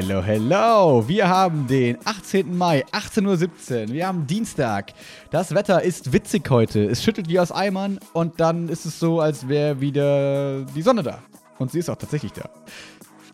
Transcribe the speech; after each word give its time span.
hello, 0.00 0.22
hello. 0.22 1.08
Wir 1.08 1.28
haben 1.28 1.66
den 1.66 1.98
18. 2.04 2.56
Mai, 2.56 2.84
18.17 2.92 3.88
Uhr. 3.88 3.92
Wir 3.92 4.06
haben 4.06 4.28
Dienstag. 4.28 4.92
Das 5.32 5.52
Wetter 5.56 5.82
ist 5.82 6.12
witzig 6.12 6.48
heute. 6.50 6.84
Es 6.84 7.02
schüttelt 7.02 7.28
wie 7.28 7.40
aus 7.40 7.50
Eimern 7.50 7.98
und 8.12 8.38
dann 8.38 8.68
ist 8.68 8.86
es 8.86 9.00
so, 9.00 9.20
als 9.20 9.48
wäre 9.48 9.80
wieder 9.80 10.64
die 10.66 10.82
Sonne 10.82 11.02
da. 11.02 11.20
Und 11.58 11.72
sie 11.72 11.80
ist 11.80 11.90
auch 11.90 11.96
tatsächlich 11.96 12.32
da. 12.32 12.48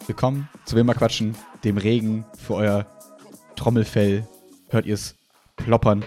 Willkommen 0.06 0.48
zu 0.64 0.74
Wilma 0.76 0.94
Quatschen, 0.94 1.36
dem 1.64 1.76
Regen 1.76 2.24
für 2.38 2.54
euer 2.54 2.86
Trommelfell. 3.56 4.26
Hört 4.70 4.86
ihr 4.86 4.94
es 4.94 5.16
ploppern? 5.56 6.02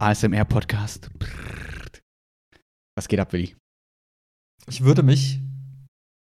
ASMR-Podcast. 0.00 1.08
Was 2.96 3.06
geht 3.06 3.20
ab, 3.20 3.32
Willi? 3.32 3.54
Ich 4.66 4.82
würde 4.82 5.04
mich, 5.04 5.38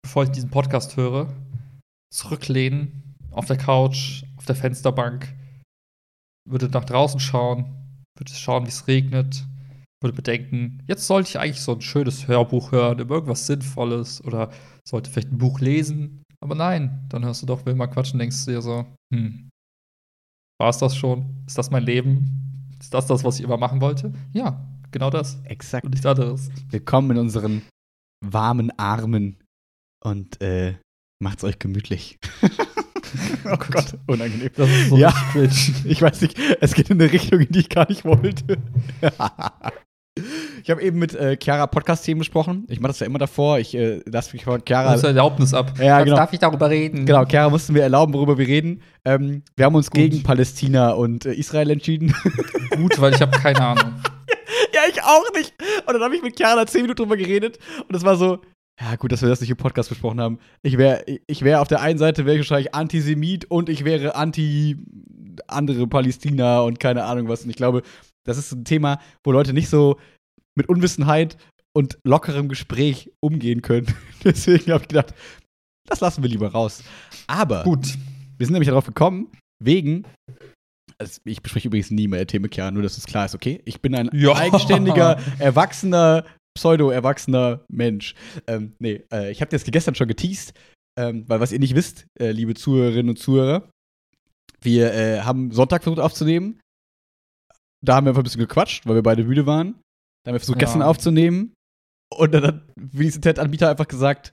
bevor 0.02 0.23
ich 0.23 0.30
diesen 0.30 0.50
Podcast 0.50 0.97
höre, 0.97 1.27
zurücklehnen 2.11 3.15
auf 3.30 3.47
der 3.47 3.57
Couch, 3.57 4.25
auf 4.37 4.47
der 4.47 4.57
Fensterbank, 4.57 5.35
würde 6.48 6.69
nach 6.69 6.84
draußen 6.84 7.20
schauen, 7.20 7.67
würde 8.17 8.33
schauen, 8.33 8.65
wie 8.65 8.70
es 8.70 8.87
regnet, 8.87 9.47
würde 10.00 10.17
bedenken, 10.17 10.83
jetzt 10.87 11.06
sollte 11.06 11.28
ich 11.28 11.39
eigentlich 11.39 11.61
so 11.61 11.73
ein 11.73 11.81
schönes 11.81 12.28
Hörbuch 12.28 12.73
hören, 12.73 12.98
über 13.00 13.17
irgendwas 13.17 13.47
Sinnvolles 13.47 14.25
oder 14.25 14.50
sollte 14.87 15.11
vielleicht 15.11 15.33
ein 15.33 15.39
Buch 15.39 15.61
lesen. 15.61 16.23
Aber 16.41 16.55
nein, 16.55 17.06
dann 17.09 17.25
hörst 17.25 17.42
du 17.42 17.47
doch 17.47 17.67
Wilma 17.67 17.89
quatschen, 17.89 18.19
denkst 18.19 18.45
du 18.45 18.53
dir 18.53 18.62
so, 18.62 18.87
hm, 19.12 19.48
war 20.61 20.70
es 20.70 20.78
das 20.78 20.97
schon? 20.97 21.45
Ist 21.47 21.59
das 21.59 21.70
mein 21.70 21.84
Leben? 21.84 22.69
Ist 22.81 22.95
das 22.95 23.06
das, 23.06 23.25
was 23.25 23.39
ich 23.39 23.45
immer 23.45 23.56
machen 23.56 23.81
wollte? 23.81 24.12
Ja, 24.33 24.69
genau 24.91 25.11
das. 25.11 25.41
Exakt. 25.45 25.84
Und 25.84 25.91
nichts 25.91 26.06
anderes. 26.06 26.50
Willkommen 26.70 27.12
in 27.12 27.19
unseren 27.19 27.62
warmen 28.25 28.77
Armen 28.78 29.37
und 30.05 30.41
äh, 30.41 30.75
macht's 31.20 31.44
euch 31.44 31.58
gemütlich. 31.58 32.19
oh 33.44 33.56
Gott, 33.70 33.94
unangenehm. 34.06 34.50
Das 34.56 34.69
ist 34.69 34.88
so 34.91 34.97
Ja. 34.97 35.12
cringe. 35.33 35.50
Ich 35.84 36.02
weiß 36.02 36.20
nicht, 36.22 36.38
es 36.60 36.75
geht 36.75 36.91
in 36.91 37.00
eine 37.00 37.10
Richtung, 37.12 37.41
in 37.41 37.48
die 37.50 37.60
ich 37.60 37.69
gar 37.69 37.88
nicht 37.88 38.05
wollte. 38.05 38.58
ich 40.62 40.70
habe 40.70 40.83
eben 40.83 40.98
mit 40.98 41.14
äh, 41.14 41.36
Chiara 41.41 41.66
Podcast-Themen 41.66 42.19
besprochen. 42.20 42.66
Ich 42.69 42.80
mache 42.80 42.91
das 42.91 43.00
ja 43.00 43.06
immer 43.06 43.19
davor. 43.19 43.58
Ich 43.58 43.75
äh, 43.75 44.00
lasse 44.06 44.33
mich 44.33 44.44
von 44.44 44.62
Chiara. 44.66 44.92
musst 44.92 45.05
Erlaubnis 45.05 45.55
ab. 45.55 45.78
Ja, 45.78 46.02
genau. 46.02 46.16
Darf 46.16 46.33
ich 46.33 46.38
darüber 46.38 46.70
reden? 46.70 47.06
Genau, 47.06 47.25
Chiara 47.25 47.50
mussten 47.50 47.75
wir 47.75 47.82
erlauben, 47.82 48.12
worüber 48.14 48.38
wir 48.38 48.47
reden. 48.47 48.82
Ähm, 49.05 49.42
wir 49.56 49.64
haben 49.66 49.75
uns 49.75 49.91
Gut. 49.91 49.98
gegen 50.00 50.22
Palästina 50.22 50.91
und 50.91 51.25
äh, 51.27 51.32
Israel 51.34 51.70
entschieden. 51.70 52.14
Gut, 52.77 53.00
weil 53.00 53.14
ich 53.14 53.20
habe 53.20 53.36
keine 53.38 53.60
Ahnung. 53.60 53.94
ja, 54.75 54.80
ich 54.91 55.03
auch 55.03 55.32
nicht. 55.34 55.53
Und 55.86 55.94
dann 55.94 56.03
habe 56.03 56.14
ich 56.16 56.22
mit 56.22 56.36
Chiara 56.36 56.66
zehn 56.66 56.82
Minuten 56.82 57.03
drüber 57.03 57.16
geredet. 57.16 57.58
Und 57.88 57.94
es 57.94 58.05
war 58.05 58.16
so, 58.16 58.41
ja, 58.81 58.97
gut, 58.97 59.11
dass 59.12 59.23
wir 59.23 59.29
das 59.29 59.41
nicht 59.41 59.51
im 59.51 59.57
Podcast 59.57 59.89
besprochen 59.89 60.21
haben. 60.21 60.39
Ich 60.62 60.79
wäre 60.79 61.05
ich 61.27 61.43
wär 61.43 61.61
auf 61.61 61.69
der 61.69 61.81
einen 61.81 61.98
Seite 61.98 62.25
wäre 62.27 62.37
ich 62.37 62.41
wahrscheinlich 62.41 62.75
Antisemit 62.75 63.45
und 63.51 63.69
ich 63.69 63.84
wäre 63.84 64.15
anti 64.15 64.77
andere 65.48 65.87
Palästina 65.87 66.61
und 66.61 66.79
keine 66.81 67.05
Ahnung 67.05 67.29
was. 67.29 67.43
Und 67.45 67.51
ich 67.51 67.56
glaube, 67.56 67.83
das 68.25 68.39
ist 68.39 68.53
ein 68.53 68.65
Thema, 68.65 69.01
wo 69.25 69.33
Leute 69.33 69.53
nicht 69.53 69.69
so 69.69 69.99
mit 70.56 70.69
Unwissenheit 70.69 71.37
und 71.77 71.99
lockerem 72.05 72.49
Gespräch 72.49 73.11
umgehen 73.21 73.62
können. 73.62 73.87
Deswegen 74.25 74.72
habe 74.72 74.83
ich 74.83 74.88
gedacht, 74.88 75.15
das 75.87 76.00
lassen 76.00 76.22
wir 76.22 76.31
lieber 76.31 76.49
raus. 76.49 76.83
Aber 77.27 77.62
Gut. 77.65 77.97
wir 78.37 78.47
sind 78.47 78.53
nämlich 78.53 78.69
darauf 78.69 78.87
gekommen, 78.87 79.28
wegen. 79.62 80.05
Also 80.99 81.21
ich 81.25 81.43
bespreche 81.43 81.69
übrigens 81.69 81.91
nie 81.93 82.09
mehr 82.09 82.27
Themen 82.27 82.50
Chiara, 82.50 82.72
nur 82.72 82.83
dass 82.83 82.99
es 82.99 83.06
klar 83.06 83.27
ist, 83.27 83.34
okay? 83.34 83.61
Ich 83.65 83.81
bin 83.81 83.94
ein 83.94 84.11
Ja. 84.12 84.34
eigenständiger, 84.34 85.19
erwachsener, 85.38 86.25
pseudo-erwachsener 86.58 87.64
Mensch. 87.70 88.14
Ähm, 88.46 88.74
nee, 88.80 89.04
äh, 89.12 89.30
ich 89.30 89.41
habe 89.41 89.50
das 89.50 89.64
gestern 89.64 89.94
schon 89.94 90.08
geteased, 90.08 90.52
ähm, 90.98 91.24
weil 91.28 91.41
was 91.41 91.52
ihr 91.52 91.58
nicht 91.60 91.74
wisst, 91.76 92.06
äh, 92.19 92.32
liebe 92.32 92.54
Zuhörerinnen 92.54 93.10
und 93.10 93.19
Zuhörer, 93.19 93.70
wir 94.60 94.92
äh, 94.92 95.20
haben 95.20 95.52
Sonntag 95.52 95.84
versucht 95.84 96.00
aufzunehmen. 96.00 96.58
Da 97.84 97.94
haben 97.94 98.06
wir 98.06 98.10
einfach 98.10 98.22
ein 98.22 98.24
bisschen 98.24 98.41
gequatscht, 98.41 98.86
weil 98.86 98.96
wir 98.96 99.02
beide 99.04 99.22
müde 99.24 99.46
waren. 99.46 99.74
Da 100.24 100.30
haben 100.30 100.34
wir 100.34 100.41
versucht, 100.41 100.56
Ja. 100.56 100.66
gestern 100.66 100.82
aufzunehmen. 100.82 101.54
Und 102.12 102.32
dann 102.34 102.44
hat 102.44 102.62
Willis 102.76 103.14
Internetanbieter 103.16 103.70
einfach 103.70 103.86
gesagt, 103.86 104.32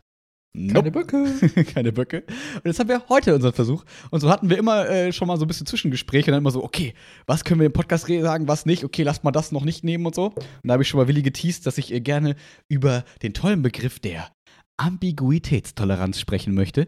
Keine 0.73 0.91
Böcke. 0.91 1.25
keine 1.73 1.91
Böcke. 1.91 2.23
Und 2.55 2.65
jetzt 2.65 2.79
haben 2.79 2.89
wir 2.89 3.03
heute 3.09 3.35
unseren 3.35 3.53
Versuch. 3.53 3.83
Und 4.11 4.21
so 4.21 4.29
hatten 4.29 4.49
wir 4.49 4.57
immer 4.57 4.87
äh, 4.89 5.11
schon 5.11 5.27
mal 5.27 5.37
so 5.37 5.45
ein 5.45 5.47
bisschen 5.47 5.65
Zwischengespräche 5.67 6.27
und 6.27 6.33
dann 6.33 6.41
immer 6.43 6.51
so, 6.51 6.63
okay, 6.63 6.93
was 7.27 7.43
können 7.43 7.59
wir 7.59 7.67
im 7.67 7.73
Podcast 7.73 8.07
sagen, 8.07 8.47
was 8.47 8.65
nicht? 8.65 8.83
Okay, 8.83 9.03
lass 9.03 9.23
mal 9.23 9.31
das 9.31 9.51
noch 9.51 9.65
nicht 9.65 9.83
nehmen 9.83 10.05
und 10.05 10.15
so. 10.15 10.27
Und 10.27 10.37
da 10.63 10.73
habe 10.73 10.83
ich 10.83 10.89
schon 10.89 10.99
mal 10.99 11.07
Willi 11.07 11.21
geteased, 11.21 11.65
dass 11.65 11.77
ich 11.77 11.93
äh, 11.93 11.99
gerne 12.01 12.35
über 12.67 13.03
den 13.21 13.33
tollen 13.33 13.61
Begriff 13.61 13.99
der 13.99 14.29
Ambiguitätstoleranz 14.77 16.19
sprechen 16.19 16.53
möchte. 16.53 16.81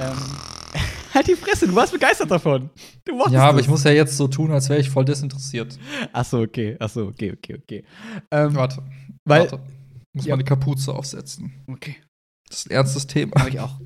ähm, 0.00 0.16
halt 1.14 1.26
die 1.26 1.34
Fresse, 1.34 1.66
du 1.66 1.74
warst 1.74 1.92
begeistert 1.92 2.30
davon. 2.30 2.70
Du 3.04 3.14
wolltest 3.14 3.34
Ja, 3.34 3.48
aber 3.48 3.58
es. 3.58 3.64
ich 3.64 3.70
muss 3.70 3.84
ja 3.84 3.90
jetzt 3.90 4.16
so 4.16 4.28
tun, 4.28 4.50
als 4.52 4.68
wäre 4.68 4.80
ich 4.80 4.90
voll 4.90 5.04
desinteressiert. 5.04 5.78
Achso, 6.12 6.40
okay, 6.42 6.76
achso, 6.78 7.06
okay, 7.08 7.32
okay, 7.36 7.58
okay. 7.62 7.84
Ähm, 8.30 8.54
Warte. 8.54 8.82
weil, 9.24 9.40
Warte. 9.50 9.60
Muss 10.14 10.26
Ja. 10.26 10.32
mal 10.32 10.40
eine 10.40 10.44
Kapuze 10.44 10.92
aufsetzen. 10.94 11.52
okay, 11.66 11.96
Das 12.52 12.60
ist 12.60 12.70
ein 12.70 12.74
ernstes 12.74 13.06
Thema. 13.06 13.32
habe 13.38 13.48
ich 13.48 13.58
auch. 13.60 13.80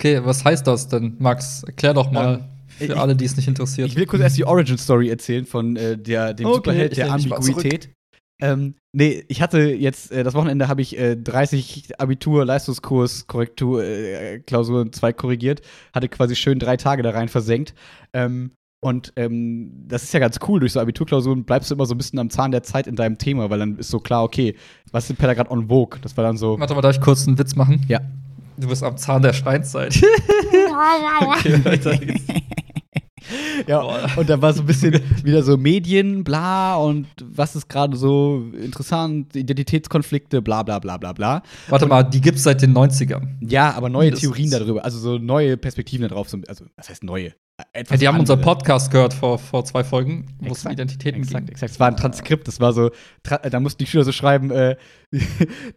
Okay, 0.00 0.20
was 0.24 0.42
heißt 0.44 0.66
das 0.66 0.88
denn, 0.88 1.16
Max? 1.18 1.62
Erklär 1.64 1.92
doch 1.92 2.10
mal 2.10 2.48
für 2.68 2.84
ich- 2.84 2.96
alle, 2.96 3.14
die 3.14 3.26
es 3.26 3.36
nicht 3.36 3.46
interessiert. 3.48 3.88
Ich 3.88 3.96
will 3.96 4.06
kurz 4.06 4.22
erst 4.22 4.38
die 4.38 4.44
Origin-Story 4.46 5.10
erzählen 5.10 5.44
von 5.44 5.76
äh, 5.76 5.98
der, 5.98 6.32
dem 6.32 6.46
Okay, 6.46 6.54
Superheld 6.56 6.96
der 6.96 7.12
Ambiguität. 7.12 7.90
Ähm, 8.40 8.76
nee, 8.92 9.24
ich 9.28 9.42
hatte 9.42 9.58
jetzt, 9.58 10.12
äh, 10.12 10.22
das 10.22 10.32
Wochenende 10.34 10.68
habe 10.68 10.80
ich 10.80 10.96
äh, 10.96 11.16
30 11.16 11.98
Abitur, 12.00 12.44
Leistungskurs, 12.44 13.26
Korrektur, 13.26 13.82
äh, 13.84 14.38
Klausuren 14.38 14.92
2 14.92 15.12
korrigiert, 15.12 15.60
hatte 15.92 16.08
quasi 16.08 16.36
schön 16.36 16.58
drei 16.60 16.76
Tage 16.76 17.02
da 17.02 17.10
rein 17.10 17.28
versenkt. 17.28 17.74
Ähm, 18.14 18.52
und 18.80 19.12
ähm, 19.16 19.86
das 19.88 20.04
ist 20.04 20.12
ja 20.12 20.20
ganz 20.20 20.38
cool, 20.46 20.60
durch 20.60 20.72
so 20.72 20.80
Abiturklausuren 20.80 21.44
bleibst 21.44 21.70
du 21.70 21.74
immer 21.74 21.86
so 21.86 21.94
ein 21.94 21.98
bisschen 21.98 22.18
am 22.18 22.30
Zahn 22.30 22.52
der 22.52 22.62
Zeit 22.62 22.86
in 22.86 22.94
deinem 22.94 23.18
Thema, 23.18 23.50
weil 23.50 23.58
dann 23.58 23.76
ist 23.78 23.90
so 23.90 23.98
klar, 23.98 24.22
okay, 24.22 24.54
was 24.92 25.10
ist 25.10 25.20
denn 25.20 25.34
gerade 25.34 25.50
on 25.50 25.68
vogue? 25.68 25.98
Das 26.00 26.16
war 26.16 26.24
dann 26.24 26.36
so. 26.36 26.58
Warte 26.60 26.74
mal, 26.74 26.80
darf 26.80 26.94
ich 26.94 27.00
kurz 27.00 27.26
einen 27.26 27.38
Witz 27.38 27.56
machen? 27.56 27.84
Ja. 27.88 28.00
Du 28.56 28.68
bist 28.68 28.82
am 28.82 28.96
Zahn 28.96 29.22
der 29.22 29.32
Steinzeit. 29.32 29.94
okay, 31.22 31.64
weiter 31.64 31.96
geht's. 31.96 32.22
Ja, 33.66 33.80
Boah. 33.80 34.08
und 34.16 34.28
da 34.28 34.40
war 34.40 34.52
so 34.52 34.62
ein 34.62 34.66
bisschen 34.66 35.00
wieder 35.24 35.42
so 35.42 35.56
Medien, 35.56 36.24
bla, 36.24 36.76
und 36.76 37.06
was 37.20 37.56
ist 37.56 37.68
gerade 37.68 37.96
so 37.96 38.44
interessant, 38.62 39.34
Identitätskonflikte, 39.34 40.42
bla, 40.42 40.62
bla, 40.62 40.78
bla, 40.78 40.96
bla, 40.96 41.12
bla. 41.12 41.42
Warte 41.68 41.86
mal, 41.86 42.02
die 42.02 42.20
gibt's 42.20 42.42
seit 42.42 42.62
den 42.62 42.74
90ern. 42.74 43.28
Ja, 43.40 43.72
aber 43.72 43.88
neue 43.88 44.06
Mindestens. 44.06 44.30
Theorien 44.30 44.50
darüber, 44.50 44.84
also 44.84 44.98
so 44.98 45.18
neue 45.18 45.56
Perspektiven 45.56 46.08
darauf, 46.08 46.28
so, 46.28 46.38
also, 46.46 46.64
was 46.76 46.88
heißt 46.88 47.04
neue? 47.04 47.32
Etwas 47.72 47.90
Ja, 47.90 47.96
die 47.96 48.08
haben 48.08 48.20
unseren. 48.20 48.40
Podcast 48.40 48.92
gehört 48.92 49.12
vor, 49.12 49.36
vor 49.36 49.64
zwei 49.64 49.82
Folgen, 49.82 50.26
wo 50.38 50.52
es 50.52 50.64
um 50.64 50.70
Identitäten 50.70 51.22
Exakt, 51.22 51.46
ging. 51.46 51.54
exakt. 51.54 51.72
Es 51.72 51.80
war 51.80 51.88
ein 51.88 51.96
Transkript, 51.96 52.46
das 52.46 52.60
war 52.60 52.72
so, 52.72 52.90
tra 53.24 53.38
da 53.38 53.58
mussten 53.58 53.78
die 53.78 53.86
Schüler 53.86 54.04
so 54.04 54.12
schreiben, 54.12 54.52
äh, 54.52 54.76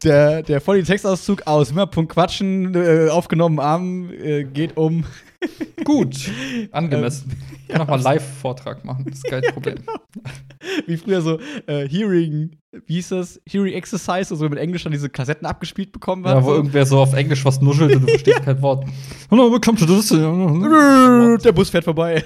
der, 0.04 0.44
der 0.44 0.62
voll 0.62 0.84
Textauszug 0.84 1.48
aus 1.48 1.72
Wimmerpunkt 1.72 2.14
Quatschen, 2.14 2.76
äh, 2.76 3.10
aufgenommen 3.10 3.60
am, 3.60 4.12
äh, 4.12 4.44
geht 4.44 4.78
um. 4.78 5.06
Gut, 5.84 6.30
angemessen. 6.72 7.32
Ähm, 7.32 7.38
Ich 7.62 7.68
kann 7.70 7.80
noch 7.80 7.88
mal 7.88 7.96
einen 7.96 8.04
Live-Vortrag 8.04 8.86
machen, 8.86 9.06
das 9.06 9.16
ist 9.16 9.24
kein 9.26 9.42
Problem. 9.54 9.78
Wie 10.86 10.98
früher 10.98 11.22
so, 11.22 11.40
äh, 11.68 11.88
Hearing, 11.88 12.58
wie 12.86 12.94
hieß 12.96 13.10
das? 13.10 13.42
Hearing 13.48 13.74
Exercise, 13.74 14.32
also 14.32 14.48
mit 14.50 14.60
Englisch 14.60 14.84
dann 14.84 14.92
diese 14.92 15.10
Kassetten 15.10 15.48
abgespielt 15.48 15.92
bekommen 15.92 16.26
hat. 16.26 16.36
Ja, 16.36 16.44
wo 16.44 16.50
so. 16.50 16.56
irgendwer 16.56 16.86
so 16.86 17.00
auf 17.00 17.14
Englisch 17.14 17.44
was 17.46 17.62
nuschelt 17.62 17.96
und 17.96 18.04
du 18.04 18.08
verstehst 18.08 18.42
kein 18.44 18.62
Wort. 18.62 18.86
Der 21.44 21.52
Bus 21.52 21.70
fährt 21.70 21.86
vorbei. 21.86 22.24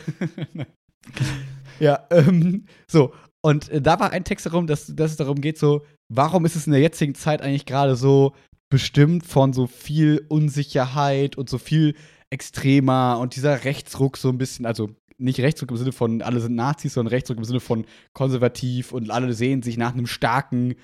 ja, 1.80 2.06
ähm, 2.10 2.66
so. 2.88 3.14
Und 3.42 3.70
äh, 3.70 3.82
da 3.82 4.00
war 4.00 4.12
ein 4.12 4.24
Text 4.24 4.46
darum, 4.48 4.68
dass, 4.68 4.94
dass 4.96 5.12
es 5.12 5.18
darum 5.18 5.40
geht, 5.40 5.58
so, 5.58 5.84
warum 6.10 6.46
ist 6.46 6.56
es 6.56 6.66
in 6.66 6.74
der 6.74 6.82
jetzigen 6.82 7.16
Zeit 7.16 7.42
eigentlich 7.42 7.66
gerade 7.66 7.96
so 7.96 8.34
bestimmt 8.70 9.26
von 9.26 9.54
so 9.54 9.68
viel 9.68 10.26
Unsicherheit 10.28 11.38
und 11.38 11.50
so 11.50 11.60
viel 11.60 11.96
extremer 12.32 13.20
und 13.20 13.36
dieser 13.36 13.64
Rechtsruck 13.64 14.18
so 14.18 14.30
ein 14.30 14.38
bisschen, 14.38 14.66
also 14.66 14.90
nicht 15.18 15.40
Rechtsruck 15.40 15.72
im 15.72 15.78
Sinne 15.78 15.92
von 15.92 16.22
alle 16.22 16.40
sind 16.40 16.56
Nazis, 16.56 16.94
sondern 16.94 17.14
Rechtsruck 17.14 17.38
im 17.38 17.46
Sinne 17.46 17.60
von 17.60 17.86
konservativ 18.14 18.92
und 18.92 19.10
alle 19.12 19.34
sehen 19.34 19.62
sich 19.62 19.78
nach 19.78 19.94
einem 19.94 20.08
starken, 20.08 20.76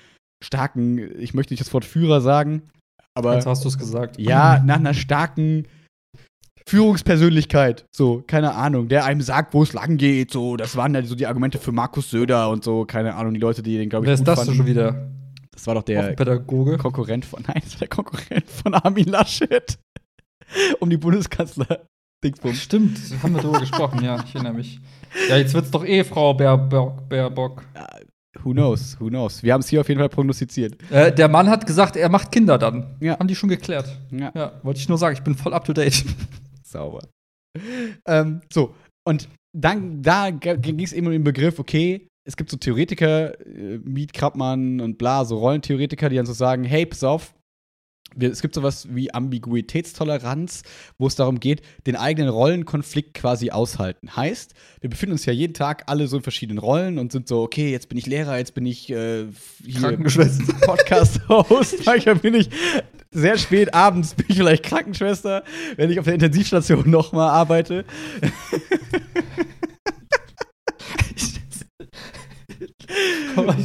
starken, 0.43 1.19
ich 1.19 1.33
möchte 1.33 1.53
nicht 1.53 1.61
das 1.61 1.73
Wort 1.73 1.85
Führer 1.85 2.21
sagen, 2.21 2.63
aber 3.13 3.35
Jetzt 3.35 3.45
hast 3.45 3.63
du 3.63 3.67
es 3.67 3.77
gesagt. 3.77 4.19
ja, 4.19 4.61
nach 4.63 4.77
einer 4.77 4.93
starken 4.93 5.67
Führungspersönlichkeit, 6.67 7.85
so, 7.93 8.23
keine 8.25 8.53
Ahnung, 8.55 8.87
der 8.87 9.03
einem 9.03 9.21
sagt, 9.21 9.53
wo 9.53 9.63
es 9.63 9.73
lang 9.73 9.97
geht, 9.97 10.31
so, 10.31 10.55
das 10.55 10.77
waren 10.77 10.93
ja 10.93 11.03
so 11.03 11.15
die 11.15 11.27
Argumente 11.27 11.57
für 11.57 11.71
Markus 11.71 12.09
Söder 12.09 12.49
und 12.49 12.63
so, 12.63 12.85
keine 12.85 13.15
Ahnung, 13.15 13.33
die 13.33 13.39
Leute, 13.39 13.61
die 13.61 13.77
den, 13.77 13.89
glaube 13.89 14.05
ich, 14.05 14.07
Wer 14.07 14.13
ist 14.13 14.23
das 14.23 14.39
fanden. 14.39 14.55
schon 14.55 14.65
wieder? 14.67 15.09
Das 15.51 15.67
war 15.67 15.75
doch 15.75 15.83
der 15.83 16.13
Pädagoge. 16.13 16.77
Konkurrent 16.77 17.25
von, 17.25 17.43
nein, 17.47 17.61
das 17.61 17.73
war 17.73 17.79
der 17.79 17.87
Konkurrent 17.89 18.49
von 18.49 18.73
Armin 18.73 19.05
Laschet 19.05 19.77
um 20.79 20.89
die 20.89 20.97
Bundeskanzler 20.97 21.87
Dingsbums. 22.23 22.61
Stimmt, 22.61 22.99
haben 23.23 23.33
wir 23.33 23.41
darüber 23.41 23.59
gesprochen, 23.59 24.03
ja, 24.03 24.23
ich 24.23 24.35
erinnere 24.35 24.53
mich. 24.53 24.79
Ja, 25.29 25.37
jetzt 25.37 25.53
wird's 25.53 25.71
doch 25.71 25.85
eh 25.85 26.03
Frau 26.03 26.33
Baerbock. 26.33 27.09
Baerbock. 27.09 27.63
Who 28.43 28.51
knows, 28.51 28.97
who 28.99 29.09
knows. 29.09 29.43
Wir 29.43 29.53
haben 29.53 29.61
es 29.61 29.67
hier 29.67 29.81
auf 29.81 29.89
jeden 29.89 29.99
Fall 29.99 30.09
prognostiziert. 30.09 30.77
Äh, 30.91 31.13
der 31.13 31.27
Mann 31.27 31.49
hat 31.49 31.65
gesagt, 31.65 31.95
er 31.95 32.09
macht 32.09 32.31
Kinder 32.31 32.57
dann. 32.57 32.95
Ja. 32.99 33.19
Haben 33.19 33.27
die 33.27 33.35
schon 33.35 33.49
geklärt. 33.49 33.97
Ja. 34.11 34.31
Ja, 34.33 34.59
wollte 34.63 34.79
ich 34.79 34.87
nur 34.87 34.97
sagen, 34.97 35.15
ich 35.15 35.23
bin 35.23 35.35
voll 35.35 35.53
up 35.53 35.65
to 35.65 35.73
date. 35.73 36.05
Sauber. 36.63 37.01
Ähm, 38.07 38.41
so, 38.51 38.75
und 39.05 39.27
dann, 39.53 40.01
da 40.01 40.29
ging 40.29 40.79
es 40.79 40.93
eben 40.93 41.07
um 41.07 41.11
den 41.11 41.23
Begriff, 41.23 41.59
okay, 41.59 42.07
es 42.25 42.37
gibt 42.37 42.49
so 42.49 42.57
Theoretiker, 42.57 43.39
äh, 43.45 43.79
Miet 43.79 44.13
Krabmann 44.13 44.79
und 44.79 44.97
bla, 44.97 45.25
so 45.25 45.37
Rollentheoretiker, 45.39 46.07
die 46.09 46.15
dann 46.15 46.25
so 46.25 46.33
sagen, 46.33 46.63
hey, 46.63 46.85
pass 46.85 47.03
auf, 47.03 47.33
es 48.19 48.41
gibt 48.41 48.55
sowas 48.55 48.87
wie 48.91 49.13
Ambiguitätstoleranz, 49.13 50.63
wo 50.97 51.07
es 51.07 51.15
darum 51.15 51.39
geht, 51.39 51.61
den 51.87 51.95
eigenen 51.95 52.29
Rollenkonflikt 52.29 53.13
quasi 53.13 53.51
aushalten. 53.51 54.15
Heißt, 54.15 54.53
wir 54.81 54.89
befinden 54.89 55.13
uns 55.13 55.25
ja 55.25 55.33
jeden 55.33 55.53
Tag 55.53 55.83
alle 55.87 56.07
so 56.07 56.17
in 56.17 56.23
verschiedenen 56.23 56.57
Rollen 56.57 56.99
und 56.99 57.11
sind 57.11 57.27
so, 57.27 57.41
okay, 57.41 57.71
jetzt 57.71 57.89
bin 57.89 57.97
ich 57.97 58.05
Lehrer, 58.05 58.37
jetzt 58.37 58.53
bin 58.53 58.65
ich 58.65 58.89
äh, 58.89 59.25
Krankenschwester. 59.79 60.53
Podcast-Host, 60.61 61.77
manchmal 61.85 62.15
bin 62.15 62.35
ich 62.35 62.49
sehr 63.11 63.37
spät 63.37 63.73
abends, 63.73 64.13
bin 64.13 64.25
ich 64.29 64.37
vielleicht 64.37 64.63
Krankenschwester, 64.63 65.43
wenn 65.75 65.91
ich 65.91 65.99
auf 65.99 66.05
der 66.05 66.15
Intensivstation 66.15 66.89
nochmal 66.89 67.29
arbeite. 67.29 67.85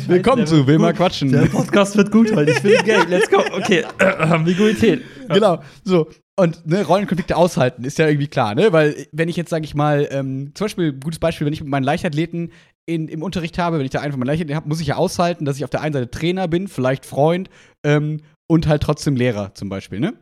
Willkommen 0.06 0.46
zu 0.46 0.66
Will 0.66 0.78
mal 0.78 0.92
quatschen. 0.92 1.32
Der 1.32 1.46
Podcast 1.46 1.96
wird 1.96 2.10
gut 2.10 2.34
heute. 2.34 2.52
Ich 2.52 2.62
will 2.62 2.78
Geld. 2.84 3.08
Let's 3.08 3.28
go. 3.28 3.38
Okay. 3.38 3.84
Ambiguität. 4.18 5.02
Genau. 5.28 5.62
So. 5.84 6.08
Und 6.38 6.66
ne, 6.66 6.84
Rollenkonflikte 6.84 7.36
aushalten 7.36 7.84
ist 7.84 7.98
ja 7.98 8.06
irgendwie 8.06 8.28
klar, 8.28 8.54
ne? 8.54 8.72
Weil, 8.72 9.06
wenn 9.12 9.28
ich 9.28 9.36
jetzt, 9.36 9.50
sage 9.50 9.64
ich 9.64 9.74
mal, 9.74 10.06
ähm, 10.10 10.52
zum 10.54 10.66
Beispiel, 10.66 10.92
gutes 10.92 11.18
Beispiel, 11.18 11.46
wenn 11.46 11.54
ich 11.54 11.62
mit 11.62 11.70
meinen 11.70 11.84
Leichtathleten 11.84 12.52
in, 12.84 13.08
im 13.08 13.22
Unterricht 13.22 13.58
habe, 13.58 13.78
wenn 13.78 13.86
ich 13.86 13.90
da 13.90 14.00
einfach 14.00 14.18
meinen 14.18 14.26
Leichtathleten 14.26 14.56
habe, 14.56 14.68
muss 14.68 14.80
ich 14.80 14.88
ja 14.88 14.96
aushalten, 14.96 15.46
dass 15.46 15.56
ich 15.56 15.64
auf 15.64 15.70
der 15.70 15.80
einen 15.80 15.94
Seite 15.94 16.10
Trainer 16.10 16.46
bin, 16.46 16.68
vielleicht 16.68 17.06
Freund 17.06 17.48
ähm, 17.84 18.20
und 18.48 18.66
halt 18.68 18.82
trotzdem 18.82 19.16
Lehrer 19.16 19.54
zum 19.54 19.68
Beispiel, 19.68 19.98
ne? 19.98 20.14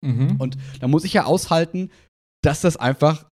Mhm. 0.00 0.36
Und 0.38 0.56
da 0.80 0.86
muss 0.86 1.04
ich 1.04 1.12
ja 1.12 1.24
aushalten, 1.24 1.90
dass 2.42 2.60
das 2.60 2.76
einfach 2.76 3.26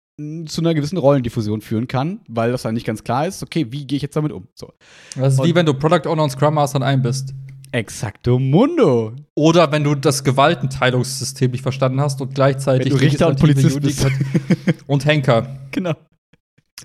zu 0.46 0.60
einer 0.62 0.72
gewissen 0.74 0.96
Rollendiffusion 0.96 1.60
führen 1.60 1.88
kann, 1.88 2.20
weil 2.28 2.50
das 2.50 2.62
dann 2.62 2.74
nicht 2.74 2.86
ganz 2.86 3.04
klar 3.04 3.26
ist, 3.26 3.42
okay, 3.42 3.66
wie 3.70 3.86
gehe 3.86 3.96
ich 3.96 4.02
jetzt 4.02 4.16
damit 4.16 4.32
um? 4.32 4.48
So. 4.54 4.72
Das 5.14 5.34
ist 5.34 5.40
Und- 5.40 5.46
wie 5.46 5.54
wenn 5.54 5.66
du 5.66 5.74
Product 5.74 6.06
Owner 6.08 6.24
und 6.24 6.30
Scrum 6.30 6.54
Master 6.54 6.78
in 6.78 6.82
einem 6.82 7.02
bist. 7.02 7.34
Exacto 7.72 8.38
Mundo. 8.38 9.12
Oder 9.34 9.70
wenn 9.72 9.84
du 9.84 9.94
das 9.94 10.24
Gewaltenteilungssystem 10.24 11.50
nicht 11.50 11.60
verstanden 11.62 12.00
hast 12.00 12.20
und 12.22 12.34
gleichzeitig 12.34 12.98
Richter 12.98 13.28
und 13.28 13.38
Polizist 13.38 13.76
Judikat- 13.76 14.12
und 14.86 15.04
Henker. 15.04 15.58
Genau. 15.72 15.92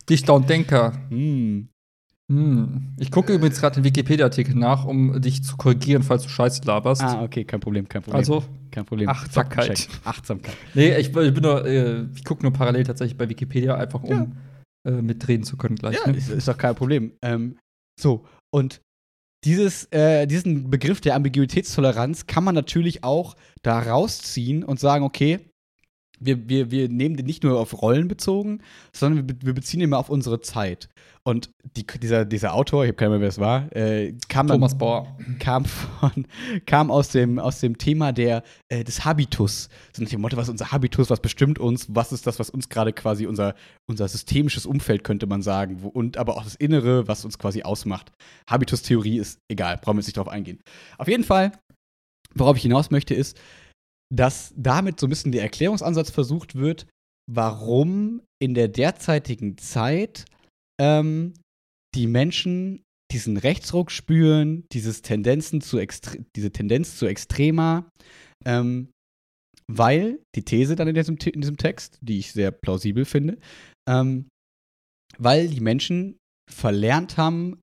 Dichter 0.09 0.33
und 0.33 0.49
Denker. 0.49 0.91
Hm. 1.09 1.69
Hm. 2.31 2.93
Ich 2.97 3.11
gucke 3.11 3.33
übrigens 3.33 3.59
gerade 3.59 3.75
den 3.75 3.83
Wikipedia-Artikel 3.83 4.55
nach, 4.55 4.85
um 4.85 5.21
dich 5.21 5.43
zu 5.43 5.57
korrigieren, 5.57 6.01
falls 6.01 6.23
du 6.23 6.29
Scheiße 6.29 6.61
laberst. 6.63 7.01
Ah, 7.01 7.23
okay, 7.23 7.43
kein 7.43 7.59
Problem, 7.59 7.89
kein 7.89 8.01
Problem. 8.03 8.19
also, 8.19 8.45
kein 8.71 8.85
Problem. 8.85 9.09
Achtsamkeit. 9.09 9.67
Faktencheck. 9.67 9.99
Achtsamkeit. 10.05 10.55
nee, 10.73 10.95
ich, 10.95 11.07
ich 11.07 11.33
bin 11.33 11.43
nur, 11.43 11.65
äh, 11.65 12.05
ich 12.15 12.23
gucke 12.23 12.43
nur 12.43 12.53
parallel 12.53 12.85
tatsächlich 12.85 13.17
bei 13.17 13.27
Wikipedia, 13.27 13.75
einfach 13.75 14.01
um 14.03 14.37
äh, 14.87 14.91
mitreden 15.01 15.43
zu 15.43 15.57
können 15.57 15.75
gleich. 15.75 15.97
Ja, 15.97 16.09
ne? 16.09 16.17
ist, 16.17 16.29
ist 16.29 16.47
doch 16.47 16.57
kein 16.57 16.73
Problem. 16.73 17.11
Ähm, 17.21 17.57
so, 17.99 18.25
und 18.49 18.81
dieses, 19.43 19.91
äh, 19.91 20.25
diesen 20.25 20.69
Begriff 20.69 21.01
der 21.01 21.15
Ambiguitätstoleranz 21.15 22.27
kann 22.27 22.45
man 22.45 22.55
natürlich 22.55 23.03
auch 23.03 23.35
da 23.61 23.79
rausziehen 23.79 24.63
und 24.63 24.79
sagen, 24.79 25.03
okay, 25.03 25.50
wir, 26.21 26.47
wir, 26.47 26.71
wir 26.71 26.88
nehmen 26.88 27.18
den 27.18 27.25
nicht 27.25 27.44
nur 27.44 27.59
auf 27.59 27.81
Rollen 27.81 28.07
bezogen, 28.07 28.62
sondern 28.94 29.27
wir, 29.27 29.35
wir 29.41 29.53
beziehen 29.53 29.81
ihn 29.81 29.89
mal 29.89 29.97
auf 29.97 30.09
unsere 30.09 30.41
Zeit. 30.41 30.88
Und 31.23 31.51
die, 31.77 31.85
dieser, 31.85 32.25
dieser 32.25 32.56
Autor, 32.56 32.83
ich 32.83 32.89
habe 32.89 32.95
keine 32.95 33.09
Ahnung, 33.12 33.21
wer 33.21 33.29
es 33.29 33.38
war, 33.38 33.75
äh, 33.75 34.13
kam 34.27 34.47
Thomas 34.47 34.75
Bauer. 34.75 35.15
kam 35.39 35.65
von 35.65 36.25
kam 36.65 36.89
aus 36.89 37.09
dem 37.09 37.38
aus 37.38 37.59
dem 37.59 37.77
Thema 37.77 38.12
der 38.12 38.41
äh, 38.69 38.83
des 38.83 39.06
Habitus 39.06 39.69
so 39.95 40.01
nach 40.01 40.09
dem 40.09 40.21
Motto 40.21 40.35
was 40.35 40.47
ist 40.47 40.51
unser 40.51 40.71
Habitus 40.71 41.12
was 41.12 41.19
bestimmt 41.19 41.59
uns 41.59 41.85
was 41.89 42.12
ist 42.12 42.25
das 42.25 42.39
was 42.39 42.50
uns 42.50 42.69
gerade 42.69 42.91
quasi 42.91 43.27
unser 43.27 43.53
unser 43.88 44.07
systemisches 44.07 44.65
Umfeld 44.65 45.03
könnte 45.03 45.27
man 45.27 45.44
sagen 45.44 45.83
wo, 45.83 45.89
und 45.89 46.17
aber 46.17 46.38
auch 46.38 46.44
das 46.44 46.56
Innere 46.56 47.07
was 47.07 47.24
uns 47.24 47.38
quasi 47.38 47.62
ausmacht 47.62 48.12
Habitus-Theorie 48.50 49.19
ist 49.19 49.39
egal 49.47 49.77
brauchen 49.77 49.97
wir 49.97 50.01
jetzt 50.01 50.07
nicht 50.07 50.17
drauf 50.17 50.27
eingehen 50.27 50.59
auf 50.97 51.07
jeden 51.07 51.24
Fall 51.24 51.51
worauf 52.33 52.57
ich 52.57 52.63
hinaus 52.63 52.89
möchte 52.89 53.13
ist 53.13 53.39
dass 54.13 54.53
damit 54.55 54.99
so 54.99 55.07
ein 55.07 55.09
bisschen 55.09 55.31
der 55.31 55.43
Erklärungsansatz 55.43 56.11
versucht 56.11 56.55
wird 56.55 56.85
warum 57.33 58.21
in 58.39 58.53
der 58.53 58.67
derzeitigen 58.67 59.57
Zeit 59.57 60.25
ähm, 60.79 61.33
die 61.95 62.07
Menschen 62.07 62.83
diesen 63.11 63.37
Rechtsruck 63.37 63.91
spüren, 63.91 64.65
dieses 64.71 65.01
Tendenzen 65.01 65.61
zu 65.61 65.79
diese 66.35 66.51
Tendenz 66.51 66.97
zu 66.97 67.05
extremer, 67.07 67.89
ähm, 68.45 68.89
weil 69.67 70.19
die 70.35 70.43
These 70.43 70.75
dann 70.75 70.87
in 70.87 70.95
diesem, 70.95 71.17
in 71.17 71.41
diesem 71.41 71.57
Text, 71.57 71.99
die 72.01 72.19
ich 72.19 72.31
sehr 72.31 72.51
plausibel 72.51 73.05
finde, 73.05 73.37
ähm, 73.87 74.29
weil 75.17 75.49
die 75.49 75.59
Menschen 75.59 76.17
verlernt 76.49 77.17
haben, 77.17 77.59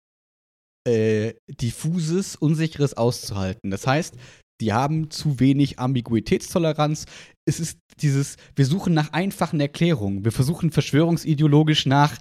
äh, 0.87 1.35
diffuses, 1.49 2.37
unsicheres 2.37 2.95
auszuhalten. 2.95 3.71
Das 3.71 3.87
heißt, 3.87 4.17
die 4.61 4.73
haben 4.73 5.11
zu 5.11 5.41
wenig 5.41 5.79
Ambiguitätstoleranz. 5.79 7.07
Es 7.45 7.61
ist 7.61 7.79
dieses, 8.01 8.37
wir 8.57 8.67
suchen 8.67 8.95
nach 8.95 9.13
einfachen 9.13 9.61
Erklärungen. 9.61 10.25
Wir 10.25 10.33
versuchen 10.33 10.71
verschwörungsideologisch 10.71 11.87
nach, 11.87 12.17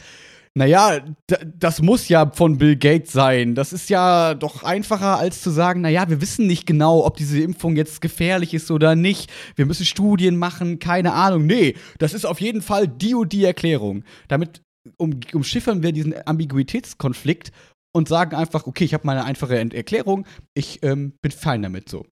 naja, 0.58 1.00
das 1.46 1.82
muss 1.84 2.10
ja 2.10 2.32
von 2.32 2.58
Bill 2.58 2.76
Gates 2.78 3.12
sein. 3.12 3.54
Das 3.54 3.74
ist 3.74 3.90
ja 3.90 4.34
doch 4.34 4.64
einfacher, 4.64 5.20
als 5.20 5.42
zu 5.42 5.52
sagen, 5.52 5.82
naja, 5.82 6.10
wir 6.10 6.20
wissen 6.20 6.48
nicht 6.48 6.66
genau, 6.66 7.06
ob 7.06 7.18
diese 7.18 7.40
Impfung 7.40 7.76
jetzt 7.76 8.02
gefährlich 8.02 8.56
ist 8.56 8.72
oder 8.72 8.96
nicht. 8.96 9.32
Wir 9.56 9.68
müssen 9.68 9.86
Studien 9.86 10.36
machen, 10.36 10.80
keine 10.80 11.14
Ahnung. 11.14 11.46
Nee, 11.46 11.76
das 12.00 12.16
ist 12.16 12.26
auf 12.26 12.42
jeden 12.42 12.64
Fall 12.64 12.88
die 12.88 13.14
und 13.14 13.34
die 13.34 13.46
Erklärung. 13.46 14.04
Damit 14.28 14.62
um, 14.98 15.20
umschiffern 15.32 15.84
wir 15.84 15.92
diesen 15.92 16.16
Ambiguitätskonflikt 16.26 17.52
und 17.94 18.08
sagen 18.08 18.36
einfach, 18.36 18.66
okay, 18.68 18.84
ich 18.84 18.94
habe 18.94 19.06
meine 19.06 19.26
einfache 19.26 19.58
Erklärung, 19.58 20.26
ich 20.54 20.82
ähm, 20.84 21.14
bin 21.22 21.32
fein 21.32 21.62
damit 21.62 21.90
so. 21.90 22.06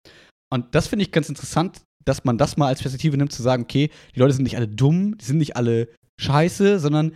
Und 0.51 0.75
das 0.75 0.87
finde 0.87 1.03
ich 1.03 1.11
ganz 1.11 1.29
interessant, 1.29 1.81
dass 2.05 2.23
man 2.23 2.37
das 2.37 2.57
mal 2.57 2.67
als 2.67 2.81
Perspektive 2.81 3.17
nimmt, 3.17 3.33
zu 3.33 3.41
sagen, 3.41 3.63
okay, 3.63 3.89
die 4.15 4.19
Leute 4.19 4.33
sind 4.33 4.43
nicht 4.43 4.57
alle 4.57 4.67
dumm, 4.67 5.17
die 5.17 5.25
sind 5.25 5.37
nicht 5.37 5.55
alle 5.57 5.89
scheiße, 6.19 6.79
sondern 6.79 7.13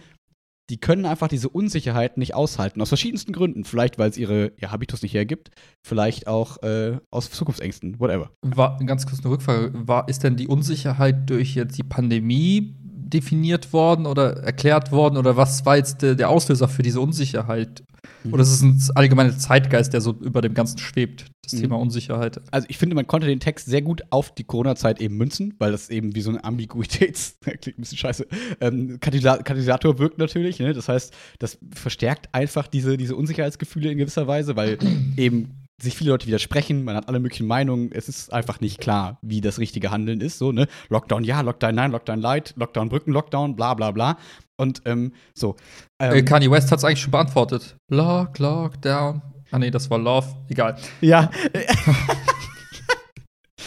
die 0.70 0.80
können 0.80 1.06
einfach 1.06 1.28
diese 1.28 1.50
Unsicherheit 1.50 2.18
nicht 2.18 2.36
aushalten. 2.36 2.82
Aus 2.82 2.90
verschiedensten 2.90 3.34
Gründen. 3.34 3.64
Vielleicht, 3.64 3.98
weil 3.98 4.10
es 4.10 4.18
ihre 4.18 4.52
ihr 4.58 4.72
Habitus 4.72 5.02
nicht 5.02 5.14
hergibt. 5.14 5.50
Vielleicht 5.86 6.28
auch 6.28 6.62
äh, 6.62 6.98
aus 7.10 7.32
Zukunftsängsten. 7.32 8.00
Whatever. 8.00 8.30
War, 8.42 8.78
ganz 8.86 9.08
kurz 9.08 9.22
eine 9.22 9.32
Rückfrage. 9.32 9.72
War, 9.74 10.08
ist 10.08 10.24
denn 10.24 10.36
die 10.36 10.48
Unsicherheit 10.48 11.30
durch 11.30 11.56
jetzt 11.56 11.78
die 11.78 11.84
Pandemie 11.84 12.76
definiert 12.84 13.74
worden 13.74 14.06
oder 14.06 14.44
erklärt 14.44 14.92
worden? 14.92 15.18
Oder 15.18 15.36
was 15.36 15.66
war 15.66 15.78
jetzt 15.78 16.04
der, 16.04 16.14
der 16.14 16.30
Auslöser 16.30 16.68
für 16.68 16.84
diese 16.84 17.02
Unsicherheit? 17.02 17.84
Oder 18.32 18.44
ist 18.44 18.50
es 18.52 18.62
ein 18.62 18.80
allgemeiner 18.96 19.38
Zeitgeist, 19.38 19.94
der 19.94 20.02
so 20.02 20.12
über 20.22 20.42
dem 20.42 20.54
Ganzen 20.54 20.78
schwebt, 20.78 21.26
das 21.44 21.54
Mhm. 21.54 21.60
Thema 21.62 21.78
Unsicherheit? 21.78 22.40
Also 22.52 22.68
ich 22.70 22.78
finde, 22.78 22.96
man 22.96 23.08
konnte 23.08 23.28
den 23.28 23.40
Text 23.40 23.66
sehr 23.68 23.82
gut 23.82 24.02
auf 24.10 24.34
die 24.36 24.44
Corona-Zeit 24.44 25.00
eben 25.02 25.18
münzen, 25.18 25.54
weil 25.60 25.72
das 25.72 25.90
eben 25.90 26.16
wie 26.16 26.22
so 26.22 26.30
ein 26.32 26.44
Ambiguitäts, 26.44 27.38
klingt 27.42 27.78
ein 27.80 27.82
bisschen 27.82 27.98
scheiße, 27.98 28.28
ähm, 28.62 29.00
Katalysa- 29.00 29.38
Katalysator 29.44 30.00
wirkt 30.00 30.18
natürlich. 30.18 30.60
Ne? 30.60 30.74
Das 30.74 30.90
heißt, 30.90 31.14
das 31.40 31.58
verstärkt 31.74 32.30
einfach 32.34 32.68
diese, 32.68 32.98
diese 32.98 33.16
Unsicherheitsgefühle 33.16 33.92
in 33.92 33.98
gewisser 33.98 34.28
Weise, 34.28 34.56
weil 34.56 34.78
eben 35.18 35.52
sich 35.82 35.96
viele 35.96 36.12
Leute 36.12 36.28
widersprechen, 36.28 36.84
man 36.84 36.96
hat 36.96 37.08
alle 37.08 37.20
möglichen 37.20 37.48
Meinungen, 37.48 37.92
es 37.92 38.10
ist 38.10 38.34
einfach 38.34 38.60
nicht 38.60 38.80
klar, 38.80 39.18
wie 39.22 39.42
das 39.42 39.60
richtige 39.60 39.92
Handeln 39.92 40.22
ist. 40.22 40.38
So, 40.38 40.52
ne? 40.52 40.68
Lockdown 40.90 41.24
ja, 41.24 41.42
Lockdown 41.42 41.76
nein, 41.76 41.92
Lockdown 41.92 42.20
light, 42.20 42.54
Lockdown 42.58 42.90
Brücken, 42.90 43.12
Lockdown, 43.12 43.56
bla 43.56 43.74
bla 43.74 43.92
bla. 43.92 44.18
Und 44.58 44.82
ähm, 44.86 45.14
so. 45.34 45.56
Ähm, 46.02 46.14
Äh, 46.16 46.24
Kanye 46.24 46.52
West 46.52 46.72
hat 46.72 46.80
es 46.80 46.84
eigentlich 46.86 47.02
schon 47.02 47.12
beantwortet. 47.12 47.76
Lock, 47.90 48.40
Lockdown. 48.40 49.22
Ah, 49.52 49.60
nee, 49.60 49.72
das 49.72 49.90
war 49.90 49.98
Love. 49.98 50.28
Egal. 50.50 50.78
ja, 51.02 51.30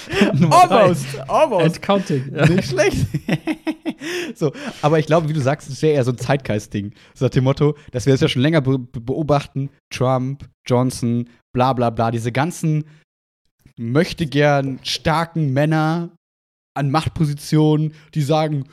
almost, 0.50 1.06
almost. 1.28 1.64
And 1.64 1.82
counting. 1.82 2.32
Ja. 2.34 2.46
Nicht 2.46 2.68
schlecht. 2.68 3.06
so, 4.34 4.52
aber 4.80 4.98
ich 4.98 5.06
glaube, 5.06 5.28
wie 5.28 5.32
du 5.32 5.40
sagst, 5.40 5.68
es 5.70 5.80
wäre 5.82 5.94
eher 5.94 6.04
so 6.04 6.12
ein 6.12 6.18
Zeitgeist-Ding. 6.18 6.92
So 7.14 7.24
nach 7.26 7.30
dem 7.30 7.44
Motto, 7.44 7.76
dass 7.92 8.06
wir 8.06 8.12
das 8.12 8.20
ja 8.20 8.28
schon 8.28 8.42
länger 8.42 8.60
be- 8.60 8.78
beobachten. 8.78 9.70
Trump, 9.90 10.48
Johnson, 10.66 11.28
bla 11.52 11.72
bla 11.72 11.90
bla, 11.90 12.10
diese 12.10 12.32
ganzen 12.32 12.84
möchte 13.78 14.26
gern 14.26 14.78
starken 14.82 15.52
Männer 15.52 16.10
an 16.74 16.90
Machtpositionen, 16.90 17.94
die 18.14 18.22
sagen, 18.22 18.64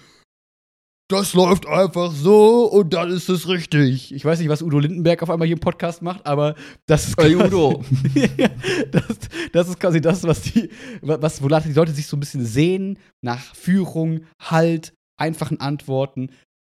das 1.12 1.34
läuft 1.34 1.66
einfach 1.66 2.12
so 2.12 2.66
und 2.66 2.94
dann 2.94 3.10
ist 3.10 3.30
es 3.30 3.48
richtig. 3.48 4.14
Ich 4.14 4.24
weiß 4.24 4.40
nicht, 4.40 4.50
was 4.50 4.62
Udo 4.62 4.78
Lindenberg 4.78 5.24
auf 5.24 5.30
einmal 5.32 5.48
hier 5.48 5.56
im 5.56 5.60
Podcast 5.62 6.02
macht, 6.04 6.26
aber 6.28 6.54
das 6.86 7.08
ist 7.08 7.18
quasi- 7.18 7.36
Udo. 7.36 7.84
das, 8.92 9.04
das 9.52 9.70
ist 9.70 9.80
quasi 9.80 10.02
das, 10.02 10.24
was 10.24 10.42
die, 10.42 10.70
was, 11.02 11.42
wonach 11.42 11.64
die 11.64 11.74
Leute 11.74 11.92
sich 11.94 12.06
so 12.06 12.16
ein 12.16 12.20
bisschen 12.20 12.46
sehen, 12.46 13.00
nach 13.24 13.56
Führung, 13.56 14.22
Halt, 14.40 14.94
einfachen 15.20 15.60
Antworten, 15.60 16.30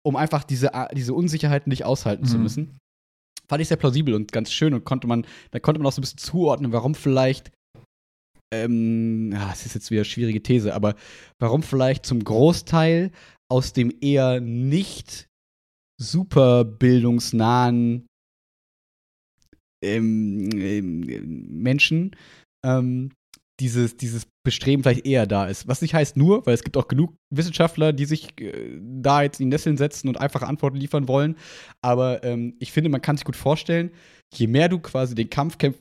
um 0.04 0.16
einfach 0.16 0.44
diese, 0.44 0.72
diese 0.94 1.14
Unsicherheit 1.14 1.68
nicht 1.68 1.86
aushalten 1.86 2.26
zu 2.26 2.38
Mhm. 2.38 2.44
müssen. 2.44 2.78
Fand 3.54 3.62
ich 3.62 3.68
sehr 3.68 3.78
plausibel 3.78 4.16
und 4.16 4.32
ganz 4.32 4.52
schön 4.52 4.74
und 4.74 4.84
konnte 4.84 5.06
man, 5.06 5.28
da 5.52 5.60
konnte 5.60 5.80
man 5.80 5.86
auch 5.86 5.92
so 5.92 6.00
ein 6.00 6.02
bisschen 6.02 6.18
zuordnen, 6.18 6.72
warum 6.72 6.96
vielleicht, 6.96 7.52
ähm, 8.52 9.32
es 9.52 9.68
ist 9.68 9.76
jetzt 9.76 9.92
wieder 9.92 10.00
eine 10.00 10.06
schwierige 10.06 10.42
These, 10.42 10.74
aber 10.74 10.96
warum 11.38 11.62
vielleicht 11.62 12.04
zum 12.04 12.24
Großteil 12.24 13.12
aus 13.52 13.72
dem 13.72 13.94
eher 14.02 14.40
nicht 14.42 15.28
super 16.02 16.66
bildungsnahen 16.66 18.08
ähm, 19.84 20.50
ähm, 20.52 21.62
Menschen 21.62 22.16
ähm, 22.66 23.12
dieses, 23.64 23.96
dieses 23.96 24.28
Bestreben 24.46 24.84
vielleicht 24.84 25.06
eher 25.06 25.26
da 25.26 25.48
ist. 25.48 25.70
Was 25.70 25.82
nicht 25.82 25.94
heißt 25.94 26.18
nur, 26.18 26.46
weil 26.46 26.54
es 26.54 26.64
gibt 26.64 26.76
auch 26.76 26.90
genug 26.90 27.16
Wissenschaftler, 27.34 27.94
die 27.94 28.04
sich 28.04 28.40
äh, 28.42 28.78
da 28.82 29.24
jetzt 29.24 29.40
in 29.40 29.48
die 29.48 29.56
Nesseln 29.56 29.78
setzen 29.78 30.10
und 30.10 30.20
einfache 30.20 30.48
Antworten 30.48 30.76
liefern 30.76 31.08
wollen. 31.08 31.38
Aber 31.82 32.24
ähm, 32.24 32.56
ich 32.60 32.74
finde, 32.74 32.90
man 32.90 33.02
kann 33.02 33.16
sich 33.16 33.26
gut 33.26 33.38
vorstellen, 33.38 33.92
je 34.34 34.48
mehr 34.48 34.68
du 34.68 34.80
quasi 34.80 35.16
den 35.16 35.30
Kampf 35.30 35.58
kämpf 35.58 35.78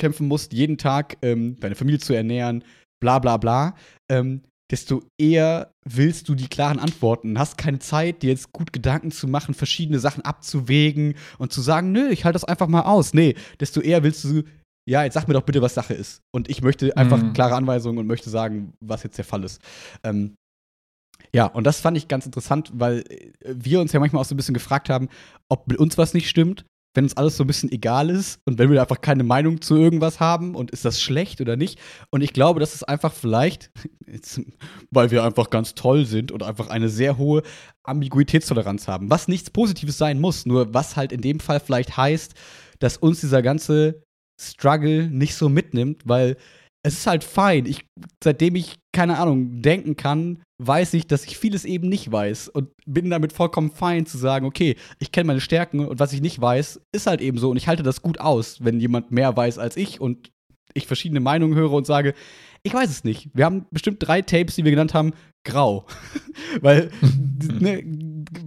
kämpfen 0.00 0.26
musst, 0.26 0.52
jeden 0.52 0.76
Tag 0.76 1.16
ähm, 1.22 1.56
deine 1.60 1.76
Familie 1.76 2.00
zu 2.00 2.14
ernähren, 2.14 2.64
bla 3.00 3.20
bla 3.20 3.36
bla, 3.36 3.76
ähm, 4.10 4.42
desto 4.72 5.02
eher 5.18 5.72
willst 5.86 6.28
du 6.28 6.34
die 6.34 6.48
klaren 6.48 6.80
Antworten. 6.80 7.38
Hast 7.38 7.56
keine 7.56 7.78
Zeit, 7.78 8.22
dir 8.22 8.30
jetzt 8.30 8.52
gut 8.52 8.72
Gedanken 8.72 9.12
zu 9.12 9.28
machen, 9.28 9.54
verschiedene 9.54 10.00
Sachen 10.00 10.24
abzuwägen 10.24 11.14
und 11.38 11.52
zu 11.52 11.60
sagen, 11.60 11.92
nö, 11.92 12.08
ich 12.08 12.24
halte 12.24 12.34
das 12.34 12.44
einfach 12.44 12.66
mal 12.66 12.82
aus. 12.82 13.14
Nee, 13.14 13.36
desto 13.60 13.80
eher 13.80 14.02
willst 14.02 14.24
du 14.24 14.42
ja, 14.86 15.04
jetzt 15.04 15.14
sag 15.14 15.26
mir 15.28 15.34
doch 15.34 15.42
bitte, 15.42 15.62
was 15.62 15.74
Sache 15.74 15.94
ist. 15.94 16.22
Und 16.30 16.50
ich 16.50 16.62
möchte 16.62 16.96
einfach 16.96 17.22
mhm. 17.22 17.32
klare 17.32 17.54
Anweisungen 17.54 17.98
und 17.98 18.06
möchte 18.06 18.30
sagen, 18.30 18.74
was 18.80 19.02
jetzt 19.02 19.18
der 19.18 19.24
Fall 19.24 19.44
ist. 19.44 19.60
Ähm, 20.02 20.36
ja, 21.32 21.46
und 21.46 21.64
das 21.64 21.80
fand 21.80 21.96
ich 21.96 22.08
ganz 22.08 22.26
interessant, 22.26 22.70
weil 22.74 23.00
äh, 23.08 23.32
wir 23.54 23.80
uns 23.80 23.92
ja 23.92 24.00
manchmal 24.00 24.22
auch 24.22 24.26
so 24.26 24.34
ein 24.34 24.36
bisschen 24.36 24.54
gefragt 24.54 24.90
haben, 24.90 25.08
ob 25.48 25.66
mit 25.68 25.78
uns 25.78 25.96
was 25.96 26.14
nicht 26.14 26.28
stimmt, 26.28 26.64
wenn 26.94 27.04
uns 27.04 27.16
alles 27.16 27.36
so 27.36 27.44
ein 27.44 27.46
bisschen 27.46 27.72
egal 27.72 28.08
ist 28.08 28.40
und 28.44 28.58
wenn 28.58 28.70
wir 28.70 28.80
einfach 28.80 29.00
keine 29.00 29.24
Meinung 29.24 29.60
zu 29.60 29.76
irgendwas 29.76 30.20
haben 30.20 30.54
und 30.54 30.70
ist 30.70 30.84
das 30.84 31.00
schlecht 31.00 31.40
oder 31.40 31.56
nicht. 31.56 31.80
Und 32.10 32.22
ich 32.22 32.32
glaube, 32.32 32.60
das 32.60 32.74
ist 32.74 32.84
einfach 32.84 33.12
vielleicht, 33.12 33.70
jetzt, 34.06 34.40
weil 34.90 35.10
wir 35.10 35.24
einfach 35.24 35.50
ganz 35.50 35.74
toll 35.74 36.04
sind 36.04 36.30
und 36.30 36.42
einfach 36.42 36.68
eine 36.68 36.88
sehr 36.88 37.18
hohe 37.18 37.42
Ambiguitätstoleranz 37.82 38.86
haben, 38.86 39.10
was 39.10 39.28
nichts 39.28 39.50
Positives 39.50 39.98
sein 39.98 40.20
muss, 40.20 40.46
nur 40.46 40.72
was 40.72 40.96
halt 40.96 41.10
in 41.10 41.20
dem 41.20 41.40
Fall 41.40 41.58
vielleicht 41.58 41.96
heißt, 41.96 42.34
dass 42.78 42.96
uns 42.96 43.20
dieser 43.20 43.42
ganze 43.42 44.02
Struggle 44.40 45.08
nicht 45.08 45.34
so 45.34 45.48
mitnimmt, 45.48 46.02
weil 46.04 46.36
es 46.82 46.98
ist 46.98 47.06
halt 47.06 47.24
fein. 47.24 47.66
Ich, 47.66 47.86
seitdem 48.22 48.56
ich, 48.56 48.76
keine 48.92 49.18
Ahnung, 49.18 49.62
denken 49.62 49.96
kann, 49.96 50.42
weiß 50.62 50.94
ich, 50.94 51.06
dass 51.06 51.24
ich 51.24 51.38
vieles 51.38 51.64
eben 51.64 51.88
nicht 51.88 52.12
weiß 52.12 52.48
und 52.48 52.68
bin 52.86 53.10
damit 53.10 53.32
vollkommen 53.32 53.70
fein 53.70 54.06
zu 54.06 54.18
sagen, 54.18 54.46
okay, 54.46 54.76
ich 54.98 55.10
kenne 55.10 55.26
meine 55.26 55.40
Stärken 55.40 55.86
und 55.86 55.98
was 55.98 56.12
ich 56.12 56.20
nicht 56.20 56.40
weiß, 56.40 56.80
ist 56.92 57.06
halt 57.06 57.20
eben 57.20 57.38
so 57.38 57.50
und 57.50 57.56
ich 57.56 57.68
halte 57.68 57.82
das 57.82 58.02
gut 58.02 58.20
aus, 58.20 58.62
wenn 58.62 58.80
jemand 58.80 59.10
mehr 59.10 59.36
weiß 59.36 59.58
als 59.58 59.76
ich 59.76 60.00
und 60.00 60.30
ich 60.74 60.86
verschiedene 60.86 61.20
Meinungen 61.20 61.54
höre 61.54 61.72
und 61.72 61.86
sage, 61.86 62.14
ich 62.62 62.74
weiß 62.74 62.90
es 62.90 63.04
nicht. 63.04 63.30
Wir 63.34 63.44
haben 63.44 63.66
bestimmt 63.70 63.98
drei 64.00 64.22
Tapes, 64.22 64.56
die 64.56 64.64
wir 64.64 64.70
genannt 64.70 64.94
haben, 64.94 65.12
grau. 65.44 65.86
Weil 66.60 66.90
ne, 67.60 67.84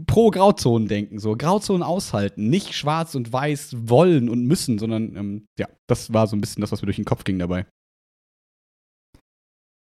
pro 0.08 0.32
Grauzonen 0.32 0.88
denken, 0.88 1.20
so 1.20 1.36
Grauzonen 1.36 1.84
aushalten, 1.84 2.50
nicht 2.50 2.74
schwarz 2.74 3.16
und 3.16 3.32
weiß 3.32 3.76
wollen 3.88 4.30
und 4.30 4.46
müssen, 4.46 4.80
sondern 4.80 5.16
ähm, 5.16 5.46
ja, 5.60 5.68
das 5.88 6.14
war 6.14 6.28
so 6.28 6.36
ein 6.36 6.42
bisschen 6.42 6.62
das, 6.62 6.72
was 6.72 6.82
mir 6.82 6.88
durch 6.88 6.98
den 6.98 7.06
Kopf 7.06 7.24
ging 7.24 7.40
dabei. 7.40 7.66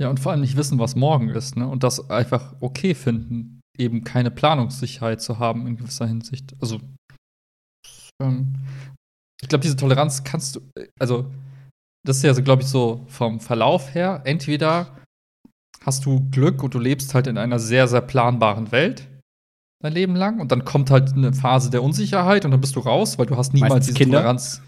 Ja, 0.01 0.11
und 0.11 0.19
vor 0.19 0.33
allem 0.33 0.41
nicht 0.41 0.57
wissen, 0.57 0.79
was 0.79 0.97
morgen 0.97 1.29
ist, 1.31 1.57
ne? 1.57 1.69
Und 1.69 1.85
das 1.85 2.11
einfach 2.11 2.57
okay 2.61 2.95
finden, 2.95 3.61
eben 3.79 4.03
keine 4.03 4.31
Planungssicherheit 4.31 5.23
zu 5.23 5.39
haben 5.39 5.67
in 5.69 5.77
gewisser 5.77 6.07
Hinsicht. 6.07 6.55
Also, 6.61 6.81
ähm, 8.21 8.55
ich 9.41 9.49
glaube, 9.49 9.63
diese 9.63 9.77
Toleranz 9.77 10.25
kannst 10.25 10.57
du, 10.57 10.61
also, 10.99 11.33
das 12.05 12.17
ist 12.19 12.23
ja 12.25 12.35
so, 12.35 12.43
glaube 12.43 12.63
ich, 12.63 12.69
so 12.69 13.05
vom 13.09 13.39
Verlauf 13.39 13.95
her, 13.95 14.23
entweder 14.25 15.04
hast 15.85 16.07
du 16.07 16.29
Glück 16.31 16.63
und 16.63 16.75
du 16.75 16.79
lebst 16.79 17.15
halt 17.15 17.27
in 17.27 17.39
einer 17.39 17.59
sehr, 17.59 17.89
sehr 17.89 18.01
planbaren 18.01 18.73
Welt 18.73 19.09
dein 19.83 19.93
Leben 19.93 20.17
lang 20.17 20.41
und 20.41 20.51
dann 20.51 20.65
kommt 20.65 20.91
halt 20.91 21.13
eine 21.13 21.35
Phase 21.35 21.71
der 21.71 21.83
Unsicherheit 21.83 22.45
und 22.47 22.51
dann 22.51 22.61
bist 22.61 22.75
du 22.75 22.81
raus, 22.81 23.19
weil 23.19 23.27
du 23.27 23.37
hast 23.37 23.53
niemals 23.53 23.75
Meistens 23.75 23.87
diese 23.89 23.99
Kinder. 23.99 24.19
Toleranz. 24.19 24.63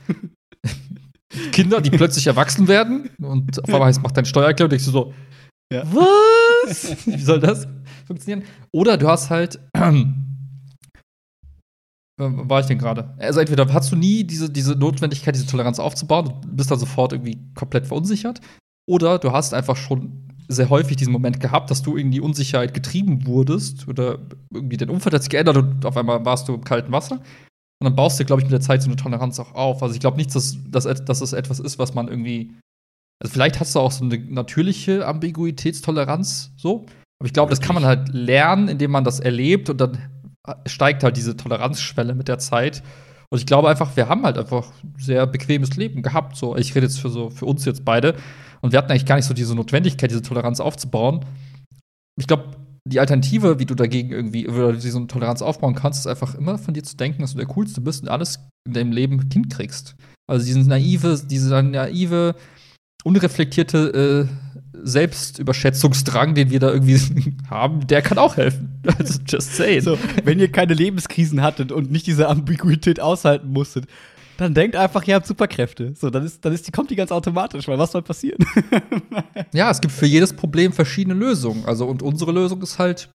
Kinder, 1.52 1.80
die 1.80 1.90
plötzlich 1.90 2.26
erwachsen 2.26 2.68
werden 2.68 3.08
und 3.20 3.62
auf 3.62 3.73
einmal 3.73 3.88
heißt, 3.88 4.02
mach 4.02 4.11
dein 4.12 4.26
Steuererklärung 4.26 4.66
und 4.66 4.73
denkst 4.73 4.85
du 4.85 4.90
so, 4.90 5.14
ja. 5.73 5.82
was? 5.92 7.06
Wie 7.06 7.18
soll 7.18 7.40
das 7.40 7.66
funktionieren? 8.06 8.46
Oder 8.73 8.99
du 8.99 9.08
hast 9.08 9.30
halt, 9.30 9.58
war 12.18 12.61
ich 12.61 12.66
denn 12.66 12.78
gerade? 12.78 13.14
Also 13.18 13.40
entweder 13.40 13.73
hast 13.73 13.90
du 13.90 13.96
nie 13.96 14.23
diese, 14.23 14.50
diese 14.50 14.76
Notwendigkeit, 14.76 15.35
diese 15.35 15.46
Toleranz 15.46 15.78
aufzubauen, 15.78 16.35
du 16.42 16.56
bist 16.56 16.70
dann 16.70 16.78
sofort 16.78 17.12
irgendwie 17.12 17.38
komplett 17.54 17.87
verunsichert, 17.87 18.40
oder 18.88 19.18
du 19.18 19.32
hast 19.32 19.54
einfach 19.54 19.76
schon 19.76 20.25
sehr 20.49 20.71
häufig 20.71 20.97
diesen 20.97 21.12
Moment 21.12 21.41
gehabt, 21.41 21.71
dass 21.71 21.83
du 21.83 21.97
in 21.97 22.11
die 22.11 22.21
Unsicherheit 22.21 22.75
getrieben 22.75 23.26
wurdest 23.26 23.88
oder 23.88 24.19
irgendwie 24.53 24.76
dein 24.76 24.91
Umfeld 24.91 25.15
hat 25.15 25.23
sich 25.23 25.31
geändert 25.31 25.57
und 25.57 25.85
auf 25.85 25.97
einmal 25.97 26.25
warst 26.25 26.49
du 26.49 26.55
im 26.55 26.65
kalten 26.65 26.93
Wasser. 26.93 27.17
Und 27.17 27.85
dann 27.85 27.97
baust 27.97 28.19
du, 28.19 28.25
glaube 28.25 28.41
ich, 28.41 28.47
mit 28.47 28.53
der 28.53 28.61
Zeit 28.61 28.83
so 28.83 28.88
eine 28.88 28.97
Toleranz 28.97 29.38
auch 29.38 29.55
auf. 29.55 29.83
Also 29.83 29.95
ich 29.95 30.00
glaube 30.00 30.17
nicht, 30.17 30.35
dass, 30.35 30.57
dass, 30.69 30.85
dass 30.85 31.21
es 31.21 31.33
etwas 31.33 31.61
ist, 31.61 31.79
was 31.79 31.95
man 31.95 32.09
irgendwie. 32.09 32.53
Also 33.23 33.33
vielleicht 33.33 33.61
hast 33.61 33.75
du 33.75 33.81
auch 33.81 33.93
so 33.93 34.05
eine 34.05 34.19
natürliche 34.19 35.07
Ambiguitätstoleranz, 35.07 36.53
so. 36.57 36.87
Aber 37.19 37.26
ich 37.26 37.33
glaube, 37.33 37.50
das 37.50 37.61
kann 37.61 37.75
man 37.75 37.85
halt 37.85 38.09
lernen, 38.12 38.69
indem 38.69 38.91
man 38.91 39.05
das 39.05 39.21
erlebt 39.21 39.71
und 39.71 39.81
dann 39.81 39.99
steigt 40.67 41.03
halt 41.03 41.17
diese 41.17 41.37
Toleranzschwelle 41.37 42.15
mit 42.15 42.29
der 42.29 42.38
Zeit. 42.38 42.83
Und 43.31 43.38
ich 43.38 43.47
glaube 43.47 43.69
einfach, 43.69 43.97
wir 43.97 44.09
haben 44.09 44.23
halt 44.23 44.38
einfach 44.38 44.73
sehr 44.99 45.26
bequemes 45.26 45.76
Leben 45.76 46.03
gehabt. 46.03 46.37
So, 46.37 46.57
ich 46.57 46.75
rede 46.75 46.87
jetzt 46.87 47.00
für 47.00 47.11
so 47.11 47.31
für 47.31 47.47
uns 47.47 47.65
jetzt 47.65 47.85
beide. 47.85 48.17
Und 48.60 48.72
wir 48.72 48.78
hatten 48.78 48.90
eigentlich 48.90 49.06
gar 49.06 49.16
nicht 49.16 49.26
so 49.26 49.34
diese 49.34 49.54
Notwendigkeit, 49.54 50.10
diese 50.10 50.22
Toleranz 50.22 50.60
aufzubauen. 50.60 51.25
Ich 52.18 52.26
glaube, 52.26 52.56
die 52.86 53.00
Alternative, 53.00 53.58
wie 53.58 53.66
du 53.66 53.75
dagegen 53.75 54.12
irgendwie 54.12 54.48
oder 54.48 54.72
diese 54.72 55.06
Toleranz 55.06 55.42
aufbauen 55.42 55.75
kannst, 55.75 56.00
ist 56.00 56.06
einfach 56.06 56.34
immer 56.34 56.56
von 56.56 56.72
dir 56.72 56.84
zu 56.84 56.96
denken, 56.96 57.22
dass 57.22 57.32
du 57.32 57.38
der 57.38 57.46
Coolste 57.46 57.80
bist 57.80 58.02
und 58.02 58.08
alles 58.08 58.38
in 58.66 58.75
deinem 58.75 58.92
Leben 58.92 59.28
hinkriegst. 59.32 59.96
Also 60.28 60.46
diesen 60.46 60.66
naive, 60.66 61.20
diese 61.28 61.62
naive, 61.62 62.36
unreflektierte 63.04 64.28
äh, 64.28 64.46
Selbstüberschätzungsdrang, 64.82 66.34
den 66.34 66.50
wir 66.50 66.60
da 66.60 66.70
irgendwie 66.70 67.34
haben, 67.50 67.86
der 67.86 68.02
kann 68.02 68.18
auch 68.18 68.36
helfen. 68.36 68.72
Also 68.98 69.18
just 69.26 69.56
say. 69.56 69.80
So, 69.80 69.98
wenn 70.22 70.38
ihr 70.38 70.50
keine 70.52 70.72
Lebenskrisen 70.72 71.42
hattet 71.42 71.72
und 71.72 71.90
nicht 71.90 72.06
diese 72.06 72.28
Ambiguität 72.28 73.00
aushalten 73.00 73.48
musstet, 73.48 73.86
dann 74.37 74.55
denkt 74.55 74.76
einfach, 74.76 75.07
ihr 75.07 75.14
habt 75.14 75.26
Superkräfte. 75.26 75.95
So, 75.95 76.11
dann 76.11 76.25
ist, 76.25 76.45
dann 76.45 76.52
ist 76.52 76.66
die, 76.66 76.73
kommt 76.73 76.90
die 76.90 76.97
ganz 76.97 77.11
automatisch, 77.12 77.66
weil 77.69 77.78
was 77.78 77.93
soll 77.93 78.02
passieren? 78.02 78.38
ja, 79.52 79.71
es 79.71 79.81
gibt 79.81 79.93
für 79.93 80.07
jedes 80.07 80.35
Problem 80.35 80.73
verschiedene 80.73 81.14
Lösungen. 81.14 81.64
Also, 81.64 81.87
und 81.87 82.02
unsere 82.02 82.33
Lösung 82.33 82.62
ist 82.62 82.78
halt 82.78 83.11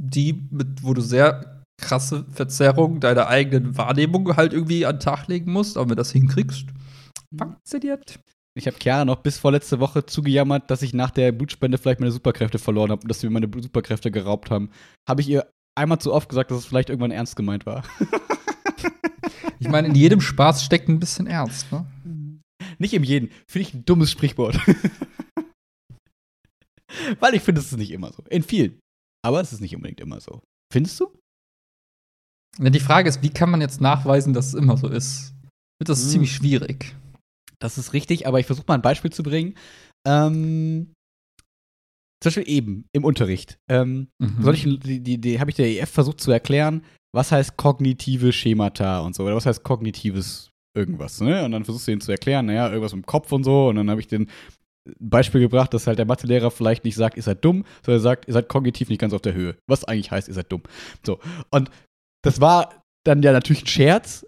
die, 0.00 0.48
mit, 0.50 0.82
wo 0.82 0.94
du 0.94 1.00
sehr 1.00 1.64
krasse 1.80 2.24
Verzerrungen 2.30 3.00
deiner 3.00 3.26
eigenen 3.28 3.76
Wahrnehmung 3.76 4.36
halt 4.36 4.52
irgendwie 4.52 4.86
an 4.86 4.96
den 4.96 5.00
Tag 5.00 5.28
legen 5.28 5.52
musst, 5.52 5.76
aber 5.76 5.86
wenn 5.86 5.90
du 5.90 5.96
das 5.96 6.12
hinkriegst, 6.12 6.66
funktioniert. 7.36 8.20
Ich 8.54 8.66
habe 8.66 8.76
Chiara 8.80 9.04
noch 9.04 9.16
bis 9.16 9.38
vorletzte 9.38 9.80
Woche 9.80 10.04
zugejammert, 10.04 10.70
dass 10.70 10.82
ich 10.82 10.92
nach 10.92 11.10
der 11.10 11.32
Blutspende 11.32 11.78
vielleicht 11.78 12.00
meine 12.00 12.12
Superkräfte 12.12 12.58
verloren 12.58 12.90
habe 12.90 13.02
und 13.02 13.08
dass 13.08 13.20
sie 13.20 13.26
mir 13.26 13.32
meine 13.32 13.50
Superkräfte 13.62 14.10
geraubt 14.10 14.50
haben. 14.50 14.70
Habe 15.08 15.22
ich 15.22 15.28
ihr 15.28 15.46
einmal 15.74 15.98
zu 15.98 16.12
oft 16.12 16.28
gesagt, 16.28 16.50
dass 16.50 16.58
es 16.58 16.66
vielleicht 16.66 16.90
irgendwann 16.90 17.10
ernst 17.10 17.34
gemeint 17.34 17.64
war. 17.64 17.82
Ich 19.62 19.68
meine, 19.68 19.86
in 19.86 19.94
jedem 19.94 20.20
Spaß 20.20 20.64
steckt 20.64 20.88
ein 20.88 20.98
bisschen 20.98 21.28
Ernst, 21.28 21.70
ne? 21.70 21.86
Nicht 22.78 22.94
in 22.94 23.04
jedem. 23.04 23.30
Finde 23.48 23.68
ich 23.68 23.74
ein 23.74 23.84
dummes 23.84 24.10
Sprichwort. 24.10 24.58
Weil 27.20 27.34
ich 27.34 27.42
finde, 27.42 27.60
es 27.60 27.70
ist 27.70 27.78
nicht 27.78 27.92
immer 27.92 28.12
so. 28.12 28.24
In 28.28 28.42
vielen. 28.42 28.80
Aber 29.24 29.40
es 29.40 29.52
ist 29.52 29.60
nicht 29.60 29.76
unbedingt 29.76 30.00
immer 30.00 30.20
so. 30.20 30.40
Findest 30.72 30.98
du? 30.98 31.16
Ja, 32.58 32.70
die 32.70 32.80
Frage 32.80 33.08
ist, 33.08 33.22
wie 33.22 33.30
kann 33.30 33.50
man 33.50 33.60
jetzt 33.60 33.80
nachweisen, 33.80 34.32
dass 34.32 34.48
es 34.48 34.54
immer 34.54 34.76
so 34.76 34.88
ist? 34.88 35.32
Das 35.78 36.00
ist 36.00 36.06
hm. 36.06 36.10
ziemlich 36.10 36.32
schwierig. 36.32 36.96
Das 37.60 37.78
ist 37.78 37.92
richtig, 37.92 38.26
aber 38.26 38.40
ich 38.40 38.46
versuche 38.46 38.66
mal 38.66 38.74
ein 38.74 38.82
Beispiel 38.82 39.12
zu 39.12 39.22
bringen. 39.22 39.54
Ähm, 40.06 40.92
zum 42.20 42.30
Beispiel 42.30 42.48
eben 42.48 42.86
im 42.92 43.04
Unterricht. 43.04 43.58
Ähm, 43.70 44.08
mhm. 44.18 44.42
soll 44.42 44.54
ich, 44.54 44.64
die, 44.80 45.00
die, 45.00 45.18
die 45.20 45.38
habe 45.38 45.50
ich 45.50 45.56
der 45.56 45.68
EF 45.68 45.90
versucht 45.90 46.20
zu 46.20 46.32
erklären, 46.32 46.84
was 47.14 47.32
heißt 47.32 47.56
kognitive 47.56 48.32
Schemata 48.32 49.00
und 49.00 49.14
so, 49.14 49.24
oder 49.24 49.36
was 49.36 49.46
heißt 49.46 49.62
kognitives 49.62 50.50
irgendwas, 50.74 51.20
ne? 51.20 51.44
Und 51.44 51.52
dann 51.52 51.64
versuchst 51.64 51.86
du 51.86 51.92
ihnen 51.92 52.00
zu 52.00 52.10
erklären, 52.10 52.46
naja, 52.46 52.68
irgendwas 52.68 52.92
im 52.92 53.04
Kopf 53.04 53.30
und 53.32 53.44
so, 53.44 53.68
und 53.68 53.76
dann 53.76 53.90
habe 53.90 54.00
ich 54.00 54.06
den 54.06 54.28
Beispiel 54.98 55.40
gebracht, 55.40 55.72
dass 55.74 55.86
halt 55.86 55.98
der 55.98 56.06
Mathelehrer 56.06 56.50
vielleicht 56.50 56.84
nicht 56.84 56.96
sagt, 56.96 57.16
ihr 57.16 57.22
seid 57.22 57.44
dumm, 57.44 57.64
sondern 57.84 58.00
er 58.00 58.02
sagt, 58.02 58.26
ihr 58.26 58.34
seid 58.34 58.48
kognitiv 58.48 58.88
nicht 58.88 59.00
ganz 59.00 59.12
auf 59.12 59.22
der 59.22 59.34
Höhe. 59.34 59.56
Was 59.68 59.84
eigentlich 59.84 60.10
heißt, 60.10 60.28
ihr 60.28 60.34
seid 60.34 60.50
dumm. 60.50 60.62
So. 61.06 61.20
Und 61.50 61.70
das 62.22 62.40
war 62.40 62.82
dann 63.04 63.22
ja 63.22 63.32
natürlich 63.32 63.62
ein 63.62 63.68
Scherz, 63.68 64.26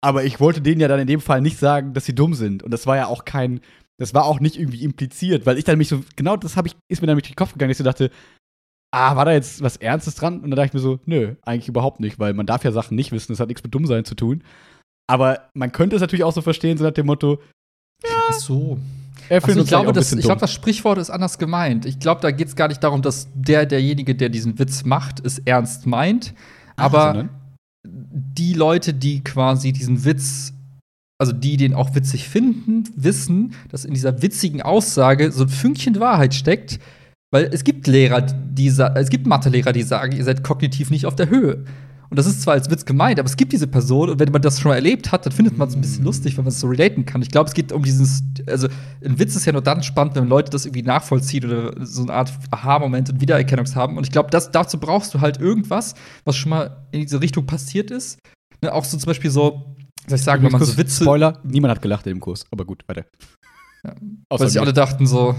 aber 0.00 0.24
ich 0.24 0.38
wollte 0.38 0.60
denen 0.60 0.80
ja 0.80 0.88
dann 0.88 1.00
in 1.00 1.06
dem 1.06 1.20
Fall 1.20 1.40
nicht 1.40 1.58
sagen, 1.58 1.92
dass 1.92 2.04
sie 2.04 2.14
dumm 2.14 2.34
sind. 2.34 2.62
Und 2.62 2.70
das 2.70 2.86
war 2.86 2.96
ja 2.96 3.06
auch 3.06 3.24
kein, 3.24 3.60
das 3.98 4.14
war 4.14 4.26
auch 4.26 4.38
nicht 4.38 4.56
irgendwie 4.56 4.84
impliziert, 4.84 5.46
weil 5.46 5.58
ich 5.58 5.64
dann 5.64 5.78
mich 5.78 5.88
so, 5.88 6.02
genau 6.14 6.36
das 6.36 6.56
habe 6.56 6.68
ich, 6.68 6.76
ist 6.88 7.00
mir 7.00 7.08
dann 7.08 7.16
durch 7.16 7.28
den 7.28 7.36
Kopf 7.36 7.52
gegangen, 7.52 7.70
dass 7.70 7.80
ich 7.80 7.84
so 7.84 7.84
dachte, 7.84 8.10
ah, 8.92 9.16
war 9.16 9.24
da 9.24 9.32
jetzt 9.32 9.62
was 9.62 9.76
Ernstes 9.76 10.14
dran? 10.14 10.40
Und 10.40 10.50
dann 10.50 10.56
dachte 10.56 10.68
ich 10.68 10.74
mir 10.74 10.80
so, 10.80 11.00
nö, 11.06 11.34
eigentlich 11.42 11.68
überhaupt 11.68 12.00
nicht, 12.00 12.18
weil 12.18 12.34
man 12.34 12.46
darf 12.46 12.64
ja 12.64 12.72
Sachen 12.72 12.94
nicht 12.96 13.12
wissen, 13.12 13.32
das 13.32 13.40
hat 13.40 13.48
nichts 13.48 13.62
mit 13.62 13.74
Dummsein 13.74 14.04
zu 14.04 14.14
tun. 14.14 14.42
Aber 15.08 15.48
man 15.54 15.70
könnte 15.72 15.96
es 15.96 16.00
natürlich 16.02 16.24
auch 16.24 16.32
so 16.32 16.42
verstehen, 16.42 16.78
so 16.78 16.84
nach 16.84 16.92
dem 16.92 17.06
Motto, 17.06 17.40
ja. 18.04 18.10
Ach 18.28 18.32
so. 18.34 18.78
Also 19.30 19.60
ich 19.60 19.66
glaube, 19.66 19.92
das, 19.92 20.12
ich 20.12 20.20
glaube, 20.20 20.40
das 20.40 20.52
Sprichwort 20.52 20.98
ist 20.98 21.10
anders 21.10 21.38
gemeint. 21.38 21.84
Ich 21.86 21.98
glaube, 21.98 22.20
da 22.20 22.30
geht 22.30 22.48
es 22.48 22.54
gar 22.56 22.68
nicht 22.68 22.84
darum, 22.84 23.02
dass 23.02 23.28
der, 23.34 23.66
derjenige, 23.66 24.14
der 24.14 24.28
diesen 24.28 24.58
Witz 24.58 24.84
macht, 24.84 25.24
es 25.24 25.38
ernst 25.40 25.86
meint. 25.86 26.34
Aber 26.76 26.98
Ah, 26.98 27.06
sondern- 27.14 27.30
die 27.88 28.52
Leute, 28.52 28.92
die 28.94 29.22
quasi 29.24 29.72
diesen 29.72 30.04
Witz, 30.04 30.52
also 31.18 31.32
die 31.32 31.56
den 31.56 31.72
auch 31.74 31.94
witzig 31.94 32.28
finden, 32.28 32.84
wissen, 32.94 33.54
dass 33.70 33.84
in 33.84 33.94
dieser 33.94 34.20
witzigen 34.22 34.60
Aussage 34.62 35.32
so 35.32 35.44
ein 35.44 35.48
Fünkchen 35.48 35.98
Wahrheit 35.98 36.34
steckt. 36.34 36.78
Weil 37.36 37.50
es 37.52 37.64
gibt 37.64 37.86
Lehrer, 37.86 38.22
die 38.22 38.68
es 38.68 39.10
gibt 39.10 39.26
Mathelehrer, 39.26 39.74
die 39.74 39.82
sagen, 39.82 40.16
ihr 40.16 40.24
seid 40.24 40.42
kognitiv 40.42 40.88
nicht 40.88 41.04
auf 41.04 41.16
der 41.16 41.28
Höhe. 41.28 41.66
Und 42.08 42.18
das 42.18 42.24
ist 42.24 42.40
zwar 42.40 42.54
als 42.54 42.70
Witz 42.70 42.86
gemeint, 42.86 43.18
aber 43.18 43.26
es 43.26 43.36
gibt 43.36 43.52
diese 43.52 43.66
Person 43.66 44.08
und 44.08 44.18
wenn 44.18 44.32
man 44.32 44.40
das 44.40 44.58
schon 44.58 44.70
mal 44.70 44.76
erlebt 44.76 45.12
hat, 45.12 45.26
dann 45.26 45.34
findet 45.34 45.58
man 45.58 45.68
es 45.68 45.74
ein 45.74 45.82
bisschen 45.82 46.02
lustig, 46.02 46.38
wenn 46.38 46.44
man 46.44 46.52
es 46.52 46.60
so 46.60 46.66
relaten 46.66 47.04
kann. 47.04 47.20
Ich 47.20 47.28
glaube, 47.28 47.48
es 47.48 47.52
geht 47.52 47.72
um 47.72 47.82
dieses, 47.82 48.22
also 48.46 48.68
ein 49.04 49.18
Witz 49.18 49.36
ist 49.36 49.44
ja 49.44 49.52
nur 49.52 49.60
dann 49.60 49.82
spannend, 49.82 50.14
wenn 50.14 50.26
Leute 50.28 50.50
das 50.50 50.64
irgendwie 50.64 50.80
nachvollziehen 50.80 51.44
oder 51.44 51.74
so 51.84 52.04
eine 52.04 52.14
Art 52.14 52.32
Aha-Moment 52.52 53.10
und 53.10 53.20
Wiedererkennungs 53.20 53.76
haben. 53.76 53.98
Und 53.98 54.04
ich 54.04 54.12
glaube, 54.12 54.30
dazu 54.30 54.80
brauchst 54.80 55.12
du 55.12 55.20
halt 55.20 55.38
irgendwas, 55.38 55.94
was 56.24 56.36
schon 56.36 56.48
mal 56.48 56.86
in 56.90 57.02
diese 57.02 57.20
Richtung 57.20 57.44
passiert 57.44 57.90
ist. 57.90 58.18
Ne, 58.62 58.72
auch 58.72 58.86
so 58.86 58.96
zum 58.96 59.08
Beispiel 59.08 59.30
so, 59.30 59.76
soll 60.06 60.16
ich 60.16 60.24
sagen, 60.24 60.42
wenn 60.42 60.52
man 60.52 60.64
so 60.64 60.78
Witze, 60.78 61.04
Spoiler, 61.04 61.38
niemand 61.44 61.72
hat 61.72 61.82
gelacht 61.82 62.06
in 62.06 62.14
dem 62.14 62.20
Kurs. 62.20 62.46
Aber 62.50 62.64
gut, 62.64 62.82
weiter. 62.86 63.04
Ja. 63.84 63.94
Weil 64.30 64.48
sich 64.48 64.54
mir. 64.54 64.62
alle 64.62 64.72
dachten 64.72 65.06
so, 65.06 65.34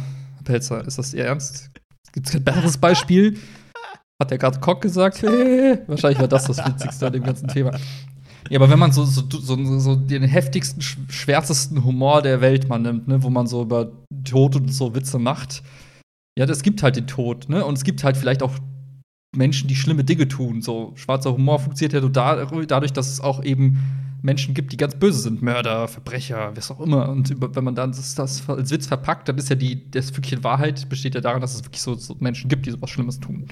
Pelzer, 0.47 0.85
ist 0.87 0.97
das 0.97 1.13
Ihr 1.13 1.25
Ernst? 1.25 1.71
Gibt 2.17 2.25
es 2.29 2.33
kein 2.33 2.43
besseres 2.43 2.77
Beispiel? 2.79 3.37
Hat 4.19 4.31
der 4.31 4.39
gerade 4.39 4.59
Kock 4.59 4.81
gesagt? 4.81 5.21
Hey. 5.21 5.77
Wahrscheinlich 5.87 6.19
war 6.19 6.27
das 6.27 6.45
das 6.45 6.57
Witzigste 6.65 7.05
an 7.05 7.13
dem 7.13 7.21
ganzen 7.21 7.47
Thema. 7.47 7.77
Ja, 8.49 8.57
aber 8.57 8.71
wenn 8.71 8.79
man 8.79 8.91
so, 8.91 9.05
so, 9.05 9.21
so, 9.29 9.79
so 9.79 9.95
den 9.95 10.23
heftigsten, 10.23 10.81
sch- 10.81 10.97
schwärzesten 11.11 11.83
Humor 11.83 12.23
der 12.23 12.41
Welt 12.41 12.69
mal 12.69 12.79
nimmt, 12.79 13.07
ne, 13.07 13.21
wo 13.21 13.29
man 13.29 13.45
so 13.45 13.61
über 13.61 13.91
Tod 14.23 14.55
und 14.55 14.73
so 14.73 14.95
Witze 14.95 15.19
macht, 15.19 15.61
ja, 16.39 16.45
es 16.45 16.63
gibt 16.63 16.81
halt 16.81 16.95
den 16.95 17.05
Tod, 17.05 17.49
ne? 17.49 17.63
Und 17.63 17.77
es 17.77 17.83
gibt 17.83 18.03
halt 18.03 18.17
vielleicht 18.17 18.41
auch 18.41 18.53
Menschen, 19.35 19.67
die 19.67 19.75
schlimme 19.75 20.03
Dinge 20.03 20.27
tun. 20.27 20.63
So 20.63 20.93
schwarzer 20.95 21.33
Humor 21.33 21.59
funktioniert 21.59 22.01
ja 22.01 22.09
dadurch, 22.65 22.93
dass 22.93 23.11
es 23.11 23.21
auch 23.21 23.43
eben 23.43 23.77
Menschen 24.21 24.53
gibt, 24.53 24.71
die 24.71 24.77
ganz 24.77 24.95
böse 24.95 25.19
sind, 25.19 25.41
Mörder, 25.41 25.87
Verbrecher, 25.87 26.55
was 26.55 26.71
auch 26.71 26.79
immer. 26.79 27.09
Und 27.09 27.35
wenn 27.39 27.63
man 27.63 27.75
dann 27.75 27.91
das, 27.91 28.15
das 28.15 28.47
als 28.49 28.71
Witz 28.71 28.87
verpackt, 28.87 29.29
dann 29.29 29.37
ist 29.37 29.49
ja 29.49 29.55
die 29.55 29.89
das 29.91 30.09
Fünkchen 30.09 30.43
Wahrheit 30.43 30.89
besteht 30.89 31.15
ja 31.15 31.21
darin, 31.21 31.41
dass 31.41 31.55
es 31.55 31.63
wirklich 31.63 31.81
so, 31.81 31.95
so 31.95 32.15
Menschen 32.19 32.49
gibt, 32.49 32.65
die 32.65 32.71
sowas 32.71 32.89
Schlimmes 32.89 33.19
tun. 33.19 33.47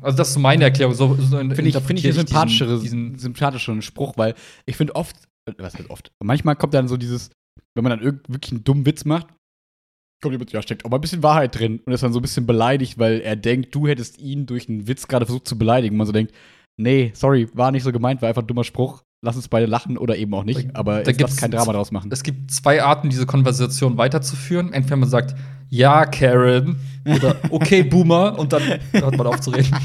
Also 0.00 0.16
das 0.16 0.28
ist 0.28 0.34
so 0.34 0.40
meine 0.40 0.64
Erklärung. 0.64 0.94
So, 0.94 1.14
so 1.14 1.36
Finde 1.36 1.62
ich, 1.68 1.76
finde 1.76 2.00
ich 2.00 2.04
einen 2.04 2.14
sympathischere, 2.14 2.80
diesen, 2.80 3.12
diesen 3.12 3.18
sympathischeren 3.18 3.82
Spruch, 3.82 4.16
weil 4.16 4.34
ich 4.66 4.76
finde 4.76 4.96
oft, 4.96 5.16
was 5.58 5.74
heißt 5.74 5.90
oft, 5.90 6.10
manchmal 6.22 6.56
kommt 6.56 6.74
dann 6.74 6.88
so 6.88 6.96
dieses, 6.96 7.30
wenn 7.74 7.84
man 7.84 7.98
dann 7.98 8.20
wirklich 8.26 8.52
einen 8.52 8.64
dummen 8.64 8.86
Witz 8.86 9.04
macht, 9.04 9.28
kommt 10.22 10.32
jemand, 10.32 10.52
ja, 10.52 10.62
steckt 10.62 10.84
auch 10.84 10.90
mal 10.90 10.98
ein 10.98 11.02
bisschen 11.02 11.22
Wahrheit 11.22 11.58
drin 11.58 11.80
und 11.84 11.92
ist 11.92 12.02
dann 12.02 12.12
so 12.12 12.18
ein 12.18 12.22
bisschen 12.22 12.46
beleidigt, 12.46 12.98
weil 12.98 13.20
er 13.20 13.36
denkt, 13.36 13.74
du 13.74 13.86
hättest 13.86 14.18
ihn 14.18 14.46
durch 14.46 14.68
einen 14.68 14.86
Witz 14.86 15.08
gerade 15.08 15.26
versucht 15.26 15.48
zu 15.48 15.58
beleidigen. 15.58 15.94
Und 15.94 15.98
man 15.98 16.06
so 16.06 16.12
denkt, 16.12 16.34
nee, 16.80 17.12
sorry, 17.14 17.48
war 17.54 17.70
nicht 17.70 17.82
so 17.82 17.92
gemeint, 17.92 18.22
war 18.22 18.28
einfach 18.28 18.42
ein 18.42 18.46
dummer 18.46 18.64
Spruch. 18.64 19.02
Lass 19.22 19.36
uns 19.36 19.48
beide 19.48 19.66
lachen 19.66 19.98
oder 19.98 20.16
eben 20.16 20.32
auch 20.32 20.44
nicht, 20.44 20.74
aber 20.74 21.02
Da 21.02 21.10
jetzt 21.10 21.38
kein 21.38 21.50
Drama 21.50 21.74
draus 21.74 21.90
machen. 21.90 22.10
Es 22.10 22.22
gibt 22.22 22.50
zwei 22.50 22.82
Arten, 22.82 23.10
diese 23.10 23.26
Konversation 23.26 23.98
weiterzuführen. 23.98 24.72
Entweder 24.72 24.96
man 24.96 25.10
sagt, 25.10 25.34
ja, 25.68 26.06
Karen, 26.06 26.80
oder 27.04 27.36
okay, 27.50 27.82
Boomer, 27.82 28.38
und 28.38 28.54
dann 28.54 28.62
hört 28.92 29.16
man 29.18 29.26
auf 29.26 29.40
zu 29.40 29.50
reden. 29.50 29.76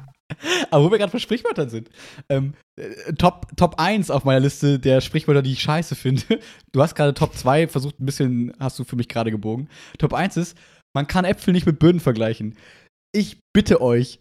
Aber 0.70 0.84
wo 0.84 0.90
wir 0.90 0.98
gerade 0.98 1.12
bei 1.12 1.18
Sprichwörtern 1.18 1.68
sind. 1.68 1.90
Ähm, 2.30 2.54
äh, 2.76 3.12
Top, 3.12 3.46
Top 3.56 3.74
1 3.78 4.10
auf 4.10 4.24
meiner 4.24 4.40
Liste 4.40 4.78
der 4.78 5.02
Sprichwörter, 5.02 5.42
die 5.42 5.52
ich 5.52 5.60
scheiße 5.60 5.94
finde. 5.94 6.40
Du 6.72 6.80
hast 6.80 6.94
gerade 6.94 7.12
Top 7.12 7.34
2 7.34 7.68
versucht, 7.68 8.00
ein 8.00 8.06
bisschen, 8.06 8.52
hast 8.58 8.78
du 8.78 8.84
für 8.84 8.96
mich 8.96 9.08
gerade 9.08 9.30
gebogen. 9.30 9.68
Top 9.98 10.14
1 10.14 10.38
ist, 10.38 10.56
man 10.94 11.06
kann 11.06 11.26
Äpfel 11.26 11.52
nicht 11.52 11.66
mit 11.66 11.78
Birnen 11.78 12.00
vergleichen. 12.00 12.56
Ich 13.14 13.38
bitte 13.54 13.82
euch, 13.82 14.20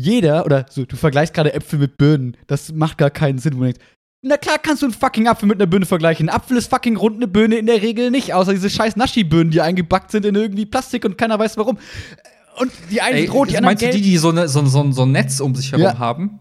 jeder, 0.00 0.44
oder 0.46 0.66
so, 0.70 0.84
du 0.84 0.96
vergleichst 0.96 1.34
gerade 1.34 1.52
Äpfel 1.52 1.78
mit 1.78 1.96
Birnen. 1.98 2.36
Das 2.46 2.72
macht 2.72 2.98
gar 2.98 3.10
keinen 3.10 3.38
Sinn, 3.38 3.54
wo 3.54 3.58
man 3.58 3.66
denkt, 3.72 3.82
na 4.22 4.36
klar 4.36 4.58
kannst 4.58 4.82
du 4.82 4.86
einen 4.86 4.94
fucking 4.94 5.28
Apfel 5.28 5.48
mit 5.48 5.58
einer 5.58 5.66
Birne 5.66 5.86
vergleichen. 5.86 6.28
Ein 6.28 6.34
Apfel 6.34 6.56
ist 6.58 6.68
fucking 6.70 6.96
rund, 6.96 7.16
eine 7.16 7.26
Birne 7.28 7.56
in 7.56 7.66
der 7.66 7.80
Regel 7.80 8.10
nicht. 8.10 8.34
Außer 8.34 8.52
diese 8.52 8.68
scheiß 8.68 8.96
Naschi-Birnen, 8.96 9.50
die 9.50 9.60
eingebackt 9.62 10.10
sind 10.10 10.26
in 10.26 10.34
irgendwie 10.34 10.66
Plastik 10.66 11.04
und 11.06 11.16
keiner 11.16 11.38
weiß 11.38 11.56
warum. 11.56 11.78
Und 12.58 12.70
die 12.90 13.00
einen 13.00 13.16
Ey, 13.16 13.22
sind 13.22 13.32
rot, 13.32 13.48
die 13.50 13.56
anderen 13.56 13.70
meinst 13.70 13.82
du 13.82 13.86
gelb. 13.86 13.96
die, 13.96 14.02
die 14.02 14.16
so, 14.18 14.32
ne, 14.32 14.46
so, 14.48 14.64
so, 14.66 14.92
so 14.92 15.02
ein 15.02 15.12
Netz 15.12 15.40
um 15.40 15.54
sich 15.54 15.72
herum 15.72 15.84
Ja. 15.84 15.98
haben? 15.98 16.40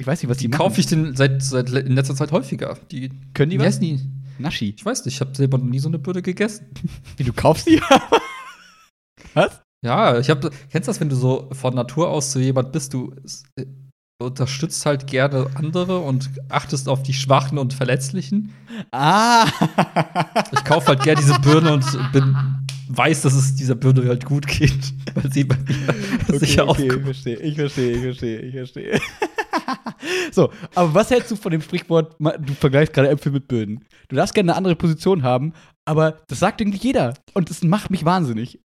ich 0.00 0.06
weiß 0.06 0.22
nicht, 0.22 0.30
was 0.30 0.38
die, 0.38 0.44
Die 0.44 0.48
machen. 0.48 0.58
kaufe 0.58 0.80
ich 0.80 0.86
den 0.86 1.14
seit, 1.16 1.42
seit 1.42 1.70
in 1.70 1.92
letzter 1.94 2.14
Zeit 2.16 2.30
häufiger. 2.32 2.76
Die, 2.90 3.10
Können 3.34 3.50
die 3.50 3.58
was? 3.60 3.78
die? 3.80 4.00
Naschi. 4.38 4.74
Ich 4.76 4.84
weiß 4.84 5.04
nicht, 5.04 5.14
ich 5.14 5.20
habe 5.20 5.34
selber 5.36 5.58
noch 5.58 5.64
nie 5.66 5.78
so 5.80 5.88
eine 5.88 5.98
Birne 5.98 6.22
gegessen. 6.22 6.66
Wie, 7.16 7.24
du 7.24 7.32
kaufst 7.32 7.66
die? 7.68 7.80
Was? 9.34 9.60
Ja, 9.84 10.18
ich 10.18 10.28
habe. 10.30 10.50
Kennst 10.70 10.88
du 10.88 10.90
das, 10.90 11.00
wenn 11.00 11.08
du 11.08 11.16
so 11.16 11.48
von 11.52 11.74
Natur 11.74 12.08
aus 12.08 12.32
so 12.32 12.40
jemand 12.40 12.72
bist, 12.72 12.94
du 12.94 13.14
äh, 13.56 13.66
unterstützt 14.20 14.84
halt 14.84 15.06
gerne 15.06 15.46
andere 15.54 16.00
und 16.00 16.30
achtest 16.48 16.88
auf 16.88 17.02
die 17.02 17.14
Schwachen 17.14 17.58
und 17.58 17.72
Verletzlichen? 17.72 18.52
Ah. 18.90 19.46
Ich 20.52 20.64
kaufe 20.64 20.88
halt 20.88 21.02
gerne 21.02 21.20
diese 21.20 21.38
Birne 21.38 21.72
und 21.72 22.12
bin, 22.12 22.36
weiß, 22.88 23.22
dass 23.22 23.34
es 23.34 23.54
dieser 23.54 23.76
Birne 23.76 24.08
halt 24.08 24.24
gut 24.24 24.48
geht, 24.48 24.92
weil 25.14 25.32
sie 25.32 25.44
bei 25.44 25.56
mir 25.56 26.38
sicher 26.40 26.68
okay, 26.68 26.82
ich 26.82 26.90
aufkommt. 26.90 27.04
verstehe, 27.04 27.36
ich 27.36 27.54
verstehe, 27.54 27.92
ich 27.92 28.02
verstehe, 28.02 28.40
ich 28.40 28.54
verstehe. 28.54 29.00
so, 30.32 30.50
aber 30.74 30.94
was 30.94 31.10
hältst 31.10 31.30
du 31.30 31.36
von 31.36 31.52
dem 31.52 31.62
Sprichwort, 31.62 32.16
du 32.18 32.54
vergleichst 32.54 32.94
gerade 32.94 33.10
Äpfel 33.10 33.30
mit 33.30 33.46
Birnen? 33.46 33.84
Du 34.08 34.16
darfst 34.16 34.34
gerne 34.34 34.50
eine 34.50 34.56
andere 34.56 34.74
Position 34.74 35.22
haben, 35.22 35.52
aber 35.84 36.18
das 36.26 36.40
sagt 36.40 36.60
irgendwie 36.60 36.78
jeder. 36.78 37.14
Und 37.34 37.50
das 37.50 37.62
macht 37.62 37.90
mich 37.90 38.04
wahnsinnig. 38.04 38.58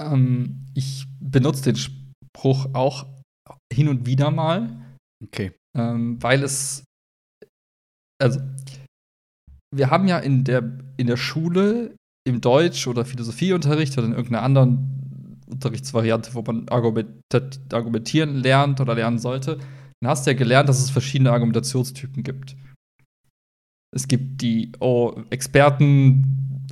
Ähm, 0.00 0.66
ich 0.74 1.06
benutze 1.20 1.64
den 1.64 1.76
Spruch 1.76 2.68
auch 2.74 3.06
hin 3.72 3.88
und 3.88 4.06
wieder 4.06 4.30
mal, 4.30 4.80
Okay. 5.22 5.52
ähm, 5.76 6.22
weil 6.22 6.42
es. 6.42 6.84
Also, 8.20 8.40
wir 9.74 9.90
haben 9.90 10.06
ja 10.06 10.18
in 10.18 10.44
der, 10.44 10.78
in 10.96 11.06
der 11.06 11.16
Schule 11.16 11.96
im 12.26 12.40
Deutsch- 12.40 12.86
oder 12.86 13.04
Philosophieunterricht 13.04 13.98
oder 13.98 14.06
in 14.06 14.12
irgendeiner 14.12 14.42
anderen 14.42 15.40
Unterrichtsvariante, 15.46 16.34
wo 16.34 16.42
man 16.42 16.68
argumentieren 16.68 18.36
lernt 18.36 18.80
oder 18.80 18.94
lernen 18.94 19.18
sollte, 19.18 19.58
dann 20.00 20.10
hast 20.10 20.26
du 20.26 20.30
ja 20.30 20.36
gelernt, 20.36 20.68
dass 20.68 20.80
es 20.80 20.90
verschiedene 20.90 21.32
Argumentationstypen 21.32 22.22
gibt. 22.22 22.56
Es 23.94 24.08
gibt 24.08 24.42
die 24.42 24.72
oh, 24.80 25.22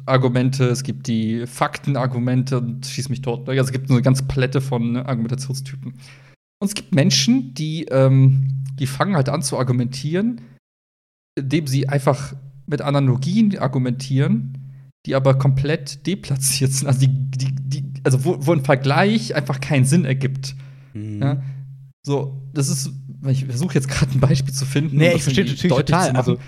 Expertenargumente, 0.02 0.64
es 0.64 0.82
gibt 0.82 1.06
die 1.06 1.46
Faktenargumente 1.46 2.58
und 2.58 2.86
schieß 2.86 3.08
mich 3.08 3.22
tot. 3.22 3.48
Also 3.48 3.62
es 3.62 3.72
gibt 3.72 3.90
eine 3.90 4.02
ganze 4.02 4.24
Palette 4.24 4.60
von 4.60 4.92
ne, 4.92 5.06
Argumentationstypen. 5.06 5.92
Und 5.92 6.68
es 6.68 6.74
gibt 6.74 6.94
Menschen, 6.94 7.54
die, 7.54 7.84
ähm, 7.84 8.64
die 8.78 8.86
fangen 8.86 9.16
halt 9.16 9.28
an 9.28 9.42
zu 9.42 9.58
argumentieren, 9.58 10.40
indem 11.38 11.66
sie 11.66 11.88
einfach 11.88 12.34
mit 12.66 12.82
Analogien 12.82 13.56
argumentieren, 13.58 14.58
die 15.06 15.14
aber 15.14 15.38
komplett 15.38 16.06
deplatziert 16.06 16.72
sind. 16.72 16.88
Also, 16.88 17.00
die, 17.00 17.08
die, 17.08 17.54
die, 17.54 17.84
also 18.04 18.24
wo, 18.24 18.36
wo 18.46 18.52
ein 18.52 18.64
Vergleich 18.64 19.34
einfach 19.34 19.60
keinen 19.60 19.84
Sinn 19.84 20.04
ergibt. 20.04 20.54
Mhm. 20.94 21.22
Ja? 21.22 21.42
So, 22.04 22.42
das 22.52 22.68
ist, 22.68 22.90
ich 23.28 23.44
versuche 23.44 23.74
jetzt 23.74 23.88
gerade 23.88 24.12
ein 24.12 24.20
Beispiel 24.20 24.52
zu 24.52 24.66
finden. 24.66 24.96
Nee, 24.96 25.10
um 25.10 25.16
ich 25.16 25.24
das 25.24 25.24
verstehe 25.24 25.44
natürlich 25.44 25.72
total. 25.72 26.10
Also, 26.10 26.32
machen. 26.32 26.42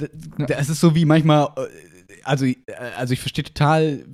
d- 0.00 0.46
d- 0.46 0.54
es 0.54 0.68
ist 0.68 0.80
so 0.80 0.94
wie 0.94 1.04
manchmal, 1.04 1.48
äh, 1.56 1.89
also, 2.24 2.44
äh, 2.44 2.56
also 2.98 3.12
ich 3.12 3.20
verstehe 3.20 3.44
total, 3.44 4.04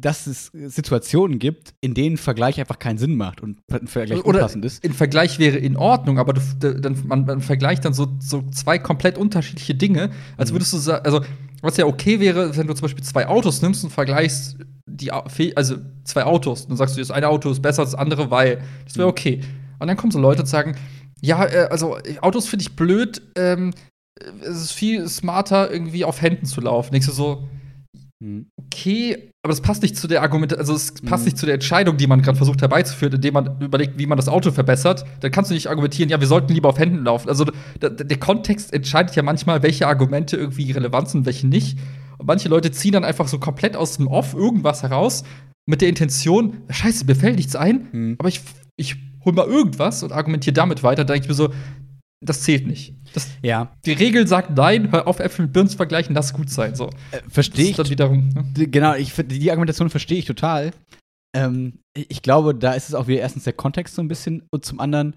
dass 0.00 0.26
es 0.26 0.50
Situationen 0.52 1.38
gibt, 1.38 1.74
in 1.80 1.94
denen 1.94 2.16
Vergleich 2.18 2.60
einfach 2.60 2.78
keinen 2.78 2.98
Sinn 2.98 3.16
macht 3.16 3.40
und 3.42 3.60
ein 3.72 3.86
Vergleich 3.86 4.24
Oder 4.24 4.38
unpassend 4.40 4.64
ist. 4.64 4.84
ein 4.84 4.92
Vergleich 4.92 5.38
wäre 5.38 5.56
in 5.56 5.76
Ordnung, 5.76 6.18
aber 6.18 6.34
du, 6.34 6.40
dann, 6.80 7.02
man, 7.06 7.24
man 7.24 7.40
vergleicht 7.40 7.84
dann 7.84 7.94
so, 7.94 8.08
so 8.20 8.42
zwei 8.50 8.78
komplett 8.78 9.16
unterschiedliche 9.18 9.74
Dinge. 9.74 10.10
Als 10.36 10.50
Mhm. 10.50 10.56
würdest 10.56 10.72
du 10.74 10.76
sagen, 10.78 11.04
also 11.04 11.20
was 11.62 11.76
ja 11.78 11.86
okay 11.86 12.20
wäre, 12.20 12.54
wenn 12.56 12.66
du 12.66 12.74
zum 12.74 12.82
Beispiel 12.82 13.02
zwei 13.04 13.26
Autos 13.26 13.62
nimmst 13.62 13.82
und 13.84 13.90
vergleichst 13.90 14.58
die, 14.86 15.10
also 15.56 15.76
zwei 16.04 16.24
Autos. 16.24 16.66
Dann 16.66 16.76
sagst 16.76 16.96
du, 16.96 17.00
das 17.00 17.10
eine 17.10 17.28
Auto 17.28 17.50
ist 17.50 17.62
besser 17.62 17.82
als 17.82 17.92
das 17.92 17.98
andere, 18.00 18.30
weil 18.30 18.60
das 18.84 18.96
wäre 18.96 19.06
Mhm. 19.06 19.10
okay. 19.10 19.40
Und 19.78 19.88
dann 19.88 19.96
kommen 19.96 20.10
so 20.12 20.18
Leute 20.20 20.42
und 20.42 20.46
sagen, 20.48 20.76
ja, 21.22 21.44
äh, 21.46 21.68
also 21.70 21.96
Autos 22.20 22.46
finde 22.46 22.64
ich 22.64 22.76
blöd, 22.76 23.22
ähm, 23.36 23.70
äh, 23.70 23.72
es 24.42 24.56
ist 24.62 24.72
viel 24.72 25.08
smarter, 25.08 25.70
irgendwie 25.70 26.04
auf 26.04 26.22
Händen 26.22 26.46
zu 26.46 26.60
laufen. 26.60 26.92
Denkst 26.92 27.06
du 27.08 27.12
so, 27.12 27.48
Mhm. 28.20 28.46
okay, 28.56 29.32
aber 29.42 29.50
das 29.52 29.60
passt 29.60 29.82
nicht 29.82 29.96
zu 29.96 30.06
der 30.06 30.22
Argument, 30.22 30.56
also 30.56 30.72
es 30.74 30.92
passt 31.02 31.24
Mhm. 31.24 31.26
nicht 31.26 31.36
zu 31.38 31.46
der 31.46 31.56
Entscheidung, 31.56 31.96
die 31.96 32.06
man 32.06 32.22
gerade 32.22 32.36
versucht 32.36 32.62
herbeizuführen, 32.62 33.12
indem 33.14 33.34
man 33.34 33.60
überlegt, 33.60 33.98
wie 33.98 34.06
man 34.06 34.16
das 34.16 34.28
Auto 34.28 34.50
verbessert. 34.52 35.04
Dann 35.20 35.30
kannst 35.32 35.50
du 35.50 35.54
nicht 35.54 35.66
argumentieren, 35.68 36.08
ja, 36.08 36.20
wir 36.20 36.28
sollten 36.28 36.52
lieber 36.54 36.68
auf 36.68 36.78
Händen 36.78 37.04
laufen. 37.04 37.28
Also 37.28 37.44
der, 37.82 37.90
der 37.90 38.18
Kontext 38.18 38.72
entscheidet 38.72 39.16
ja 39.16 39.22
manchmal, 39.22 39.62
welche 39.62 39.88
Argumente 39.88 40.36
irgendwie 40.36 40.70
relevant 40.70 41.08
sind, 41.08 41.26
welche 41.26 41.46
nicht. 41.48 41.76
Und 42.18 42.26
manche 42.28 42.48
Leute 42.48 42.70
ziehen 42.70 42.92
dann 42.92 43.04
einfach 43.04 43.26
so 43.28 43.38
komplett 43.40 43.76
aus 43.76 43.96
dem 43.96 44.06
Off 44.06 44.32
irgendwas 44.32 44.82
heraus 44.84 45.24
mit 45.66 45.80
der 45.80 45.88
Intention, 45.88 46.58
scheiße, 46.70 47.04
mir 47.06 47.16
fällt 47.16 47.36
nichts 47.36 47.56
ein, 47.56 47.88
Mhm. 47.92 48.14
aber 48.18 48.28
ich, 48.28 48.40
ich 48.76 48.96
hol 49.24 49.32
mal 49.32 49.46
irgendwas 49.46 50.02
und 50.02 50.12
argumentiere 50.12 50.54
damit 50.54 50.82
weiter. 50.84 51.04
Da 51.04 51.12
denke 51.14 51.24
ich 51.24 51.28
mir 51.28 51.34
so, 51.34 51.50
das 52.24 52.42
zählt 52.42 52.66
nicht. 52.66 52.94
Das, 53.12 53.28
Ja, 53.42 53.72
die 53.84 53.92
Regel 53.92 54.26
sagt 54.26 54.56
nein, 54.56 54.90
hör 54.90 55.06
auf, 55.06 55.20
Äpfel 55.20 55.44
mit 55.46 55.52
Birnen 55.52 55.68
zu 55.68 55.76
vergleichen, 55.76 56.14
lass 56.14 56.32
gut 56.32 56.50
sein. 56.50 56.74
So. 56.74 56.88
äh, 57.12 57.20
verstehe 57.28 57.70
ich. 57.70 57.76
Dann 57.76 57.88
wiederum. 57.90 58.28
Ne? 58.30 58.68
Genau, 58.68 58.94
ich, 58.94 59.12
die 59.14 59.50
Argumentation 59.50 59.90
verstehe 59.90 60.18
ich 60.18 60.24
total. 60.24 60.72
Ähm, 61.36 61.78
ich 61.96 62.22
glaube, 62.22 62.54
da 62.54 62.72
ist 62.72 62.88
es 62.88 62.94
auch 62.94 63.06
wieder 63.06 63.20
erstens 63.20 63.44
der 63.44 63.52
Kontext 63.52 63.94
so 63.94 64.02
ein 64.02 64.08
bisschen 64.08 64.42
und 64.52 64.64
zum 64.64 64.80
anderen, 64.80 65.14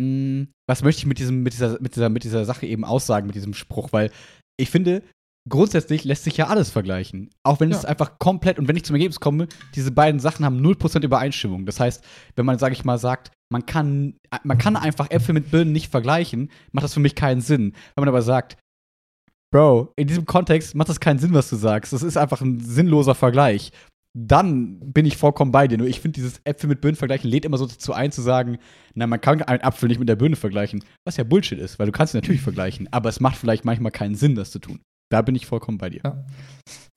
mh, 0.00 0.46
was 0.68 0.82
möchte 0.82 1.00
ich 1.00 1.06
mit 1.06 1.18
diesem, 1.18 1.42
mit 1.42 1.52
dieser, 1.52 1.80
mit 1.80 1.94
dieser, 1.94 2.08
mit 2.08 2.24
dieser 2.24 2.44
Sache 2.44 2.66
eben 2.66 2.84
aussagen, 2.84 3.26
mit 3.26 3.36
diesem 3.36 3.54
Spruch, 3.54 3.92
weil 3.92 4.10
ich 4.58 4.70
finde, 4.70 5.02
grundsätzlich 5.48 6.04
lässt 6.04 6.24
sich 6.24 6.36
ja 6.36 6.48
alles 6.48 6.70
vergleichen. 6.70 7.30
Auch 7.44 7.60
wenn 7.60 7.70
es 7.72 7.82
Ja. 7.82 7.88
einfach 7.88 8.18
komplett, 8.18 8.58
und 8.58 8.68
wenn 8.68 8.76
ich 8.76 8.84
zum 8.84 8.94
Ergebnis 8.96 9.20
komme, 9.20 9.48
diese 9.74 9.90
beiden 9.90 10.20
Sachen 10.20 10.44
haben 10.44 10.60
0% 10.60 11.02
Übereinstimmung. 11.02 11.64
Das 11.66 11.80
heißt, 11.80 12.04
wenn 12.36 12.46
man, 12.46 12.58
sage 12.58 12.74
ich 12.74 12.84
mal, 12.84 12.98
sagt, 12.98 13.32
man 13.50 13.66
kann, 13.66 14.14
man 14.44 14.58
kann 14.58 14.76
einfach 14.76 15.10
Äpfel 15.10 15.34
mit 15.34 15.50
Birnen 15.50 15.72
nicht 15.72 15.90
vergleichen, 15.90 16.50
macht 16.72 16.84
das 16.84 16.94
für 16.94 17.00
mich 17.00 17.14
keinen 17.14 17.40
Sinn. 17.40 17.72
Wenn 17.94 18.02
man 18.02 18.08
aber 18.08 18.22
sagt, 18.22 18.56
Bro, 19.52 19.92
in 19.96 20.06
diesem 20.06 20.26
Kontext 20.26 20.76
macht 20.76 20.88
das 20.88 21.00
keinen 21.00 21.18
Sinn, 21.18 21.34
was 21.34 21.50
du 21.50 21.56
sagst. 21.56 21.92
Das 21.92 22.04
ist 22.04 22.16
einfach 22.16 22.40
ein 22.40 22.60
sinnloser 22.60 23.16
Vergleich. 23.16 23.72
Dann 24.16 24.92
bin 24.92 25.06
ich 25.06 25.16
vollkommen 25.16 25.50
bei 25.50 25.66
dir. 25.66 25.78
Nur 25.78 25.88
ich 25.88 26.00
finde, 26.00 26.16
dieses 26.16 26.40
Äpfel 26.44 26.68
mit 26.68 26.80
Birnen 26.80 26.96
vergleichen 26.96 27.28
lädt 27.28 27.44
immer 27.44 27.58
so 27.58 27.66
dazu 27.66 27.92
ein, 27.92 28.12
zu 28.12 28.22
sagen, 28.22 28.58
na, 28.94 29.08
man 29.08 29.20
kann 29.20 29.42
einen 29.42 29.62
Apfel 29.62 29.88
nicht 29.88 29.98
mit 29.98 30.08
der 30.08 30.16
Birne 30.16 30.36
vergleichen. 30.36 30.84
Was 31.04 31.16
ja 31.16 31.24
Bullshit 31.24 31.58
ist, 31.58 31.78
weil 31.78 31.86
du 31.86 31.92
kannst 31.92 32.12
sie 32.12 32.18
natürlich 32.18 32.42
vergleichen, 32.42 32.88
aber 32.92 33.08
es 33.08 33.18
macht 33.18 33.36
vielleicht 33.36 33.64
manchmal 33.64 33.92
keinen 33.92 34.14
Sinn, 34.14 34.36
das 34.36 34.52
zu 34.52 34.60
tun. 34.60 34.80
Da 35.10 35.22
bin 35.22 35.34
ich 35.34 35.46
vollkommen 35.46 35.76
bei 35.76 35.90
dir. 35.90 36.00
Ja. 36.04 36.24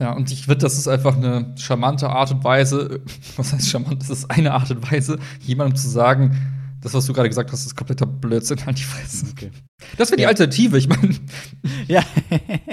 Ja, 0.00 0.12
und 0.12 0.30
ich 0.30 0.42
finde, 0.44 0.58
das 0.58 0.78
ist 0.78 0.86
einfach 0.86 1.16
eine 1.16 1.54
charmante 1.58 2.08
Art 2.08 2.30
und 2.30 2.44
Weise, 2.44 3.00
was 3.36 3.52
heißt 3.52 3.68
charmant? 3.68 4.00
Das 4.02 4.10
ist 4.10 4.30
eine 4.30 4.52
Art 4.52 4.70
und 4.70 4.90
Weise, 4.90 5.18
jemandem 5.40 5.76
zu 5.76 5.88
sagen, 5.88 6.36
das, 6.80 6.94
was 6.94 7.06
du 7.06 7.12
gerade 7.12 7.28
gesagt 7.28 7.50
hast, 7.50 7.64
ist 7.64 7.74
kompletter 7.74 8.06
Blödsinn, 8.06 8.64
halt 8.66 8.78
die 8.78 8.82
Fresse. 8.82 9.26
Okay. 9.32 9.50
Das 9.96 10.10
wäre 10.10 10.18
die 10.18 10.22
Ja. 10.24 10.28
Alternative, 10.28 10.78
ich 10.78 10.88
meine. 10.88 11.14
Ja. 11.88 12.02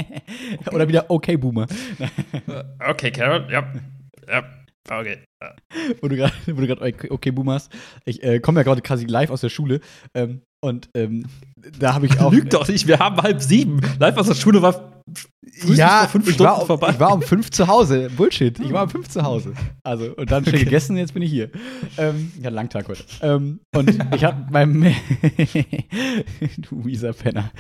Oder 0.71 0.87
wieder 0.87 1.05
okay, 1.09 1.37
Boomer. 1.37 1.65
Okay, 2.87 3.11
Carol, 3.11 3.47
ja. 3.51 3.71
Ja, 4.27 4.43
okay. 4.89 5.17
wo 6.01 6.07
du 6.07 6.15
gerade 6.15 6.93
okay, 7.09 7.31
Boomer 7.31 7.53
hast. 7.53 7.71
Ich 8.05 8.21
äh, 8.23 8.39
komme 8.39 8.59
ja 8.59 8.63
gerade 8.63 8.81
quasi 8.81 9.05
live 9.05 9.29
aus 9.31 9.41
der 9.41 9.49
Schule. 9.49 9.79
Ähm, 10.13 10.41
und 10.61 10.89
ähm, 10.93 11.25
da 11.79 11.93
habe 11.93 12.05
ich 12.05 12.19
auch. 12.19 12.31
Lügt 12.31 12.53
doch 12.53 12.67
nicht, 12.67 12.87
wir 12.87 12.99
haben 12.99 13.17
halb 13.21 13.41
sieben. 13.41 13.81
Live 13.99 14.17
aus 14.17 14.27
der 14.27 14.35
Schule 14.35 14.61
war 14.61 15.00
ja, 15.65 16.07
fünf 16.07 16.27
ich, 16.27 16.35
Stunden 16.35 16.51
war 16.51 16.61
um, 16.61 16.67
vorbei. 16.67 16.89
ich 16.91 16.99
war 16.99 17.13
um 17.13 17.21
fünf 17.21 17.49
zu 17.51 17.67
Hause. 17.67 18.09
Bullshit. 18.15 18.59
Ich 18.59 18.71
war 18.71 18.83
um 18.83 18.89
fünf 18.89 19.09
zu 19.09 19.23
Hause. 19.23 19.53
Also, 19.83 20.13
und 20.15 20.31
dann 20.31 20.43
schnell 20.43 20.55
Okay. 20.55 20.65
gegessen, 20.65 20.97
jetzt 20.97 21.13
bin 21.13 21.23
ich 21.23 21.31
hier. 21.31 21.49
Ähm, 21.97 22.31
ich 22.33 22.37
hatte 22.39 22.47
einen 22.47 22.55
langen 22.55 22.69
Tag 22.69 22.87
heute. 22.87 23.03
Ähm, 23.21 23.59
und 23.75 23.89
ich 24.15 24.23
habe 24.23 24.51
meinem. 24.51 24.83
du 26.57 26.75
mieser 26.75 27.13
Penner. 27.13 27.51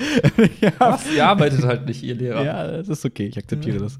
Was? 0.77 1.11
Ihr 1.13 1.25
arbeitet 1.25 1.63
halt 1.63 1.85
nicht, 1.87 2.03
ihr 2.03 2.15
Lehrer. 2.15 2.43
Ja, 2.43 2.67
das 2.67 2.89
ist 2.89 3.05
okay, 3.05 3.25
ich 3.25 3.37
akzeptiere 3.37 3.79
das. 3.79 3.99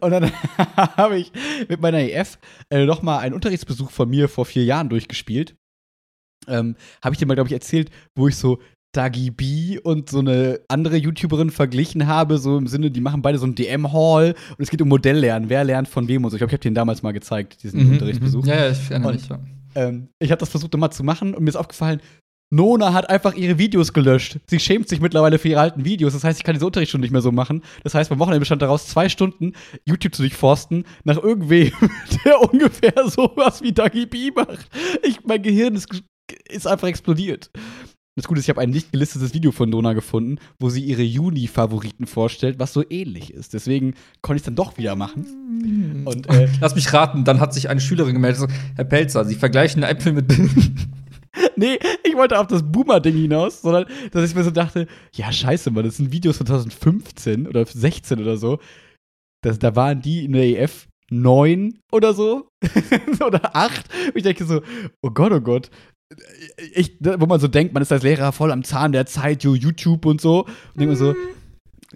Und 0.00 0.10
dann 0.10 0.30
habe 0.76 1.18
ich 1.18 1.32
mit 1.68 1.80
meiner 1.80 2.00
EF 2.00 2.38
äh, 2.70 2.84
noch 2.86 3.02
mal 3.02 3.18
einen 3.18 3.34
Unterrichtsbesuch 3.34 3.90
von 3.90 4.08
mir 4.08 4.28
vor 4.28 4.46
vier 4.46 4.64
Jahren 4.64 4.88
durchgespielt. 4.88 5.56
Ähm, 6.46 6.76
habe 7.02 7.14
ich 7.14 7.18
dir 7.18 7.26
mal, 7.26 7.34
glaube 7.34 7.48
ich, 7.48 7.54
erzählt, 7.54 7.90
wo 8.16 8.28
ich 8.28 8.36
so 8.36 8.58
Dagi 8.92 9.30
B 9.30 9.78
und 9.78 10.08
so 10.08 10.20
eine 10.20 10.60
andere 10.68 10.96
YouTuberin 10.96 11.50
verglichen 11.50 12.06
habe, 12.06 12.38
so 12.38 12.56
im 12.56 12.66
Sinne, 12.66 12.90
die 12.90 13.00
machen 13.00 13.22
beide 13.22 13.38
so 13.38 13.46
ein 13.46 13.54
DM-Hall 13.54 14.34
und 14.50 14.60
es 14.62 14.70
geht 14.70 14.80
um 14.82 14.88
Modelllernen, 14.88 15.48
wer 15.50 15.62
lernt 15.64 15.88
von 15.88 16.08
wem 16.08 16.24
und 16.24 16.30
so. 16.30 16.36
Ich 16.36 16.38
glaube, 16.40 16.50
ich 16.50 16.54
habe 16.54 16.62
den 16.62 16.74
damals 16.74 17.02
mal 17.02 17.12
gezeigt, 17.12 17.62
diesen 17.62 17.84
Mhm, 17.86 17.92
Unterrichtsbesuch. 17.92 18.42
mhm. 18.44 18.48
Ja, 18.48 18.64
ja, 18.64 18.70
ich 18.70 18.90
erinnere 18.90 19.12
mich. 19.12 19.28
Ja. 19.28 19.38
Ähm, 19.74 20.08
ich 20.18 20.30
habe 20.30 20.40
das 20.40 20.48
versucht 20.48 20.72
nochmal 20.72 20.90
zu 20.92 21.04
machen 21.04 21.34
und 21.34 21.42
mir 21.44 21.50
ist 21.50 21.56
aufgefallen, 21.56 22.00
Nona 22.50 22.94
hat 22.94 23.10
einfach 23.10 23.34
ihre 23.34 23.58
Videos 23.58 23.92
gelöscht. 23.92 24.38
Sie 24.48 24.58
schämt 24.58 24.88
sich 24.88 25.02
mittlerweile 25.02 25.38
für 25.38 25.48
ihre 25.48 25.60
alten 25.60 25.84
Videos. 25.84 26.14
Das 26.14 26.24
heißt, 26.24 26.38
ich 26.40 26.44
kann 26.44 26.54
diese 26.54 26.64
Unterrichtsstunde 26.64 27.04
nicht 27.04 27.12
mehr 27.12 27.20
so 27.20 27.30
machen. 27.30 27.62
Das 27.84 27.94
heißt, 27.94 28.08
beim 28.08 28.18
Wochenende 28.18 28.40
bestand 28.40 28.62
daraus, 28.62 28.86
zwei 28.86 29.10
Stunden 29.10 29.52
YouTube 29.84 30.14
zu 30.14 30.22
durchforsten 30.22 30.84
nach 31.04 31.22
irgendwem, 31.22 31.72
der 32.24 32.40
ungefähr 32.40 32.94
sowas 33.06 33.60
wie 33.60 33.72
Dagi 33.72 34.06
B 34.06 34.30
macht. 34.34 34.66
Ich, 35.06 35.22
mein 35.26 35.42
Gehirn 35.42 35.74
ist, 35.74 35.88
ist 36.48 36.66
einfach 36.66 36.88
explodiert. 36.88 37.50
Das 38.18 38.26
Gute 38.26 38.40
ist, 38.40 38.46
ich 38.46 38.50
habe 38.50 38.60
ein 38.60 38.70
nicht 38.70 38.90
gelistetes 38.90 39.32
Video 39.32 39.52
von 39.52 39.70
Nona 39.70 39.92
gefunden, 39.92 40.38
wo 40.58 40.70
sie 40.70 40.82
ihre 40.82 41.02
Juni-Favoriten 41.02 42.08
vorstellt, 42.08 42.58
was 42.58 42.72
so 42.72 42.82
ähnlich 42.90 43.32
ist. 43.32 43.54
Deswegen 43.54 43.94
konnte 44.22 44.38
ich 44.38 44.40
es 44.40 44.46
dann 44.46 44.56
doch 44.56 44.76
wieder 44.76 44.96
machen. 44.96 46.04
Und 46.04 46.28
äh, 46.28 46.48
Lass 46.60 46.74
mich 46.74 46.92
raten, 46.92 47.24
dann 47.24 47.38
hat 47.38 47.54
sich 47.54 47.68
eine 47.68 47.80
Schülerin 47.80 48.14
gemeldet, 48.14 48.50
Herr 48.74 48.84
Pelzer, 48.84 49.24
Sie 49.24 49.36
vergleichen 49.36 49.84
Äpfel 49.84 50.14
mit 50.14 50.26
Nee, 51.56 51.78
ich 52.04 52.16
wollte 52.16 52.40
auf 52.40 52.48
das 52.48 52.64
Boomer-Ding 52.64 53.14
hinaus, 53.14 53.62
sondern 53.62 53.84
dass 54.10 54.28
ich 54.28 54.34
mir 54.34 54.42
so 54.42 54.50
dachte, 54.50 54.88
ja, 55.14 55.30
scheiße, 55.30 55.70
Mann, 55.70 55.84
das 55.84 55.98
sind 55.98 56.10
Videos 56.10 56.38
von 56.38 56.46
2015 56.46 57.46
oder 57.46 57.64
16 57.64 58.20
oder 58.20 58.36
so. 58.36 58.58
Das, 59.42 59.60
da 59.60 59.76
waren 59.76 60.02
die 60.02 60.24
in 60.24 60.32
der 60.32 60.44
EF 60.44 60.88
9 61.10 61.78
oder 61.92 62.14
so. 62.14 62.48
oder 63.24 63.54
8. 63.54 63.88
Und 64.06 64.16
ich 64.16 64.22
denke 64.24 64.44
so, 64.44 64.62
oh 65.02 65.10
Gott, 65.10 65.30
oh 65.30 65.40
Gott. 65.40 65.70
Ich, 66.74 66.96
wo 67.00 67.26
man 67.26 67.40
so 67.40 67.48
denkt, 67.48 67.74
man 67.74 67.82
ist 67.82 67.92
als 67.92 68.02
Lehrer 68.02 68.32
voll 68.32 68.50
am 68.50 68.64
Zahn 68.64 68.92
der 68.92 69.06
Zeit, 69.06 69.44
YouTube 69.44 70.06
und 70.06 70.20
so. 70.20 70.44
Und 70.44 70.80
denkt 70.80 70.88
man 70.88 70.96
so, 70.96 71.14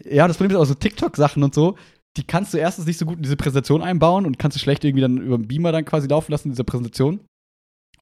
ja, 0.05 0.29
das 0.29 0.37
Problem 0.37 0.57
ist 0.57 0.63
auch 0.63 0.67
so 0.67 0.75
TikTok-Sachen 0.75 1.43
und 1.43 1.55
so. 1.55 1.77
Die 2.17 2.25
kannst 2.25 2.53
du 2.53 2.59
erstens 2.59 2.87
nicht 2.87 2.99
so 2.99 3.07
gut 3.07 3.17
in 3.17 3.23
diese 3.23 3.37
Präsentation 3.37 3.83
einbauen 3.83 4.27
und 4.27 4.39
kannst 4.39 4.57
du 4.57 4.61
schlecht 4.61 4.85
irgendwie 4.85 5.01
dann 5.01 5.19
über 5.19 5.39
den 5.39 5.49
Beamer 5.49 5.73
dann 5.73 5.87
quasi 5.87 6.09
laufen 6.09 6.31
lassen 6.31 6.49
in 6.49 6.53
dieser 6.53 6.65
Präsentation. 6.65 7.21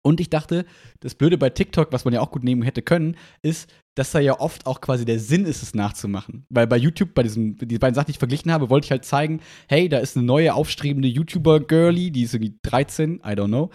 Und 0.02 0.20
ich 0.20 0.30
dachte, 0.30 0.64
das 1.00 1.14
Blöde 1.14 1.38
bei 1.38 1.50
TikTok, 1.50 1.92
was 1.92 2.04
man 2.04 2.14
ja 2.14 2.20
auch 2.20 2.30
gut 2.30 2.42
nehmen 2.42 2.62
hätte 2.62 2.82
können, 2.82 3.16
ist, 3.42 3.70
dass 3.94 4.12
da 4.12 4.20
ja 4.20 4.38
oft 4.38 4.66
auch 4.66 4.80
quasi 4.80 5.04
der 5.04 5.18
Sinn 5.18 5.44
ist, 5.44 5.62
es 5.62 5.74
nachzumachen. 5.74 6.46
Weil 6.48 6.66
bei 6.66 6.76
YouTube, 6.76 7.14
bei 7.14 7.22
diesen 7.22 7.56
die 7.56 7.78
beiden 7.78 7.94
Sachen, 7.94 8.06
die 8.06 8.12
ich 8.12 8.18
verglichen 8.18 8.52
habe, 8.52 8.70
wollte 8.70 8.86
ich 8.86 8.90
halt 8.90 9.04
zeigen, 9.04 9.40
hey, 9.68 9.88
da 9.88 9.98
ist 9.98 10.16
eine 10.16 10.26
neue 10.26 10.54
aufstrebende 10.54 11.08
YouTuber-Girlie, 11.08 12.10
die 12.10 12.22
ist 12.22 12.34
irgendwie 12.34 12.58
13, 12.62 13.16
I 13.16 13.28
don't 13.30 13.46
know. 13.46 13.70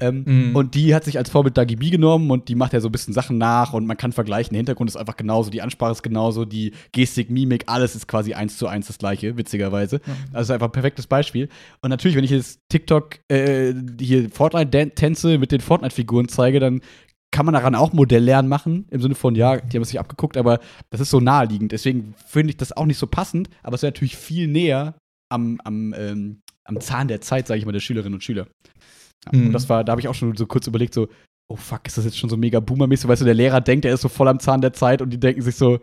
Ähm, 0.00 0.24
Mhm. 0.30 0.56
Und 0.56 0.74
die 0.74 0.94
hat 0.94 1.04
sich 1.04 1.18
als 1.18 1.30
Vorbild 1.30 1.56
Dagi 1.56 1.76
B 1.76 1.90
genommen 1.90 2.30
und 2.30 2.48
die 2.48 2.54
macht 2.54 2.72
ja 2.72 2.80
so 2.80 2.88
ein 2.88 2.92
bisschen 2.92 3.14
Sachen 3.14 3.38
nach 3.38 3.72
und 3.72 3.86
man 3.86 3.96
kann 3.96 4.12
vergleichen. 4.12 4.52
Der 4.52 4.58
Hintergrund 4.58 4.88
ist 4.90 4.96
einfach 4.96 5.16
genauso, 5.16 5.50
die 5.50 5.62
Ansprache 5.62 5.92
ist 5.92 6.02
genauso, 6.02 6.44
die 6.44 6.72
Gestik, 6.92 7.30
Mimik, 7.30 7.64
alles 7.66 7.96
ist 7.96 8.06
quasi 8.06 8.34
eins 8.34 8.56
zu 8.56 8.66
eins 8.66 8.86
das 8.86 8.98
gleiche, 8.98 9.36
witzigerweise. 9.36 10.00
Also 10.32 10.52
einfach 10.52 10.68
ein 10.68 10.72
perfektes 10.72 11.06
Beispiel. 11.06 11.48
Und 11.80 11.90
natürlich, 11.90 12.16
wenn 12.16 12.24
ich 12.24 12.30
jetzt 12.30 12.60
TikTok 12.68 13.18
äh, 13.28 13.74
hier 14.00 14.30
Fortnite-Tänze 14.30 15.38
mit 15.38 15.52
den 15.52 15.60
Fortnite-Figuren 15.60 16.28
zeige, 16.28 16.60
dann 16.60 16.80
kann 17.32 17.46
man 17.46 17.54
daran 17.54 17.74
auch 17.74 17.92
Modelllernen 17.92 18.48
machen, 18.48 18.86
im 18.90 19.00
Sinne 19.00 19.14
von, 19.14 19.34
ja, 19.34 19.56
die 19.58 19.76
haben 19.76 19.82
es 19.82 19.90
sich 19.90 20.00
abgeguckt, 20.00 20.36
aber 20.36 20.58
das 20.90 21.00
ist 21.00 21.10
so 21.10 21.20
naheliegend. 21.20 21.72
Deswegen 21.72 22.14
finde 22.26 22.50
ich 22.50 22.56
das 22.56 22.72
auch 22.72 22.86
nicht 22.86 22.98
so 22.98 23.06
passend, 23.06 23.48
aber 23.62 23.76
es 23.76 23.82
wäre 23.82 23.92
natürlich 23.92 24.16
viel 24.16 24.48
näher 24.48 24.94
am, 25.30 25.60
am, 25.64 25.94
ähm, 25.96 26.40
am 26.64 26.80
Zahn 26.80 27.08
der 27.08 27.20
Zeit, 27.20 27.46
sage 27.46 27.58
ich 27.58 27.66
mal, 27.66 27.72
der 27.72 27.80
Schülerinnen 27.80 28.14
und 28.14 28.24
Schüler. 28.24 28.46
Ja, 29.26 29.38
Mhm. 29.38 29.46
Und 29.46 29.52
das 29.52 29.68
war, 29.68 29.84
da 29.84 29.92
habe 29.92 30.00
ich 30.00 30.08
auch 30.08 30.14
schon 30.14 30.34
so 30.34 30.46
kurz 30.46 30.66
überlegt, 30.66 30.94
so, 30.94 31.08
oh 31.48 31.56
fuck, 31.56 31.86
ist 31.86 31.98
das 31.98 32.04
jetzt 32.04 32.18
schon 32.18 32.30
so 32.30 32.36
mega 32.36 32.60
boomermäßig? 32.60 33.08
Weißt 33.08 33.20
du, 33.20 33.26
der 33.26 33.34
Lehrer 33.34 33.60
denkt, 33.60 33.84
er 33.84 33.92
ist 33.92 34.00
so 34.00 34.08
voll 34.08 34.28
am 34.28 34.40
Zahn 34.40 34.60
der 34.60 34.72
Zeit 34.72 35.02
und 35.02 35.10
die 35.10 35.20
denken 35.20 35.42
sich 35.42 35.56
so, 35.56 35.80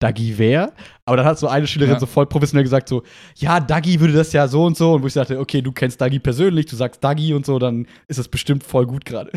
Dagi 0.00 0.34
wer? 0.36 0.72
Aber 1.04 1.16
dann 1.16 1.26
hat 1.26 1.38
so 1.38 1.48
eine 1.48 1.66
Schülerin 1.66 1.94
Ja. 1.94 2.00
so 2.00 2.06
voll 2.06 2.26
professionell 2.26 2.62
gesagt, 2.62 2.88
so, 2.88 3.02
ja, 3.36 3.58
Dagi 3.60 3.98
würde 3.98 4.12
das 4.12 4.32
ja 4.32 4.46
so 4.46 4.64
und 4.64 4.76
so. 4.76 4.92
Und 4.94 5.02
wo 5.02 5.06
ich 5.06 5.14
dachte, 5.14 5.38
okay, 5.40 5.60
du 5.62 5.72
kennst 5.72 6.00
Dagi 6.00 6.18
persönlich, 6.20 6.66
du 6.66 6.76
sagst 6.76 7.02
Dagi 7.02 7.34
und 7.34 7.44
so, 7.46 7.58
dann 7.58 7.86
ist 8.06 8.18
das 8.18 8.28
bestimmt 8.28 8.62
voll 8.64 8.86
gut 8.86 9.04
gerade. 9.04 9.32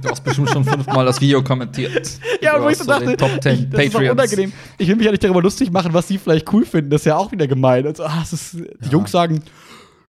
Du 0.00 0.08
hast 0.10 0.22
bestimmt 0.22 0.50
schon 0.50 0.64
fünfmal 0.64 1.04
das 1.06 1.20
Video 1.20 1.42
kommentiert. 1.42 2.08
Ja, 2.40 2.62
wo 2.62 2.68
ich 2.68 2.78
so 2.78 2.84
dachte, 2.84 3.16
Top 3.16 3.42
10 3.42 3.52
ich, 3.52 3.68
das 3.68 3.80
ist 3.86 3.94
doch 3.94 3.98
Patreons. 4.00 4.12
unangenehm. 4.12 4.52
Ich 4.78 4.86
will 4.86 4.94
mich 4.94 5.04
ja 5.06 5.10
nicht 5.10 5.24
darüber 5.24 5.42
lustig 5.42 5.72
machen, 5.72 5.92
was 5.92 6.06
sie 6.06 6.18
vielleicht 6.18 6.50
cool 6.52 6.64
finden. 6.64 6.90
Das 6.90 7.00
ist 7.00 7.06
ja 7.06 7.16
auch 7.16 7.32
wieder 7.32 7.48
gemein. 7.48 7.84
Also, 7.84 8.04
es 8.22 8.32
ist, 8.32 8.54
die 8.54 8.86
Ja. 8.86 8.92
Jungs 8.92 9.10
sagen, 9.10 9.42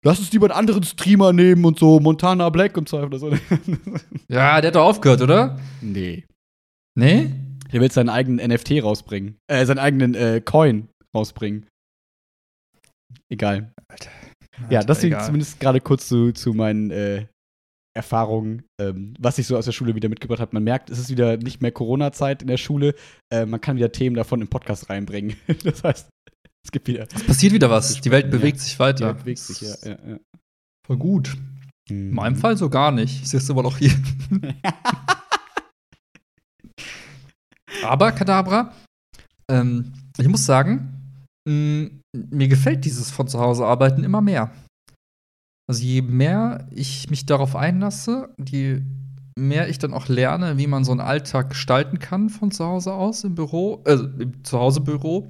lass 0.04 0.20
uns 0.20 0.32
lieber 0.32 0.46
einen 0.46 0.58
anderen 0.58 0.84
Streamer 0.84 1.34
nehmen 1.34 1.66
und 1.66 1.78
so, 1.78 2.00
Montana 2.00 2.50
Black 2.50 2.78
und 2.78 2.88
so. 2.88 3.00
Oder 3.00 3.20
so. 3.20 3.32
Ja, 4.30 4.62
der 4.62 4.70
hat 4.70 4.76
doch 4.76 4.86
aufgehört, 4.86 5.22
oder? 5.22 5.60
nee. 5.82 6.24
Nee? 6.96 7.32
Der 7.74 7.82
will 7.82 7.92
seinen 7.92 8.10
eigenen 8.10 8.48
NFT 8.52 8.84
rausbringen. 8.84 9.38
Äh, 9.48 9.66
seinen 9.66 9.80
eigenen 9.80 10.14
äh, 10.16 10.42
Coin 10.44 10.90
rausbringen. 11.16 11.68
Egal. 13.30 13.74
Ja, 14.70 14.80
Alter, 14.80 14.86
das 14.88 15.02
sind 15.02 15.10
egal. 15.10 15.26
zumindest 15.26 15.60
gerade 15.60 15.82
kurz 15.82 16.08
zu, 16.08 16.32
zu 16.32 16.54
meinen 16.54 16.92
äh, 16.92 17.26
Erfahrungen, 17.96 18.64
ähm, 18.80 19.16
was 19.20 19.38
ich 19.38 19.48
so 19.48 19.58
aus 19.58 19.66
der 19.66 19.72
Schule 19.72 19.96
wieder 19.96 20.10
mitgebracht 20.10 20.40
habe. 20.40 20.54
Man 20.54 20.64
merkt, 20.64 20.90
es 20.90 21.00
ist 21.00 21.10
wieder 21.10 21.38
nicht 21.38 21.62
mehr 21.62 21.72
Corona-Zeit 21.72 22.42
in 22.42 22.48
der 22.48 22.58
Schule. 22.58 22.96
Äh, 23.32 23.46
man 23.46 23.62
kann 23.62 23.76
wieder 23.76 23.92
Themen 23.92 24.16
davon 24.16 24.42
im 24.42 24.48
Podcast 24.48 24.90
reinbringen. 24.90 25.36
das 25.64 25.84
heißt, 25.84 26.10
es 26.66 26.72
gibt 26.72 26.88
wieder. 26.88 27.08
Es 27.14 27.24
passiert 27.24 27.54
wieder 27.54 27.70
was. 27.70 28.02
Die 28.02 28.12
Welt 28.12 28.26
Ja. 28.26 28.32
bewegt 28.32 28.60
sich 28.60 28.80
weiter. 28.80 29.08
Ja, 29.08 29.14
bewegt 29.14 29.40
sich, 29.40 29.62
ja. 29.62 29.76
ja, 29.84 29.98
ja. 30.10 30.20
Voll 30.86 30.98
gut. 30.98 31.38
In 31.90 32.10
In 32.10 32.14
meinem 32.14 32.36
Fall 32.36 32.56
so 32.58 32.70
gar 32.70 32.92
nicht. 32.92 33.22
Ich 33.24 33.30
sitze 33.30 33.52
immer 33.52 33.64
noch 33.64 33.78
hier. 33.78 33.92
Aber, 37.82 38.12
Kadabra, 38.12 38.74
ähm, 39.50 39.94
ich 40.18 40.28
muss 40.28 40.46
sagen, 40.46 41.20
mh, 41.48 41.90
mir 42.16 42.48
gefällt 42.48 42.86
dieses 42.86 43.12
von 43.12 43.28
zu 43.28 43.40
Hause 43.40 43.66
arbeiten 43.66 44.04
immer 44.04 44.22
mehr. 44.22 44.54
Also 45.68 45.84
je 45.84 46.02
mehr 46.02 46.68
ich 46.72 47.10
mich 47.10 47.26
darauf 47.26 47.56
einlasse, 47.56 48.34
je 48.38 48.82
mehr 49.38 49.70
ich 49.70 49.80
dann 49.80 49.94
auch 49.94 50.08
lerne, 50.08 50.58
wie 50.58 50.68
man 50.68 50.84
so 50.84 50.92
einen 50.92 51.02
Alltag 51.02 51.50
gestalten 51.50 52.00
kann 52.00 52.30
von 52.30 52.52
zu 52.52 52.66
Hause 52.66 52.94
aus 52.94 53.24
im 53.24 53.36
Büro, 53.36 53.82
äh, 53.86 53.94
im 53.94 54.44
Zuhausebüro, 54.44 55.28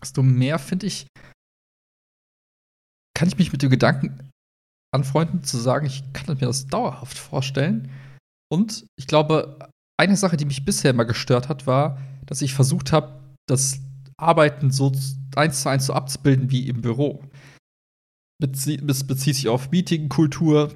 desto 0.00 0.22
mehr 0.22 0.58
finde 0.58 0.86
ich, 0.86 1.06
kann 3.16 3.28
ich 3.28 3.38
mich 3.38 3.50
mit 3.50 3.62
dem 3.62 3.70
Gedanken 3.70 4.30
anfreunden, 4.94 5.42
zu 5.42 5.56
sagen, 5.56 5.86
ich 5.86 6.04
kann 6.12 6.36
mir 6.36 6.46
das 6.46 6.66
dauerhaft 6.66 7.18
vorstellen. 7.18 7.90
Und 8.52 8.86
ich 8.96 9.06
glaube, 9.06 9.58
eine 9.96 10.16
Sache, 10.16 10.36
die 10.36 10.44
mich 10.44 10.64
bisher 10.64 10.90
immer 10.90 11.04
gestört 11.04 11.48
hat, 11.48 11.66
war, 11.66 11.98
dass 12.26 12.42
ich 12.42 12.54
versucht 12.54 12.92
habe, 12.92 13.20
das 13.46 13.80
Arbeiten 14.16 14.70
so 14.70 14.92
eins 15.36 15.62
zu 15.62 15.68
eins 15.68 15.86
so 15.86 15.92
abzubilden 15.92 16.50
wie 16.50 16.68
im 16.68 16.80
Büro. 16.80 17.22
Bezie 18.40 18.80
es 18.86 19.06
bezieht 19.06 19.36
sich 19.36 19.48
auf 19.48 19.70
Meetingkultur, 19.70 20.74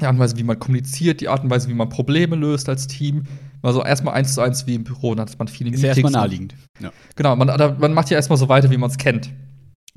die 0.00 0.04
Art 0.04 0.14
und 0.14 0.20
Weise, 0.20 0.36
wie 0.36 0.42
man 0.42 0.58
kommuniziert, 0.58 1.20
die 1.20 1.28
Art 1.28 1.42
und 1.42 1.50
Weise, 1.50 1.68
wie 1.68 1.74
man 1.74 1.88
Probleme 1.88 2.36
löst 2.36 2.68
als 2.68 2.86
Team. 2.86 3.24
Also 3.62 3.82
erstmal 3.82 4.14
eins 4.14 4.34
zu 4.34 4.40
eins 4.40 4.66
wie 4.66 4.74
im 4.74 4.84
Büro, 4.84 5.14
dann 5.14 5.28
hat 5.28 5.38
man 5.38 5.48
viele 5.48 5.70
Ist 5.70 5.82
ja 5.82 5.88
Meetings. 5.88 6.04
erstmal 6.04 6.22
naheliegend. 6.22 6.54
Ja. 6.80 6.92
Genau, 7.16 7.34
man, 7.34 7.48
man 7.78 7.92
macht 7.94 8.10
ja 8.10 8.16
erstmal 8.16 8.38
so 8.38 8.48
weiter, 8.48 8.70
wie 8.70 8.76
man 8.76 8.90
es 8.90 8.98
kennt. 8.98 9.30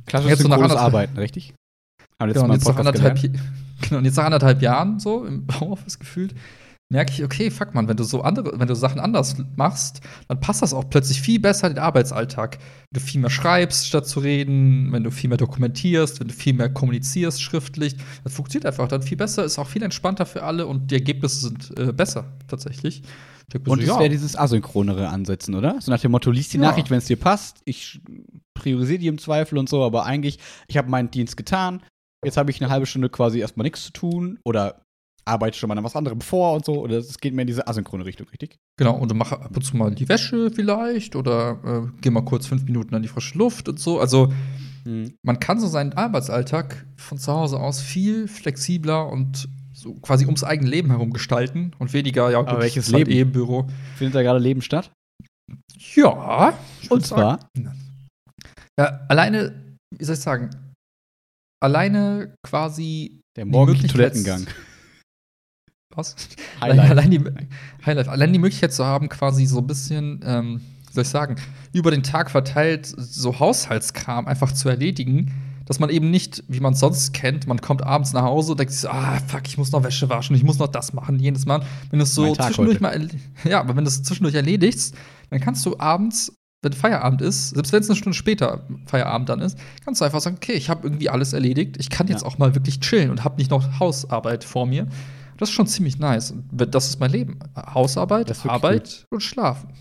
Klassisch 0.06 0.30
Jetzt 0.30 0.42
so 0.42 0.48
nach 0.48 0.76
Arbeiten, 0.76 1.18
richtig? 1.18 1.54
Haben 2.20 2.34
Genau, 2.34 2.54
jetzt 2.54 2.68
nach 2.68 2.76
anderthalb, 2.78 3.22
genau, 3.82 3.98
und 4.00 4.06
jetzt 4.06 4.18
nach 4.18 4.26
anderthalb 4.26 4.62
Jahren 4.62 5.00
so 5.00 5.26
im 5.26 5.46
Homeoffice 5.60 6.00
gefühlt, 6.00 6.34
merke 6.92 7.12
ich, 7.12 7.24
okay, 7.24 7.52
fuck 7.52 7.76
man, 7.76 7.88
wenn 7.88 7.98
du 7.98 8.04
so 8.04 8.22
andere, 8.22 8.60
wenn 8.60 8.68
du 8.68 8.76
Sachen 8.76 9.00
anders 9.00 9.36
machst, 9.56 10.02
dann 10.28 10.40
passt 10.40 10.64
das 10.64 10.74
auch 10.74 10.90
plötzlich 10.90 11.22
viel 11.22 11.40
besser 11.40 11.68
in 11.68 11.76
den 11.76 11.84
Arbeitsalltag. 11.84 12.58
Wenn 12.58 13.00
du 13.00 13.06
viel 13.06 13.22
mehr 13.22 13.30
schreibst, 13.30 13.88
statt 13.88 14.08
zu 14.08 14.20
reden, 14.20 14.92
wenn 14.92 15.04
du 15.04 15.12
viel 15.12 15.30
mehr 15.30 15.38
dokumentierst, 15.38 16.20
wenn 16.20 16.30
du 16.30 16.34
viel 16.34 16.54
mehr 16.54 16.70
kommunizierst 16.70 17.42
schriftlich, 17.42 17.96
das 18.24 18.34
funktioniert 18.34 18.66
einfach 18.66 18.88
dann 18.88 19.04
viel 19.04 19.18
besser, 19.18 19.44
ist 19.44 19.60
auch 19.60 19.68
viel 19.68 19.84
entspannter 19.84 20.26
für 20.26 20.42
alle 20.44 20.66
und 20.66 20.90
die 20.90 20.96
Ergebnisse 20.96 21.50
sind 21.50 21.78
äh, 21.78 21.94
besser 21.94 22.26
tatsächlich. 22.48 23.04
Und 23.54 23.82
so, 23.82 23.94
es 23.94 24.00
wäre 24.00 24.10
dieses 24.10 24.36
asynchronere 24.36 25.10
Ansetzen, 25.10 25.56
oder? 25.56 25.80
So 25.82 25.92
nach 25.92 26.00
dem 26.00 26.12
Motto, 26.12 26.32
liest 26.32 26.54
die 26.54 26.58
Ja. 26.58 26.64
Nachricht, 26.64 26.90
wenn 26.90 27.00
es 27.00 27.06
dir 27.06 27.18
passt. 27.18 27.62
Ich 27.66 28.00
priorisiere 28.54 29.00
die 29.00 29.08
im 29.08 29.18
Zweifel 29.18 29.58
und 29.58 29.70
so, 29.70 29.84
aber 29.84 30.06
eigentlich, 30.06 30.40
ich 30.68 30.78
habe 30.78 30.90
meinen 30.90 31.10
Dienst 31.10 31.38
getan. 31.38 31.82
Jetzt 32.24 32.38
habe 32.38 32.52
ich 32.52 32.62
eine 32.62 32.70
halbe 32.70 32.86
Stunde 32.86 33.10
quasi 33.10 33.40
erstmal 33.40 33.64
nichts 33.64 33.86
zu 33.86 33.92
tun 33.94 34.40
oder 34.44 34.82
arbeite 35.30 35.58
schon 35.58 35.68
mal 35.70 35.78
an 35.78 35.84
was 35.84 35.96
anderem 35.96 36.22
vor 36.22 36.54
und 36.56 36.66
so. 36.66 36.82
Oder 36.82 36.98
es 36.98 37.18
geht 37.20 37.34
mehr 37.34 37.44
in 37.44 37.48
diese 37.48 37.68
asynchrone 37.68 38.06
Richtung, 38.06 38.28
richtig? 38.30 38.58
Genau, 38.78 38.98
und 38.98 39.10
du 39.12 39.16
mach 39.16 39.32
ab 39.32 39.56
und 39.56 39.62
zu 39.64 39.78
mal 39.78 39.94
die 39.94 40.10
Wäsche 40.10 40.52
vielleicht 40.52 41.16
oder 41.16 41.60
äh, 41.64 41.92
geh 42.02 42.10
mal 42.10 42.26
kurz 42.26 42.48
fünf 42.48 42.64
Minuten 42.64 42.96
an 42.96 43.02
die 43.02 43.08
frische 43.08 43.38
Luft 43.38 43.70
und 43.70 43.80
so. 43.80 44.00
Also 44.00 44.32
man 45.22 45.40
kann 45.40 45.60
so 45.60 45.68
seinen 45.68 45.94
Arbeitsalltag 45.94 46.86
von 46.96 47.18
zu 47.18 47.32
Hause 47.32 47.60
aus 47.60 47.82
viel 47.82 48.28
flexibler 48.28 49.08
und 49.08 49.48
so 49.74 49.94
quasi 49.96 50.26
ums 50.26 50.44
eigene 50.44 50.70
Leben 50.70 50.90
herum 50.90 51.12
gestalten 51.12 51.74
und 51.80 51.94
weniger, 51.94 52.32
ja, 52.32 52.40
Aber 52.40 52.60
welches 52.60 52.92
halt 52.92 53.08
Leben? 53.08 53.12
eh 53.12 53.22
im 53.22 53.32
Büro. 53.32 53.68
Findet 53.98 54.16
da 54.16 54.24
gerade 54.24 54.40
Leben 54.40 54.62
statt? 54.62 54.92
Ja. 55.96 56.58
Und 56.90 57.06
zwar? 57.06 57.40
ja, 58.80 59.00
alleine, 59.10 59.78
wie 59.96 60.06
soll 60.06 60.16
ich 60.16 60.22
sagen, 60.22 60.50
alleine 61.62 62.34
quasi 62.44 63.22
Der 63.36 63.46
morgendliche 63.46 63.94
Toilettengang. 63.94 64.48
Was? 65.96 66.16
Highlight. 66.62 66.92
Allein 66.92 67.12
die, 67.12 67.22
Highlight. 67.86 68.08
Allein 68.08 68.32
die 68.34 68.40
Möglichkeit 68.40 68.72
zu 68.74 68.86
haben, 68.86 69.10
quasi 69.10 69.46
so 69.48 69.58
ein 69.58 69.68
bisschen, 69.68 70.20
ähm, 70.24 70.62
wie 70.88 70.94
soll 70.94 71.02
ich 71.04 71.10
sagen, 71.10 71.36
über 71.74 71.90
den 71.90 72.04
Tag 72.04 72.30
verteilt 72.30 72.86
so 72.86 73.40
Haushaltskram 73.40 74.28
einfach 74.28 74.52
zu 74.52 74.70
erledigen, 74.70 75.32
dass 75.66 75.80
man 75.80 75.90
eben 75.90 76.12
nicht, 76.12 76.44
wie 76.48 76.60
man 76.60 76.74
es 76.74 76.80
sonst 76.80 77.14
kennt, 77.14 77.48
man 77.48 77.60
kommt 77.62 77.84
abends 77.84 78.14
nach 78.14 78.24
Hause 78.24 78.52
und 78.52 78.60
denkt 78.60 78.72
sich 78.72 78.82
so, 78.82 78.90
ah, 78.90 79.18
fuck, 79.28 79.48
ich 79.48 79.58
muss 79.58 79.72
noch 79.72 79.84
Wäsche 79.84 80.10
waschen, 80.10 80.36
ich 80.36 80.44
muss 80.44 80.60
noch 80.60 80.68
das 80.68 80.94
machen, 80.94 81.20
jenes 81.20 81.46
Mal. 81.48 81.62
Wenn 81.90 82.00
du 82.00 82.04
es 82.04 82.14
so 82.14 82.34
zwischendurch 82.36 82.80
heute. 82.82 82.82
mal, 82.82 83.08
ja, 83.44 83.60
aber 83.60 83.76
wenn 83.76 83.84
du 83.84 83.90
es 83.90 84.04
zwischendurch 84.04 84.36
erledigst, 84.36 84.96
dann 85.32 85.40
kannst 85.40 85.66
du 85.66 85.78
abends, 85.80 86.34
wenn 86.62 86.74
Feierabend 86.74 87.22
ist, 87.22 87.52
selbst 87.52 87.72
wenn 87.72 87.82
es 87.82 87.90
eine 87.90 87.96
Stunde 87.98 88.16
später 88.18 88.68
Feierabend 88.86 89.30
dann 89.30 89.40
ist, 89.42 89.58
kannst 89.86 90.02
du 90.02 90.06
einfach 90.06 90.20
sagen, 90.22 90.36
okay, 90.38 90.54
ich 90.54 90.70
habe 90.70 90.86
irgendwie 90.88 91.10
alles 91.10 91.34
erledigt, 91.34 91.78
ich 91.80 91.90
kann 91.90 92.08
jetzt 92.08 92.22
Ja. 92.22 92.28
auch 92.28 92.38
mal 92.38 92.54
wirklich 92.54 92.80
chillen 92.80 93.10
und 93.12 93.24
habe 93.24 93.38
nicht 93.38 93.50
noch 93.50 93.80
Hausarbeit 93.80 94.44
vor 94.44 94.66
mir. 94.68 94.88
Das 95.40 95.50
ist 95.50 95.56
schon 95.56 95.68
ziemlich 95.68 95.98
nice. 95.98 96.34
Das 96.52 96.88
ist 96.88 97.00
mein 97.00 97.12
Leben. 97.12 97.40
Hausarbeit, 97.56 98.46
Arbeit 98.46 99.06
und 99.10 99.22
Schlafen. 99.22 99.74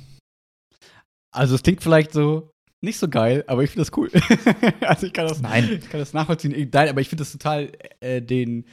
Also 1.35 1.57
es 1.57 1.63
klingt 1.63 1.83
vielleicht 1.83 2.13
so 2.13 2.53
nicht 2.81 2.99
so 2.99 3.09
geil, 3.09 3.43
aber 3.49 3.65
ich 3.65 3.71
finde 3.71 3.85
das 3.85 3.97
cool. 3.97 4.09
also 4.83 5.07
ich 5.07 5.13
kann 5.13 5.27
das, 5.27 5.43
Nein. 5.43 5.81
ich 5.83 5.91
kann 5.91 5.99
das 5.99 6.13
nachvollziehen. 6.13 6.71
Nein, 6.73 6.89
aber 6.89 7.01
ich 7.01 7.09
finde 7.09 7.23
das 7.23 7.33
total 7.33 7.73
äh, 7.99 8.23
den. 8.23 8.67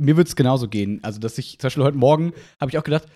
Mir 0.00 0.16
wird 0.16 0.28
es 0.28 0.36
genauso 0.36 0.68
gehen. 0.68 1.02
Also, 1.02 1.18
dass 1.18 1.38
ich, 1.38 1.58
zum 1.58 1.66
Beispiel 1.66 1.82
heute 1.82 1.98
Morgen 1.98 2.32
habe 2.60 2.70
ich 2.70 2.78
auch 2.78 2.84
gedacht, 2.84 3.08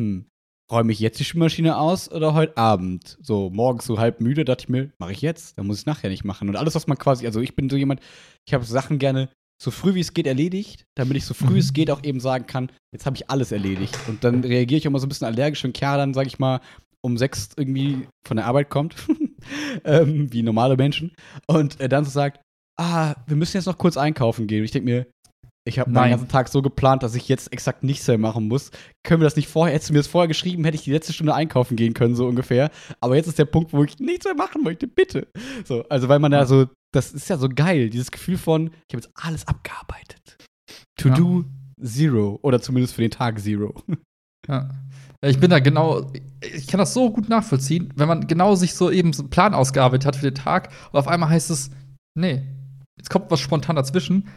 hm, 0.00 0.24
räume 0.72 0.92
ich 0.92 1.00
jetzt 1.00 1.20
die 1.20 1.24
Spülmaschine 1.24 1.76
aus 1.76 2.10
oder 2.10 2.32
heute 2.32 2.56
Abend? 2.56 3.18
So 3.20 3.50
morgens 3.50 3.84
so 3.84 3.98
halb 3.98 4.22
müde, 4.22 4.46
dachte 4.46 4.64
ich 4.64 4.68
mir, 4.70 4.90
mache 4.98 5.12
ich 5.12 5.20
jetzt, 5.20 5.58
dann 5.58 5.66
muss 5.66 5.76
ich 5.76 5.82
es 5.82 5.86
nachher 5.86 6.08
nicht 6.08 6.24
machen. 6.24 6.48
Und 6.48 6.56
alles, 6.56 6.74
was 6.74 6.86
man 6.86 6.96
quasi, 6.96 7.26
also 7.26 7.40
ich 7.40 7.54
bin 7.54 7.68
so 7.68 7.76
jemand, 7.76 8.00
ich 8.48 8.54
habe 8.54 8.64
Sachen 8.64 8.98
gerne 8.98 9.28
so 9.62 9.70
früh 9.70 9.94
wie 9.94 10.00
es 10.00 10.12
geht 10.12 10.26
erledigt, 10.26 10.86
damit 10.96 11.16
ich 11.16 11.24
so 11.24 11.34
früh 11.34 11.52
Mhm. 11.52 11.58
es 11.58 11.72
geht 11.72 11.88
auch 11.90 12.02
eben 12.02 12.18
sagen 12.18 12.46
kann, 12.46 12.72
jetzt 12.90 13.06
habe 13.06 13.16
ich 13.16 13.30
alles 13.30 13.52
erledigt. 13.52 13.96
Und 14.08 14.24
dann 14.24 14.42
reagiere 14.42 14.78
ich 14.78 14.90
mal 14.90 14.98
so 14.98 15.06
ein 15.06 15.08
bisschen 15.08 15.28
allergisch, 15.28 15.62
wenn 15.62 15.72
Chiara 15.72 15.98
dann, 15.98 16.14
sage 16.14 16.26
ich 16.26 16.40
mal, 16.40 16.60
um 17.00 17.16
sechs 17.16 17.50
irgendwie 17.56 18.08
von 18.26 18.38
der 18.38 18.46
Arbeit 18.46 18.70
kommt, 18.70 18.96
ähm, 19.84 20.32
wie 20.32 20.42
normale 20.42 20.76
Menschen, 20.76 21.12
und 21.46 21.80
äh, 21.80 21.88
dann 21.88 22.04
so 22.04 22.10
sagt, 22.10 22.40
ah, 22.76 23.14
wir 23.28 23.36
müssen 23.36 23.56
jetzt 23.56 23.66
noch 23.66 23.78
kurz 23.78 23.96
einkaufen 23.96 24.48
gehen. 24.48 24.60
Und 24.60 24.64
ich 24.64 24.72
denke 24.72 24.90
mir, 24.90 25.06
ich 25.64 25.78
habe 25.78 25.90
meinen 25.90 26.10
ganzen 26.10 26.28
Tag 26.28 26.48
so 26.48 26.60
geplant, 26.60 27.02
dass 27.02 27.14
ich 27.14 27.28
jetzt 27.28 27.52
exakt 27.52 27.84
nichts 27.84 28.06
mehr 28.08 28.18
machen 28.18 28.48
muss. 28.48 28.70
Können 29.04 29.20
wir 29.20 29.26
das 29.26 29.36
nicht 29.36 29.48
vorher? 29.48 29.74
Hättest 29.74 29.90
du 29.90 29.94
mir 29.94 30.00
das 30.00 30.08
vorher 30.08 30.28
geschrieben, 30.28 30.64
hätte 30.64 30.74
ich 30.74 30.84
die 30.84 30.92
letzte 30.92 31.12
Stunde 31.12 31.34
einkaufen 31.34 31.76
gehen 31.76 31.94
können, 31.94 32.16
so 32.16 32.26
ungefähr. 32.26 32.70
Aber 33.00 33.14
jetzt 33.16 33.28
ist 33.28 33.38
der 33.38 33.44
Punkt, 33.44 33.72
wo 33.72 33.84
ich 33.84 33.98
nichts 34.00 34.24
mehr 34.24 34.34
machen 34.34 34.62
möchte, 34.64 34.88
bitte. 34.88 35.28
So, 35.64 35.84
also 35.88 36.08
weil 36.08 36.18
man 36.18 36.32
da 36.32 36.46
so, 36.46 36.66
das 36.92 37.12
ist 37.12 37.28
ja 37.28 37.36
so 37.36 37.48
geil, 37.48 37.90
dieses 37.90 38.10
Gefühl 38.10 38.38
von, 38.38 38.66
ich 38.88 38.94
habe 38.94 39.02
jetzt 39.04 39.10
alles 39.14 39.46
abgearbeitet. 39.46 40.36
To 40.96 41.08
Ja. 41.08 41.14
do 41.14 41.44
zero. 41.82 42.38
Oder 42.42 42.60
zumindest 42.60 42.94
für 42.94 43.02
den 43.02 43.10
Tag 43.10 43.38
zero. 43.40 43.74
Ja. 44.48 44.68
Ich 45.24 45.38
bin 45.38 45.50
da 45.50 45.60
genau, 45.60 46.10
ich 46.40 46.66
kann 46.66 46.78
das 46.78 46.92
so 46.94 47.08
gut 47.12 47.28
nachvollziehen, 47.28 47.92
wenn 47.94 48.08
man 48.08 48.26
genau 48.26 48.56
sich 48.56 48.74
so 48.74 48.90
eben 48.90 49.12
so 49.12 49.22
einen 49.22 49.30
Plan 49.30 49.54
ausgearbeitet 49.54 50.04
hat 50.06 50.16
für 50.16 50.28
den 50.32 50.34
Tag 50.34 50.70
und 50.90 50.98
auf 50.98 51.06
einmal 51.06 51.28
heißt 51.28 51.50
es, 51.50 51.70
nee, 52.18 52.42
jetzt 53.02 53.10
kommt 53.10 53.32
was 53.32 53.40
spontan 53.40 53.74
dazwischen. 53.74 54.28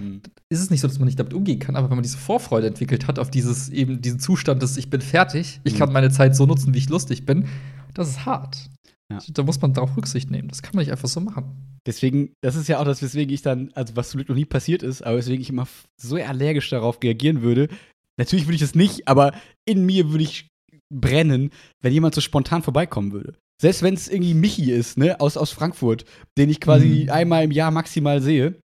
Ist 0.49 0.60
es 0.60 0.71
nicht 0.71 0.82
so, 0.82 0.88
dass 0.88 0.97
man 0.97 1.06
nicht 1.06 1.19
damit 1.19 1.36
umgehen 1.36 1.60
kann, 1.60 1.75
aber 1.75 1.89
wenn 1.91 1.97
man 1.97 2.04
diese 2.04 2.17
Vorfreude 2.17 2.65
entwickelt 2.65 3.08
hat 3.08 3.19
auf 3.19 3.30
dieses 3.30 3.69
eben 3.69 4.01
diesen 4.01 4.19
Zustand, 4.19 4.63
dass 4.63 4.75
ich 4.75 4.89
bin 4.89 5.01
fertig, 5.01 5.60
ich 5.63 5.73
Mhm. 5.75 5.78
kann 5.78 5.93
meine 5.93 6.10
Zeit 6.10 6.36
so 6.36 6.47
nutzen, 6.47 6.73
wie 6.73 6.80
ich 6.80 6.89
lustig 6.89 7.28
bin, 7.28 7.45
das 7.93 8.10
ist 8.10 8.25
hart. 8.25 8.69
Ja. 9.12 9.19
Da 9.34 9.43
muss 9.43 9.62
man 9.62 9.73
darauf 9.73 9.95
Rücksicht 9.95 10.32
nehmen. 10.32 10.47
Das 10.47 10.63
kann 10.63 10.71
man 10.73 10.82
nicht 10.82 10.91
einfach 10.91 11.08
so 11.08 11.19
machen. 11.19 11.78
Deswegen, 11.86 12.34
das 12.41 12.56
ist 12.56 12.67
ja 12.67 12.80
auch 12.80 12.86
das, 12.86 13.04
weswegen 13.04 13.32
ich 13.32 13.43
dann, 13.43 13.71
also 13.75 13.95
was 13.95 14.10
zum 14.10 14.17
Glück 14.17 14.30
noch 14.30 14.36
nie 14.36 14.45
passiert 14.45 14.82
ist, 14.82 15.04
aber 15.04 15.17
weswegen 15.17 15.41
ich 15.41 15.49
immer 15.49 15.67
so 16.01 16.15
allergisch 16.15 16.67
darauf 16.71 16.97
reagieren 17.04 17.43
würde. 17.43 17.69
Natürlich 18.17 18.47
würde 18.47 18.56
ich 18.56 18.63
es 18.63 18.73
nicht, 18.73 19.08
aber 19.08 19.34
in 19.65 19.86
mir 19.86 20.10
würde 20.10 20.23
ich 20.23 20.47
brennen, 20.93 21.52
wenn 21.82 21.93
jemand 21.93 22.15
so 22.15 22.21
spontan 22.21 22.63
vorbeikommen 22.63 23.12
würde. 23.12 23.36
Selbst 23.62 23.82
wenn 23.84 23.93
es 23.93 24.08
irgendwie 24.08 24.34
Michi 24.34 24.71
ist, 24.71 24.98
ne, 24.98 25.19
aus, 25.19 25.38
aus 25.38 25.52
Frankfurt, 25.52 26.06
den 26.38 26.50
ich 26.50 26.60
quasi 26.60 27.04
Mhm. 27.06 27.10
einmal 27.12 27.43
im 27.43 27.52
Jahr 27.52 27.71
maximal 27.71 28.21
sehe. 28.21 28.60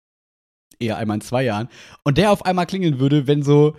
Eher 0.79 0.97
einmal 0.97 1.15
in 1.17 1.21
zwei 1.21 1.43
Jahren. 1.43 1.69
Und 2.03 2.17
der 2.17 2.32
auf 2.32 2.45
einmal 2.45 2.65
klingeln 2.65 2.99
würde, 2.99 3.27
wenn 3.27 3.43
so 3.43 3.75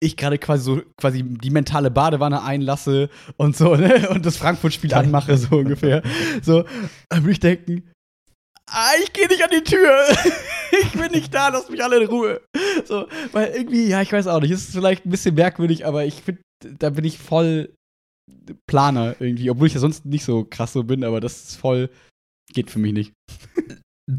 ich 0.00 0.16
gerade 0.16 0.38
quasi 0.38 0.62
so 0.64 0.82
quasi 0.96 1.22
die 1.24 1.50
mentale 1.50 1.90
Badewanne 1.90 2.42
einlasse 2.42 3.10
und 3.36 3.56
so, 3.56 3.74
ne? 3.74 4.08
Und 4.10 4.24
das 4.24 4.36
Frankfurt-Spiel 4.36 4.94
anmache, 4.94 5.36
so 5.36 5.56
ungefähr. 5.56 6.02
So, 6.42 6.64
dann 7.08 7.22
würde 7.22 7.32
ich 7.32 7.40
denken, 7.40 7.90
ah, 8.70 8.90
ich 9.02 9.12
gehe 9.12 9.26
nicht 9.26 9.42
an 9.42 9.50
die 9.52 9.64
Tür. 9.64 9.90
ich 10.82 10.92
bin 10.92 11.10
nicht 11.12 11.34
da, 11.34 11.48
lasst 11.48 11.70
mich 11.70 11.82
alle 11.82 12.00
in 12.00 12.08
Ruhe. 12.08 12.40
So, 12.84 13.08
weil 13.32 13.48
irgendwie, 13.48 13.88
ja, 13.88 14.00
ich 14.00 14.12
weiß 14.12 14.28
auch 14.28 14.40
nicht, 14.40 14.52
es 14.52 14.68
ist 14.68 14.72
vielleicht 14.74 15.04
ein 15.04 15.10
bisschen 15.10 15.34
merkwürdig, 15.34 15.84
aber 15.84 16.04
ich 16.04 16.22
finde, 16.22 16.40
da 16.78 16.90
bin 16.90 17.04
ich 17.04 17.18
voll 17.18 17.74
Planer 18.66 19.16
irgendwie, 19.20 19.50
obwohl 19.50 19.66
ich 19.66 19.74
ja 19.74 19.80
sonst 19.80 20.04
nicht 20.04 20.24
so 20.24 20.44
krass 20.44 20.72
so 20.72 20.84
bin, 20.84 21.04
aber 21.04 21.20
das 21.20 21.48
ist 21.48 21.56
voll, 21.56 21.90
geht 22.52 22.70
für 22.70 22.78
mich 22.78 22.92
nicht. 22.92 23.12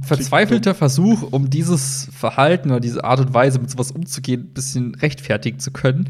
Verzweifelter 0.03 0.75
Versuch, 0.75 1.23
um 1.31 1.49
dieses 1.49 2.09
Verhalten 2.11 2.69
oder 2.69 2.79
diese 2.79 3.03
Art 3.03 3.19
und 3.21 3.33
Weise, 3.33 3.59
mit 3.59 3.71
sowas 3.71 3.91
umzugehen, 3.91 4.41
ein 4.41 4.53
bisschen 4.53 4.95
rechtfertigen 4.95 5.59
zu 5.59 5.71
können. 5.71 6.09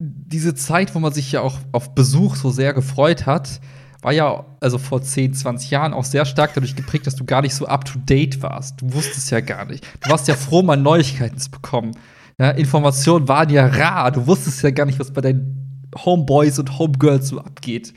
diese 0.00 0.54
Zeit, 0.54 0.94
wo 0.94 0.98
man 0.98 1.12
sich 1.12 1.30
ja 1.30 1.40
auch 1.40 1.58
auf 1.72 1.94
Besuch 1.94 2.34
so 2.34 2.50
sehr 2.50 2.74
gefreut 2.74 3.26
hat, 3.26 3.60
war 4.02 4.12
ja 4.12 4.44
also 4.60 4.78
vor 4.78 5.00
10, 5.00 5.34
20 5.34 5.70
Jahren 5.70 5.94
auch 5.94 6.04
sehr 6.04 6.26
stark 6.26 6.52
dadurch 6.54 6.76
geprägt, 6.76 7.06
dass 7.06 7.16
du 7.16 7.24
gar 7.24 7.40
nicht 7.40 7.54
so 7.54 7.66
up 7.66 7.84
to 7.84 7.98
date 7.98 8.42
warst. 8.42 8.82
Du 8.82 8.92
wusstest 8.92 9.30
ja 9.30 9.40
gar 9.40 9.64
nicht. 9.64 9.86
Du 10.02 10.10
warst 10.10 10.28
ja 10.28 10.34
froh, 10.34 10.62
mal 10.62 10.76
Neuigkeiten 10.76 11.38
zu 11.38 11.50
bekommen. 11.50 11.96
Ja, 12.38 12.50
Informationen 12.50 13.28
waren 13.28 13.48
ja 13.48 13.66
rar. 13.66 14.10
Du 14.10 14.26
wusstest 14.26 14.62
ja 14.62 14.70
gar 14.70 14.84
nicht, 14.84 14.98
was 14.98 15.12
bei 15.12 15.20
deinen 15.20 15.63
Homeboys 15.94 16.58
und 16.58 16.78
Homegirls 16.78 17.28
so 17.28 17.38
abgeht. 17.38 17.94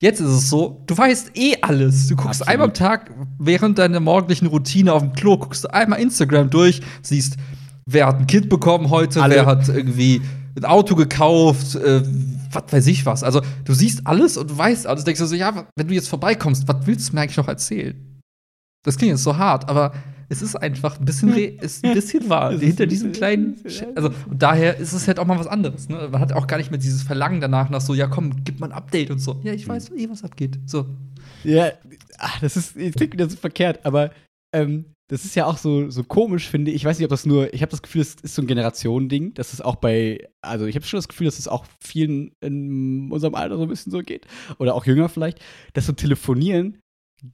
Jetzt 0.00 0.20
ist 0.20 0.28
es 0.28 0.48
so, 0.48 0.84
du 0.86 0.96
weißt 0.96 1.32
eh 1.36 1.56
alles. 1.60 2.06
Du 2.06 2.14
guckst 2.14 2.42
Absolut. 2.42 2.48
einmal 2.48 2.68
am 2.68 2.74
Tag 2.74 3.10
während 3.38 3.78
deiner 3.78 3.98
morgendlichen 3.98 4.46
Routine 4.46 4.92
auf 4.92 5.02
dem 5.02 5.12
Klo, 5.12 5.36
guckst 5.36 5.64
du 5.64 5.74
einmal 5.74 6.00
Instagram 6.00 6.50
durch, 6.50 6.80
siehst, 7.02 7.36
wer 7.84 8.06
hat 8.06 8.20
ein 8.20 8.26
Kind 8.28 8.48
bekommen 8.48 8.90
heute, 8.90 9.20
Alle. 9.20 9.34
wer 9.34 9.46
hat 9.46 9.68
irgendwie 9.68 10.22
ein 10.56 10.64
Auto 10.64 10.94
gekauft, 10.94 11.74
äh, 11.74 12.02
was 12.52 12.64
weiß 12.70 12.86
ich 12.86 13.06
was. 13.06 13.24
Also, 13.24 13.42
du 13.64 13.74
siehst 13.74 14.06
alles 14.06 14.36
und 14.36 14.50
du 14.50 14.56
weißt 14.56 14.86
alles. 14.86 15.04
Denkst 15.04 15.20
du 15.20 15.26
so, 15.26 15.34
ja, 15.34 15.66
wenn 15.76 15.88
du 15.88 15.94
jetzt 15.94 16.08
vorbeikommst, 16.08 16.68
was 16.68 16.86
willst 16.86 17.10
du 17.10 17.14
mir 17.14 17.22
eigentlich 17.22 17.36
noch 17.36 17.48
erzählen? 17.48 18.17
Das 18.84 18.96
klingt 18.96 19.10
jetzt 19.10 19.24
so 19.24 19.36
hart, 19.36 19.68
aber 19.68 19.92
es 20.28 20.42
ist 20.42 20.56
einfach 20.56 20.98
ein 20.98 21.04
bisschen, 21.04 21.30
ist 21.30 21.84
ein 21.84 21.94
bisschen 21.94 22.28
wahr. 22.28 22.52
hinter 22.58 22.86
diesem 22.86 23.12
kleinen. 23.12 23.56
Also, 23.94 24.10
und 24.28 24.42
daher 24.42 24.76
ist 24.76 24.92
es 24.92 25.08
halt 25.08 25.18
auch 25.18 25.24
mal 25.24 25.38
was 25.38 25.46
anderes. 25.46 25.88
Ne? 25.88 26.08
Man 26.10 26.20
hat 26.20 26.32
auch 26.32 26.46
gar 26.46 26.58
nicht 26.58 26.70
mehr 26.70 26.78
dieses 26.78 27.02
Verlangen 27.02 27.40
danach 27.40 27.70
nach 27.70 27.80
so, 27.80 27.94
ja, 27.94 28.06
komm, 28.06 28.44
gib 28.44 28.60
mal 28.60 28.66
ein 28.66 28.72
Update 28.72 29.10
und 29.10 29.20
so. 29.20 29.40
Ja, 29.42 29.52
ich 29.52 29.66
weiß 29.66 29.90
eh, 29.92 30.08
was 30.10 30.24
abgeht. 30.24 30.58
So. 30.66 30.86
Ja, 31.44 31.72
ach, 32.18 32.40
das 32.40 32.56
ist, 32.56 32.76
das 32.76 32.92
klingt 32.92 33.12
wieder 33.14 33.28
so 33.28 33.36
verkehrt, 33.36 33.80
aber 33.84 34.10
ähm, 34.52 34.84
das 35.08 35.24
ist 35.24 35.34
ja 35.34 35.46
auch 35.46 35.56
so, 35.56 35.88
so 35.88 36.04
komisch, 36.04 36.48
finde 36.48 36.70
ich. 36.70 36.76
Ich 36.76 36.84
weiß 36.84 36.98
nicht, 36.98 37.06
ob 37.06 37.10
das 37.10 37.24
nur, 37.24 37.52
ich 37.54 37.62
habe 37.62 37.70
das 37.70 37.80
Gefühl, 37.80 38.02
das 38.02 38.16
ist 38.16 38.34
so 38.34 38.42
ein 38.42 38.46
Generationending. 38.46 39.32
Das 39.32 39.54
ist 39.54 39.64
auch 39.64 39.76
bei, 39.76 40.28
also 40.42 40.66
ich 40.66 40.76
habe 40.76 40.84
schon 40.84 40.98
das 40.98 41.08
Gefühl, 41.08 41.24
dass 41.24 41.38
es 41.38 41.48
auch 41.48 41.64
vielen 41.82 42.32
in 42.40 43.10
unserem 43.10 43.34
Alter 43.34 43.56
so 43.56 43.62
ein 43.62 43.68
bisschen 43.68 43.90
so 43.90 44.00
geht. 44.00 44.26
Oder 44.58 44.74
auch 44.74 44.84
jünger 44.84 45.08
vielleicht, 45.08 45.40
dass 45.72 45.86
so 45.86 45.92
Telefonieren 45.94 46.78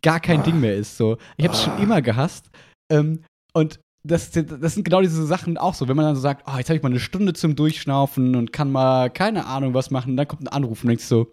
gar 0.02 0.20
kein 0.20 0.40
ah. 0.40 0.42
Ding 0.42 0.60
mehr 0.60 0.74
ist. 0.74 0.96
So. 0.96 1.18
Ich 1.36 1.44
habe 1.44 1.54
es 1.54 1.60
ah. 1.60 1.64
schon 1.64 1.82
immer 1.82 2.02
gehasst. 2.02 2.50
Ähm, 2.90 3.24
und 3.52 3.80
das, 4.06 4.30
das 4.30 4.74
sind 4.74 4.84
genau 4.84 5.00
diese 5.00 5.24
Sachen 5.26 5.56
auch 5.56 5.74
so, 5.74 5.88
wenn 5.88 5.96
man 5.96 6.04
dann 6.06 6.14
so 6.14 6.20
sagt, 6.20 6.46
oh, 6.46 6.58
jetzt 6.58 6.68
habe 6.68 6.76
ich 6.76 6.82
mal 6.82 6.90
eine 6.90 7.00
Stunde 7.00 7.32
zum 7.32 7.56
Durchschnaufen 7.56 8.36
und 8.36 8.52
kann 8.52 8.70
mal 8.70 9.08
keine 9.08 9.46
Ahnung 9.46 9.72
was 9.72 9.90
machen, 9.90 10.16
dann 10.16 10.28
kommt 10.28 10.42
ein 10.42 10.48
Anruf 10.48 10.82
und 10.82 10.88
denkst 10.88 11.04
so, 11.04 11.32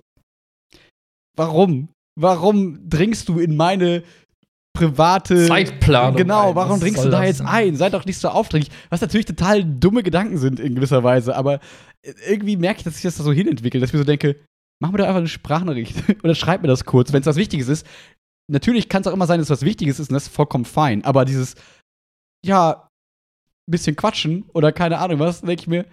warum? 1.36 1.90
Warum 2.18 2.90
dringst 2.90 3.28
du 3.28 3.40
in 3.40 3.58
meine 3.58 4.04
private 4.74 5.48
Zeitplanung. 5.48 6.16
Genau, 6.16 6.56
warum 6.56 6.80
dringst 6.80 7.04
du 7.04 7.10
da 7.10 7.24
jetzt 7.24 7.42
ein? 7.42 7.76
Sei 7.76 7.90
doch 7.90 8.06
nicht 8.06 8.18
so 8.18 8.30
aufdringlich. 8.30 8.72
Was 8.90 9.02
natürlich 9.02 9.26
total 9.26 9.64
dumme 9.64 10.04
Gedanken 10.04 10.38
sind 10.38 10.60
in 10.60 10.76
gewisser 10.76 11.04
Weise, 11.04 11.36
aber 11.36 11.60
irgendwie 12.28 12.58
merke 12.58 12.80
ich, 12.80 12.84
dass 12.84 12.94
sich 12.94 13.04
das 13.04 13.18
da 13.18 13.24
so 13.24 13.34
hinentwickelt, 13.34 13.82
dass 13.82 13.90
ich 13.90 13.94
mir 13.94 14.00
so 14.00 14.06
denke, 14.06 14.38
mach 14.80 14.92
mir 14.92 15.00
doch 15.00 15.06
einfach 15.06 15.20
eine 15.20 15.28
Sprachnachricht 15.28 15.96
oder 16.24 16.36
schreib 16.36 16.62
mir 16.62 16.68
das 16.68 16.86
kurz, 16.86 17.14
wenn 17.14 17.22
es 17.22 17.28
was 17.28 17.36
Wichtiges 17.36 17.68
ist. 17.68 17.86
Natürlich 18.52 18.90
kann 18.90 19.02
es 19.02 19.08
auch 19.08 19.14
immer 19.14 19.28
sein, 19.28 19.40
dass 19.40 19.50
was 19.50 19.64
Wichtiges 19.64 20.00
ist 20.00 20.10
und 20.10 20.14
das 20.14 20.28
ist 20.28 20.36
vollkommen 20.36 20.66
fein, 20.66 21.04
aber 21.06 21.26
dieses, 21.26 21.56
ja, 22.46 22.88
bisschen 23.68 23.96
quatschen 23.96 24.44
oder 24.54 24.72
keine 24.72 25.00
Ahnung 25.00 25.20
was, 25.20 25.42
denke 25.42 25.62
ich 25.62 25.68
mir, 25.68 25.86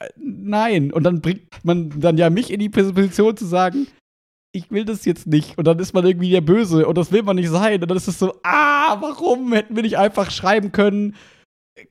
äh, 0.00 0.08
nein. 0.16 0.92
Und 0.92 1.04
dann 1.04 1.20
bringt 1.20 1.64
man 1.64 2.00
dann 2.00 2.16
ja 2.16 2.30
mich 2.30 2.50
in 2.50 2.60
die 2.60 2.68
Position 2.68 3.36
zu 3.36 3.44
sagen, 3.44 3.86
ich 4.52 4.70
will 4.70 4.84
das 4.84 5.04
jetzt 5.04 5.26
nicht. 5.26 5.58
Und 5.58 5.66
dann 5.66 5.78
ist 5.78 5.92
man 5.92 6.06
irgendwie 6.06 6.30
der 6.30 6.40
Böse 6.40 6.86
und 6.86 6.96
das 6.96 7.12
will 7.12 7.22
man 7.22 7.36
nicht 7.36 7.50
sein. 7.50 7.82
Und 7.82 7.88
dann 7.88 7.96
ist 7.96 8.08
es 8.08 8.18
so, 8.18 8.34
ah, 8.42 9.00
warum 9.00 9.52
hätten 9.52 9.76
wir 9.76 9.82
nicht 9.82 9.98
einfach 9.98 10.30
schreiben 10.30 10.72
können? 10.72 11.14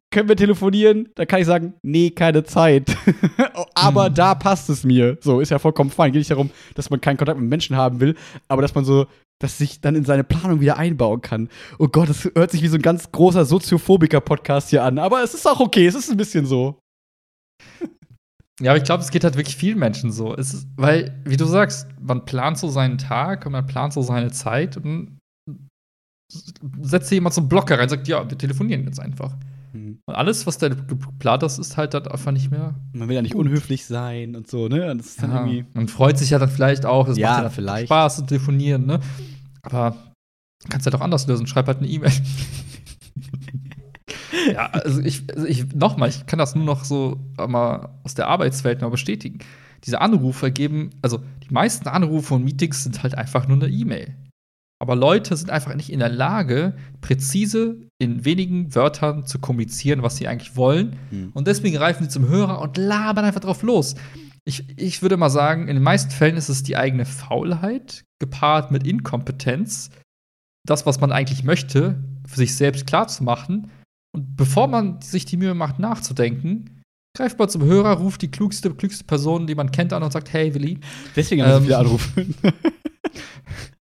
Können 0.10 0.30
wir 0.30 0.36
telefonieren? 0.36 1.10
Da 1.16 1.26
kann 1.26 1.42
ich 1.42 1.46
sagen, 1.46 1.76
nee, 1.84 2.10
keine 2.10 2.44
Zeit. 2.44 2.96
aber 3.76 4.08
hm. 4.08 4.16
da 4.16 4.34
passt 4.34 4.70
es 4.70 4.84
mir. 4.84 5.18
So, 5.22 5.40
ist 5.40 5.52
ja 5.52 5.60
vollkommen 5.60 5.92
fein. 5.92 6.12
Geht 6.12 6.22
nicht 6.22 6.32
darum, 6.32 6.50
dass 6.74 6.90
man 6.90 7.02
keinen 7.02 7.18
Kontakt 7.18 7.40
mit 7.40 7.50
Menschen 7.50 7.76
haben 7.76 8.00
will, 8.00 8.16
aber 8.48 8.62
dass 8.62 8.74
man 8.74 8.86
so, 8.86 9.06
dass 9.40 9.58
sich 9.58 9.82
dann 9.82 9.96
in 9.96 10.06
seine 10.06 10.24
Planung 10.24 10.60
wieder 10.60 10.78
einbauen 10.78 11.22
kann. 11.22 11.50
Oh 11.78 11.88
Gott, 11.88 12.10
das 12.10 12.30
hört 12.34 12.52
sich 12.52 12.64
wie 12.64 12.68
so 12.68 12.78
ein 12.78 12.82
ganz 12.82 13.12
großer 13.12 13.46
Soziophobiker-Podcast 13.46 14.70
hier 14.70 14.84
an. 14.84 14.98
Aber 14.98 15.24
es 15.24 15.34
ist 15.34 15.48
auch 15.48 15.60
okay, 15.60 15.86
es 15.86 15.96
ist 15.96 16.10
ein 16.10 16.18
bisschen 16.18 16.46
so. 16.46 16.80
Ja, 18.62 18.72
aber 18.72 18.78
ich 18.78 18.86
glaube, 18.86 19.04
es 19.04 19.12
geht 19.12 19.26
halt 19.26 19.36
wirklich 19.36 19.58
vielen 19.58 19.80
Menschen 19.80 20.14
so. 20.14 20.34
Ist, 20.34 20.66
weil, 20.78 21.22
wie 21.26 21.36
du 21.36 21.44
sagst, 21.44 21.90
man 22.00 22.24
plant 22.24 22.58
so 22.58 22.70
seinen 22.70 22.98
Tag 22.98 23.46
und 23.46 23.52
man 23.52 23.68
plant 23.68 23.92
so 23.92 24.02
seine 24.02 24.32
Zeit 24.32 24.78
und 24.78 25.20
setzt 26.82 27.12
jemand 27.12 27.36
so 27.36 27.42
einen 27.42 27.50
Blocker 27.50 27.76
rein 27.76 27.84
und 27.84 27.90
sagt, 27.90 28.08
ja, 28.08 28.30
wir 28.30 28.38
telefonieren 28.38 28.86
jetzt 28.86 29.02
einfach. 29.02 29.36
Mhm. 29.76 30.00
Und 30.06 30.16
alles, 30.16 30.48
was 30.48 30.58
da 30.58 30.70
geplant 30.70 31.44
ist, 31.44 31.60
ist 31.60 31.78
halt 31.78 31.94
dann 31.94 32.08
einfach 32.08 32.32
nicht 32.32 32.50
mehr. 32.50 32.76
Man 32.94 33.10
will 33.10 33.16
ja 33.16 33.22
nicht 33.22 33.34
gut. 33.34 33.46
unhöflich 33.46 33.86
sein 33.86 34.36
und 34.36 34.48
so, 34.48 34.68
ne? 34.68 34.90
Und 34.90 35.00
das 35.00 35.08
ist 35.08 35.24
dann 35.24 35.32
ja, 35.32 35.46
irgendwie 35.46 35.66
man 35.74 35.88
freut 35.88 36.18
sich 36.18 36.30
ja 36.30 36.40
dann 36.40 36.50
vielleicht 36.50 36.86
auch, 36.86 37.08
es 37.08 37.18
ja, 37.18 37.34
macht 37.34 37.44
ja 37.44 37.50
vielleicht. 37.50 37.88
Spaß 37.88 38.18
zu 38.18 38.26
telefonieren, 38.26 38.86
ne? 38.86 39.00
Aber 39.62 39.96
kannst 40.70 40.86
ja 40.86 40.92
doch 40.92 41.02
anders 41.02 41.28
lösen, 41.28 41.48
schreib 41.48 41.68
halt 41.68 41.80
eine 41.80 41.88
E-Mail. 41.88 42.12
ja, 44.54 44.68
also 44.68 45.02
ich, 45.02 45.24
also 45.34 45.46
ich 45.46 45.74
nochmal, 45.74 46.10
ich 46.10 46.26
kann 46.26 46.40
das 46.40 46.56
nur 46.56 46.66
noch 46.66 46.86
so 46.86 47.20
mal 47.38 48.00
aus 48.04 48.16
der 48.16 48.28
Arbeitswelt 48.28 48.82
noch 48.82 48.92
bestätigen. 48.92 49.40
Diese 49.84 50.02
Anrufe 50.02 50.52
geben, 50.52 50.92
also 51.02 51.20
die 51.48 51.54
meisten 51.54 51.88
Anrufe 51.88 52.34
und 52.34 52.44
Meetings 52.44 52.84
sind 52.84 53.04
halt 53.04 53.16
einfach 53.16 53.48
nur 53.48 53.58
eine 53.58 53.68
E-Mail. 53.68 54.16
Aber 54.82 54.96
Leute 54.96 55.36
sind 55.38 55.50
einfach 55.50 55.76
nicht 55.76 55.92
in 55.92 56.00
der 56.00 56.10
Lage, 56.10 56.76
präzise 57.02 57.88
in 57.98 58.26
wenigen 58.26 58.76
Wörtern 58.76 59.26
zu 59.26 59.40
kommunizieren, 59.40 60.04
was 60.04 60.18
sie 60.18 60.28
eigentlich 60.28 60.56
wollen. 60.56 60.98
Mhm. 61.12 61.32
Und 61.34 61.48
deswegen 61.48 61.76
greifen 61.76 62.04
sie 62.04 62.10
zum 62.10 62.28
Hörer 62.28 62.62
und 62.62 62.78
labern 62.78 63.26
einfach 63.26 63.42
drauf 63.42 63.64
los. 63.64 63.96
Ich, 64.44 64.78
ich 64.78 65.02
würde 65.02 65.18
mal 65.18 65.30
sagen, 65.30 65.68
in 65.68 65.76
den 65.76 65.84
meisten 65.84 66.12
Fällen 66.12 66.38
ist 66.38 66.50
es 66.50 66.64
die 66.64 66.78
eigene 66.78 67.06
Faulheit 67.06 68.04
gepaart 68.20 68.72
mit 68.72 68.86
Inkompetenz, 68.86 69.90
das, 70.68 70.86
was 70.86 71.00
man 71.00 71.12
eigentlich 71.12 71.44
möchte, 71.44 72.04
für 72.28 72.38
sich 72.38 72.56
selbst 72.56 72.86
klar 72.86 73.08
zu 73.08 73.24
machen 73.24 73.72
und 74.16 74.38
bevor 74.38 74.68
man 74.68 75.02
sich 75.02 75.26
die 75.26 75.36
Mühe 75.36 75.54
macht, 75.54 75.78
nachzudenken, 75.78 76.82
greift 77.18 77.38
man 77.38 77.50
zum 77.50 77.64
Hörer, 77.64 77.98
ruft 77.98 78.22
die 78.22 78.32
klugste, 78.32 78.74
klügste 78.74 79.04
Person, 79.04 79.46
die 79.46 79.56
man 79.56 79.72
kennt, 79.72 79.92
an 79.92 80.04
und 80.04 80.12
sagt: 80.14 80.32
Hey, 80.32 80.54
Willi. 80.54 80.80
Deswegen 81.18 81.42
haben 81.44 81.50
ähm, 81.50 81.58
so 81.58 81.64
viele 81.64 81.78
Anrufe. 81.78 82.26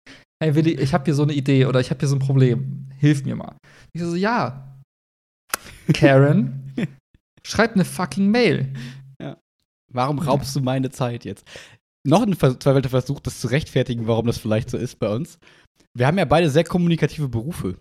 hey, 0.42 0.54
Willi, 0.54 0.72
ich 0.72 0.92
habe 0.92 1.04
hier 1.04 1.14
so 1.14 1.22
eine 1.22 1.32
Idee 1.32 1.66
oder 1.66 1.80
ich 1.80 1.90
habe 1.90 2.00
hier 2.00 2.08
so 2.08 2.16
ein 2.16 2.20
Problem. 2.20 2.88
Hilf 2.98 3.24
mir 3.24 3.36
mal. 3.36 3.56
Ich 3.92 4.02
so: 4.02 4.14
Ja. 4.14 4.68
Karen, 5.94 6.74
schreib 7.46 7.74
eine 7.74 7.84
fucking 7.84 8.30
Mail. 8.30 8.72
Ja. 9.20 9.38
Warum 9.92 10.18
raubst 10.18 10.54
du 10.56 10.60
meine 10.60 10.90
Zeit 10.90 11.24
jetzt? 11.24 11.46
Noch 12.04 12.22
ein 12.22 12.34
verzweifelter 12.34 12.88
Versuch, 12.88 13.20
das 13.20 13.40
zu 13.40 13.46
rechtfertigen, 13.48 14.06
warum 14.08 14.26
das 14.26 14.38
vielleicht 14.38 14.70
so 14.70 14.76
ist 14.76 14.98
bei 14.98 15.08
uns. 15.08 15.38
Wir 15.94 16.06
haben 16.06 16.18
ja 16.18 16.24
beide 16.24 16.50
sehr 16.50 16.64
kommunikative 16.64 17.28
Berufe. 17.28 17.78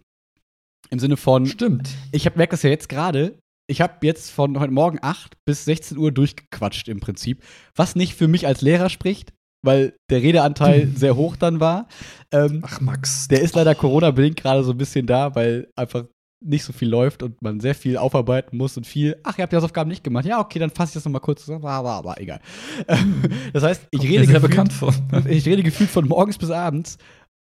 Im 0.89 0.99
Sinne 0.99 1.17
von. 1.17 1.45
Stimmt. 1.47 1.89
Ich 2.11 2.25
merke 2.35 2.51
das 2.51 2.63
ja 2.63 2.69
jetzt 2.69 2.89
gerade. 2.89 3.39
Ich 3.67 3.81
habe 3.81 4.05
jetzt 4.05 4.31
von 4.31 4.59
heute 4.59 4.73
Morgen 4.73 4.99
8 5.01 5.37
bis 5.45 5.65
16 5.65 5.97
Uhr 5.97 6.11
durchgequatscht 6.11 6.89
im 6.89 6.99
Prinzip. 6.99 7.43
Was 7.75 7.95
nicht 7.95 8.15
für 8.15 8.27
mich 8.27 8.45
als 8.45 8.61
Lehrer 8.61 8.89
spricht, 8.89 9.31
weil 9.63 9.93
der 10.09 10.21
Redeanteil 10.21 10.87
sehr 10.95 11.15
hoch 11.15 11.35
dann 11.35 11.59
war. 11.59 11.87
Ähm, 12.31 12.61
Ach, 12.65 12.81
Max. 12.81 13.27
Der 13.27 13.41
ist 13.41 13.55
leider 13.55 13.75
Corona-bedingt 13.75 14.37
gerade 14.37 14.63
so 14.63 14.71
ein 14.71 14.77
bisschen 14.77 15.05
da, 15.05 15.35
weil 15.35 15.69
einfach 15.75 16.05
nicht 16.43 16.63
so 16.63 16.73
viel 16.73 16.89
läuft 16.89 17.21
und 17.21 17.39
man 17.41 17.59
sehr 17.59 17.75
viel 17.75 17.97
aufarbeiten 17.97 18.57
muss 18.57 18.75
und 18.75 18.87
viel, 18.87 19.15
ach, 19.23 19.37
ihr 19.37 19.43
habt 19.43 19.53
die 19.53 19.57
Hausaufgaben 19.57 19.89
nicht 19.89 20.03
gemacht. 20.03 20.25
Ja, 20.25 20.39
okay, 20.39 20.57
dann 20.57 20.71
fasse 20.71 20.89
ich 20.89 20.93
das 20.95 21.05
nochmal 21.05 21.21
kurz 21.21 21.45
zusammen, 21.45 21.65
aber, 21.65 21.91
aber 21.91 22.19
egal. 22.19 22.41
das 23.53 23.63
heißt, 23.63 23.87
ich 23.91 24.01
rede, 24.01 24.25
gefühlt, 24.25 24.71
ich 25.29 25.45
rede 25.45 25.61
gefühlt 25.61 25.89
von 25.89 26.07
morgens 26.07 26.39
bis 26.39 26.49
abends 26.49 26.97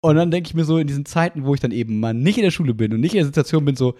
und 0.05 0.16
dann 0.16 0.31
denke 0.31 0.48
ich 0.48 0.55
mir 0.55 0.64
so, 0.64 0.79
in 0.79 0.87
diesen 0.87 1.07
Zeiten, 1.07 1.44
wo 1.44 1.55
ich 1.55 1.61
dann 1.61 1.70
eben 1.70 2.01
mal 2.01 2.12
nicht 2.12 2.37
in 2.37 2.44
der 2.44 2.51
Schule 2.51 2.75
bin 2.75 2.92
und 2.92 3.01
nicht 3.01 3.14
in 3.14 3.18
der 3.18 3.27
Situation 3.27 3.64
bin, 3.64 3.77
so, 3.77 3.94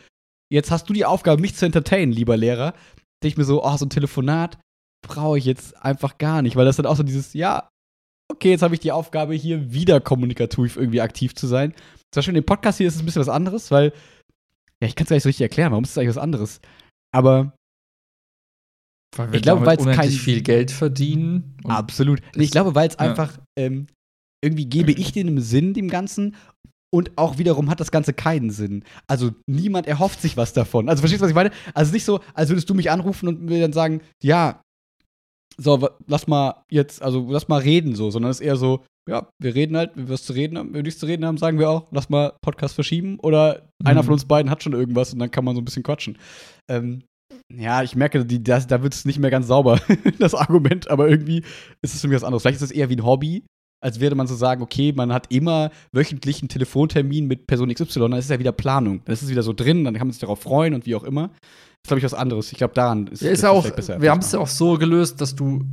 jetzt 0.53 0.71
hast 0.71 0.89
du 0.89 0.93
die 0.93 1.07
Aufgabe, 1.07 1.41
mich 1.41 1.55
zu 1.55 1.65
entertainen, 1.65 2.13
lieber 2.13 2.37
Lehrer, 2.37 2.75
denke 3.23 3.29
ich 3.29 3.37
mir 3.39 3.45
so, 3.45 3.65
oh, 3.65 3.77
so 3.77 3.87
ein 3.87 3.91
Telefonat 3.91 4.59
brauche 5.07 5.39
ich 5.39 5.45
jetzt 5.45 5.77
einfach 5.83 6.19
gar 6.19 6.43
nicht, 6.43 6.57
weil 6.57 6.65
das 6.65 6.77
dann 6.77 6.87
auch 6.87 6.97
so 6.97 7.03
dieses, 7.03 7.33
ja, 7.33 7.69
okay, 8.43 8.51
jetzt 8.51 8.63
habe 8.63 8.75
ich 8.75 8.81
die 8.81 8.91
Aufgabe, 8.91 9.35
hier 9.35 9.73
wieder 9.73 10.01
kommunikativ 10.01 10.77
irgendwie 10.77 11.01
aktiv 11.01 11.33
zu 11.37 11.47
sein. 11.47 11.73
Zum 12.11 12.19
Beispiel 12.19 12.33
in 12.33 12.43
dem 12.43 12.47
Podcast 12.47 12.79
hier 12.79 12.89
ist 12.89 12.97
es 12.97 13.01
ein 13.01 13.07
bisschen 13.07 13.21
was 13.21 13.29
anderes, 13.29 13.71
weil, 13.71 13.93
ja, 14.83 14.89
ich 14.89 14.97
kann 14.97 15.05
es 15.05 15.11
gar 15.11 15.17
nicht 15.17 15.23
so 15.23 15.29
richtig 15.29 15.45
erklären, 15.45 15.71
warum 15.71 15.85
ist 15.85 15.91
es 15.91 15.99
eigentlich 15.99 16.17
was 16.17 16.23
anderes? 16.23 16.61
Aber 17.15 17.57
weil 19.15 19.31
wir 19.31 19.37
ich 19.37 19.43
glaube, 19.43 19.65
weil 19.65 19.79
es 19.79 19.85
kein 19.85 20.11
viel 20.11 20.43
Geld 20.43 20.73
verdienen. 20.73 21.57
Absolut. 21.65 22.21
Nee, 22.35 22.45
ich 22.45 22.51
glaube, 22.51 22.75
weil 22.75 22.89
es 22.89 22.95
ja. 22.95 23.01
einfach 23.01 23.39
ähm, 23.57 23.87
irgendwie 24.43 24.67
gebe 24.67 24.91
ich 24.91 25.13
dem 25.13 25.39
Sinn 25.39 25.73
dem 25.73 25.89
Ganzen 25.89 26.35
und 26.93 27.13
auch 27.17 27.39
wiederum 27.39 27.71
hat 27.71 27.79
das 27.79 27.93
Ganze 27.93 28.13
keinen 28.13 28.51
Sinn. 28.51 28.85
Also 29.07 29.31
niemand 29.47 29.87
erhofft 29.87 30.21
sich 30.21 30.37
was 30.37 30.53
davon. 30.53 30.89
Also 30.89 31.01
verstehst 31.01 31.21
du, 31.21 31.25
was 31.25 31.31
ich 31.31 31.37
meine? 31.37 31.53
Also 31.75 31.93
nicht 31.93 32.05
so, 32.05 32.21
als 32.35 32.49
würdest 32.49 32.69
du 32.69 32.75
mich 32.75 32.91
anrufen 32.91 33.29
und 33.29 33.43
mir 33.43 33.61
dann 33.61 33.73
sagen, 33.73 34.01
ja, 34.21 34.63
so, 35.59 35.89
lass 36.07 36.27
mal 36.27 36.63
jetzt, 36.71 37.03
also 37.03 37.27
lass 37.31 37.49
mal 37.49 37.61
reden 37.61 37.95
so, 37.95 38.11
sondern 38.11 38.31
es 38.31 38.41
ist 38.41 38.47
eher 38.47 38.57
so, 38.57 38.85
ja, 39.09 39.29
wir 39.41 39.55
reden 39.55 39.77
halt, 39.77 39.97
wenn 39.97 40.07
wir 40.07 40.15
was 40.15 40.25
zu 40.25 40.33
reden 40.33 40.57
haben, 40.59 40.69
wenn 40.69 40.77
wir 40.77 40.83
nichts 40.85 41.01
zu 41.01 41.07
reden 41.07 41.25
haben, 41.25 41.39
sagen 41.39 41.59
wir 41.59 41.69
auch, 41.69 41.89
lass 41.91 42.09
mal 42.09 42.35
Podcast 42.41 42.75
verschieben 42.75 43.19
oder 43.21 43.69
mhm. 43.81 43.87
einer 43.87 44.03
von 44.05 44.13
uns 44.13 44.25
beiden 44.25 44.51
hat 44.51 44.63
schon 44.63 44.75
irgendwas 44.75 45.13
und 45.13 45.19
dann 45.19 45.31
kann 45.31 45.45
man 45.45 45.55
so 45.55 45.61
ein 45.61 45.65
bisschen 45.65 45.83
quatschen. 45.83 46.19
Ähm, 46.71 47.03
ja, 47.53 47.83
ich 47.83 47.97
merke, 47.97 48.25
die, 48.25 48.43
das, 48.43 48.67
da 48.67 48.83
wird 48.83 48.95
es 48.95 49.05
nicht 49.05 49.19
mehr 49.19 49.31
ganz 49.31 49.47
sauber, 49.47 49.81
das 50.19 50.35
Argument, 50.35 50.89
aber 50.91 51.09
irgendwie 51.09 51.43
ist 51.83 51.95
es 51.95 52.01
für 52.01 52.09
mich 52.09 52.17
was 52.17 52.25
anderes. 52.25 52.43
Vielleicht 52.43 52.57
ist 52.57 52.63
es 52.63 52.71
eher 52.71 52.89
wie 52.89 52.97
ein 52.97 53.05
Hobby, 53.05 53.45
als 53.83 54.01
würde 54.01 54.15
man 54.15 54.27
so 54.27 54.35
sagen, 54.35 54.63
okay, 54.63 54.93
man 54.97 55.13
hat 55.13 55.27
immer 55.31 55.71
wöchentlich 55.91 56.41
einen 56.41 56.49
Telefontermin 56.49 57.27
mit 57.27 57.47
Person 57.47 57.75
XY, 57.75 58.01
dann 58.01 58.13
ist 58.13 58.27
es 58.27 58.31
ja 58.31 58.39
wieder 58.39 58.53
Planung. 58.53 59.03
Dann 59.05 59.13
ist 59.13 59.23
es 59.23 59.29
wieder 59.29 59.43
so 59.43 59.53
drin, 59.53 59.85
dann 59.85 59.95
kann 59.95 60.07
man 60.07 60.13
sich 60.13 60.21
darauf 60.21 60.41
freuen 60.41 60.73
und 60.73 60.87
wie 60.87 60.95
auch 60.95 61.03
immer. 61.03 61.29
Das 61.29 61.35
ist, 61.35 61.89
glaube 61.89 61.99
ich, 61.99 62.05
was 62.05 62.15
anderes. 62.15 62.53
Ich 62.53 62.59
glaube, 62.59 62.75
daran 62.75 63.09
ist, 63.09 63.23
ja, 63.23 63.31
ist 63.33 63.45
auch, 63.45 63.69
besser. 63.69 64.01
Wir 64.01 64.13
haben 64.13 64.21
es 64.21 64.31
ja 64.31 64.39
auch 64.39 64.47
so 64.47 64.79
gelöst, 64.79 65.21
dass 65.21 65.35
du 65.35 65.65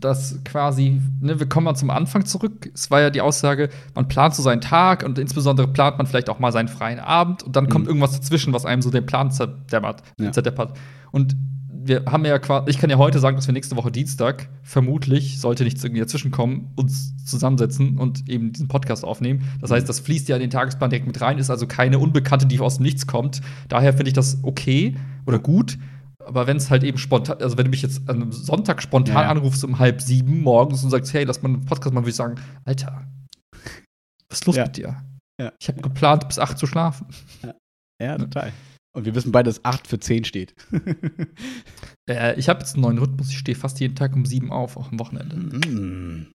das 0.00 0.40
quasi, 0.44 1.00
ne, 1.20 1.38
wir 1.38 1.48
kommen 1.48 1.64
mal 1.64 1.76
zum 1.76 1.90
Anfang 1.90 2.26
zurück. 2.26 2.68
Es 2.74 2.90
war 2.90 3.00
ja 3.00 3.10
die 3.10 3.20
Aussage, 3.20 3.68
man 3.94 4.08
plant 4.08 4.34
so 4.34 4.42
seinen 4.42 4.60
Tag 4.60 5.04
und 5.04 5.20
insbesondere 5.20 5.68
plant 5.68 5.98
man 5.98 6.08
vielleicht 6.08 6.28
auch 6.30 6.40
mal 6.40 6.50
seinen 6.50 6.66
freien 6.66 6.98
Abend 6.98 7.44
und 7.44 7.54
dann 7.54 7.66
mhm. 7.66 7.68
kommt 7.68 7.86
irgendwas 7.86 8.12
dazwischen, 8.12 8.52
was 8.52 8.66
einem 8.66 8.82
so 8.82 8.90
den 8.90 9.06
Plan 9.06 9.30
zerdeppert. 9.30 10.02
Ja. 10.18 10.32
zerdeppert. 10.32 10.76
Und 11.12 11.36
wir 11.74 12.04
haben 12.06 12.24
ja 12.24 12.38
quasi, 12.38 12.70
ich 12.70 12.78
kann 12.78 12.90
ja 12.90 12.98
heute 12.98 13.18
sagen, 13.18 13.36
dass 13.36 13.46
wir 13.46 13.52
nächste 13.52 13.76
Woche 13.76 13.90
Dienstag, 13.90 14.48
vermutlich, 14.62 15.40
sollte 15.40 15.64
nichts 15.64 15.82
irgendwie 15.82 16.00
dazwischen 16.00 16.30
kommen, 16.30 16.70
uns 16.76 17.14
zusammensetzen 17.24 17.98
und 17.98 18.28
eben 18.28 18.52
diesen 18.52 18.68
Podcast 18.68 19.04
aufnehmen. 19.04 19.42
Das 19.60 19.70
heißt, 19.70 19.88
das 19.88 20.00
fließt 20.00 20.28
ja 20.28 20.36
in 20.36 20.42
den 20.42 20.50
Tagesplan 20.50 20.90
direkt 20.90 21.06
mit 21.06 21.20
rein, 21.20 21.38
ist 21.38 21.50
also 21.50 21.66
keine 21.66 21.98
Unbekannte, 21.98 22.46
die 22.46 22.60
aus 22.60 22.76
dem 22.76 22.84
Nichts 22.84 23.06
kommt. 23.06 23.40
Daher 23.68 23.92
finde 23.92 24.08
ich 24.08 24.14
das 24.14 24.38
okay 24.42 24.96
oder 25.26 25.38
gut. 25.38 25.78
Aber 26.24 26.46
wenn 26.46 26.56
es 26.56 26.70
halt 26.70 26.84
eben 26.84 26.98
spontan, 26.98 27.38
also 27.40 27.58
wenn 27.58 27.64
du 27.64 27.70
mich 27.70 27.82
jetzt 27.82 28.08
am 28.08 28.30
Sonntag 28.30 28.80
spontan 28.80 29.14
Ja, 29.16 29.22
ja. 29.22 29.28
anrufst 29.30 29.64
um 29.64 29.78
halb 29.80 30.00
sieben 30.00 30.40
morgens 30.42 30.84
und 30.84 30.90
sagst, 30.90 31.12
hey, 31.12 31.24
lass 31.24 31.42
mal 31.42 31.48
einen 31.48 31.64
Podcast 31.64 31.92
machen, 31.94 32.04
würde 32.04 32.10
ich 32.10 32.16
sagen, 32.16 32.36
Alter, 32.64 33.06
was 34.28 34.38
ist 34.40 34.46
los 34.46 34.56
Ja. 34.56 34.64
mit 34.64 34.76
dir? 34.76 35.02
Ja. 35.40 35.52
Ich 35.60 35.68
habe 35.68 35.80
geplant, 35.80 36.28
bis 36.28 36.38
acht 36.38 36.58
zu 36.58 36.66
schlafen. 36.66 37.06
Ja, 38.00 38.16
total. 38.18 38.52
Und 38.94 39.06
wir 39.06 39.14
wissen 39.14 39.32
beide, 39.32 39.48
dass 39.48 39.64
8 39.64 39.86
für 39.86 39.98
10 39.98 40.24
steht. 40.24 40.54
Äh, 42.10 42.34
ich 42.36 42.48
habe 42.48 42.58
jetzt 42.58 42.74
einen 42.74 42.82
neuen 42.82 42.98
Rhythmus, 42.98 43.30
ich 43.30 43.38
stehe 43.38 43.56
fast 43.56 43.78
jeden 43.78 43.94
Tag 43.94 44.12
um 44.14 44.26
sieben 44.26 44.50
auf, 44.50 44.76
auch 44.76 44.90
am 44.90 44.98
Wochenende. 44.98 45.36
mm. 45.36 46.32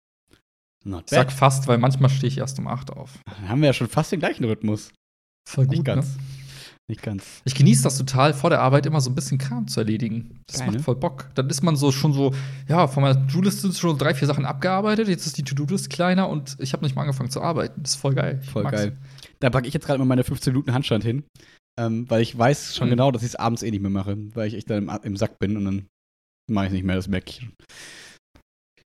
Not 0.83 1.05
Ich 1.05 1.09
sag 1.09 1.31
fast, 1.31 1.67
weil 1.67 1.79
manchmal 1.79 2.11
stehe 2.11 2.27
ich 2.27 2.37
erst 2.37 2.59
um 2.59 2.67
acht 2.67 2.91
auf. 2.91 3.17
Dann 3.25 3.49
haben 3.49 3.61
wir 3.61 3.67
ja 3.67 3.73
schon 3.73 3.87
fast 3.89 4.11
den 4.11 4.19
gleichen 4.19 4.43
Rhythmus. 4.43 4.91
Voll 5.49 5.65
Nicht 5.65 5.77
gut, 5.77 5.85
ganz. 5.85 6.17
ne? 6.17 6.21
Nicht 6.87 7.01
ganz. 7.01 7.41
Ich 7.45 7.55
genieße 7.55 7.81
das 7.81 7.97
total, 7.97 8.35
vor 8.35 8.51
der 8.51 8.61
Arbeit 8.61 8.85
immer 8.85 9.01
so 9.01 9.09
ein 9.09 9.15
bisschen 9.15 9.39
Kram 9.39 9.67
zu 9.67 9.79
erledigen. 9.79 10.39
Das 10.45 10.59
Geil, 10.59 10.67
macht 10.67 10.77
ne? 10.77 10.83
voll 10.83 10.95
Bock. 10.95 11.31
Dann 11.33 11.49
ist 11.49 11.63
man 11.63 11.75
so 11.75 11.91
schon 11.91 12.13
so, 12.13 12.31
ja, 12.67 12.87
von 12.87 13.01
meiner 13.01 13.25
To-Do-Liste 13.27 13.61
sind 13.61 13.75
schon 13.75 13.97
drei, 13.97 14.13
vier 14.13 14.27
Sachen 14.27 14.45
abgearbeitet. 14.45 15.07
Jetzt 15.07 15.25
ist 15.25 15.37
die 15.39 15.43
To-Do-List 15.43 15.89
kleiner 15.89 16.29
und 16.29 16.55
ich 16.59 16.73
habe 16.73 16.83
nicht 16.85 16.95
mal 16.95 17.01
angefangen 17.01 17.31
zu 17.31 17.41
arbeiten. 17.41 17.81
Das 17.81 17.91
ist 17.91 17.95
voll 17.97 18.13
geil. 18.13 18.39
Voll 18.43 18.63
mag's. 18.63 18.77
geil. 18.77 18.97
Da 19.39 19.49
packe 19.49 19.67
ich 19.67 19.73
jetzt 19.73 19.87
gerade 19.87 19.97
mal 19.97 20.05
meine 20.05 20.23
15 20.23 20.53
Minuten 20.53 20.73
Handstand 20.73 21.03
hin. 21.03 21.23
Ähm, 21.79 22.09
weil 22.09 22.21
ich 22.21 22.37
weiß 22.37 22.75
schon 22.75 22.87
Mhm. 22.87 22.91
genau, 22.91 23.11
dass 23.11 23.23
ich 23.23 23.29
es 23.29 23.35
abends 23.35 23.63
eh 23.63 23.71
nicht 23.71 23.81
mehr 23.81 23.89
mache, 23.89 24.15
weil 24.35 24.47
ich 24.47 24.53
echt 24.53 24.69
dann 24.69 24.87
im, 24.87 24.99
im 25.03 25.17
Sack 25.17 25.39
bin 25.39 25.57
und 25.57 25.65
dann 25.65 25.87
mache 26.49 26.67
ich 26.67 26.71
nicht 26.71 26.83
mehr, 26.83 26.95
das 26.95 27.07
merke 27.07 27.31
ich. 27.31 27.47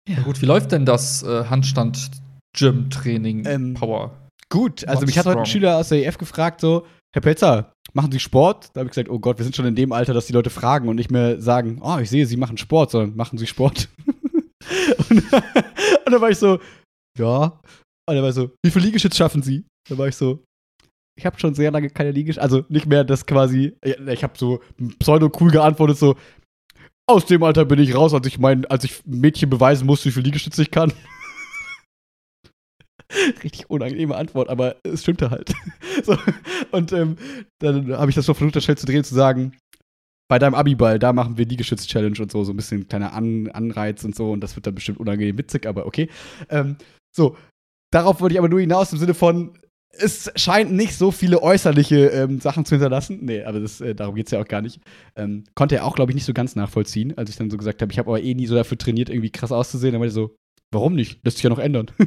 Ja, 0.09 0.21
gut, 0.23 0.41
wie 0.41 0.45
läuft 0.47 0.71
denn 0.71 0.85
das 0.85 1.21
äh, 1.23 1.45
Handstand-Gym-Training 1.45 3.45
Ähm, 3.45 3.73
Power? 3.75 4.17
Gut, 4.49 4.85
also 4.87 5.01
What's 5.01 5.07
mich 5.07 5.17
hat 5.19 5.25
heute 5.25 5.39
ein? 5.39 5.45
Schüler 5.45 5.77
aus 5.77 5.89
der 5.89 6.05
EF 6.05 6.17
gefragt, 6.17 6.61
so, 6.61 6.85
Herr 7.15 7.21
Pelzer, 7.21 7.71
machen 7.93 8.11
Sie 8.11 8.19
Sport? 8.19 8.71
Da 8.73 8.81
habe 8.81 8.87
ich 8.87 8.91
gesagt, 8.91 9.07
oh 9.07 9.19
Gott, 9.19 9.37
wir 9.37 9.45
sind 9.45 9.55
schon 9.55 9.65
in 9.65 9.73
dem 9.73 9.93
Alter, 9.93 10.13
dass 10.13 10.25
die 10.25 10.33
Leute 10.33 10.49
fragen 10.49 10.89
und 10.89 10.97
nicht 10.97 11.11
mehr 11.11 11.41
sagen, 11.41 11.79
oh, 11.81 11.97
ich 11.97 12.09
sehe, 12.09 12.25
Sie 12.25 12.35
machen 12.35 12.57
Sport, 12.57 12.91
sondern 12.91 13.15
machen 13.15 13.37
Sie 13.37 13.47
Sport. 13.47 13.87
und, 15.09 15.33
und 15.33 16.11
dann 16.11 16.19
war 16.19 16.29
ich 16.29 16.37
so, 16.37 16.59
ja. 17.17 17.57
Und 18.05 18.15
er 18.17 18.21
war 18.21 18.33
so, 18.33 18.51
wie 18.65 18.69
viel 18.69 18.81
Liegestütz 18.81 19.15
schaffen 19.15 19.41
Sie? 19.41 19.63
Da 19.89 19.97
war 19.97 20.09
ich 20.09 20.15
so, 20.17 20.43
ich 21.17 21.25
habe 21.25 21.39
schon 21.39 21.53
sehr 21.53 21.71
lange 21.71 21.89
keine 21.89 22.11
Liegestütz, 22.11 22.43
also 22.43 22.65
nicht 22.67 22.85
mehr 22.85 23.05
das 23.05 23.25
quasi, 23.25 23.77
ich 23.81 24.21
habe 24.21 24.37
so 24.37 24.59
pseudo-cool 24.99 25.51
geantwortet, 25.51 25.97
so, 25.97 26.17
aus 27.07 27.25
dem 27.27 27.43
Alter 27.43 27.63
bin 27.63 27.79
ich 27.79 27.95
raus, 27.95 28.13
als 28.13 28.27
ich 28.27 28.39
mein, 28.39 28.65
als 28.65 28.83
ich 28.83 29.05
Mädchen 29.05 29.49
beweisen 29.49 29.85
musste, 29.85 30.09
wie 30.09 30.11
viel 30.11 30.23
Liegestütz 30.23 30.57
ich 30.57 30.69
kann. 30.69 30.91
Richtig 33.43 33.69
unangenehme 33.69 34.15
Antwort, 34.15 34.49
aber 34.49 34.77
es 34.83 35.01
stimmte 35.01 35.29
halt. 35.29 35.53
so, 36.03 36.17
und 36.71 36.91
ähm, 36.91 37.17
dann 37.59 37.95
habe 37.97 38.09
ich 38.09 38.15
das 38.15 38.25
so 38.25 38.33
versucht, 38.33 38.55
das 38.55 38.63
schnell 38.63 38.77
zu 38.77 38.85
drehen, 38.85 39.03
zu 39.03 39.15
sagen, 39.15 39.53
bei 40.27 40.39
deinem 40.39 40.55
Abiball, 40.55 40.97
da 40.97 41.13
machen 41.13 41.37
wir 41.37 41.45
Liegestütz-Challenge 41.45 42.19
und 42.19 42.31
so, 42.31 42.43
so 42.43 42.51
ein 42.51 42.55
bisschen 42.55 42.87
kleiner 42.87 43.13
An 43.13 43.47
Anreiz 43.49 44.03
und 44.03 44.15
so, 44.15 44.31
und 44.31 44.41
das 44.41 44.55
wird 44.55 44.65
dann 44.65 44.75
bestimmt 44.75 44.99
unangenehm 44.99 45.37
witzig, 45.37 45.67
aber 45.67 45.85
okay. 45.85 46.09
Ähm, 46.49 46.77
so, 47.15 47.37
darauf 47.91 48.21
wollte 48.21 48.33
ich 48.33 48.39
aber 48.39 48.49
nur 48.49 48.59
hinaus 48.59 48.91
im 48.91 48.97
Sinne 48.97 49.13
von, 49.13 49.57
es 49.97 50.31
scheint 50.35 50.71
nicht 50.71 50.95
so 50.95 51.11
viele 51.11 51.41
äußerliche 51.41 52.07
ähm, 52.07 52.39
Sachen 52.39 52.65
zu 52.65 52.75
hinterlassen. 52.75 53.19
Nee, 53.21 53.43
aber 53.43 53.59
das, 53.59 53.81
äh, 53.81 53.95
darum 53.95 54.15
geht 54.15 54.27
es 54.27 54.31
ja 54.31 54.41
auch 54.41 54.47
gar 54.47 54.61
nicht. 54.61 54.81
Ähm, 55.15 55.45
konnte 55.55 55.75
er 55.75 55.85
auch, 55.85 55.95
glaube 55.95 56.11
ich, 56.11 56.15
nicht 56.15 56.25
so 56.25 56.33
ganz 56.33 56.55
nachvollziehen, 56.55 57.17
als 57.17 57.29
ich 57.29 57.37
dann 57.37 57.49
so 57.49 57.57
gesagt 57.57 57.81
habe, 57.81 57.91
ich 57.91 57.99
habe 57.99 58.09
aber 58.09 58.21
eh 58.21 58.33
nie 58.33 58.47
so 58.47 58.55
dafür 58.55 58.77
trainiert, 58.77 59.09
irgendwie 59.09 59.31
krass 59.31 59.51
auszusehen. 59.51 59.93
Dann 59.93 60.01
meinte 60.01 60.11
er 60.11 60.15
so, 60.15 60.35
warum 60.75 60.93
nicht? 60.93 61.19
Lässt 61.23 61.37
sich 61.37 61.43
ja 61.43 61.49
noch 61.49 61.59
ändern. 61.59 61.87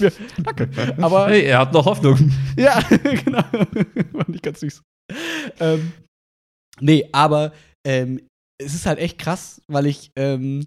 mir, 0.00 0.12
danke. 0.38 0.70
Aber 1.00 1.28
hey, 1.28 1.42
er 1.42 1.60
hat 1.60 1.72
noch 1.72 1.86
Hoffnung. 1.86 2.32
ja, 2.56 2.80
genau. 3.24 3.42
War 4.12 4.28
nicht 4.28 4.42
ganz 4.42 4.60
süß. 4.60 4.82
Ähm, 5.60 5.92
nee, 6.80 7.08
aber 7.12 7.52
ähm, 7.86 8.20
es 8.60 8.74
ist 8.74 8.86
halt 8.86 8.98
echt 8.98 9.18
krass, 9.18 9.62
weil 9.68 9.86
ich 9.86 10.10
ähm, 10.16 10.66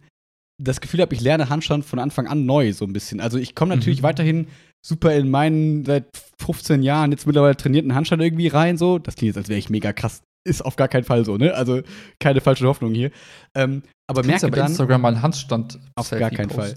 das 0.62 0.82
Gefühl 0.82 1.02
habe, 1.02 1.14
ich 1.14 1.22
lerne 1.22 1.50
Handstand 1.50 1.86
von 1.86 2.00
Anfang 2.00 2.28
an 2.28 2.46
neu, 2.46 2.72
so 2.74 2.86
ein 2.86 2.94
bisschen. 2.94 3.20
Also 3.20 3.38
ich 3.38 3.56
komme 3.56 3.76
natürlich 3.76 4.00
Mhm. 4.00 4.06
weiterhin 4.06 4.48
super 4.86 5.14
in 5.16 5.30
meinen 5.30 5.86
seit 5.86 6.06
15 6.42 6.84
Jahren 6.84 7.12
jetzt 7.12 7.28
mittlerweile 7.28 7.56
trainierten 7.58 7.94
Handstand 7.94 8.22
irgendwie 8.22 8.48
rein, 8.48 8.78
so. 8.78 8.98
Das 8.98 9.16
klingt 9.16 9.30
jetzt, 9.30 9.38
als 9.38 9.50
wäre 9.50 9.60
ich 9.60 9.70
mega 9.70 9.94
krass. 9.94 10.22
Ist 10.48 10.64
auf 10.64 10.76
gar 10.76 10.88
keinen 10.88 11.04
Fall 11.04 11.24
so, 11.24 11.38
ne? 11.38 11.54
Also 11.54 11.82
keine 12.20 12.42
falsche 12.42 12.66
Hoffnung 12.66 12.94
hier. 12.96 13.12
Ähm, 13.56 13.84
aber 14.10 14.24
merke 14.24 14.44
ja 14.44 14.50
bei 14.50 14.58
dann, 14.58 14.72
Instagram 14.72 15.02
mal 15.02 15.10
einen 15.10 15.22
Handstand 15.22 15.80
Auf 15.96 16.10
gar 16.10 16.32
keinen 16.32 16.50
Fall. 16.50 16.76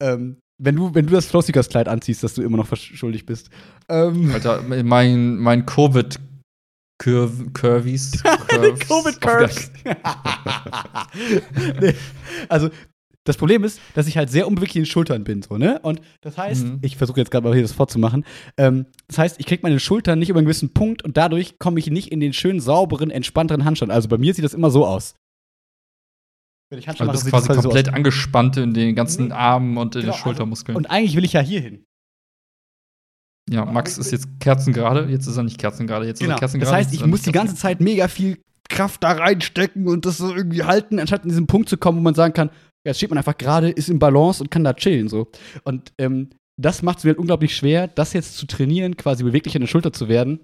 Ähm, 0.00 0.38
wenn 0.60 0.74
du, 0.76 0.94
wenn 0.94 1.06
du 1.06 1.12
das 1.12 1.26
Flossikers-Kleid 1.26 1.88
anziehst, 1.88 2.22
dass 2.24 2.34
du 2.34 2.42
immer 2.42 2.56
noch 2.56 2.74
schuldig 2.76 3.26
bist. 3.26 3.50
Ähm, 3.88 4.30
Alter, 4.32 4.62
mein, 4.62 5.36
mein 5.36 5.64
Covid 5.66 6.18
Curv, 7.00 7.52
Curvies. 7.52 8.22
Curves. 8.48 8.80
Covid 8.80 9.20
Curves. 9.20 9.70
nee, 11.80 11.94
also 12.48 12.70
das 13.24 13.36
Problem 13.36 13.62
ist, 13.62 13.80
dass 13.94 14.06
ich 14.06 14.16
halt 14.16 14.30
sehr 14.30 14.46
unbeweglich 14.48 14.76
in 14.76 14.82
den 14.82 14.86
Schultern 14.86 15.22
bin, 15.22 15.42
so, 15.42 15.58
ne? 15.58 15.78
Und 15.82 16.00
das 16.22 16.38
heißt, 16.38 16.64
Mhm. 16.64 16.78
ich 16.80 16.96
versuche 16.96 17.20
jetzt 17.20 17.30
gerade 17.30 17.46
mal 17.46 17.52
hier 17.52 17.62
das 17.62 17.72
vorzumachen. 17.72 18.24
Ähm, 18.56 18.86
das 19.06 19.18
heißt, 19.18 19.38
ich 19.38 19.46
kriege 19.46 19.60
meine 19.62 19.78
Schultern 19.80 20.18
nicht 20.18 20.30
über 20.30 20.38
einen 20.38 20.46
gewissen 20.46 20.72
Punkt 20.72 21.04
und 21.04 21.16
dadurch 21.18 21.58
komme 21.58 21.78
ich 21.78 21.88
nicht 21.90 22.10
in 22.10 22.20
den 22.20 22.32
schönen, 22.32 22.58
sauberen, 22.60 23.10
entspannteren 23.10 23.64
Handstand. 23.66 23.92
Also 23.92 24.08
bei 24.08 24.16
mir 24.18 24.32
sieht 24.32 24.44
das 24.44 24.54
immer 24.54 24.70
so 24.70 24.86
aus. 24.86 25.14
Wenn 26.70 26.78
ich 26.80 26.88
Also 26.88 27.04
du 27.04 27.10
bist 27.12 27.24
sieht 27.24 27.32
quasi 27.32 27.48
das 27.48 27.56
so 27.56 27.62
komplett 27.62 27.88
aus. 27.88 27.94
angespannt 27.94 28.56
in 28.58 28.74
den 28.74 28.94
ganzen 28.94 29.28
Nee. 29.28 29.32
Armen 29.32 29.76
und 29.78 29.94
in 29.96 30.02
Genau, 30.02 30.12
den 30.12 30.18
Schultermuskeln. 30.18 30.76
Und 30.76 30.86
eigentlich 30.90 31.16
will 31.16 31.24
ich 31.24 31.32
ja 31.32 31.40
hier 31.40 31.60
hin. 31.60 31.84
ja, 33.50 33.64
Max 33.64 33.96
ist 33.96 34.10
jetzt 34.12 34.28
kerzengerade. 34.40 35.06
Jetzt 35.10 35.26
ist 35.26 35.36
er 35.36 35.42
nicht 35.44 35.58
kerzengerade. 35.58 36.06
Jetzt 36.06 36.16
ist 36.20 36.26
Genau. 36.26 36.32
er 36.32 36.34
Das 36.34 36.40
kerzengerade. 36.40 36.76
heißt, 36.76 36.90
jetzt 36.90 36.94
ich 37.00 37.04
ist 37.06 37.10
muss 37.10 37.22
die 37.22 37.32
ganze 37.32 37.54
Zeit 37.54 37.80
mega 37.80 38.08
viel 38.08 38.38
Kraft 38.68 39.02
da 39.02 39.12
reinstecken 39.12 39.88
und 39.88 40.04
das 40.04 40.18
so 40.18 40.34
irgendwie 40.34 40.64
halten, 40.64 40.98
anstatt 41.00 41.22
in 41.22 41.30
diesen 41.30 41.46
Punkt 41.46 41.70
zu 41.70 41.78
kommen, 41.78 41.98
wo 41.98 42.02
man 42.02 42.14
sagen 42.14 42.34
kann, 42.34 42.48
ja, 42.84 42.90
jetzt 42.90 42.98
steht 42.98 43.08
man 43.08 43.16
einfach 43.18 43.38
gerade, 43.38 43.70
ist 43.70 43.88
im 43.88 43.98
Balance 43.98 44.42
und 44.42 44.50
kann 44.50 44.64
da 44.64 44.74
chillen. 44.74 45.08
So. 45.08 45.28
Und 45.64 45.92
ähm, 45.96 46.28
das 46.60 46.82
macht 46.82 46.98
es 46.98 47.04
mir 47.04 47.10
halt 47.10 47.18
unglaublich 47.18 47.56
schwer, 47.56 47.88
das 47.88 48.12
jetzt 48.12 48.36
zu 48.36 48.46
trainieren, 48.46 48.98
quasi 48.98 49.24
beweglich 49.24 49.54
an 49.56 49.62
der 49.62 49.68
Schulter 49.68 49.92
zu 49.94 50.08
werden, 50.08 50.40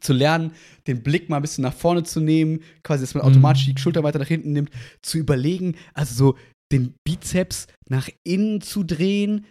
zu 0.00 0.12
lernen, 0.12 0.52
den 0.86 1.02
Blick 1.02 1.28
mal 1.28 1.36
ein 1.36 1.42
bisschen 1.42 1.62
nach 1.62 1.74
vorne 1.74 2.02
zu 2.02 2.20
nehmen, 2.20 2.60
quasi, 2.82 3.02
dass 3.02 3.14
man 3.14 3.24
Mhm. 3.24 3.30
automatisch 3.30 3.66
die 3.66 3.78
Schulter 3.78 4.02
weiter 4.02 4.18
nach 4.18 4.28
hinten 4.28 4.52
nimmt, 4.52 4.70
zu 5.02 5.18
überlegen, 5.18 5.76
also 5.94 6.14
so 6.14 6.38
den 6.72 6.94
Bizeps 7.04 7.66
nach 7.88 8.08
innen 8.24 8.60
zu 8.60 8.82
drehen, 8.84 9.46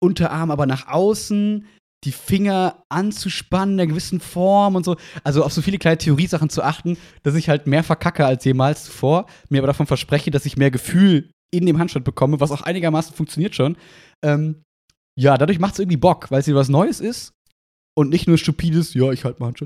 Unterarm 0.00 0.50
aber 0.50 0.66
nach 0.66 0.86
außen, 0.88 1.66
die 2.04 2.12
Finger 2.12 2.84
anzuspannen 2.88 3.74
in 3.74 3.80
einer 3.80 3.88
gewissen 3.88 4.20
Form 4.20 4.76
und 4.76 4.84
so. 4.84 4.96
Also 5.24 5.42
auf 5.42 5.52
so 5.52 5.62
viele 5.62 5.78
kleine 5.78 5.98
Theoriesachen 5.98 6.50
zu 6.50 6.62
achten, 6.62 6.96
dass 7.24 7.34
ich 7.34 7.48
halt 7.48 7.66
mehr 7.66 7.82
verkacke 7.82 8.24
als 8.24 8.44
jemals 8.44 8.84
zuvor, 8.84 9.26
mir 9.48 9.58
aber 9.58 9.66
davon 9.66 9.86
verspreche, 9.86 10.30
dass 10.30 10.46
ich 10.46 10.56
mehr 10.56 10.70
Gefühl 10.70 11.30
in 11.52 11.66
dem 11.66 11.78
Handstand 11.78 12.04
bekomme, 12.04 12.38
was 12.38 12.52
auch 12.52 12.62
einigermaßen 12.62 13.14
funktioniert 13.14 13.56
schon. 13.56 13.76
Ähm, 14.24 14.62
ja, 15.18 15.36
dadurch 15.36 15.58
macht 15.58 15.72
es 15.72 15.80
irgendwie 15.80 15.96
Bock, 15.96 16.30
weil 16.30 16.40
es 16.40 16.54
was 16.54 16.68
Neues 16.68 17.00
ist 17.00 17.32
und 17.98 18.10
nicht 18.10 18.28
nur 18.28 18.38
stupides, 18.38 18.94
ja, 18.94 19.10
ich 19.10 19.24
halte 19.24 19.40
mal 19.40 19.46
halt 19.46 19.60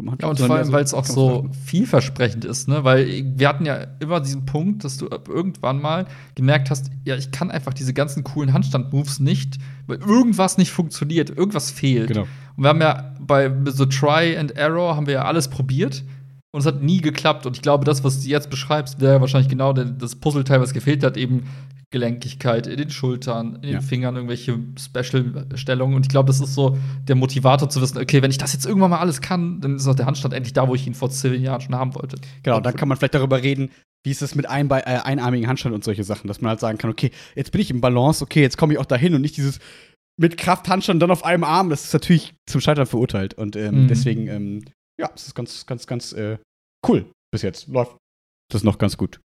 mal 0.00 0.12
Handstand 0.12 0.22
Ja, 0.22 0.28
und 0.28 0.38
vor 0.40 0.56
allem, 0.56 0.72
weil 0.72 0.84
es 0.84 0.94
auch 0.94 1.04
so 1.04 1.42
machen. 1.42 1.52
vielversprechend 1.52 2.46
ist, 2.46 2.66
ne? 2.66 2.82
Weil 2.82 3.24
wir 3.36 3.46
hatten 3.46 3.66
ja 3.66 3.88
immer 4.00 4.20
diesen 4.20 4.46
Punkt, 4.46 4.84
dass 4.84 4.96
du 4.96 5.06
irgendwann 5.06 5.78
mal 5.78 6.06
gemerkt 6.34 6.70
hast, 6.70 6.90
ja, 7.04 7.14
ich 7.16 7.30
kann 7.30 7.50
einfach 7.50 7.74
diese 7.74 7.92
ganzen 7.92 8.24
coolen 8.24 8.54
Handstand-Moves 8.54 9.20
nicht, 9.20 9.58
weil 9.86 9.98
irgendwas 9.98 10.56
nicht 10.56 10.70
funktioniert, 10.70 11.28
irgendwas 11.28 11.70
fehlt. 11.70 12.08
Genau. 12.08 12.26
Und 12.56 12.64
wir 12.64 12.70
haben 12.70 12.80
ja 12.80 13.14
bei 13.20 13.52
so 13.66 13.84
Try 13.84 14.38
and 14.38 14.52
Error 14.52 14.96
haben 14.96 15.06
wir 15.06 15.14
ja 15.14 15.24
alles 15.26 15.48
probiert 15.48 16.04
und 16.52 16.60
es 16.60 16.66
hat 16.66 16.82
nie 16.82 17.02
geklappt. 17.02 17.44
Und 17.44 17.54
ich 17.56 17.62
glaube, 17.62 17.84
das, 17.84 18.02
was 18.02 18.22
du 18.22 18.28
jetzt 18.30 18.48
beschreibst, 18.48 19.02
wäre 19.02 19.20
wahrscheinlich 19.20 19.50
genau 19.50 19.74
das 19.74 20.16
Puzzleteil, 20.16 20.62
was 20.62 20.72
gefehlt 20.72 21.04
hat, 21.04 21.18
eben 21.18 21.42
Gelenkigkeit 21.90 22.66
in 22.66 22.76
den 22.76 22.90
Schultern, 22.90 23.56
in 23.56 23.62
den 23.62 23.72
Ja. 23.72 23.80
Fingern, 23.80 24.14
irgendwelche 24.16 24.58
Special-Stellungen. 24.78 25.96
Und 25.96 26.02
ich 26.06 26.08
glaube, 26.10 26.26
das 26.26 26.40
ist 26.40 26.54
so 26.54 26.76
der 27.06 27.16
Motivator 27.16 27.70
zu 27.70 27.80
wissen, 27.80 27.98
okay, 27.98 28.22
wenn 28.22 28.30
ich 28.30 28.38
das 28.38 28.52
jetzt 28.52 28.66
irgendwann 28.66 28.90
mal 28.90 28.98
alles 28.98 29.20
kann, 29.20 29.60
dann 29.60 29.76
ist 29.76 29.86
auch 29.88 29.94
der 29.94 30.06
Handstand 30.06 30.34
endlich 30.34 30.52
da, 30.52 30.68
wo 30.68 30.74
ich 30.74 30.86
ihn 30.86 30.94
vor 30.94 31.10
zehn 31.10 31.42
Jahren 31.42 31.60
schon 31.60 31.74
haben 31.74 31.94
wollte. 31.94 32.16
Genau, 32.42 32.60
dann 32.60 32.76
kann 32.76 32.88
man 32.88 32.98
vielleicht 32.98 33.14
darüber 33.14 33.42
reden, 33.42 33.70
wie 34.04 34.10
ist 34.10 34.22
es 34.22 34.34
mit 34.34 34.46
einbe 34.48 34.76
äh, 34.86 34.98
einarmigen 35.00 35.48
Handstand 35.48 35.74
und 35.74 35.82
solche 35.82 36.04
Sachen, 36.04 36.28
dass 36.28 36.40
man 36.40 36.50
halt 36.50 36.60
sagen 36.60 36.78
kann, 36.78 36.90
okay, 36.90 37.10
jetzt 37.34 37.52
bin 37.52 37.60
ich 37.60 37.70
im 37.70 37.80
Balance, 37.80 38.22
okay, 38.22 38.42
jetzt 38.42 38.58
komme 38.58 38.74
ich 38.74 38.78
auch 38.78 38.86
dahin 38.86 39.14
und 39.14 39.22
nicht 39.22 39.36
dieses 39.36 39.58
mit 40.20 40.36
Kraft 40.36 40.68
Handstand 40.68 41.00
dann 41.00 41.10
auf 41.10 41.24
einem 41.24 41.44
Arm, 41.44 41.70
das 41.70 41.84
ist 41.84 41.92
natürlich 41.92 42.34
zum 42.48 42.60
Scheitern 42.60 42.86
verurteilt 42.86 43.34
und 43.34 43.56
ähm, 43.56 43.84
Mhm. 43.84 43.88
deswegen, 43.88 44.26
ähm, 44.28 44.64
ja, 45.00 45.10
es 45.14 45.26
ist 45.28 45.34
ganz, 45.34 45.64
ganz, 45.64 45.86
ganz 45.86 46.12
äh, 46.12 46.38
cool 46.86 47.06
bis 47.32 47.42
jetzt. 47.42 47.68
Läuft 47.68 47.96
das 48.52 48.64
noch 48.64 48.78
ganz 48.78 48.96
gut. 48.96 49.20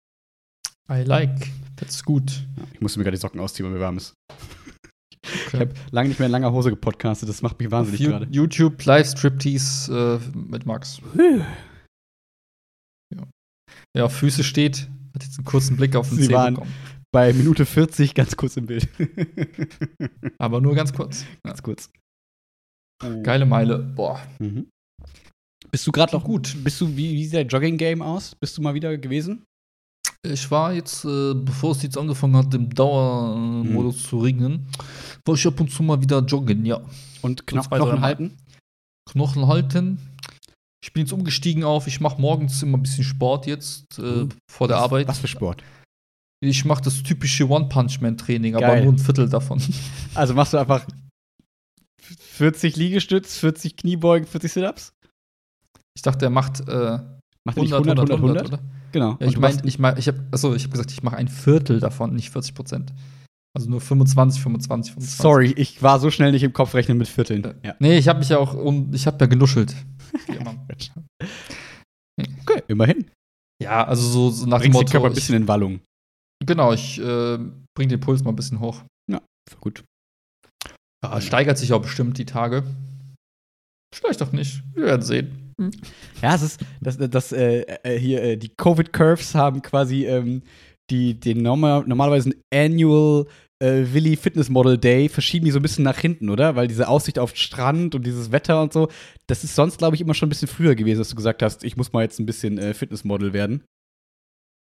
I 0.89 1.03
like. 1.03 1.49
That's 1.77 2.03
gut. 2.03 2.31
Ja, 2.57 2.63
ich 2.73 2.81
musste 2.81 2.99
mir 2.99 3.05
gerade 3.05 3.17
die 3.17 3.21
Socken 3.21 3.39
ausziehen, 3.39 3.65
weil 3.67 3.73
mir 3.73 3.79
warm 3.83 3.97
ist. 3.97 4.13
Ich 5.23 5.47
Okay. 5.47 5.59
habe 5.59 5.73
lange 5.91 6.09
nicht 6.09 6.19
mehr 6.19 6.25
in 6.27 6.31
langer 6.31 6.51
Hose 6.51 6.69
gepodcastet, 6.71 7.29
das 7.29 7.41
macht 7.41 7.59
mich 7.59 7.69
wahnsinnig 7.71 8.01
gerade. 8.01 8.27
YouTube 8.31 8.83
Live 8.85 9.07
Striptease 9.11 10.19
äh, 10.21 10.37
mit 10.37 10.65
Max. 10.65 10.99
Ja, 13.95 14.05
auf 14.05 14.15
Füße 14.15 14.43
steht, 14.43 14.89
hat 15.13 15.23
jetzt 15.23 15.37
einen 15.37 15.45
kurzen 15.45 15.75
Blick 15.77 15.95
auf 15.95 16.09
den 16.09 16.17
Sie 16.17 16.27
Zeh 16.27 16.33
waren- 16.33 16.55
bekommen. 16.55 16.73
Bei 17.13 17.33
Minute 17.33 17.65
40 17.65 18.13
ganz 18.15 18.37
kurz 18.37 18.55
im 18.55 18.67
Bild. 18.67 18.87
Aber 20.39 20.61
nur 20.61 20.73
ganz 20.75 20.93
kurz. 20.93 21.23
Ja. 21.45 21.51
ganz 21.51 21.61
kurz. 21.61 21.89
Geile 23.23 23.45
Meile. 23.45 23.79
Boah. 23.79 24.21
Mhm. 24.39 24.69
Bist 25.71 25.85
du 25.87 25.91
gerade 25.91 26.13
noch 26.15 26.23
Gut. 26.23 26.53
gut? 26.53 26.63
Bist 26.63 26.79
du, 26.79 26.87
wie, 26.95 27.11
wie 27.11 27.25
sieht 27.25 27.33
dein 27.33 27.47
Jogging-Game 27.49 28.01
aus? 28.01 28.35
Bist 28.35 28.57
du 28.57 28.61
mal 28.61 28.73
wieder 28.75 28.97
gewesen? 28.97 29.43
Ich 30.23 30.51
war 30.51 30.71
jetzt, 30.73 31.03
äh, 31.03 31.33
bevor 31.33 31.71
es 31.71 31.81
jetzt 31.81 31.97
angefangen 31.97 32.35
hat, 32.37 32.53
im 32.53 32.69
Dauermodus 32.73 33.95
Mhm. 33.95 33.99
zu 34.09 34.19
regnen, 34.19 34.67
war 35.25 35.35
ich 35.35 35.47
ab 35.47 35.59
und 35.59 35.71
zu 35.71 35.81
mal 35.81 35.99
wieder 36.01 36.19
joggen, 36.19 36.63
ja. 36.65 36.79
Und 37.23 37.47
Knochen 37.47 37.69
dreimal. 37.69 38.01
halten? 38.01 38.37
Knochen 39.09 39.47
halten. 39.47 39.97
Ich 40.83 40.93
bin 40.93 41.01
jetzt 41.03 41.11
umgestiegen 41.11 41.63
auf, 41.63 41.87
ich 41.87 41.99
mache 42.01 42.21
morgens 42.21 42.61
immer 42.61 42.77
ein 42.77 42.83
bisschen 42.83 43.03
Sport 43.03 43.47
jetzt 43.47 43.97
äh, 43.99 44.27
vor 44.49 44.67
der 44.67 44.77
Was- 44.77 44.83
Arbeit. 44.83 45.07
Was 45.07 45.19
für 45.19 45.27
Sport? 45.27 45.63
Ich 46.43 46.65
mache 46.65 46.81
das 46.83 47.01
typische 47.03 47.47
One-Punch-Man-Training, 47.47 48.55
aber 48.55 48.81
nur 48.81 48.93
ein 48.93 48.99
Viertel 48.99 49.27
davon. 49.29 49.61
Also 50.15 50.33
machst 50.33 50.53
du 50.53 50.57
einfach 50.57 50.85
40 52.01 52.75
Liegestütz, 52.75 53.37
40 53.37 53.75
Kniebeugen, 53.77 54.27
40 54.27 54.51
Sit-Ups? 54.51 54.91
Ich 55.95 56.01
dachte, 56.03 56.25
er 56.25 56.31
macht 56.31 56.59
äh, 56.61 56.99
Macht 57.43 57.57
er 57.57 57.63
nicht 57.63 57.73
100, 57.73 57.97
100, 57.99 58.11
100, 58.11 58.11
100? 58.11 58.47
oder? 58.47 58.59
Genau. 58.91 59.17
Ja, 59.19 59.27
ich 59.27 59.37
meine, 59.37 59.61
ich 59.63 59.79
mein, 59.79 59.97
ich 59.97 60.07
habe, 60.07 60.23
achso, 60.31 60.53
ich 60.53 60.63
habe 60.63 60.71
gesagt, 60.71 60.91
ich 60.91 61.03
mache 61.03 61.17
ein 61.17 61.27
Viertel 61.27 61.79
davon, 61.79 62.13
nicht 62.13 62.29
40 62.31 62.53
Prozent. 62.53 62.93
Also 63.53 63.69
nur 63.69 63.81
25, 63.81 64.41
25, 64.41 64.93
25. 64.93 65.21
Sorry, 65.21 65.53
ich 65.57 65.81
war 65.83 65.99
so 65.99 66.09
schnell 66.09 66.31
nicht 66.31 66.43
im 66.43 66.53
Kopf 66.53 66.73
rechnen 66.73 66.97
mit 66.97 67.07
Vierteln. 67.07 67.55
Ja. 67.63 67.75
Nee, 67.79 67.97
ich 67.97 68.07
habe 68.07 68.19
mich 68.19 68.29
ja 68.29 68.37
auch, 68.37 68.53
um, 68.53 68.93
ich 68.93 69.07
habe 69.07 69.17
ja 69.19 69.25
genuschelt. 69.27 69.75
Okay, 72.41 72.61
immerhin. 72.67 73.09
ja, 73.63 73.83
also 73.83 74.07
so, 74.07 74.29
so 74.29 74.45
nach 74.45 74.61
dem 74.61 74.71
Bringst 74.71 74.73
den 74.73 74.73
Motto. 74.73 74.91
Körper 74.91 75.07
ein 75.07 75.13
bisschen 75.13 75.35
ich, 75.35 75.41
in 75.41 75.47
Wallung. 75.47 75.79
genau, 76.45 76.73
ich 76.73 76.99
äh, 76.99 77.37
bringe 77.75 77.89
den 77.89 77.99
Puls 77.99 78.23
mal 78.23 78.31
ein 78.31 78.35
bisschen 78.35 78.59
hoch. 78.59 78.83
Voll 79.49 79.59
gut. 79.59 79.83
Ja, 81.03 81.19
steigert 81.19 81.57
sich 81.57 81.73
auch 81.73 81.81
bestimmt 81.81 82.17
die 82.17 82.25
Tage. 82.25 82.63
Vielleicht 83.93 84.21
doch 84.21 84.31
nicht. 84.31 84.63
Wir 84.73 84.85
werden 84.85 85.01
sehen. 85.01 85.40
Ja, 86.21 86.35
es 86.35 86.41
ist, 86.41 86.59
das, 86.81 86.97
das, 86.97 87.31
äh, 87.31 87.61
äh, 87.83 87.99
hier, 87.99 88.23
äh, 88.23 88.37
die 88.37 88.49
Covid-Curves 88.49 89.35
haben 89.35 89.61
quasi 89.61 90.05
ähm, 90.05 90.41
die, 90.89 91.19
den 91.19 91.41
normal, 91.41 91.83
normalerweise 91.85 92.31
Annual 92.53 93.25
äh, 93.61 93.85
Willi 93.93 94.15
Fitness 94.15 94.49
Model 94.49 94.77
Day 94.77 95.07
verschieben 95.07 95.45
die 95.45 95.51
so 95.51 95.59
ein 95.59 95.61
bisschen 95.61 95.83
nach 95.85 95.97
hinten, 95.99 96.29
oder? 96.29 96.55
Weil 96.55 96.67
diese 96.67 96.87
Aussicht 96.87 97.19
auf 97.19 97.33
den 97.33 97.37
Strand 97.37 97.95
und 97.95 98.05
dieses 98.05 98.31
Wetter 98.31 98.61
und 98.61 98.73
so, 98.73 98.89
das 99.27 99.43
ist 99.43 99.55
sonst, 99.55 99.77
glaube 99.77 99.95
ich, 99.95 100.01
immer 100.01 100.13
schon 100.13 100.27
ein 100.27 100.31
bisschen 100.31 100.47
früher 100.47 100.75
gewesen, 100.75 100.99
dass 100.99 101.09
du 101.09 101.15
gesagt 101.15 101.43
hast, 101.43 101.63
ich 101.63 101.77
muss 101.77 101.93
mal 101.93 102.01
jetzt 102.01 102.19
ein 102.19 102.25
bisschen 102.25 102.57
äh, 102.57 102.73
Fitnessmodel 102.73 103.33
werden. 103.33 103.63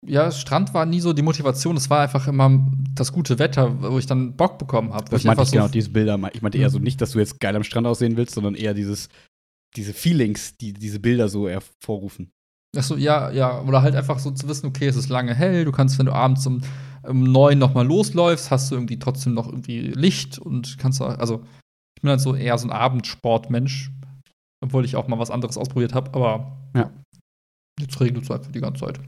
Ja, 0.06 0.32
Strand 0.32 0.74
war 0.74 0.86
nie 0.88 1.00
so 1.00 1.14
die 1.14 1.22
Motivation. 1.22 1.78
Es 1.78 1.90
war 1.90 2.02
einfach 2.02 2.28
immer 2.28 2.72
das 2.96 3.14
gute 3.14 3.38
Wetter, 3.38 3.82
wo 3.84 4.00
ich 4.00 4.08
dann 4.08 4.36
Bock 4.36 4.58
bekommen 4.58 4.94
habe. 4.94 5.06
Das 5.12 5.24
meinte 5.24 5.44
ich 5.44 5.52
genau, 5.52 5.68
so, 5.68 5.72
diese 5.72 5.92
Bilder. 5.92 6.20
Ich 6.34 6.42
meinte 6.42 6.58
eher 6.58 6.72
so 6.72 6.80
Mhm. 6.80 6.86
nicht, 6.86 7.02
dass 7.02 7.12
du 7.12 7.20
jetzt 7.20 7.40
geil 7.40 7.56
am 7.56 7.64
Strand 7.64 7.86
aussehen 7.86 8.18
willst, 8.18 8.34
sondern 8.34 8.56
eher 8.56 8.74
dieses, 8.74 9.10
diese 9.76 9.94
Feelings, 9.94 10.58
die 10.58 10.74
diese 10.74 11.00
Bilder 11.00 11.30
so 11.30 11.48
hervorrufen. 11.50 12.32
Ach 12.78 12.84
so, 12.84 12.96
ja, 12.96 13.32
ja. 13.32 13.62
Oder 13.62 13.82
halt 13.82 13.96
einfach 13.96 14.20
so 14.20 14.32
zu 14.32 14.48
wissen, 14.48 14.68
okay, 14.68 14.88
es 14.88 14.96
ist 14.96 15.10
lange 15.10 15.34
hell. 15.34 15.66
Du 15.66 15.72
kannst, 15.72 16.00
wenn 16.00 16.06
du 16.06 16.14
abends 16.14 16.46
um, 16.48 16.62
um 17.04 17.24
neun 17.24 17.60
nochmal 17.60 17.86
losläufst, 17.86 18.50
hast 18.52 18.72
du 18.72 18.76
irgendwie 18.76 19.00
trotzdem 19.00 19.34
noch 19.34 19.48
irgendwie 19.48 19.80
Licht 19.88 20.40
und 20.40 20.78
kannst 20.78 21.02
auch, 21.02 21.18
also 21.18 21.44
ich 21.98 22.02
bin 22.02 22.10
halt 22.12 22.22
so 22.22 22.34
eher 22.36 22.58
so 22.58 22.68
ein 22.68 22.72
Abendsportmensch. 22.72 23.92
Obwohl 24.64 24.86
ich 24.86 24.96
auch 24.96 25.08
mal 25.08 25.18
was 25.18 25.32
anderes 25.32 25.58
ausprobiert 25.58 25.94
habe, 25.96 26.14
aber 26.14 26.56
Ja. 26.76 26.92
jetzt 27.80 28.00
regnet 28.00 28.24
es 28.26 28.32
einfach 28.32 28.52
die 28.52 28.62
ganze 28.62 28.86
Zeit. 28.86 29.00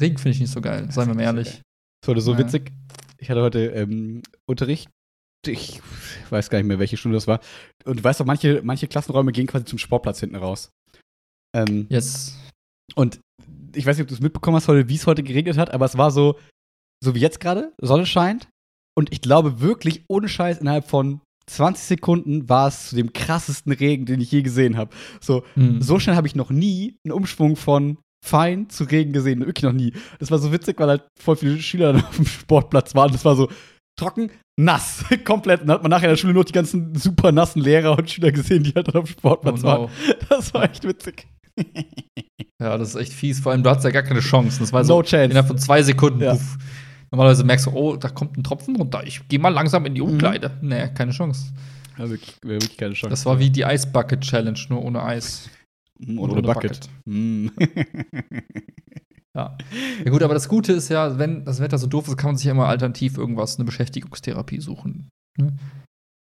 Regen 0.00 0.16
finde 0.16 0.30
ich 0.34 0.40
nicht 0.40 0.52
so 0.52 0.60
geil, 0.62 0.90
seien 0.90 1.08
wir 1.08 1.14
mal 1.14 1.22
ehrlich. 1.22 1.60
Das 2.00 2.08
war 2.08 2.14
heute 2.14 2.20
so 2.22 2.32
Ja. 2.32 2.38
witzig. 2.38 2.72
Ich 3.18 3.28
hatte 3.30 3.42
heute 3.42 3.66
ähm, 3.66 4.22
Unterricht. 4.48 4.88
Ich 5.48 5.80
weiß 6.30 6.50
gar 6.50 6.58
nicht 6.58 6.66
mehr, 6.66 6.78
welche 6.78 6.96
Stunde 6.96 7.16
das 7.16 7.26
war. 7.26 7.40
Und 7.84 7.98
du 8.00 8.04
weißt 8.04 8.20
doch, 8.20 8.24
manche, 8.26 8.60
manche 8.64 8.88
Klassenräume 8.88 9.32
gehen 9.32 9.46
quasi 9.46 9.64
zum 9.64 9.78
Sportplatz 9.78 10.20
hinten 10.20 10.36
raus. 10.36 10.70
Ähm, 11.54 11.86
Jetzt. 11.88 12.34
Und 12.94 13.20
ich 13.74 13.84
weiß 13.86 13.96
nicht, 13.96 14.02
ob 14.04 14.08
du 14.08 14.14
es 14.14 14.20
mitbekommen 14.20 14.56
hast 14.56 14.68
heute, 14.68 14.88
wie 14.88 14.94
es 14.94 15.06
heute 15.06 15.22
geregnet 15.22 15.58
hat, 15.58 15.70
aber 15.72 15.84
es 15.84 15.96
war 15.98 16.10
so, 16.10 16.38
so 17.04 17.14
wie 17.14 17.20
jetzt 17.20 17.40
gerade, 17.40 17.72
Sonne 17.80 18.06
scheint. 18.06 18.48
Und 18.98 19.12
ich 19.12 19.20
glaube 19.20 19.60
wirklich, 19.60 20.04
ohne 20.08 20.28
Scheiß, 20.28 20.58
innerhalb 20.58 20.88
von 20.88 21.20
20 21.48 21.84
Sekunden 21.84 22.48
war 22.48 22.68
es 22.68 22.88
zu 22.88 22.96
dem 22.96 23.12
krassesten 23.12 23.72
Regen, 23.72 24.06
den 24.06 24.20
ich 24.20 24.32
je 24.32 24.42
gesehen 24.42 24.76
habe. 24.76 24.94
So, 25.20 25.44
Hm. 25.54 25.80
so 25.82 25.98
schnell 25.98 26.16
habe 26.16 26.26
ich 26.26 26.34
noch 26.34 26.50
nie 26.50 26.96
einen 27.04 27.12
Umschwung 27.12 27.56
von 27.56 27.98
fein 28.24 28.68
zu 28.70 28.84
Regen 28.84 29.12
gesehen. 29.12 29.40
Wirklich 29.40 29.62
noch 29.62 29.72
nie. 29.72 29.92
Das 30.18 30.30
war 30.30 30.38
so 30.38 30.50
witzig, 30.52 30.80
weil 30.80 30.88
halt 30.88 31.06
voll 31.20 31.36
viele 31.36 31.58
Schüler 31.60 31.94
auf 32.08 32.16
dem 32.16 32.26
Sportplatz 32.26 32.94
waren. 32.94 33.12
Das 33.12 33.24
war 33.24 33.36
so 33.36 33.48
trocken, 33.96 34.30
nass, 34.56 35.04
komplett. 35.24 35.62
Dann 35.62 35.70
hat 35.70 35.82
man 35.82 35.90
nachher 35.90 36.04
in 36.04 36.10
der 36.12 36.16
Schule 36.16 36.34
nur 36.34 36.44
die 36.44 36.52
ganzen 36.52 36.94
super 36.94 37.32
nassen 37.32 37.60
Lehrer 37.62 37.96
und 37.98 38.10
Schüler 38.10 38.32
gesehen, 38.32 38.62
die 38.64 38.72
halt 38.74 38.94
auf 38.94 39.04
dem 39.04 39.14
Oh 39.16 39.18
Sportplatz 39.18 39.62
waren. 39.62 39.82
no. 39.82 39.90
Das 40.28 40.52
war 40.54 40.64
echt 40.70 40.84
witzig. 40.84 41.26
Ja, 42.58 42.78
das 42.78 42.90
ist 42.90 42.96
echt 42.96 43.12
fies. 43.12 43.40
Vor 43.40 43.52
allem, 43.52 43.62
du 43.62 43.68
hattest 43.68 43.84
ja 43.84 43.90
gar 43.90 44.02
keine 44.02 44.20
Chance. 44.20 44.60
Das 44.60 44.72
war 44.72 44.82
so 44.82 44.96
no 44.96 45.02
chance. 45.02 45.24
innerhalb 45.26 45.46
von 45.46 45.58
zwei 45.58 45.82
Sekunden. 45.82 46.22
Ja. 46.22 46.38
Normalerweise 47.10 47.44
merkst 47.44 47.66
du, 47.66 47.70
oh, 47.72 47.96
da 47.96 48.08
kommt 48.08 48.38
ein 48.38 48.44
Tropfen 48.44 48.76
runter. 48.76 49.02
Ich 49.06 49.28
gehe 49.28 49.38
mal 49.38 49.50
langsam 49.50 49.84
in 49.84 49.94
die 49.94 50.00
Mhm. 50.00 50.08
Umkleide. 50.12 50.52
Nee, 50.62 50.88
keine 50.94 51.12
Chance. 51.12 51.52
Ja, 51.98 52.08
wirklich, 52.08 52.34
wirklich 52.42 52.76
keine 52.78 52.94
Chance. 52.94 53.10
Das 53.10 53.26
war 53.26 53.38
wie 53.38 53.50
die 53.50 53.60
Ice 53.60 53.86
Bucket 53.86 54.22
Challenge, 54.22 54.58
nur 54.70 54.82
ohne 54.82 55.02
Eis. 55.02 55.50
Mm, 55.98 56.18
und 56.18 56.30
ohne 56.30 56.32
ohne 56.32 56.42
Bucket. 56.54 56.80
Mm. 57.04 57.48
Ja. 59.36 59.56
ja, 60.04 60.10
gut, 60.10 60.22
aber 60.22 60.32
das 60.34 60.48
Gute 60.48 60.72
ist 60.72 60.88
ja, 60.88 61.18
wenn 61.18 61.44
das 61.44 61.60
Wetter 61.60 61.76
so 61.76 61.86
doof 61.86 62.08
ist, 62.08 62.16
kann 62.16 62.28
man 62.30 62.36
sich 62.36 62.46
ja 62.46 62.52
immer 62.52 62.68
alternativ 62.68 63.18
irgendwas, 63.18 63.56
eine 63.56 63.66
Beschäftigungstherapie 63.66 64.60
suchen. 64.60 65.10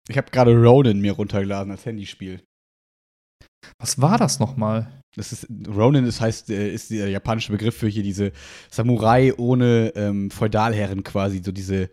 ich 0.08 0.16
habe 0.16 0.30
gerade 0.30 0.56
Ronin 0.56 1.00
mir 1.00 1.12
runtergeladen 1.12 1.70
als 1.70 1.84
Handyspiel. 1.84 2.40
Was 3.78 4.00
war 4.00 4.16
das 4.18 4.38
nochmal? 4.40 4.90
Das 5.14 5.30
ist 5.30 5.46
Ronin, 5.68 6.06
das 6.06 6.20
heißt, 6.22 6.48
äh, 6.50 6.72
ist 6.72 6.90
der 6.90 7.10
japanische 7.10 7.52
Begriff 7.52 7.76
für 7.76 7.86
hier 7.86 8.02
diese 8.02 8.32
Samurai 8.70 9.34
ohne 9.36 9.92
ähm, 9.94 10.30
Feudalherren 10.30 11.02
quasi, 11.04 11.42
so 11.44 11.52
diese 11.52 11.90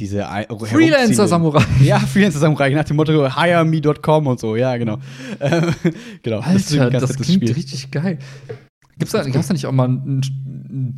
diese 0.00 0.28
herumziehenden- 0.28 0.66
Freelancer-Samurai. 0.68 1.64
Ja, 1.82 1.98
Freelancer 1.98 2.38
Samurai 2.38 2.70
nach 2.70 2.84
dem 2.84 2.96
Motto 2.96 3.12
hireme.com 3.12 4.26
und 4.26 4.40
so, 4.40 4.56
ja, 4.56 4.76
genau. 4.76 4.98
Ähm, 5.40 5.74
genau. 6.22 6.40
Alter, 6.40 6.90
das 6.90 7.10
nettes 7.10 7.16
klingt 7.16 7.42
Spiel. 7.44 7.52
richtig 7.52 7.90
geil. 7.90 8.18
Gibt's 8.98 9.12
da, 9.12 9.28
gab's 9.28 9.46
da 9.48 9.52
nicht 9.54 9.66
auch 9.66 9.72
mal 9.72 9.84
einen, 9.88 10.20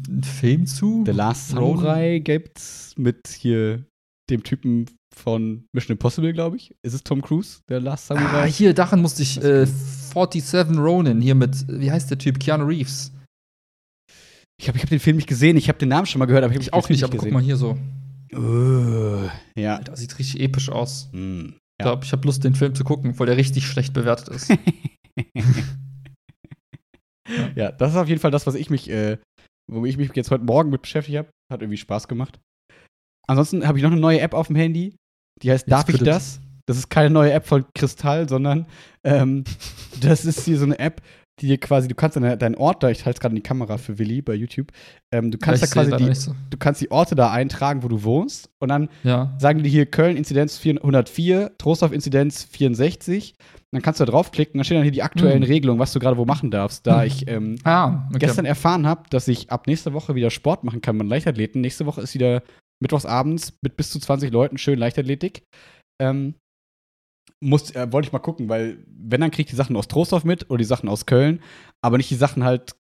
einen, 0.08 0.22
Film 0.24 0.66
zu? 0.66 1.02
The 1.06 1.12
Last? 1.12 1.50
Samurai 1.50 2.18
gibt's 2.20 2.94
mit 2.96 3.28
hier 3.28 3.84
dem 4.30 4.42
Typen 4.42 4.86
von 5.14 5.64
Mission 5.72 5.94
Impossible, 5.94 6.32
glaube 6.32 6.56
ich. 6.56 6.74
Ist 6.82 6.94
es 6.94 7.02
Tom 7.02 7.20
Cruise, 7.20 7.60
der 7.68 7.80
Last 7.80 8.10
Ah, 8.10 8.14
Samurai? 8.14 8.50
hier, 8.50 8.74
daran 8.74 9.02
musste 9.02 9.22
ich 9.22 9.42
äh, 9.42 9.66
47 9.66 10.78
Ronin 10.78 11.20
hier 11.20 11.34
mit, 11.34 11.66
wie 11.68 11.90
heißt 11.90 12.10
der 12.10 12.18
Typ? 12.18 12.38
Keanu 12.40 12.64
Reeves. 12.64 13.12
ich 14.60 14.68
habe 14.68 14.78
ich 14.78 14.82
hab 14.84 14.90
den 14.90 15.00
Film 15.00 15.16
nicht 15.16 15.28
gesehen, 15.28 15.56
ich 15.56 15.68
habe 15.68 15.78
den 15.78 15.88
Namen 15.90 16.06
schon 16.06 16.20
mal 16.20 16.26
gehört, 16.26 16.44
aber 16.44 16.52
ich 16.52 16.56
habe 16.58 16.64
Ich 16.64 16.72
auch 16.72 16.88
nicht, 16.88 17.02
aber 17.04 17.16
guck 17.16 17.30
mal 17.32 17.42
hier 17.42 17.56
so. 17.56 17.76
Uh, 18.32 19.28
ja. 19.56 19.76
Alter, 19.76 19.96
sieht 19.96 20.16
richtig 20.18 20.40
episch 20.40 20.68
aus. 20.70 21.08
Mm. 21.12 21.40
Ich 21.48 21.84
Ja. 21.84 21.86
glaube, 21.86 22.04
ich 22.04 22.12
habe 22.12 22.24
Lust, 22.26 22.44
den 22.44 22.54
Film 22.54 22.74
zu 22.76 22.84
gucken, 22.84 23.18
weil 23.18 23.26
der 23.26 23.36
richtig 23.36 23.66
schlecht 23.66 23.92
bewertet 23.92 24.28
ist. 24.28 24.50
ja, 27.54 27.72
das 27.72 27.92
ist 27.92 27.96
auf 27.96 28.08
jeden 28.08 28.20
Fall 28.20 28.30
das, 28.30 28.46
was 28.46 28.54
ich 28.54 28.70
mich, 28.70 28.90
äh, 28.90 29.18
wo 29.70 29.84
ich 29.84 29.96
mich 29.96 30.10
jetzt 30.14 30.30
heute 30.30 30.44
Morgen 30.44 30.70
mit 30.70 30.82
beschäftigt 30.82 31.18
habe. 31.18 31.28
Hat 31.50 31.62
irgendwie 31.62 31.76
Spaß 31.76 32.08
gemacht. 32.08 32.40
Ansonsten 33.26 33.66
habe 33.66 33.78
ich 33.78 33.84
noch 33.84 33.92
eine 33.92 34.00
neue 34.00 34.20
App 34.20 34.34
auf 34.34 34.48
dem 34.48 34.56
Handy, 34.56 34.96
die 35.42 35.50
heißt 35.50 35.66
Jetzt 35.66 35.72
Darf 35.72 35.88
ich 35.88 36.02
das? 36.02 36.40
Das 36.66 36.76
ist 36.76 36.90
keine 36.90 37.10
neue 37.10 37.32
App 37.32 37.46
von 37.46 37.64
Kristall, 37.74 38.28
sondern 38.28 38.66
ähm, 39.04 39.44
das 40.00 40.24
ist 40.24 40.44
hier 40.44 40.58
so 40.58 40.64
eine 40.64 40.78
App, 40.78 41.02
die 41.40 41.46
dir 41.46 41.58
quasi, 41.58 41.88
du 41.88 41.94
kannst 41.94 42.16
deine, 42.16 42.36
deinen 42.36 42.54
Ort 42.54 42.82
da, 42.82 42.90
ich 42.90 43.04
halte 43.06 43.20
gerade 43.20 43.32
in 43.32 43.36
die 43.36 43.42
Kamera 43.42 43.78
für 43.78 43.98
Willi 43.98 44.22
bei 44.22 44.34
YouTube, 44.34 44.68
ähm, 45.12 45.30
du 45.30 45.38
kannst 45.38 45.62
Ich 45.62 45.70
da 45.70 45.74
quasi 45.74 45.96
die, 45.96 46.14
so. 46.14 46.34
du 46.50 46.56
kannst 46.58 46.80
die 46.80 46.90
Orte 46.90 47.14
da 47.14 47.30
eintragen, 47.30 47.82
wo 47.82 47.88
du 47.88 48.02
wohnst 48.04 48.50
und 48.60 48.68
dann 48.68 48.88
Ja. 49.02 49.34
sagen 49.38 49.62
die 49.62 49.70
hier 49.70 49.86
Köln 49.86 50.16
Inzidenz 50.16 50.58
404, 50.58 51.52
Trostorf 51.58 51.92
Inzidenz 51.92 52.44
64. 52.44 53.34
Dann 53.72 53.82
kannst 53.82 54.00
du 54.00 54.04
da 54.04 54.10
draufklicken, 54.10 54.58
dann 54.58 54.64
stehen 54.64 54.76
dann 54.76 54.82
hier 54.82 54.90
die 54.92 55.02
aktuellen 55.04 55.42
Hm. 55.42 55.48
Regelungen, 55.50 55.78
was 55.78 55.92
du 55.92 56.00
gerade 56.00 56.16
wo 56.16 56.24
machen 56.24 56.50
darfst. 56.50 56.86
Da 56.86 57.00
Hm. 57.02 57.06
ich 57.06 57.28
ähm, 57.28 57.58
Ah, 57.64 58.06
okay. 58.08 58.18
gestern 58.18 58.44
erfahren 58.44 58.86
habe, 58.86 59.04
dass 59.10 59.28
ich 59.28 59.50
ab 59.50 59.66
nächster 59.66 59.92
Woche 59.92 60.14
wieder 60.16 60.30
Sport 60.30 60.64
machen 60.64 60.80
kann 60.80 60.96
mit 60.96 61.06
Leichtathleten. 61.08 61.60
Nächste 61.60 61.86
Woche 61.86 62.00
ist 62.00 62.14
wieder 62.14 62.42
mittwochsabends 62.82 63.52
mit 63.62 63.76
bis 63.76 63.90
zu 63.90 63.98
20 64.00 64.32
Leuten 64.32 64.58
schön 64.58 64.78
Leichtathletik. 64.78 65.44
Ähm, 66.02 66.34
muss, 67.42 67.70
äh, 67.74 67.90
wollte 67.92 68.06
ich 68.08 68.12
mal 68.12 68.18
gucken, 68.18 68.48
weil 68.48 68.84
wenn, 68.86 69.20
dann 69.20 69.30
krieg 69.30 69.46
ich 69.46 69.50
die 69.50 69.56
Sachen 69.56 69.76
aus 69.76 69.88
Trostorf 69.88 70.24
mit 70.24 70.50
oder 70.50 70.58
die 70.58 70.64
Sachen 70.64 70.88
aus 70.88 71.06
Köln, 71.06 71.42
aber 71.82 71.96
nicht 71.96 72.10
die 72.10 72.14
Sachen 72.16 72.44
halt 72.44 72.76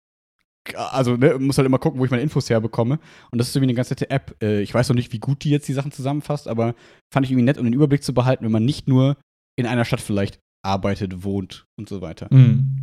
also 0.74 1.16
ne, 1.16 1.38
muss 1.38 1.56
halt 1.56 1.64
immer 1.64 1.78
gucken, 1.78 1.98
wo 1.98 2.04
ich 2.04 2.10
meine 2.10 2.22
Infos 2.22 2.50
herbekomme. 2.50 3.00
Und 3.30 3.38
das 3.38 3.48
ist 3.48 3.56
irgendwie 3.56 3.70
eine 3.70 3.76
ganz 3.76 3.88
nette 3.88 4.10
App. 4.10 4.36
Äh, 4.42 4.60
ich 4.60 4.72
weiß 4.74 4.90
noch 4.90 4.94
nicht, 4.94 5.10
wie 5.10 5.18
gut 5.18 5.42
die 5.42 5.48
jetzt 5.50 5.66
die 5.68 5.72
Sachen 5.72 5.90
zusammenfasst, 5.90 6.46
aber 6.46 6.74
fand 7.12 7.24
ich 7.24 7.32
irgendwie 7.32 7.46
nett, 7.46 7.56
um 7.56 7.64
den 7.64 7.72
Überblick 7.72 8.04
zu 8.04 8.12
behalten, 8.12 8.44
wenn 8.44 8.52
man 8.52 8.66
nicht 8.66 8.86
nur 8.86 9.16
in 9.58 9.64
einer 9.66 9.86
Stadt 9.86 10.02
vielleicht 10.02 10.38
arbeitet, 10.62 11.24
wohnt 11.24 11.64
und 11.78 11.88
so 11.88 12.02
weiter. 12.02 12.28
Mhm. 12.30 12.76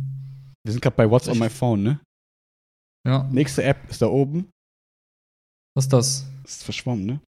Wir 0.64 0.72
sind 0.72 0.80
gerade 0.82 0.96
bei 0.96 1.08
What's 1.08 1.28
on 1.28 1.34
Ich- 1.34 1.40
my 1.40 1.48
phone, 1.48 1.82
ne? 1.84 2.00
Ja. 3.06 3.28
Nächste 3.30 3.62
App 3.62 3.88
ist 3.88 4.02
da 4.02 4.06
oben. 4.08 4.50
Was 5.76 5.84
ist 5.84 5.92
das? 5.92 6.26
Ist 6.44 6.64
verschwommen, 6.64 7.06
ne? 7.06 7.20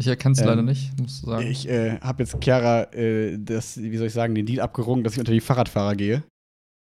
Ich 0.00 0.06
erkenne 0.06 0.32
es 0.32 0.40
Ähm, 0.40 0.46
leider 0.46 0.62
nicht, 0.62 0.98
musst 0.98 1.22
du 1.22 1.26
sagen. 1.26 1.46
Ich 1.46 1.68
äh, 1.68 1.98
habe 2.00 2.22
jetzt 2.22 2.36
Chiara, 2.42 2.84
äh, 2.94 3.38
das, 3.38 3.80
wie 3.80 3.96
soll 3.98 4.06
ich 4.06 4.14
sagen, 4.14 4.34
den 4.34 4.46
Deal 4.46 4.60
abgerungen, 4.60 5.04
dass 5.04 5.12
ich 5.12 5.18
unter 5.18 5.32
die 5.32 5.40
Fahrradfahrer 5.40 5.94
gehe. 5.94 6.22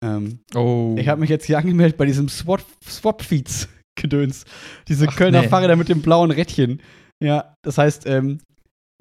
Ähm, 0.04 0.40
oh. 0.56 0.96
Ich 0.98 1.10
habe 1.10 1.20
mich 1.20 1.30
jetzt 1.30 1.46
hier 1.46 1.58
angemeldet 1.58 1.98
bei 1.98 2.06
diesem 2.06 2.30
Swap- 2.30 2.64
Swap-Feeds-Gedöns. 2.86 4.46
Diese 4.88 5.08
Ach, 5.10 5.16
Kölner 5.18 5.42
nee. 5.42 5.50
Fahrräder 5.50 5.76
mit 5.76 5.90
dem 5.90 6.02
blauen 6.02 6.32
Rädchen. 6.32 6.82
Ja, 7.22 7.54
das 7.62 7.78
heißt, 7.78 8.06
ähm, 8.06 8.40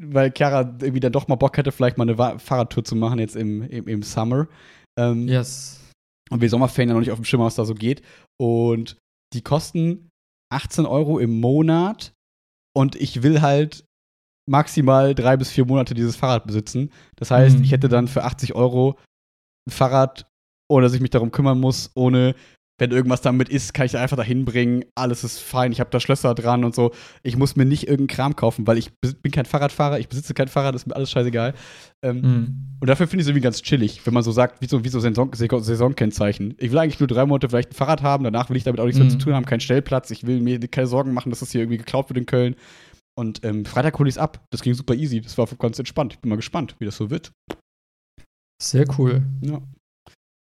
weil 0.03 0.33
Chiara 0.37 0.63
irgendwie 0.81 1.01
dann 1.01 1.13
doch 1.13 1.29
mal 1.29 1.37
Bock 1.37 1.57
hätte, 1.57 1.71
vielleicht 1.71 1.97
mal 1.97 2.09
eine 2.09 2.39
Fahrradtour 2.41 2.85
zu 2.85 2.97
machen 2.97 3.21
jetzt 3.21 3.37
im, 3.37 3.63
im, 3.63 3.87
im 3.87 4.03
Summer. 4.03 4.49
Ähm, 4.99 5.29
yes. 5.29 5.81
Und 6.31 6.41
wir 6.41 6.51
Sommerferien 6.51 6.89
ja 6.89 6.95
noch 6.95 7.01
nicht 7.01 7.13
auf 7.13 7.21
dem 7.21 7.25
Schimmer, 7.25 7.45
was 7.45 7.55
da 7.55 7.65
so 7.65 7.75
geht. 7.75 8.03
Und 8.41 8.97
die 9.33 9.43
kosten 9.43 10.09
18 10.53 10.87
Euro 10.87 11.21
im 11.21 11.39
Monat. 11.39 12.13
Und 12.77 12.97
ich 12.97 13.23
will 13.23 13.41
halt 13.41 13.85
maximal 14.49 15.15
drei 15.15 15.37
bis 15.37 15.51
vier 15.51 15.65
Monate 15.67 15.95
dieses 15.95 16.17
Fahrrad 16.17 16.47
besitzen. 16.47 16.91
Das 17.17 17.31
heißt, 17.31 17.59
Mhm. 17.59 17.65
ich 17.65 17.73
hätte 17.73 17.89
dann 17.89 18.09
für 18.09 18.25
80 18.25 18.55
Euro 18.55 18.97
ein 19.69 19.73
Fahrrad, 19.73 20.27
ohne 20.69 20.85
dass 20.87 20.95
ich 20.95 21.01
mich 21.01 21.11
darum 21.11 21.31
kümmern 21.31 21.61
muss, 21.61 21.91
ohne, 21.95 22.35
wenn 22.81 22.93
irgendwas 22.93 23.23
damit 23.23 23.49
ist, 23.49 23.75
kann 23.75 23.87
ich 23.87 23.97
einfach 23.97 24.17
dahin 24.17 24.45
bringen. 24.45 24.85
Alles 24.95 25.25
ist 25.25 25.41
fein, 25.41 25.73
ich 25.73 25.81
habe 25.81 25.91
da 25.91 25.99
Schlösser 25.99 26.35
dran 26.37 26.63
und 26.63 26.75
so. 26.77 26.93
Ich 27.25 27.37
muss 27.37 27.57
mir 27.57 27.65
nicht 27.65 27.85
irgendeinen 27.89 28.07
Kram 28.17 28.37
kaufen, 28.37 28.67
weil 28.69 28.79
ich 28.79 28.91
bin 29.01 29.33
kein 29.33 29.47
Fahrradfahrer, 29.47 29.99
ich 29.99 30.09
besitze 30.09 30.33
kein 30.33 30.47
Fahrrad, 30.47 30.77
ist 30.77 30.87
mir 30.87 30.95
alles 30.95 31.11
scheißegal. 31.11 31.55
Ähm, 32.05 32.21
Mhm. 32.21 32.77
und 32.79 32.87
dafür 32.89 33.09
finde 33.09 33.23
ich 33.23 33.25
es 33.25 33.29
irgendwie 33.31 33.43
ganz 33.43 33.63
chillig, 33.63 34.07
wenn 34.07 34.15
man 34.15 34.23
so 34.23 34.31
sagt, 34.31 34.63
wie 34.63 34.67
so, 34.69 34.85
wie 34.85 34.89
so 34.91 35.01
Saison, 35.01 35.33
Saison- 35.35 35.61
Saisonkennzeichen. 35.61 36.55
Ich 36.59 36.71
will 36.71 36.79
eigentlich 36.79 37.01
nur 37.01 37.09
drei 37.09 37.27
Monate 37.27 37.49
vielleicht 37.49 37.71
ein 37.73 37.75
Fahrrad 37.75 38.03
haben, 38.03 38.23
danach 38.23 38.49
will 38.49 38.57
ich 38.57 38.63
damit 38.65 38.79
auch 38.81 38.85
nichts 38.85 38.99
mehr 39.01 39.07
Mhm. 39.07 39.11
zu 39.11 39.19
tun 39.19 39.35
haben, 39.35 39.45
keinen 39.45 39.59
Stellplatz, 39.61 40.13
ich 40.13 40.25
will 40.25 40.41
mir 40.41 40.61
keine 40.61 40.87
Sorgen 40.87 41.13
machen, 41.13 41.31
dass 41.31 41.41
das 41.41 41.51
hier 41.51 41.63
irgendwie 41.63 41.79
geklaut 41.79 42.09
wird 42.09 42.19
in 42.19 42.27
Köln. 42.27 42.55
Und 43.19 43.45
ähm, 43.45 43.65
Freitag 43.65 43.99
hole 43.99 44.09
ich 44.09 44.15
es 44.15 44.19
ab. 44.19 44.45
Das 44.51 44.63
ging 44.63 44.75
super 44.75 44.95
easy. 44.95 45.21
Das 45.21 45.37
war 45.39 45.47
ganz 45.59 45.77
entspannt. 45.81 46.13
Ich 46.15 46.21
bin 46.21 46.29
mal 46.29 46.37
gespannt, 46.37 46.77
wie 46.79 46.85
das 46.85 46.97
so 46.97 47.11
wird. 47.11 47.33
Sehr 48.63 48.87
cool. 48.97 49.23
Ja. 49.41 49.61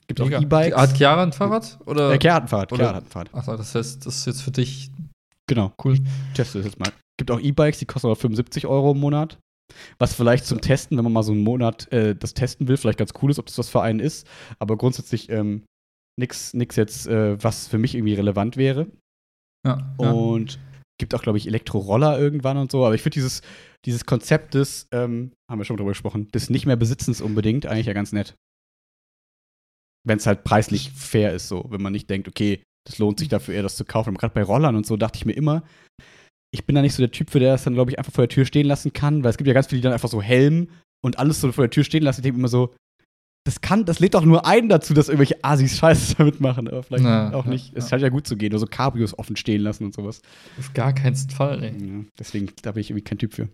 Gibt 0.06 0.22
auch. 0.22 0.30
E-Bikes. 0.30 0.78
Hat 0.78 0.96
Chiara 0.96 1.24
ein 1.24 1.34
Fahrrad? 1.34 1.80
Oder? 1.88 2.14
Äh, 2.14 2.20
Chiara 2.20 2.36
hat 2.36 2.44
ein 2.44 2.48
Fahrrad. 2.50 2.72
Oder- 2.72 2.84
Chiara 2.84 2.96
hat 2.98 3.04
ein 3.06 3.10
Fahrrad. 3.10 3.34
Achso, 3.34 3.58
das 3.58 3.74
heißt, 3.74 4.06
das 4.06 4.18
ist 4.18 4.26
jetzt 4.28 4.42
für 4.44 4.52
dich 4.52 4.92
Genau. 5.50 5.74
cool. 5.84 5.98
Teste 6.36 6.60
es 6.60 6.66
jetzt 6.66 6.80
mal. 6.80 6.92
Gibt 7.18 7.32
auch 7.32 7.40
E-Bikes, 7.40 7.80
die 7.80 7.86
kosten 7.86 8.08
aber 8.08 8.16
75 8.16 8.68
Euro 8.68 8.92
im 8.92 9.00
Monat. 9.00 9.40
Was 9.98 10.14
vielleicht 10.14 10.46
zum 10.46 10.62
Testen, 10.62 10.98
wenn 10.98 11.04
man 11.04 11.14
mal 11.14 11.24
so 11.24 11.32
einen 11.32 11.44
Monat 11.44 11.92
äh, 11.92 12.16
das 12.16 12.36
testen 12.36 12.68
will, 12.68 12.78
vielleicht 12.78 13.00
ganz 13.00 13.14
cool 13.22 13.32
ist, 13.32 13.40
ob 13.40 13.48
das 13.48 13.58
was 13.58 13.70
für 13.70 13.82
einen 13.82 14.00
ist. 14.00 14.28
Aber 14.60 14.78
grundsätzlich 14.78 15.30
ähm, 15.30 15.64
nix, 16.20 16.54
nix 16.54 16.76
jetzt, 16.76 17.08
äh, 17.08 17.42
was 17.44 17.68
für 17.68 17.80
mich 17.80 17.96
irgendwie 17.96 18.14
relevant 18.14 18.56
wäre. 18.56 18.86
Ja. 19.66 19.96
ja. 20.00 20.12
Und 21.02 21.08
gibt 21.10 21.16
auch, 21.16 21.24
glaube 21.24 21.38
ich, 21.38 21.48
Elektroroller 21.48 22.20
irgendwann 22.20 22.58
und 22.58 22.72
so. 22.72 22.86
Aber 22.86 22.96
ich 22.96 23.02
finde 23.02 23.16
dieses, 23.16 23.42
dieses 23.86 24.06
Konzept 24.06 24.54
des, 24.54 24.88
ähm, 24.92 25.34
haben 25.50 25.60
wir 25.60 25.66
schon 25.66 25.78
drüber 25.78 25.92
gesprochen, 25.92 26.28
des 26.32 26.50
nicht 26.50 26.66
mehr 26.66 26.76
Besitzens 26.76 27.22
unbedingt 27.22 27.66
eigentlich 27.66 27.88
ja 27.88 27.94
ganz 27.94 28.12
nett. 28.12 28.36
Wenn 30.04 30.18
es 30.18 30.28
halt 30.28 30.44
preislich 30.44 30.92
fair 30.92 31.34
ist, 31.34 31.48
so. 31.48 31.66
Wenn 31.70 31.82
man 31.82 31.94
nicht 31.94 32.10
denkt, 32.10 32.28
okay, 32.28 32.64
das 32.86 33.00
lohnt 33.00 33.20
sich 33.20 33.30
dafür 33.30 33.56
eher, 33.56 33.64
das 33.64 33.76
zu 33.76 33.86
kaufen. 33.86 34.16
Gerade 34.16 34.34
bei 34.34 34.44
Rollern 34.44 34.76
und 34.76 34.86
so 34.86 34.98
dachte 34.98 35.18
ich 35.18 35.26
mir 35.26 35.34
immer, 35.34 35.64
ich 36.54 36.66
bin 36.66 36.76
da 36.76 36.82
nicht 36.82 36.94
so 36.94 37.02
der 37.02 37.12
Typ, 37.12 37.30
für 37.30 37.40
der 37.40 37.54
das 37.54 37.64
dann, 37.64 37.74
glaube 37.74 37.92
ich, 37.92 37.98
einfach 37.98 38.14
vor 38.14 38.24
der 38.24 38.34
Tür 38.34 38.46
stehen 38.46 38.66
lassen 38.66 38.94
kann, 38.94 39.24
weil 39.24 39.32
es 39.32 39.38
gibt 39.38 39.48
ja 39.48 39.54
ganz 39.54 39.68
viele, 39.68 39.80
die 39.80 39.84
dann 39.84 39.94
einfach 39.94 40.10
so 40.10 40.22
Helm 40.22 40.70
und 41.04 41.18
alles 41.18 41.42
so 41.42 41.52
vor 41.52 41.64
der 41.64 41.72
Tür 41.72 41.84
stehen 41.84 42.04
lassen. 42.04 42.20
Ich 42.20 42.24
denke 42.24 42.40
immer 42.40 42.48
so, 42.48 42.74
das 43.44 43.62
kann, 43.62 43.86
das 43.86 44.00
lädt 44.00 44.14
doch 44.14 44.24
nur 44.24 44.46
einen 44.46 44.70
dazu, 44.70 44.94
dass 44.94 45.10
irgendwelche 45.10 45.44
Asis 45.44 45.78
Scheiße 45.78 46.16
damit 46.18 46.40
machen, 46.42 46.68
aber 46.68 46.84
vielleicht 46.84 47.04
Na, 47.04 47.34
auch 47.34 47.46
ja, 47.46 47.52
nicht. 47.52 47.76
Es 47.76 47.86
ja. 47.86 47.90
scheint 47.90 48.04
ja 48.04 48.10
gut 48.10 48.28
zu 48.28 48.38
gehen, 48.38 48.52
nur 48.52 48.60
so 48.60 48.68
Cabrios 48.68 49.18
offen 49.18 49.36
stehen 49.36 49.62
lassen 49.62 49.86
und 49.86 49.94
sowas. 49.94 50.22
Auf 50.60 50.74
gar 50.74 50.94
keinen 50.94 51.16
Fall, 51.16 51.64
ey. 51.64 51.72
Ja, 51.72 52.04
deswegen, 52.20 52.52
da 52.62 52.72
bin 52.74 52.82
ich 52.82 52.92
irgendwie 52.92 53.04
kein 53.04 53.18
Typ 53.18 53.34
für. 53.34 53.50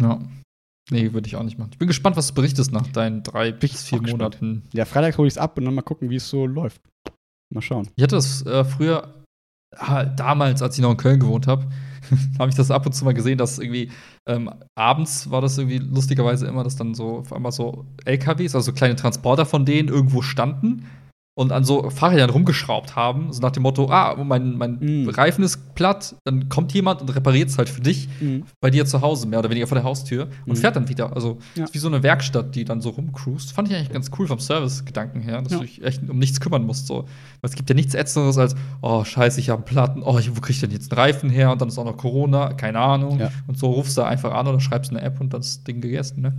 Ja. 0.00 0.20
Nee, 0.90 1.12
würde 1.12 1.28
ich 1.28 1.36
auch 1.36 1.44
nicht 1.44 1.58
machen. 1.58 1.70
Ich 1.72 1.78
bin 1.78 1.86
gespannt, 1.86 2.16
was 2.16 2.28
du 2.28 2.34
berichtest 2.34 2.72
nach 2.72 2.88
deinen 2.88 3.22
drei 3.22 3.52
bis 3.52 3.84
vier 3.84 3.98
auch 3.98 4.02
gespannt. 4.02 4.40
Monaten. 4.40 4.62
Ja, 4.72 4.84
Freitag 4.84 5.16
hole 5.16 5.28
ich 5.28 5.34
es 5.34 5.38
ab 5.38 5.56
und 5.56 5.64
dann 5.64 5.74
mal 5.74 5.82
gucken, 5.82 6.10
wie 6.10 6.16
es 6.16 6.28
so 6.28 6.44
läuft. 6.46 6.80
Mal 7.54 7.62
schauen. 7.62 7.88
Ich 7.94 8.02
hatte 8.02 8.16
das 8.16 8.44
äh, 8.46 8.64
früher, 8.64 9.22
damals, 9.70 10.60
als 10.60 10.76
ich 10.76 10.82
noch 10.82 10.90
in 10.90 10.96
Köln 10.96 11.20
gewohnt 11.20 11.46
habe, 11.46 11.68
habe 12.38 12.50
ich 12.50 12.56
das 12.56 12.70
ab 12.70 12.86
und 12.86 12.92
zu 12.92 13.04
mal 13.04 13.14
gesehen, 13.14 13.38
dass 13.38 13.58
irgendwie 13.58 13.90
ähm, 14.26 14.50
abends 14.74 15.30
war 15.30 15.40
das 15.40 15.58
irgendwie 15.58 15.78
lustigerweise 15.78 16.46
immer, 16.46 16.64
dass 16.64 16.76
dann 16.76 16.94
so 16.94 17.18
auf 17.18 17.32
einmal 17.32 17.52
so 17.52 17.86
LKWs, 18.04 18.54
also 18.54 18.70
so 18.70 18.72
kleine 18.72 18.96
Transporter 18.96 19.46
von 19.46 19.64
denen 19.64 19.88
irgendwo 19.88 20.22
standen 20.22 20.86
und 21.34 21.50
an 21.50 21.64
so 21.64 21.88
Fahrrädern 21.88 22.28
rumgeschraubt 22.28 22.94
haben, 22.94 23.32
so 23.32 23.40
nach 23.40 23.52
dem 23.52 23.62
Motto, 23.62 23.88
ah, 23.90 24.22
mein, 24.22 24.56
mein 24.58 24.78
Mm. 24.80 25.08
Reifen 25.08 25.42
ist 25.42 25.74
platt, 25.74 26.14
dann 26.24 26.50
kommt 26.50 26.74
jemand 26.74 27.00
und 27.00 27.08
repariert 27.14 27.48
es 27.48 27.56
halt 27.56 27.70
für 27.70 27.80
dich 27.80 28.08
bei 28.60 28.68
dir 28.70 28.84
zu 28.84 29.00
Hause, 29.00 29.26
mehr 29.26 29.38
oder 29.38 29.48
weniger 29.48 29.66
vor 29.66 29.76
der 29.76 29.84
Haustür 29.84 30.28
und 30.46 30.52
Mhm. 30.52 30.56
fährt 30.56 30.76
dann 30.76 30.88
wieder. 30.90 31.14
Also 31.14 31.38
Ja. 31.54 31.64
ist 31.64 31.72
wie 31.72 31.78
so 31.78 31.88
eine 31.88 32.02
Werkstatt, 32.02 32.54
die 32.54 32.64
dann 32.64 32.82
so 32.82 32.90
rumcruist. 32.90 33.52
Fand 33.52 33.68
ich 33.70 33.74
eigentlich 33.74 33.90
ganz 33.92 34.10
cool 34.18 34.26
vom 34.26 34.40
Service-Gedanken 34.40 35.20
her, 35.20 35.40
dass 35.40 35.52
Ja. 35.52 35.58
du 35.60 35.64
dich 35.64 35.82
echt 35.82 36.02
um 36.08 36.18
nichts 36.18 36.38
kümmern 36.38 36.64
musst. 36.66 36.86
So. 36.86 37.04
Weil 37.40 37.50
es 37.50 37.54
gibt 37.54 37.70
ja 37.70 37.74
nichts 37.74 37.94
Ätzenderes 37.94 38.36
als, 38.36 38.54
oh, 38.82 39.02
scheiße, 39.04 39.40
ich 39.40 39.48
habe 39.48 39.60
einen 39.60 39.64
Platten, 39.64 40.02
oh, 40.02 40.18
ich- 40.18 40.36
wo 40.36 40.40
krieg 40.40 40.54
ich 40.54 40.60
denn 40.60 40.70
jetzt 40.70 40.92
einen 40.92 41.00
Reifen 41.00 41.30
her? 41.30 41.50
Und 41.52 41.62
dann 41.62 41.68
ist 41.68 41.78
auch 41.78 41.84
noch 41.86 41.96
Corona, 41.96 42.52
keine 42.52 42.78
Ahnung. 42.78 43.18
Ja. 43.20 43.30
Und 43.46 43.58
so 43.58 43.70
rufst 43.70 43.96
du 43.96 44.02
einfach 44.02 44.32
an 44.34 44.46
oder 44.48 44.60
schreibst 44.60 44.90
eine 44.90 45.00
App 45.00 45.18
und 45.20 45.32
dann 45.32 45.40
ist 45.40 45.56
das 45.56 45.64
Ding 45.64 45.80
gegessen, 45.80 46.20
ne? 46.20 46.34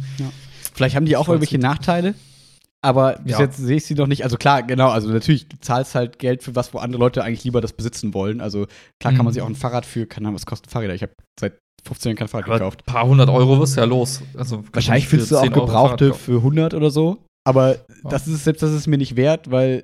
Vielleicht 0.75 0.95
haben 0.95 1.05
die 1.05 1.17
auch 1.17 1.27
irgendwelche 1.27 1.57
Nachteile, 1.59 2.15
aber 2.83 3.17
bis 3.23 3.33
Ja. 3.33 3.39
jetzt 3.39 3.57
sehe 3.57 3.77
ich 3.77 3.85
sie 3.85 3.95
noch 3.95 4.07
nicht. 4.07 4.23
Also 4.23 4.37
klar, 4.37 4.61
genau, 4.63 4.89
also 4.89 5.09
natürlich, 5.09 5.47
du 5.47 5.57
zahlst 5.59 5.95
halt 5.95 6.19
Geld 6.19 6.43
für 6.43 6.55
was, 6.55 6.73
wo 6.73 6.77
andere 6.79 6.99
Leute 6.99 7.23
eigentlich 7.23 7.43
lieber 7.43 7.61
das 7.61 7.73
besitzen 7.73 8.13
wollen. 8.13 8.41
Also 8.41 8.67
klar 9.01 9.13
kann 9.13 9.25
man 9.25 9.27
Mhm. 9.27 9.33
sich 9.33 9.41
auch 9.41 9.47
ein 9.49 9.55
Fahrrad 9.55 9.85
für, 9.85 10.05
keine 10.05 10.27
Ahnung, 10.27 10.35
was 10.35 10.45
kosten 10.45 10.69
Fahrräder? 10.69 10.93
Ich 10.93 11.01
habe 11.01 11.13
seit 11.39 11.53
15 11.85 12.09
Jahren 12.11 12.17
kein 12.17 12.27
Fahrrad 12.27 12.45
Aber 12.47 12.59
gekauft. 12.59 12.81
ein 12.87 12.93
paar 12.93 13.07
hundert 13.07 13.29
Euro 13.29 13.59
wirst 13.59 13.75
du 13.75 13.81
ja 13.81 13.85
los. 13.87 14.21
Also, 14.37 14.63
Wahrscheinlich 14.71 15.07
findest 15.07 15.31
du 15.31 15.37
auch 15.37 15.41
10 15.43 15.53
Euro 15.53 15.65
Gebrauchte 15.65 16.13
für 16.13 16.41
100 16.41 16.73
oder 16.73 16.91
so. 16.91 17.17
Aber 17.45 17.75
Ja. 17.75 17.79
das 18.09 18.27
ist 18.27 18.43
selbst 18.45 18.63
das 18.63 18.71
ist 18.71 18.87
mir 18.87 18.97
nicht 18.97 19.15
wert, 19.17 19.51
weil 19.51 19.83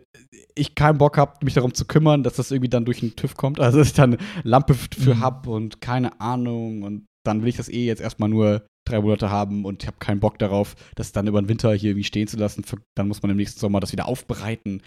ich 0.55 0.75
keinen 0.75 0.97
Bock 0.97 1.17
habe, 1.17 1.33
mich 1.43 1.53
darum 1.55 1.73
zu 1.73 1.85
kümmern, 1.85 2.23
dass 2.23 2.35
das 2.35 2.51
irgendwie 2.51 2.69
dann 2.69 2.85
durch 2.85 3.01
den 3.01 3.15
TÜV 3.15 3.35
kommt. 3.35 3.59
Also 3.59 3.79
dass 3.79 3.87
ich 3.87 3.93
dann 3.93 4.17
Lampe 4.43 4.73
für 4.75 5.15
Mhm. 5.15 5.19
hab 5.19 5.47
und 5.47 5.81
keine 5.81 6.19
Ahnung. 6.21 6.83
Und 6.83 7.05
dann 7.25 7.41
will 7.41 7.49
ich 7.49 7.57
das 7.57 7.67
eh 7.69 7.85
jetzt 7.85 8.01
erstmal 8.01 8.29
nur 8.29 8.61
drei 8.89 9.01
Monate 9.01 9.29
haben 9.29 9.65
und 9.65 9.83
ich 9.83 9.87
habe 9.87 9.97
keinen 9.99 10.19
Bock 10.19 10.39
darauf, 10.39 10.75
das 10.95 11.11
dann 11.11 11.27
über 11.27 11.41
den 11.41 11.49
Winter 11.49 11.73
hier 11.73 11.91
irgendwie 11.91 12.03
stehen 12.03 12.27
zu 12.27 12.37
lassen. 12.37 12.63
Dann 12.95 13.07
muss 13.07 13.21
man 13.21 13.31
im 13.31 13.37
nächsten 13.37 13.59
Sommer 13.59 13.79
das 13.79 13.91
wieder 13.91 14.07
aufbereiten. 14.07 14.81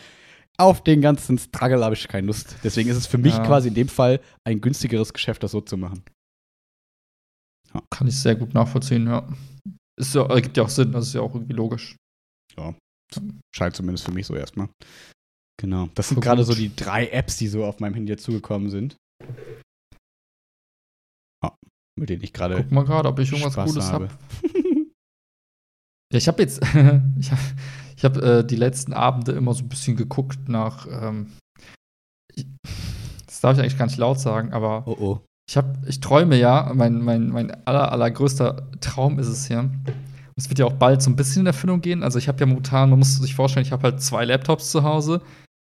Auf 0.59 0.84
den 0.84 1.00
ganzen 1.00 1.38
Struggle 1.38 1.82
habe 1.82 1.94
ich 1.94 2.07
keine 2.09 2.26
Lust. 2.26 2.57
Deswegen 2.62 2.90
ist 2.90 2.96
es 2.98 3.07
für 3.07 3.18
mich 3.18 3.34
Ja. 3.34 3.44
quasi 3.46 3.68
in 3.68 3.74
dem 3.74 3.88
Fall 3.88 4.20
ein 4.44 4.61
günstigeres 4.61 5.12
Geschäft, 5.12 5.42
das 5.42 5.53
so 5.53 5.61
zu 5.61 5.76
machen. 5.76 6.03
Kann 7.90 8.07
ich 8.07 8.18
sehr 8.20 8.34
gut 8.34 8.53
nachvollziehen, 8.53 9.07
ja. 9.07 9.26
Ist 9.98 10.14
ja, 10.14 10.26
ergibt 10.26 10.57
ja 10.59 10.64
auch 10.64 10.68
Sinn, 10.68 10.92
das 10.92 11.07
ist 11.09 11.14
ja 11.14 11.22
auch 11.22 11.34
irgendwie 11.34 11.55
logisch. 11.55 11.96
Scheint 13.55 13.76
zumindest 13.76 14.05
für 14.05 14.12
mich 14.12 14.26
so 14.26 14.34
erstmal. 14.34 14.68
Genau. 15.61 15.88
Das 15.94 16.09
sind 16.09 16.20
gerade 16.20 16.44
so 16.44 16.55
die 16.55 16.74
drei 16.74 17.09
Apps, 17.09 17.36
die 17.36 17.48
so 17.48 17.64
auf 17.64 17.78
meinem 17.80 17.94
Handy 17.94 18.11
jetzt 18.12 18.24
zugekommen 18.24 18.68
sind. 18.70 18.96
Mit 22.03 22.11
denen 22.11 22.24
ich 22.24 22.32
gerade 22.32 22.57
Guck 22.57 22.72
mal 22.72 22.84
gerade, 22.84 23.09
ob 23.09 23.16
ich 23.20 23.30
irgendwas 23.30 23.53
Spaß 23.53 23.70
Cooles 23.70 23.92
habe. 23.92 24.09
habe. 24.09 24.18
Ja, 26.12 26.18
ich 26.18 26.28
habe 26.28 26.42
jetzt, 26.42 26.61
ich 27.18 27.30
habe 27.30 27.40
ich 27.96 28.05
hab, 28.05 28.16
äh, 28.18 28.42
die 28.44 28.57
letzten 28.57 28.92
Abende 28.92 29.32
immer 29.32 29.55
so 29.55 29.62
ein 29.62 29.70
bisschen 29.70 29.96
geguckt 29.96 30.46
nach, 30.46 30.86
ähm, 30.90 31.32
ich, 32.34 32.46
das 33.24 33.40
darf 33.40 33.55
ich 33.55 33.61
eigentlich 33.61 33.78
gar 33.78 33.86
nicht 33.86 33.96
laut 33.96 34.20
sagen, 34.20 34.53
aber 34.53 34.82
oh 34.86 34.96
oh. 35.00 35.20
ich 35.48 35.57
habe, 35.57 35.72
ich 35.86 36.00
träume 36.00 36.36
ja, 36.36 36.70
mein, 36.74 37.03
mein, 37.03 37.28
mein 37.28 37.66
aller, 37.66 37.92
allergrößter 37.92 38.70
Traum 38.80 39.18
ist 39.18 39.28
es 39.28 39.48
ja. 39.48 39.70
Es 40.36 40.50
wird 40.50 40.59
ja 40.59 40.66
auch 40.66 40.74
bald 40.74 41.00
so 41.00 41.09
ein 41.09 41.16
bisschen 41.16 41.40
in 41.40 41.46
Erfüllung 41.46 41.80
gehen. 41.80 42.03
Also 42.03 42.18
ich 42.18 42.28
habe 42.28 42.40
ja 42.40 42.46
momentan, 42.46 42.90
man 42.90 42.98
muss 42.98 43.16
sich 43.16 43.34
vorstellen, 43.34 43.64
ich 43.64 43.72
habe 43.72 43.84
halt 43.84 44.03
zwei 44.03 44.26
Laptops 44.26 44.70
zu 44.70 44.82
Hause 44.82 45.22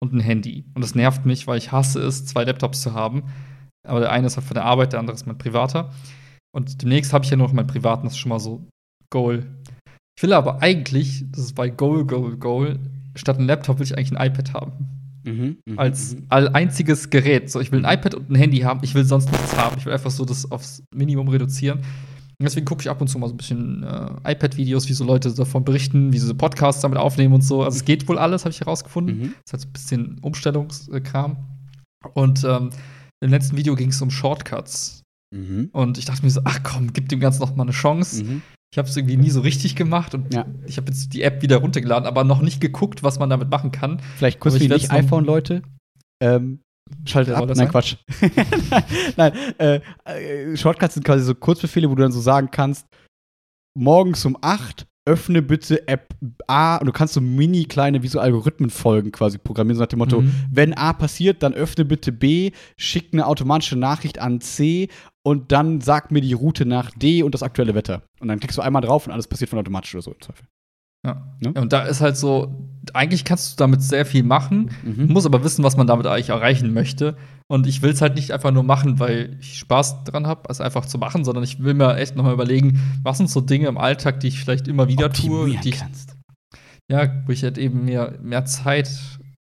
und 0.03 0.13
ein 0.13 0.21
Handy. 0.21 0.67
Und 0.75 0.83
das 0.83 0.95
nervt 0.95 1.25
mich, 1.25 1.47
weil 1.47 1.57
ich 1.57 1.73
hasse 1.73 2.03
es, 2.03 2.27
zwei 2.27 2.45
Laptops 2.45 2.83
zu 2.83 2.93
haben. 2.93 3.23
Aber 3.87 4.01
der 4.01 4.13
eine 4.13 4.27
ist 4.27 4.37
halt 4.37 4.47
von 4.47 4.55
der 4.55 4.65
Arbeit, 4.65 4.93
der 4.93 5.01
andere 5.01 5.15
ist 5.15 5.27
mein 5.27 5.39
privater. 5.39 5.91
Und 6.55 6.83
demnächst 6.83 7.13
habe 7.13 7.25
ich 7.25 7.31
ja 7.31 7.37
noch 7.37 7.53
meinen 7.53 7.67
privaten, 7.67 8.05
das 8.05 8.15
ist 8.15 8.19
schon 8.19 8.31
mal 8.31 8.41
so 8.41 8.67
Goal. 9.11 9.47
Ich 10.17 10.23
will 10.23 10.33
aber 10.33 10.63
eigentlich, 10.63 11.25
das 11.31 11.45
ist 11.45 11.55
bei 11.55 11.69
Goal, 11.69 12.07
Goal, 12.07 12.37
Goal, 12.37 12.79
statt 13.15 13.39
ein 13.39 13.47
Laptop 13.47 13.79
will 13.79 13.87
ich 13.87 13.97
eigentlich 13.97 14.19
ein 14.19 14.27
iPad 14.27 14.55
haben. 14.55 14.73
Mhm, 15.25 15.59
mhm, 15.67 15.79
Als 15.79 16.15
mhm. 16.15 16.27
all 16.29 16.49
einziges 16.49 17.11
Gerät. 17.11 17.51
So, 17.51 17.61
ich 17.61 17.73
will 17.73 17.85
ein 17.85 17.99
iPad 17.99 18.15
und 18.15 18.31
ein 18.31 18.37
Handy 18.37 18.59
haben, 18.61 18.81
ich 18.83 18.95
will 18.95 19.05
sonst 19.05 19.31
nichts 19.31 19.57
haben. 19.57 19.77
Ich 19.79 19.85
will 19.85 19.93
einfach 19.93 20.11
so 20.11 20.25
das 20.25 20.51
aufs 20.51 20.83
Minimum 20.95 21.29
reduzieren. 21.29 21.81
Und 22.39 22.45
deswegen 22.45 22.67
gucke 22.67 22.83
ich 22.83 22.91
ab 22.91 23.01
und 23.01 23.09
zu 23.09 23.19
mal 23.19 23.29
so 23.29 23.35
ein 23.35 23.39
bisschen 23.39 23.83
äh, 23.83 24.33
iPad-Videos, 24.33 24.89
wie 24.89 24.93
so 24.93 25.05
Leute 25.05 25.33
davon 25.35 25.65
berichten, 25.65 26.13
wie 26.13 26.19
sie 26.19 26.27
so 26.27 26.35
Podcasts 26.35 26.83
damit 26.83 26.99
aufnehmen 26.99 27.35
und 27.35 27.43
so. 27.43 27.63
Also 27.63 27.77
es 27.77 27.85
geht 27.85 28.07
wohl 28.09 28.19
alles, 28.19 28.45
habe 28.45 28.53
ich 28.53 28.61
herausgefunden. 28.61 29.19
Mhm. 29.19 29.23
Das 29.23 29.47
ist 29.47 29.53
halt 29.53 29.61
so 29.63 29.69
ein 29.69 29.73
bisschen 29.73 30.19
Umstellungskram. 30.21 31.37
Und 32.15 32.45
ähm, 32.45 32.71
im 33.23 33.31
letzten 33.31 33.57
Video 33.57 33.75
ging 33.75 33.91
es 33.91 34.01
um 34.03 34.11
Shortcuts. 34.11 35.03
Mhm. 35.35 35.71
Und 35.73 35.99
ich 35.99 36.05
dachte 36.05 36.23
mir 36.23 36.31
so, 36.31 36.41
ach 36.45 36.63
komm, 36.63 36.93
gib 36.93 37.09
dem 37.09 37.21
Ganzen 37.21 37.41
noch 37.41 37.55
mal 37.57 37.65
eine 37.65 37.73
Chance. 37.73 38.25
Mhm. 38.25 38.43
Ich 38.73 38.79
habe 38.79 38.89
es 38.89 38.97
irgendwie 38.97 39.17
nie 39.17 39.31
so 39.31 39.41
richtig 39.41 39.77
gemacht 39.77 40.15
und 40.15 40.35
Ja. 40.35 40.47
ich 40.67 40.77
habe 40.77 40.89
jetzt 40.89 41.13
die 41.13 41.23
App 41.23 41.43
wieder 41.43 41.59
runtergeladen, 41.59 42.07
aber 42.07 42.25
noch 42.25 42.43
nicht 42.43 42.61
geguckt, 42.61 43.03
was 43.03 43.19
man 43.19 43.31
damit 43.31 43.49
machen 43.51 43.73
kann. 43.73 44.01
Vielleicht 44.17 44.41
kurz 44.41 44.57
für 44.57 44.63
ich 44.63 44.69
die 44.69 44.75
Nicht-iPhone-Leute. 44.75 45.63
Ähm, 46.23 46.61
Schaltet 47.05 47.35
ab. 47.35 47.47
Nein, 47.47 47.57
sein? 47.57 47.69
Quatsch. 47.69 47.97
Nein, 49.17 49.33
äh, 49.59 49.81
äh, 50.05 50.57
Shortcuts 50.57 50.95
sind 50.95 51.05
quasi 51.05 51.25
so 51.25 51.35
Kurzbefehle, 51.35 51.91
wo 51.91 51.95
du 51.95 52.03
dann 52.03 52.13
so 52.13 52.21
sagen 52.21 52.49
kannst, 52.51 52.87
morgens 53.77 54.25
um 54.25 54.37
8 54.41 54.87
öffne 55.07 55.41
bitte 55.41 55.87
App 55.89 56.15
A 56.49 56.77
und 56.77 56.87
du 56.87 56.93
kannst 56.93 57.15
so 57.15 57.21
mini 57.21 57.65
kleine 57.65 58.03
wie 58.03 58.09
so 58.09 58.19
Algorithmen 58.21 58.71
folgen 58.71 59.13
quasi 59.13 59.39
programmieren, 59.39 59.77
so 59.77 59.83
nach 59.83 59.89
dem 59.89 60.01
Motto, 60.01 60.21
Mhm. 60.21 60.35
wenn 60.51 60.75
A 60.75 60.93
passiert, 60.93 61.43
dann 61.43 61.55
öffne 61.55 61.85
bitte 61.85 62.13
B, 62.13 62.51
schick 62.77 63.11
eine 63.13 63.27
automatische 63.27 63.77
Nachricht 63.77 64.19
an 64.19 64.41
C 64.41 64.89
und 65.23 65.53
dann 65.53 65.81
sag 65.81 66.11
mir 66.11 66.21
die 66.21 66.33
Route 66.33 66.67
nach 66.67 66.91
D 66.91 67.23
und 67.23 67.33
das 67.35 67.43
aktuelle 67.43 67.75
Wetter. 67.75 68.03
Und 68.21 68.29
dann 68.29 68.41
klickst 68.41 68.59
du 68.59 68.63
einmal 68.63 68.83
drauf 68.83 69.07
und 69.07 69.13
alles 69.13 69.29
passiert 69.29 69.51
von 69.51 69.59
automatisch 69.59 69.95
oder 69.95 70.03
so 70.03 70.13
im 70.13 70.21
Zweifel. 70.21 70.47
Ja. 71.07 71.23
Ne? 71.41 71.53
Und 71.61 71.73
da 71.73 71.83
ist 71.83 72.01
halt 72.01 72.17
so, 72.17 72.69
eigentlich 72.93 73.25
kannst 73.25 73.53
du 73.53 73.57
damit 73.57 73.83
sehr 73.83 74.05
viel 74.07 74.23
machen, 74.23 74.71
Mhm. 74.85 75.13
muss 75.13 75.27
aber 75.27 75.43
wissen, 75.45 75.65
was 75.65 75.77
man 75.77 75.87
damit 75.87 76.07
eigentlich 76.07 76.29
erreichen 76.31 76.73
möchte. 76.73 77.17
Und 77.49 77.67
ich 77.67 77.81
will 77.83 77.91
es 77.91 78.01
halt 78.03 78.17
nicht 78.17 78.33
einfach 78.33 78.51
nur 78.51 78.63
machen, 78.65 78.99
weil 78.99 79.37
ich 79.41 79.59
Spaß 79.59 80.05
dran 80.05 80.27
habe, 80.27 80.43
es 80.51 80.61
einfach 80.61 80.85
zu 80.87 80.99
machen, 80.99 81.25
sondern 81.25 81.45
ich 81.45 81.63
will 81.63 81.75
mir 81.75 81.97
echt 81.97 82.17
nochmal 82.17 82.33
überlegen, 82.35 82.81
was 83.03 83.19
sind 83.19 83.31
so 83.31 83.41
Dinge 83.41 83.69
im 83.69 83.79
Alltag, 83.79 84.21
die 84.21 84.29
ich 84.29 84.41
vielleicht 84.41 84.67
immer 84.69 84.89
wieder 84.89 85.13
tue, 85.13 85.51
die 85.63 85.69
ich, 85.71 85.79
kannst. 85.79 86.17
ja, 86.91 87.09
wo 87.27 87.33
ich 87.33 87.43
halt 87.45 87.59
eben 87.59 87.85
mir 87.85 88.19
mehr 88.23 88.45
Zeit 88.45 88.91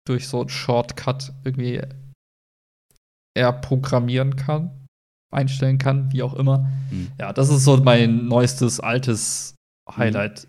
durch 0.07 0.27
so 0.29 0.41
einen 0.41 0.49
Shortcut 0.49 1.33
irgendwie 1.45 1.81
eher 3.37 3.53
programmieren 3.53 4.37
kann, 4.37 4.71
einstellen 5.33 5.79
kann, 5.79 6.13
wie 6.13 6.23
auch 6.23 6.35
immer. 6.35 6.71
Mhm. 6.91 7.09
Ja, 7.21 7.33
das 7.33 7.49
ist 7.51 7.65
so 7.65 7.77
mein 7.79 8.27
neuestes, 8.27 8.81
altes 8.81 9.55
Highlight. 9.97 10.47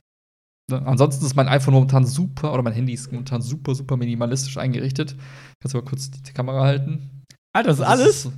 Ne, 0.72 0.82
Ansonsten 0.86 1.26
ist 1.26 1.36
mein 1.36 1.48
iPhone 1.50 1.74
momentan 1.74 2.06
super, 2.06 2.54
oder 2.54 2.64
mein 2.64 2.74
Handy 2.74 2.94
ist 2.94 3.12
momentan 3.12 3.42
super, 3.42 3.76
super 3.76 3.98
minimalistisch 3.98 4.58
eingerichtet. 4.58 5.16
Kannst 5.62 5.74
du 5.74 5.78
mal 5.80 5.86
kurz 5.86 6.10
die 6.12 6.32
Kamera 6.34 6.62
halten? 6.64 7.24
Alter, 7.56 7.70
das 7.70 7.80
ist 7.80 7.82
Das 7.82 7.90
alles? 7.90 8.26
ist- 8.26 8.32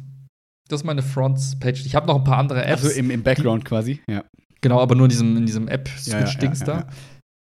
Das 0.68 0.82
ist 0.82 0.86
meine 0.86 1.04
Front-Page. 1.04 1.86
Ich 1.86 1.94
habe 1.96 2.08
noch 2.08 2.16
ein 2.18 2.24
paar 2.24 2.38
andere 2.40 2.66
Apps. 2.66 2.84
Also 2.84 3.00
im, 3.00 3.12
im 3.12 3.22
Background 3.22 3.64
quasi, 3.66 4.02
ja. 4.10 4.24
genau, 4.62 4.80
aber 4.82 4.96
nur 4.96 5.06
in 5.06 5.10
diesem, 5.12 5.38
in 5.38 5.46
diesem 5.46 5.66
Ja, 5.68 5.74
ja, 5.74 5.76
App-Switch-Dings 5.76 6.62
ja, 6.62 6.68
ja, 6.68 6.82
da. 6.82 6.90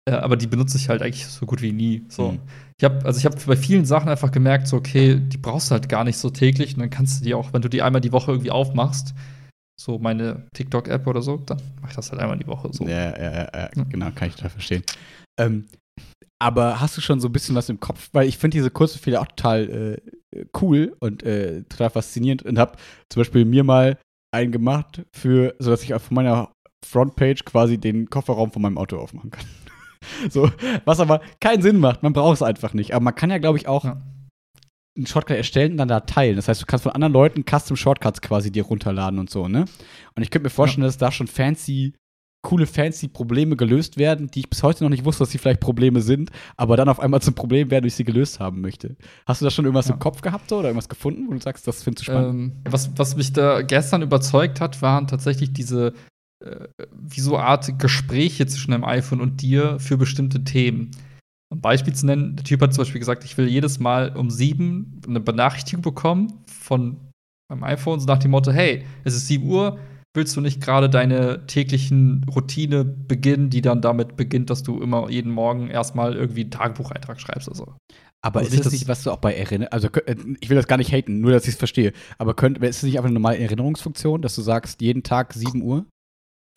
Äh, 0.09 0.15
aber 0.19 0.35
die 0.35 0.47
benutze 0.47 0.77
ich 0.77 0.89
halt 0.89 1.03
eigentlich 1.03 1.27
so 1.27 1.45
gut 1.45 1.61
wie 1.61 1.71
nie. 1.71 2.03
So. 2.09 2.31
Mhm. 2.31 2.39
Ich 2.79 2.83
habe 2.83 3.05
also 3.05 3.19
ich 3.19 3.25
habe 3.25 3.37
bei 3.45 3.55
vielen 3.55 3.85
Sachen 3.85 4.09
einfach 4.09 4.31
gemerkt, 4.31 4.67
so 4.67 4.77
okay, 4.77 5.19
die 5.19 5.37
brauchst 5.37 5.69
du 5.69 5.73
halt 5.73 5.87
gar 5.89 6.03
nicht 6.03 6.17
so 6.17 6.31
täglich 6.31 6.73
und 6.73 6.79
dann 6.79 6.89
kannst 6.89 7.19
du 7.19 7.23
die 7.25 7.35
auch, 7.35 7.53
wenn 7.53 7.61
du 7.61 7.69
die 7.69 7.83
einmal 7.83 8.01
die 8.01 8.11
Woche 8.11 8.31
irgendwie 8.31 8.49
aufmachst, 8.49 9.13
so 9.83 9.99
meine 9.99 10.47
TikTok-App 10.53 11.07
oder 11.07 11.21
so, 11.21 11.37
dann 11.37 11.61
mach 11.81 11.89
ich 11.89 11.95
das 11.95 12.11
halt 12.11 12.21
einmal 12.21 12.37
die 12.37 12.47
Woche 12.47 12.69
so. 12.71 12.85
Ja, 12.85 13.17
ja, 13.17 13.49
ja, 13.53 13.69
genau, 13.89 14.11
kann 14.11 14.29
ich 14.29 14.35
total 14.35 14.49
verstehen. 14.51 14.83
Ähm, 15.39 15.67
aber 16.39 16.79
hast 16.79 16.97
du 16.97 17.01
schon 17.01 17.19
so 17.19 17.27
ein 17.27 17.31
bisschen 17.31 17.55
was 17.55 17.69
im 17.69 17.79
Kopf? 17.79 18.09
Weil 18.13 18.27
ich 18.27 18.37
finde 18.37 18.55
diese 18.57 18.71
Kurzbefehle 18.71 19.19
auch 19.19 19.27
total 19.27 20.01
äh, 20.33 20.45
cool 20.59 20.95
und 20.99 21.23
äh, 21.23 21.63
total 21.63 21.91
faszinierend 21.91 22.43
und 22.43 22.57
habe 22.57 22.77
zum 23.09 23.21
Beispiel 23.21 23.45
mir 23.45 23.63
mal 23.63 23.97
einen 24.33 24.51
gemacht, 24.51 25.03
für, 25.13 25.55
sodass 25.59 25.83
ich 25.83 25.93
auf 25.93 26.09
meiner 26.09 26.51
Frontpage 26.85 27.45
quasi 27.45 27.77
den 27.77 28.09
Kofferraum 28.09 28.51
von 28.51 28.61
meinem 28.61 28.77
Auto 28.77 28.97
aufmachen 28.97 29.29
kann. 29.29 29.45
so, 30.29 30.49
was 30.85 30.99
aber 30.99 31.21
keinen 31.39 31.61
Sinn 31.61 31.79
macht. 31.79 32.01
Man 32.01 32.13
braucht 32.13 32.35
es 32.35 32.41
einfach 32.41 32.73
nicht. 32.73 32.93
Aber 32.93 33.03
man 33.03 33.15
kann 33.15 33.29
ja, 33.29 33.37
glaube 33.37 33.57
ich, 33.57 33.67
auch 33.67 33.85
Ja. 33.85 34.01
Einen 34.95 35.05
Shortcut 35.07 35.37
erstellen 35.37 35.73
und 35.73 35.77
dann 35.77 35.87
da 35.87 36.01
teilen. 36.01 36.35
Das 36.35 36.47
heißt, 36.47 36.61
du 36.61 36.65
kannst 36.65 36.83
von 36.83 36.91
anderen 36.91 37.13
Leuten 37.13 37.45
Custom 37.49 37.77
Shortcuts 37.77 38.21
quasi 38.21 38.51
dir 38.51 38.63
runterladen 38.63 39.19
und 39.19 39.29
so, 39.29 39.47
ne? 39.47 39.65
Und 40.15 40.23
ich 40.23 40.29
könnte 40.29 40.43
mir 40.45 40.49
vorstellen, 40.49 40.83
dass 40.83 40.97
da 40.97 41.11
schon 41.11 41.27
fancy, 41.27 41.93
coole, 42.43 42.65
fancy 42.65 43.07
Probleme 43.07 43.55
gelöst 43.55 43.97
werden, 43.97 44.29
die 44.31 44.39
ich 44.39 44.49
bis 44.49 44.63
heute 44.63 44.83
noch 44.83 44.89
nicht 44.89 45.05
wusste, 45.05 45.23
dass 45.23 45.31
sie 45.31 45.37
vielleicht 45.37 45.59
Probleme 45.61 46.01
sind, 46.01 46.31
aber 46.57 46.75
dann 46.75 46.89
auf 46.89 46.99
einmal 46.99 47.21
zum 47.21 47.35
Problem 47.35 47.69
werden, 47.71 47.83
wenn 47.83 47.87
ich 47.87 47.95
sie 47.95 48.03
gelöst 48.03 48.39
haben 48.39 48.59
möchte. 48.61 48.97
Hast 49.25 49.41
du 49.41 49.45
da 49.45 49.51
schon 49.51 49.63
irgendwas 49.65 49.87
Ja. 49.87 49.93
im 49.93 49.99
Kopf 49.99 50.21
gehabt 50.21 50.49
so, 50.49 50.57
oder 50.57 50.69
irgendwas 50.69 50.89
gefunden, 50.89 51.27
wo 51.27 51.33
du 51.33 51.39
sagst, 51.39 51.67
das 51.67 51.83
findest 51.83 52.07
du 52.07 52.11
spannend? 52.11 52.33
Ähm, 52.33 52.61
was, 52.69 52.91
was 52.97 53.15
mich 53.15 53.31
da 53.31 53.61
gestern 53.61 54.01
überzeugt 54.01 54.59
hat, 54.59 54.81
waren 54.81 55.07
tatsächlich 55.07 55.53
diese 55.53 55.93
äh, 56.43 56.67
wie 56.91 57.21
so 57.21 57.37
Art 57.37 57.77
Gespräche 57.79 58.47
zwischen 58.47 58.73
einem 58.73 58.83
iPhone 58.83 59.21
und 59.21 59.41
dir 59.41 59.79
für 59.79 59.97
bestimmte 59.97 60.43
Themen. 60.43 60.91
Um 61.51 61.59
Beispiel 61.59 61.93
zu 61.93 62.05
nennen, 62.05 62.37
der 62.37 62.45
Typ 62.45 62.61
hat 62.61 62.73
zum 62.73 62.83
Beispiel 62.83 62.99
gesagt, 62.99 63.25
ich 63.25 63.37
will 63.37 63.47
jedes 63.47 63.79
Mal 63.79 64.15
um 64.15 64.29
sieben 64.29 65.01
eine 65.05 65.19
Benachrichtigung 65.19 65.81
bekommen 65.81 66.43
von 66.47 66.97
meinem 67.49 67.63
iPhone, 67.65 67.99
so 67.99 68.07
nach 68.07 68.19
dem 68.19 68.31
Motto, 68.31 68.51
hey, 68.51 68.85
es 69.03 69.13
ist 69.13 69.27
7 69.27 69.45
Uhr, 69.45 69.77
willst 70.13 70.35
du 70.35 70.41
nicht 70.41 70.61
gerade 70.61 70.89
deine 70.89 71.45
täglichen 71.47 72.25
Routine 72.33 72.85
beginnen, 72.85 73.49
die 73.49 73.61
dann 73.61 73.81
damit 73.81 74.15
beginnt, 74.15 74.49
dass 74.49 74.63
du 74.63 74.81
immer 74.81 75.09
jeden 75.09 75.31
Morgen 75.31 75.69
erstmal 75.69 76.15
irgendwie 76.15 76.41
einen 76.41 76.51
Tagebucheintrag 76.51 77.19
schreibst 77.19 77.49
oder 77.49 77.57
so. 77.57 77.75
aber 78.21 78.39
also 78.39 78.53
ist 78.53 78.65
das 78.65 78.73
nicht, 78.73 78.87
was 78.87 79.03
du 79.03 79.11
auch 79.11 79.17
bei 79.17 79.33
Erinnerungen, 79.33 79.73
also 79.73 79.89
äh, 79.89 80.15
ich 80.39 80.49
will 80.49 80.55
das 80.55 80.67
gar 80.67 80.77
nicht 80.77 80.93
haten, 80.93 81.19
nur 81.19 81.31
dass 81.31 81.43
ich 81.43 81.55
es 81.55 81.57
verstehe, 81.57 81.91
aber 82.17 82.33
könnte, 82.33 82.65
ist 82.65 82.77
es 82.77 82.83
nicht 82.83 82.97
einfach 82.97 83.09
eine 83.09 83.15
normale 83.15 83.39
Erinnerungsfunktion, 83.39 84.21
dass 84.21 84.35
du 84.35 84.41
sagst, 84.41 84.81
jeden 84.81 85.03
Tag 85.03 85.33
7 85.33 85.61
Uhr? 85.61 85.85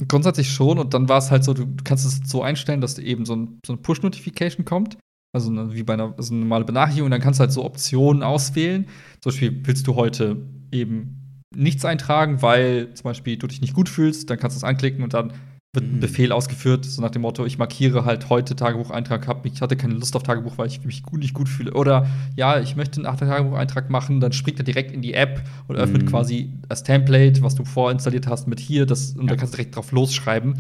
Grundsätzlich 0.09 0.51
schon, 0.51 0.79
und 0.79 0.93
dann 0.93 1.09
war 1.09 1.19
es 1.19 1.31
halt 1.31 1.45
so, 1.45 1.55
du 1.55 1.67
kannst 1.85 2.05
es 2.05 2.29
so 2.29 2.43
einstellen, 2.43 2.81
dass 2.81 2.99
eben 2.99 3.25
so, 3.25 3.37
ein, 3.37 3.61
so 3.65 3.75
eine 3.75 3.83
Push-Notification 3.83 4.65
kommt. 4.65 4.99
Also 5.33 5.51
eine, 5.51 5.73
wie 5.75 5.83
bei 5.83 5.95
einer 5.95 6.15
also 6.17 6.33
eine 6.33 6.41
normale 6.41 6.65
Benachrichtigung, 6.65 7.11
dann 7.11 7.21
kannst 7.21 7.41
du 7.41 7.43
halt 7.43 7.53
so 7.53 7.65
Optionen 7.65 8.23
auswählen. 8.23 8.87
Zum 9.21 9.31
Beispiel 9.31 9.61
willst 9.65 9.87
du 9.87 9.95
heute 9.95 10.49
eben 10.73 11.41
nichts 11.55 11.85
eintragen, 11.85 12.43
weil 12.43 12.93
zum 12.95 13.05
Beispiel 13.05 13.37
du 13.37 13.47
dich 13.47 13.61
nicht 13.61 13.75
gut 13.75 13.89
fühlst, 13.89 14.31
dann 14.31 14.39
kannst 14.39 14.57
du 14.57 14.59
es 14.59 14.65
anklicken 14.65 15.03
und 15.03 15.15
dann 15.15 15.33
wird 15.75 15.85
ein 15.85 15.97
Mhm. 15.97 16.01
Befehl 16.01 16.33
ausgeführt, 16.33 16.85
so 16.85 17.03
nach 17.03 17.11
dem 17.11 17.23
Motto, 17.23 17.45
ich 17.45 17.59
markiere 17.59 18.05
halt 18.05 18.31
heute 18.31 18.55
Tagebucheintrag, 18.57 19.27
hab, 19.27 19.45
ich 19.45 19.61
hatte 19.61 19.77
keine 19.77 19.95
Lust 19.95 20.15
auf 20.17 20.23
Tagebuch, 20.23 20.57
weil 20.57 20.69
ich 20.69 20.85
mich 20.85 21.03
gut, 21.03 21.21
nicht 21.21 21.35
gut 21.35 21.49
fühle. 21.49 21.73
Oder 21.75 22.07
ja, 22.37 22.61
ich 22.61 22.77
möchte 22.77 23.05
einen 23.05 23.17
Tagebucheintrag 23.19 23.91
machen, 23.91 24.21
dann 24.21 24.33
springt 24.33 24.59
er 24.61 24.65
direkt 24.65 24.93
in 24.93 25.03
die 25.03 25.15
App 25.15 25.43
und 25.69 25.77
öffnet 25.77 26.03
Mhm. 26.03 26.07
quasi 26.07 26.51
das 26.69 26.83
Template, 26.85 27.43
was 27.43 27.55
du 27.55 27.65
vorinstalliert 27.65 28.27
hast, 28.27 28.47
mit 28.47 28.61
hier, 28.61 28.87
das, 28.87 29.13
und 29.13 29.23
Ja. 29.23 29.29
dann 29.29 29.39
kannst 29.39 29.55
du 29.55 29.57
direkt 29.57 29.77
drauf 29.77 29.91
losschreiben. 29.93 30.55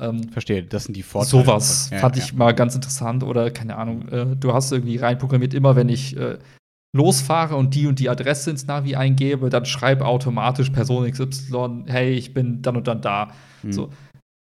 Ähm, 0.00 0.28
Verstehe, 0.30 0.62
das 0.62 0.84
sind 0.84 0.96
die 0.96 1.02
Vorteile. 1.02 1.44
Sowas 1.44 1.90
Ja, 1.90 1.98
fand 1.98 2.16
ja. 2.16 2.22
ich 2.22 2.32
mal 2.32 2.52
ganz 2.52 2.74
interessant. 2.74 3.24
Oder 3.24 3.50
keine 3.50 3.76
Ahnung, 3.76 4.06
äh, 4.08 4.26
du 4.36 4.52
hast 4.54 4.70
irgendwie 4.72 4.96
reinprogrammiert, 4.96 5.54
immer 5.54 5.74
wenn 5.76 5.88
ich 5.88 6.16
äh, 6.16 6.38
losfahre 6.96 7.56
und 7.56 7.74
die 7.74 7.86
und 7.86 7.98
die 7.98 8.08
Adresse 8.08 8.50
ins 8.50 8.66
Navi 8.66 8.96
eingebe, 8.96 9.50
dann 9.50 9.66
schreib 9.66 10.00
automatisch 10.02 10.70
Person 10.70 11.10
XY, 11.10 11.84
hey, 11.86 12.12
ich 12.12 12.32
bin 12.32 12.62
dann 12.62 12.76
und 12.76 12.86
dann 12.88 13.00
da. 13.02 13.28
Mhm. 13.62 13.72
So. 13.72 13.90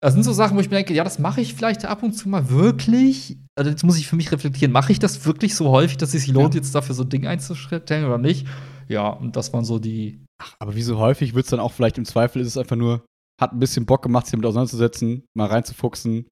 Das 0.03 0.13
sind 0.15 0.23
so 0.23 0.33
Sachen, 0.33 0.57
wo 0.57 0.61
ich 0.61 0.69
mir 0.71 0.77
denke, 0.77 0.95
ja, 0.95 1.03
das 1.03 1.19
mache 1.19 1.41
ich 1.41 1.53
vielleicht 1.53 1.85
ab 1.85 2.01
und 2.01 2.13
zu 2.13 2.27
mal 2.27 2.49
wirklich. 2.49 3.37
Also 3.55 3.69
jetzt 3.69 3.83
muss 3.83 3.97
ich 3.99 4.07
für 4.07 4.15
mich 4.15 4.31
reflektieren, 4.31 4.71
mache 4.71 4.91
ich 4.91 4.97
das 4.97 5.25
wirklich 5.25 5.55
so 5.55 5.69
häufig, 5.69 5.97
dass 5.97 6.13
es 6.15 6.23
sich 6.23 6.31
lohnt, 6.33 6.55
Ja. 6.55 6.59
jetzt 6.59 6.73
dafür 6.73 6.95
so 6.95 7.03
ein 7.03 7.09
Ding 7.09 7.27
einzustellen 7.27 8.05
oder 8.05 8.17
nicht? 8.17 8.47
Ja, 8.87 9.07
und 9.09 9.35
das 9.35 9.53
waren 9.53 9.63
so 9.63 9.77
die. 9.77 10.25
Aber 10.57 10.75
wie 10.75 10.81
so 10.81 10.97
häufig 10.97 11.35
wird 11.35 11.45
es 11.45 11.51
dann 11.51 11.59
auch 11.59 11.71
vielleicht 11.71 11.99
im 11.99 12.05
Zweifel 12.05 12.41
ist 12.41 12.47
es 12.47 12.57
einfach 12.57 12.75
nur, 12.75 13.05
hat 13.39 13.53
ein 13.53 13.59
bisschen 13.59 13.85
Bock 13.85 14.01
gemacht, 14.01 14.25
sich 14.25 14.31
damit 14.31 14.47
auseinanderzusetzen, 14.47 15.23
mal 15.35 15.45
reinzufuchsen. 15.47 16.25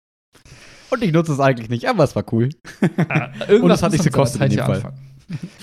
Und 0.91 1.03
ich 1.03 1.13
nutze 1.13 1.33
es 1.33 1.41
eigentlich 1.41 1.69
nicht, 1.69 1.87
aber 1.87 2.05
es 2.05 2.17
war 2.17 2.25
cool. 2.33 2.49
Und 3.63 3.71
es 3.71 3.83
hat 3.83 3.93
nichts 3.93 4.07
gekostet 4.07 4.41
in 4.41 4.51
dem 4.51 4.65
Fall. 4.65 4.95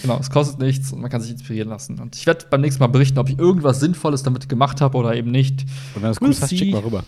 Genau, 0.03 0.20
es 0.20 0.30
kostet 0.30 0.60
nichts 0.60 0.93
und 0.93 1.01
man 1.01 1.10
kann 1.10 1.22
sich 1.22 1.32
inspirieren 1.32 1.70
lassen. 1.70 1.99
Und 1.99 2.16
ich 2.16 2.28
werde 2.28 2.45
beim 2.51 2.62
nächsten 2.62 2.82
Mal 2.84 2.88
berichten, 2.88 3.18
ob 3.18 3.30
ich 3.30 3.39
irgendwas 3.39 3.80
Sinnvolles 3.80 4.22
damit 4.22 4.47
gemacht 4.47 4.80
habe 4.80 4.95
oder 4.95 5.16
eben 5.16 5.32
nicht. 5.32 5.66
Und 5.95 6.03
wenn 6.03 6.10
du 6.10 6.10
es 6.12 6.22
cool 6.22 6.34
see. 6.34 6.56
schick 6.58 6.72
mal 6.72 6.82
rüber. 6.82 7.03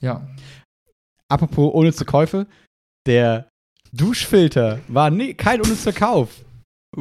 Ja. 0.00 0.26
Apropos 1.28 1.72
unnütze 1.72 2.04
Käufe, 2.04 2.46
der 3.06 3.48
Duschfilter 3.92 4.80
war 4.88 5.10
nee, 5.10 5.34
kein 5.34 5.60
unnützer 5.60 5.92
Kauf. 5.92 6.44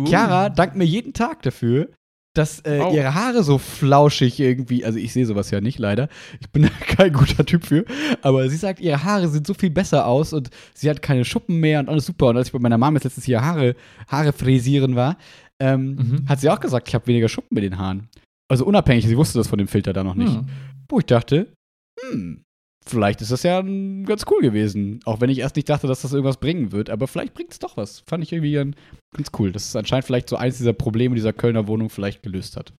Chiara 0.05 0.49
dankt 0.49 0.75
mir 0.75 0.85
jeden 0.85 1.13
Tag 1.13 1.41
dafür, 1.43 1.89
dass 2.35 2.61
äh, 2.61 2.79
Oh. 2.83 2.91
ihre 2.93 3.13
Haare 3.13 3.43
so 3.43 3.59
flauschig 3.59 4.39
irgendwie, 4.39 4.83
also 4.83 4.97
ich 4.97 5.13
sehe 5.13 5.25
sowas 5.27 5.51
ja 5.51 5.61
nicht 5.61 5.77
leider, 5.77 6.09
ich 6.41 6.49
bin 6.49 6.63
da 6.63 6.69
kein 6.69 7.13
guter 7.13 7.45
Typ 7.45 7.65
für, 7.65 7.85
aber 8.23 8.49
sie 8.49 8.55
sagt, 8.57 8.79
ihre 8.79 9.03
Haare 9.03 9.27
sehen 9.27 9.45
so 9.45 9.53
viel 9.53 9.69
besser 9.69 10.07
aus 10.07 10.33
und 10.33 10.49
sie 10.73 10.89
hat 10.89 11.01
keine 11.03 11.25
Schuppen 11.25 11.59
mehr 11.59 11.79
und 11.79 11.89
alles 11.89 12.07
super. 12.07 12.27
Und 12.27 12.37
als 12.37 12.47
ich 12.47 12.53
bei 12.53 12.59
meiner 12.59 12.77
Mama 12.79 12.95
jetzt 12.97 13.03
letztens 13.03 13.25
hier 13.25 13.41
Haare, 13.41 13.75
Haare 14.07 14.33
frisieren 14.33 14.95
war, 14.95 15.17
ähm, 15.61 15.95
Mhm. 15.95 16.27
hat 16.29 16.39
sie 16.39 16.49
auch 16.49 16.59
gesagt, 16.59 16.87
ich 16.87 16.95
habe 16.95 17.05
weniger 17.07 17.29
Schuppen 17.29 17.53
mit 17.53 17.63
den 17.63 17.77
Haaren. 17.77 18.09
Also 18.51 18.65
unabhängig, 18.65 19.05
sie 19.07 19.17
wusste 19.17 19.37
das 19.37 19.47
von 19.47 19.57
dem 19.59 19.67
Filter 19.67 19.93
da 19.93 20.03
noch 20.03 20.15
nicht. 20.15 20.33
Hm. 20.33 20.47
Wo 20.89 20.99
ich 20.99 21.05
dachte, 21.05 21.53
hm, 21.99 22.42
vielleicht 22.85 23.21
ist 23.21 23.31
das 23.31 23.43
ja 23.43 23.61
ganz 23.61 24.25
cool 24.29 24.41
gewesen. 24.41 24.99
Auch 25.05 25.21
wenn 25.21 25.29
ich 25.29 25.39
erst 25.39 25.55
nicht 25.55 25.69
dachte, 25.69 25.87
dass 25.87 26.01
das 26.01 26.13
irgendwas 26.13 26.37
bringen 26.37 26.71
wird. 26.71 26.89
Aber 26.89 27.07
vielleicht 27.07 27.33
bringt 27.33 27.51
es 27.51 27.59
doch 27.59 27.77
was. 27.77 28.01
Fand 28.07 28.23
ich 28.23 28.31
irgendwie 28.31 28.53
gan- 28.53 28.75
ganz 29.15 29.31
cool. 29.39 29.51
Dass 29.51 29.67
es 29.69 29.75
anscheinend 29.75 30.05
vielleicht 30.05 30.29
so 30.29 30.35
eins 30.35 30.57
dieser 30.57 30.73
Probleme 30.73 31.15
dieser 31.15 31.33
Kölner 31.33 31.67
Wohnung 31.67 31.89
vielleicht 31.89 32.23
gelöst 32.23 32.57
hat. 32.57 32.73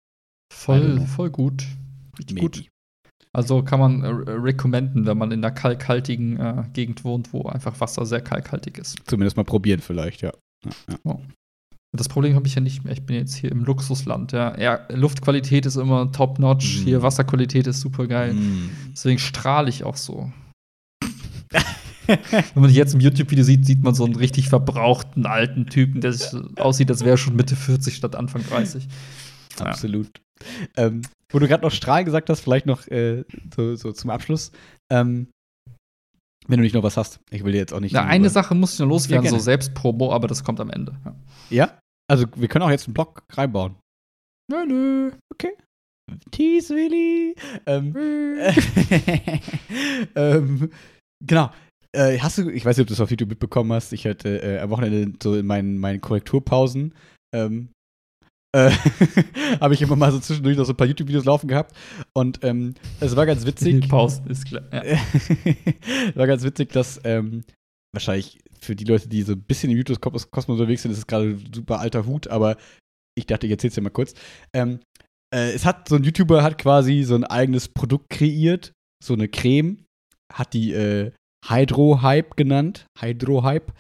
Voll, 0.54 0.98
know. 0.98 1.06
voll 1.06 1.30
gut. 1.30 1.64
Richtig 2.18 2.36
Maybe. 2.36 2.48
gut. 2.48 2.68
Also 3.36 3.64
kann 3.64 3.80
man 3.80 4.04
äh, 4.04 4.08
recommenden, 4.32 5.08
wenn 5.08 5.18
man 5.18 5.32
in 5.32 5.44
einer 5.44 5.54
kalkhaltigen 5.54 6.40
äh, 6.40 6.64
Gegend 6.74 7.04
wohnt, 7.04 7.34
wo 7.34 7.44
einfach 7.44 7.80
Wasser 7.80 8.06
sehr 8.06 8.22
kalkhaltig 8.22 8.78
ist. 8.78 8.98
Zumindest 9.08 9.38
mal 9.38 9.44
probieren 9.44 9.80
vielleicht, 9.80 10.22
ja. 10.22 10.32
ja, 10.64 10.72
ja. 11.04 11.20
Das 11.96 12.10
Problem 12.10 12.34
habe 12.36 12.48
ich 12.48 12.56
ja 12.56 12.62
nicht 12.62 12.84
mehr. 12.84 12.94
Ich 12.94 13.04
bin 13.04 13.16
jetzt 13.16 13.36
hier 13.36 13.52
im 13.52 13.64
Luxusland. 13.64 14.32
Ja. 14.32 14.60
ja 14.60 14.80
Luftqualität 14.90 15.68
ist 15.68 15.76
immer 15.76 16.12
top-notch. 16.12 16.80
Mm. 16.80 16.84
Hier 16.86 17.04
Wasserqualität 17.04 17.68
ist 17.68 17.82
super 17.82 18.08
geil. 18.08 18.34
Mm. 18.34 18.72
Deswegen 18.92 19.20
strahle 19.20 19.70
ich 19.70 19.84
auch 19.84 19.96
so. 19.96 20.32
Wenn 22.08 22.18
man 22.56 22.72
jetzt 22.72 22.96
im 22.96 23.00
YouTube-Video 23.00 23.44
sieht, 23.44 23.66
sieht 23.66 23.84
man 23.84 23.94
so 23.94 24.06
einen 24.06 24.16
richtig 24.16 24.50
verbrauchten 24.50 25.28
alten 25.28 25.68
Typen, 25.68 26.02
der 26.02 26.14
sich 26.14 26.32
aussieht, 26.58 26.90
als 26.90 27.02
wäre 27.02 27.12
er 27.12 27.18
schon 27.18 27.36
Mitte 27.36 27.56
40 27.56 27.96
statt 27.96 28.16
Anfang 28.16 28.44
30. 28.44 28.88
Ja. 29.60 29.66
Absolut. 29.68 30.10
Ähm, 30.76 31.04
wo 31.30 31.40
du 31.40 31.48
gerade 31.48 31.64
noch 31.64 31.72
Strahlen 31.72 32.06
gesagt 32.06 32.30
hast, 32.30 32.42
vielleicht 32.42 32.66
noch 32.66 32.88
äh, 32.88 33.24
so, 33.56 33.76
so, 33.76 33.92
zum 33.92 34.10
Abschluss. 34.10 34.52
Ähm, 34.92 35.28
wenn 36.48 36.58
du 36.58 36.64
nicht 36.64 36.76
noch 36.76 36.84
was 36.84 36.98
hast. 36.98 37.20
Ich 37.30 37.44
will 37.44 37.54
dir 37.54 37.60
jetzt 37.60 37.74
auch 37.74 37.80
nicht. 37.80 37.94
Na, 37.94 38.04
eine 38.06 38.30
Sache 38.30 38.54
muss 38.54 38.74
ich 38.74 38.80
noch 38.80 38.88
loswerden, 38.88 39.26
ja, 39.26 39.32
so 39.32 39.40
Selbstpromo, 39.40 40.12
aber 40.12 40.28
das 40.28 40.44
kommt 40.44 40.60
am 40.60 40.70
Ende. 40.70 40.94
Ja. 41.50 41.78
Also, 42.10 42.26
wir 42.36 42.48
können 42.48 42.64
auch 42.64 42.70
jetzt 42.70 42.88
einen 42.88 42.94
Blog 42.94 43.24
reinbauen. 43.32 43.76
Nö, 44.52 44.66
nö. 44.66 45.12
Okay. 45.34 45.54
Tease 46.32 46.76
Willy. 46.76 47.36
Ähm, 47.66 47.96
ähm, 50.16 50.70
genau. 51.26 51.50
Äh, 51.96 52.20
hast 52.20 52.40
du, 52.40 52.50
ich 52.50 52.66
weiß 52.66 52.78
nicht, 52.78 52.84
ob 52.84 52.88
du 52.88 52.94
das 52.94 53.02
auf 53.02 53.10
YouTube 53.10 53.30
mitbekommen 53.30 53.72
hast. 53.72 53.94
Ich 53.94 54.06
hatte 54.06 54.42
äh, 54.42 54.60
am 54.60 54.70
Wochenende 54.70 55.14
so 55.22 55.36
in 55.36 55.46
meinen, 55.46 55.78
meinen 55.78 56.02
Korrekturpausen 56.02 56.94
ähm, 57.34 57.70
äh, 58.56 58.72
habe 59.60 59.74
ich 59.74 59.82
immer 59.82 59.96
mal 59.96 60.12
so 60.12 60.20
zwischendurch 60.20 60.56
noch 60.56 60.66
so 60.66 60.74
ein 60.74 60.78
paar 60.78 60.88
YouTube-Videos 60.88 61.26
laufen 61.26 61.48
gehabt. 61.48 61.76
Und 62.14 62.44
ähm, 62.44 62.76
es 63.00 63.16
war 63.16 63.26
ganz 63.26 63.46
witzig. 63.46 63.90
Pausen, 63.90 64.28
ist 64.28 64.46
klar. 64.46 64.64
Ja. 64.72 64.84
war 66.16 66.28
ganz 66.28 66.44
witzig, 66.44 66.72
dass 66.72 67.02
ähm, 67.04 67.44
wahrscheinlich 67.94 68.40
für 68.64 68.76
die 68.76 68.86
Leute, 68.86 69.08
die 69.08 69.22
so 69.24 69.34
ein 69.34 69.42
bisschen 69.42 69.70
im 69.72 69.78
YouTube-Kosmos 69.78 70.48
unterwegs 70.48 70.82
sind, 70.82 70.92
ist 70.92 70.98
es 71.00 71.08
gerade 71.08 71.32
ein 71.32 71.54
super 71.54 71.80
alter 71.80 72.06
Hut, 72.06 72.28
aber 72.28 72.58
ich 73.16 73.28
dachte, 73.28 73.46
ich 73.46 73.52
erzähl's 73.52 73.76
dir 73.76 73.82
mal 73.82 73.90
kurz. 73.90 74.14
Ähm, 74.54 74.80
äh, 75.34 75.52
es 75.54 75.66
hat 75.66 75.90
so 75.90 75.96
ein 75.96 76.04
YouTuber 76.04 76.44
hat 76.44 76.58
quasi 76.58 77.04
so 77.04 77.16
ein 77.16 77.24
eigenes 77.24 77.68
Produkt 77.68 78.10
kreiert, 78.10 78.74
so 79.04 79.14
eine 79.14 79.28
Creme, 79.28 79.86
hat 80.32 80.54
die 80.54 80.74
äh, 80.74 81.12
Hydro-Hype 81.48 82.36
genannt, 82.36 82.86
Hydro-Hype, 83.00 83.74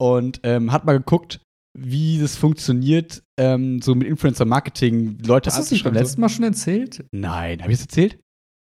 und 0.00 0.40
ähm, 0.42 0.72
hat 0.72 0.84
mal 0.84 0.98
geguckt, 0.98 1.40
wie 1.78 2.18
das 2.20 2.36
funktioniert, 2.36 3.22
ähm, 3.38 3.80
so 3.80 3.94
mit 3.94 4.08
Influencer-Marketing 4.08 5.18
Leute 5.24 5.50
Hast 5.50 5.70
du 5.70 5.74
das 5.74 5.84
beim 5.84 5.94
letzten 5.94 6.20
Mal 6.20 6.28
schon 6.28 6.44
erzählt? 6.44 7.04
Nein, 7.12 7.62
habe 7.62 7.72
ich 7.72 7.78
es 7.78 7.84
erzählt? 7.84 8.18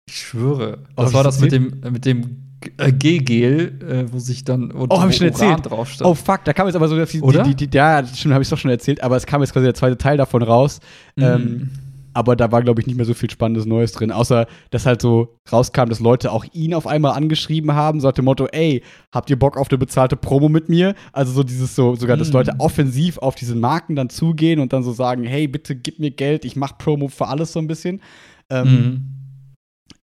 Ich 0.08 0.16
schwöre. 0.16 0.84
Oh, 0.96 1.02
das 1.02 1.12
war 1.12 1.24
das 1.24 1.40
mit 1.40 1.52
dem, 1.52 1.80
mit 1.80 2.04
dem 2.04 2.49
G-Gel, 2.60 3.78
äh, 3.80 4.12
wo 4.12 4.18
sich 4.18 4.44
dann 4.44 4.70
und 4.70 4.92
oh, 4.92 5.00
hab 5.00 5.08
ich 5.08 5.16
schon 5.16 5.28
erzählt. 5.28 5.64
drauf 5.64 5.88
stand. 5.88 6.10
Oh 6.10 6.14
fuck, 6.14 6.44
da 6.44 6.52
kam 6.52 6.66
jetzt 6.66 6.76
aber 6.76 6.88
so 6.88 7.04
die, 7.04 7.20
Oder? 7.22 7.42
Die, 7.42 7.54
die, 7.54 7.68
die, 7.68 7.76
ja, 7.76 8.04
stimmt, 8.04 8.34
habe 8.34 8.42
ich 8.42 8.50
doch 8.50 8.58
schon 8.58 8.70
erzählt, 8.70 9.02
aber 9.02 9.16
es 9.16 9.26
kam 9.26 9.40
jetzt 9.40 9.52
quasi 9.52 9.64
der 9.64 9.74
zweite 9.74 9.96
Teil 9.96 10.16
davon 10.16 10.42
raus. 10.42 10.80
Mhm. 11.16 11.24
Ähm, 11.24 11.70
aber 12.12 12.36
da 12.36 12.50
war, 12.50 12.62
glaube 12.62 12.80
ich, 12.80 12.86
nicht 12.86 12.96
mehr 12.96 13.06
so 13.06 13.14
viel 13.14 13.30
Spannendes 13.30 13.66
Neues 13.66 13.92
drin. 13.92 14.10
Außer, 14.10 14.46
dass 14.70 14.84
halt 14.84 15.00
so 15.00 15.38
rauskam, 15.50 15.88
dass 15.88 16.00
Leute 16.00 16.32
auch 16.32 16.44
ihn 16.52 16.74
auf 16.74 16.86
einmal 16.86 17.12
angeschrieben 17.12 17.72
haben, 17.72 18.00
so 18.00 18.08
nach 18.08 18.14
dem 18.14 18.24
Motto, 18.24 18.46
ey, 18.46 18.82
habt 19.12 19.30
ihr 19.30 19.38
Bock 19.38 19.56
auf 19.56 19.70
eine 19.70 19.78
bezahlte 19.78 20.16
Promo 20.16 20.48
mit 20.48 20.68
mir? 20.68 20.94
Also 21.12 21.32
so 21.32 21.42
dieses 21.42 21.76
so, 21.76 21.94
sogar, 21.94 22.16
dass 22.16 22.30
mm. 22.30 22.32
Leute 22.32 22.54
offensiv 22.58 23.18
auf 23.18 23.36
diese 23.36 23.54
Marken 23.54 23.94
dann 23.94 24.10
zugehen 24.10 24.58
und 24.60 24.72
dann 24.72 24.82
so 24.82 24.92
sagen, 24.92 25.24
hey, 25.24 25.46
bitte 25.46 25.76
gib 25.76 25.98
mir 25.98 26.10
Geld, 26.10 26.44
ich 26.44 26.56
mach 26.56 26.78
Promo 26.78 27.08
für 27.08 27.28
alles 27.28 27.52
so 27.52 27.60
ein 27.60 27.68
bisschen. 27.68 28.00
Ähm, 28.50 28.68
mm. 28.68 29.20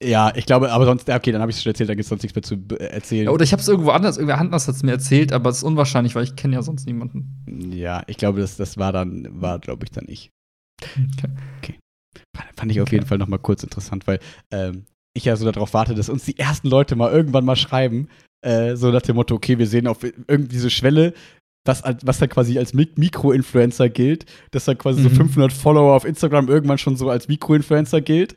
Ja, 0.04 0.32
ich 0.36 0.46
glaube, 0.46 0.72
aber 0.72 0.86
sonst, 0.86 1.10
okay, 1.10 1.32
dann 1.32 1.42
habe 1.42 1.50
ich 1.50 1.58
es 1.58 1.64
schon 1.64 1.72
erzählt, 1.72 1.90
da 1.90 1.96
gibt 1.96 2.04
es 2.04 2.10
sonst 2.10 2.22
nichts 2.22 2.36
mehr 2.36 2.44
zu 2.44 2.56
erzählen. 2.80 3.26
Ja, 3.26 3.32
oder 3.32 3.44
ich 3.44 3.52
habe 3.52 3.62
es 3.62 3.68
irgendwo 3.68 3.90
anders, 3.90 4.18
irgendwer 4.18 4.38
anders 4.38 4.68
hat 4.68 4.76
es 4.76 4.84
mir 4.84 4.92
erzählt, 4.92 5.34
aber 5.34 5.50
es 5.50 5.58
ist 5.58 5.64
unwahrscheinlich, 5.64 6.14
weil 6.14 6.24
ich 6.24 6.36
kenne 6.36 6.54
ja 6.54 6.62
sonst 6.62 6.86
niemanden. 6.86 7.72
Ja, 7.72 8.04
ich 8.06 8.18
glaube, 8.18 8.40
das, 8.40 8.58
das 8.58 8.78
war 8.78 8.92
dann, 8.92 9.28
war, 9.42 9.58
glaube 9.58 9.86
ich, 9.86 9.92
dann 9.92 10.06
ich. 10.08 10.30
Okay. 10.82 11.30
okay. 11.58 11.80
Fand 12.56 12.72
ich 12.72 12.82
auf 12.82 12.92
jeden 12.92 13.08
Fall 13.08 13.18
noch 13.18 13.28
mal 13.28 13.40
kurz 13.40 13.64
interessant, 13.64 14.06
weil 14.06 14.20
ähm, 14.52 14.86
ich 15.16 15.26
ja 15.26 15.36
so 15.36 15.50
darauf 15.50 15.74
warte, 15.74 15.96
dass 15.96 16.10
uns 16.10 16.26
die 16.26 16.38
ersten 16.38 16.68
Leute 16.68 16.96
mal 16.96 17.12
irgendwann 17.12 17.46
mal 17.46 17.56
schreiben, 17.56 18.08
äh, 18.42 18.76
so 18.76 18.92
nach 18.92 19.02
dem 19.02 19.16
Motto, 19.16 19.36
okay, 19.36 19.58
wir 19.58 19.68
sehen 19.68 19.88
auf 19.88 20.04
irgendwie 20.04 20.54
diese 20.54 20.70
Schwelle, 20.70 21.14
das, 21.68 21.84
was 22.04 22.20
dann 22.20 22.30
quasi 22.30 22.58
als 22.58 22.74
Mikro-Influencer 22.74 23.90
gilt, 23.90 24.26
dass 24.52 24.66
dann 24.66 24.78
quasi 24.78 25.02
mhm. 25.02 25.10
so 25.10 25.10
500 25.10 25.52
Follower 25.52 25.94
auf 25.94 26.06
Instagram 26.06 26.48
irgendwann 26.48 26.78
schon 26.78 26.96
so 26.96 27.10
als 27.10 27.28
Mikro-Influencer 27.28 28.02
gilt. 28.02 28.36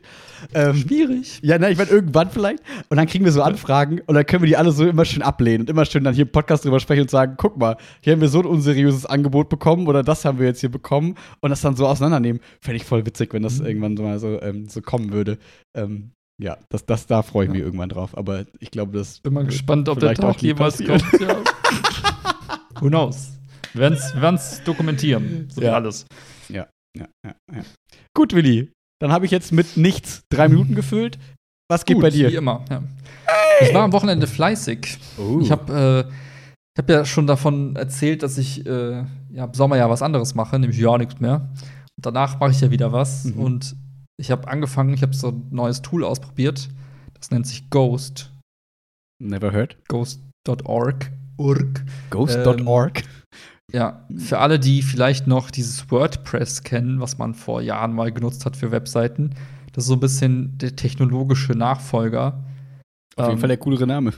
Ähm, 0.53 0.75
Schwierig. 0.75 1.39
Ja, 1.41 1.57
na, 1.59 1.69
ich 1.69 1.77
meine, 1.77 1.89
irgendwann 1.89 2.29
vielleicht. 2.29 2.59
Und 2.89 2.97
dann 2.97 3.07
kriegen 3.07 3.23
wir 3.23 3.31
so 3.31 3.41
Anfragen 3.41 4.01
und 4.05 4.15
dann 4.15 4.25
können 4.25 4.43
wir 4.43 4.47
die 4.47 4.57
alle 4.57 4.71
so 4.71 4.85
immer 4.85 5.05
schön 5.05 5.21
ablehnen 5.21 5.61
und 5.61 5.69
immer 5.69 5.85
schön 5.85 6.03
dann 6.03 6.13
hier 6.13 6.25
im 6.25 6.31
Podcast 6.31 6.65
drüber 6.65 6.79
sprechen 6.79 7.01
und 7.01 7.09
sagen: 7.09 7.35
guck 7.37 7.57
mal, 7.57 7.77
hier 8.01 8.13
haben 8.13 8.21
wir 8.21 8.29
so 8.29 8.39
ein 8.39 8.45
unseriöses 8.45 9.05
Angebot 9.05 9.49
bekommen 9.49 9.87
oder 9.87 10.03
das 10.03 10.25
haben 10.25 10.39
wir 10.39 10.47
jetzt 10.47 10.59
hier 10.59 10.71
bekommen 10.71 11.15
und 11.39 11.49
das 11.51 11.61
dann 11.61 11.75
so 11.75 11.87
auseinandernehmen. 11.87 12.41
Fände 12.59 12.77
ich 12.77 12.85
voll 12.85 13.05
witzig, 13.05 13.33
wenn 13.33 13.43
das 13.43 13.59
mhm. 13.59 13.65
irgendwann 13.65 13.97
so 13.97 14.03
mal 14.03 14.19
so, 14.19 14.41
ähm, 14.41 14.67
so 14.67 14.81
kommen 14.81 15.13
würde. 15.13 15.37
Ähm, 15.73 16.11
ja, 16.37 16.57
das, 16.69 16.85
das, 16.85 17.05
da 17.05 17.21
freue 17.21 17.45
ich 17.45 17.51
mich 17.51 17.61
irgendwann 17.61 17.89
drauf. 17.89 18.17
Aber 18.17 18.45
ich 18.59 18.71
glaube, 18.71 18.97
das. 18.97 19.19
Bin 19.19 19.33
mal 19.33 19.45
gespannt, 19.45 19.87
ob 19.89 19.99
der 19.99 20.15
Tag 20.15 20.41
jemals 20.41 20.83
kommt. 20.83 21.03
Ja. 21.19 21.37
Who 22.79 22.87
knows? 22.87 23.37
Wir 23.73 23.91
werden 23.91 24.35
es 24.35 24.61
dokumentieren. 24.63 25.49
So 25.49 25.61
ja. 25.61 25.73
alles. 25.73 26.05
Ja, 26.49 26.67
ja, 26.97 27.07
ja, 27.25 27.35
ja. 27.53 27.63
Gut, 28.13 28.33
Willi. 28.33 28.71
Dann 29.01 29.11
habe 29.11 29.25
ich 29.25 29.31
jetzt 29.31 29.51
mit 29.51 29.77
nichts 29.77 30.23
drei 30.29 30.47
Minuten 30.47 30.75
gefüllt. 30.75 31.17
Was 31.69 31.85
geht 31.85 31.95
Gut, 31.95 32.03
bei 32.03 32.09
dir? 32.09 32.29
Wie 32.29 32.35
immer. 32.35 32.65
Ja. 32.69 32.83
Hey. 33.25 33.69
Ich 33.69 33.73
war 33.73 33.83
am 33.83 33.93
Wochenende 33.93 34.27
fleißig. 34.27 34.99
Oh. 35.17 35.39
Ich 35.41 35.51
habe 35.51 36.07
äh, 36.07 36.77
hab 36.77 36.89
ja 36.89 37.05
schon 37.05 37.27
davon 37.27 37.75
erzählt, 37.75 38.23
dass 38.23 38.37
ich 38.37 38.65
äh, 38.65 39.05
ja, 39.31 39.45
im 39.45 39.53
Sommer 39.53 39.77
ja 39.77 39.89
was 39.89 40.01
anderes 40.01 40.35
mache, 40.35 40.59
nämlich 40.59 40.77
ja 40.77 40.97
nichts 40.97 41.19
mehr. 41.19 41.49
Und 41.97 42.05
danach 42.05 42.39
mache 42.39 42.51
ich 42.51 42.61
ja 42.61 42.71
wieder 42.71 42.91
was. 42.91 43.23
Mhm. 43.23 43.39
Und 43.39 43.75
ich 44.17 44.29
habe 44.31 44.47
angefangen, 44.47 44.93
ich 44.93 45.01
habe 45.01 45.15
so 45.15 45.29
ein 45.29 45.47
neues 45.49 45.81
Tool 45.81 46.03
ausprobiert. 46.03 46.69
Das 47.13 47.31
nennt 47.31 47.47
sich 47.47 47.69
Ghost. 47.69 48.31
Never 49.19 49.51
heard. 49.51 49.77
Ghost.org. 49.87 51.11
Org. 51.41 51.83
Ghost.org. 52.09 52.99
Ähm, 52.99 53.07
ja, 53.73 54.05
für 54.17 54.39
alle, 54.39 54.59
die 54.59 54.81
vielleicht 54.81 55.27
noch 55.27 55.49
dieses 55.49 55.89
WordPress 55.89 56.63
kennen, 56.63 56.99
was 56.99 57.17
man 57.17 57.33
vor 57.33 57.61
Jahren 57.61 57.93
mal 57.93 58.11
genutzt 58.11 58.45
hat 58.45 58.57
für 58.57 58.71
Webseiten, 58.71 59.33
das 59.73 59.85
ist 59.85 59.87
so 59.87 59.93
ein 59.93 60.01
bisschen 60.01 60.57
der 60.57 60.75
technologische 60.75 61.53
Nachfolger. 61.53 62.43
Auf 63.15 63.27
jeden 63.27 63.37
ähm, 63.37 63.39
Fall 63.39 63.47
der 63.47 63.57
coolere 63.57 63.87
Name. 63.87 64.13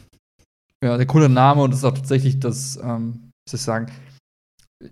Ja, 0.84 0.97
der 0.97 1.05
coole 1.05 1.30
Name 1.30 1.61
und 1.61 1.71
es 1.71 1.80
ist 1.80 1.86
auch 1.86 1.93
tatsächlich 1.93 2.39
das, 2.39 2.78
ähm, 2.78 3.32
wie 3.45 3.51
soll 3.51 3.57
ich 3.57 3.61
sagen, 3.61 3.91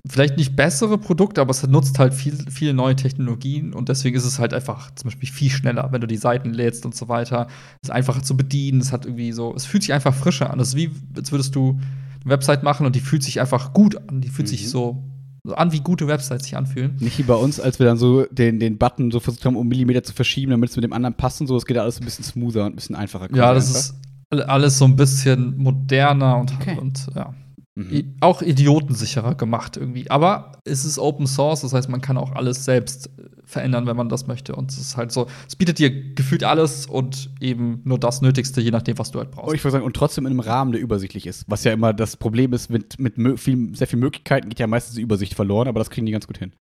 vielleicht 0.08 0.38
nicht 0.38 0.56
bessere 0.56 0.98
Produkt, 0.98 1.40
aber 1.40 1.52
es 1.52 1.66
nutzt 1.68 2.00
halt 2.00 2.14
viel, 2.14 2.38
viele 2.50 2.74
neue 2.74 2.96
Technologien 2.96 3.74
und 3.74 3.90
deswegen 3.90 4.16
ist 4.16 4.26
es 4.26 4.40
halt 4.40 4.54
einfach 4.54 4.94
zum 4.96 5.10
Beispiel 5.10 5.30
viel 5.30 5.50
schneller, 5.50 5.92
wenn 5.92 6.02
du 6.02 6.08
die 6.08 6.18
Seiten 6.18 6.54
lädst 6.54 6.86
und 6.86 6.96
so 6.96 7.10
weiter. 7.10 7.48
Es 7.82 7.90
ist 7.90 7.92
einfacher 7.96 8.24
zu 8.24 8.38
bedienen, 8.38 8.80
es 8.80 8.92
hat 8.92 9.06
irgendwie 9.06 9.32
so, 9.32 9.54
es 9.56 9.66
fühlt 9.66 9.84
sich 9.84 9.94
einfach 9.94 10.14
frischer 10.14 10.50
an. 10.52 10.60
Es 10.60 10.70
ist 10.70 10.76
wie, 10.76 10.92
als 11.16 11.32
würdest 11.32 11.56
du 11.56 11.80
Website 12.26 12.64
machen 12.64 12.86
und 12.86 12.96
die 12.96 13.00
fühlt 13.00 13.24
sich 13.24 13.40
einfach 13.40 13.74
gut 13.74 13.98
an. 14.10 14.22
Die 14.22 14.30
fühlt 14.30 14.48
mhm. 14.48 14.52
sich 14.52 14.70
so, 14.70 15.04
so, 15.44 15.56
an, 15.56 15.72
wie 15.72 15.80
gute 15.80 16.08
Websites 16.08 16.46
sich 16.46 16.56
anfühlen. 16.56 16.96
Nicht 17.00 17.18
wie 17.18 17.24
bei 17.24 17.36
uns, 17.36 17.60
als 17.60 17.80
wir 17.80 17.86
dann 17.86 17.98
so 17.98 18.26
den, 18.26 18.60
den 18.60 18.78
Button 18.78 19.12
so 19.12 19.20
versucht 19.20 19.46
haben, 19.46 19.56
um 19.56 19.68
Millimeter 19.68 20.04
zu 20.04 20.14
verschieben, 20.14 20.52
damit 20.52 20.70
es 20.70 20.76
mit 20.76 20.84
dem 20.84 20.94
anderen 20.94 21.16
passt 21.16 21.42
und 21.42 21.48
so. 21.48 21.58
Es 21.58 21.66
geht 21.66 21.78
alles 21.78 22.00
ein 22.00 22.06
bisschen 22.06 22.24
smoother 22.24 22.66
und 22.66 22.74
ein 22.74 22.76
bisschen 22.76 22.96
einfacher. 22.96 23.28
Ja, 23.36 23.54
das 23.54 23.94
einfach. 23.94 24.00
ist 24.32 24.50
alles 24.50 24.78
so 24.78 24.86
ein 24.86 24.96
bisschen 24.96 25.58
moderner 25.58 26.38
und, 26.38 26.54
okay. 26.54 26.78
und 26.80 27.08
ja. 27.16 27.34
Mhm. 27.76 28.16
Auch 28.20 28.42
idiotensicherer 28.42 29.36
gemacht 29.36 29.78
irgendwie. 29.78 30.10
Aber 30.12 30.60
es 30.66 30.84
ist 30.84 31.00
Open 31.00 31.26
Source, 31.26 31.62
das 31.62 31.74
heißt, 31.74 31.90
man 31.90 32.02
kann 32.02 32.18
auch 32.18 32.34
alles 32.34 32.66
selbst 32.66 33.08
äh, 33.18 33.41
verändern, 33.52 33.86
wenn 33.86 33.96
man 33.96 34.10
das 34.10 34.28
möchte. 34.28 34.56
Und 34.56 34.72
es 34.72 34.78
ist 34.78 34.98
halt 34.98 35.12
so, 35.12 35.28
es 35.48 35.56
bietet 35.56 35.80
dir 35.80 36.14
gefühlt 36.14 36.44
alles 36.44 36.86
und 36.86 37.30
eben 37.40 37.82
nur 37.84 38.00
das 38.00 38.22
Nötigste, 38.22 38.62
je 38.62 38.72
nachdem, 38.72 38.98
was 38.98 39.12
du 39.12 39.20
halt 39.20 39.32
brauchst. 39.32 39.50
Und 39.50 39.56
ich 39.56 39.64
würde 39.64 39.74
sagen, 39.74 39.86
und 39.86 39.96
trotzdem 39.96 40.26
in 40.26 40.32
einem 40.32 40.40
Rahmen, 40.40 40.72
der 40.72 40.82
übersichtlich 40.82 41.28
ist. 41.28 41.46
Was 41.48 41.64
ja 41.64 41.74
immer 41.74 41.94
das 41.94 42.18
Problem 42.18 42.54
ist, 42.54 42.70
mit, 42.70 43.00
mit 43.00 43.16
viel, 43.40 43.76
sehr 43.76 43.88
vielen 43.88 44.00
Möglichkeiten 44.00 44.50
geht 44.50 44.60
ja 44.60 44.68
meistens 44.68 44.96
die 44.96 45.02
Übersicht 45.02 45.34
verloren, 45.34 45.68
aber 45.68 45.80
das 45.80 45.90
kriegen 45.90 46.06
die 46.06 46.12
ganz 46.12 46.28
gut 46.28 46.38
hin. 46.38 46.54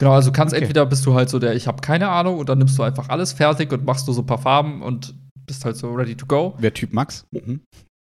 Genau, 0.00 0.12
also 0.12 0.32
kannst 0.32 0.54
okay. 0.54 0.62
entweder 0.62 0.86
bist 0.86 1.06
du 1.06 1.14
halt 1.14 1.28
so 1.28 1.38
der, 1.38 1.54
ich 1.54 1.66
habe 1.66 1.80
keine 1.80 2.08
Ahnung, 2.08 2.38
und 2.38 2.48
dann 2.48 2.58
nimmst 2.58 2.76
du 2.78 2.82
einfach 2.82 3.08
alles 3.10 3.32
fertig 3.32 3.72
und 3.72 3.84
machst 3.84 4.08
du 4.08 4.12
so 4.12 4.22
ein 4.22 4.26
paar 4.26 4.38
Farben 4.38 4.82
und 4.82 5.14
bist 5.46 5.64
halt 5.64 5.76
so 5.76 5.92
ready 5.92 6.16
to 6.16 6.26
go. 6.26 6.54
Wer 6.58 6.74
Typ 6.74 6.92
Max? 6.92 7.26
Mhm. 7.30 7.60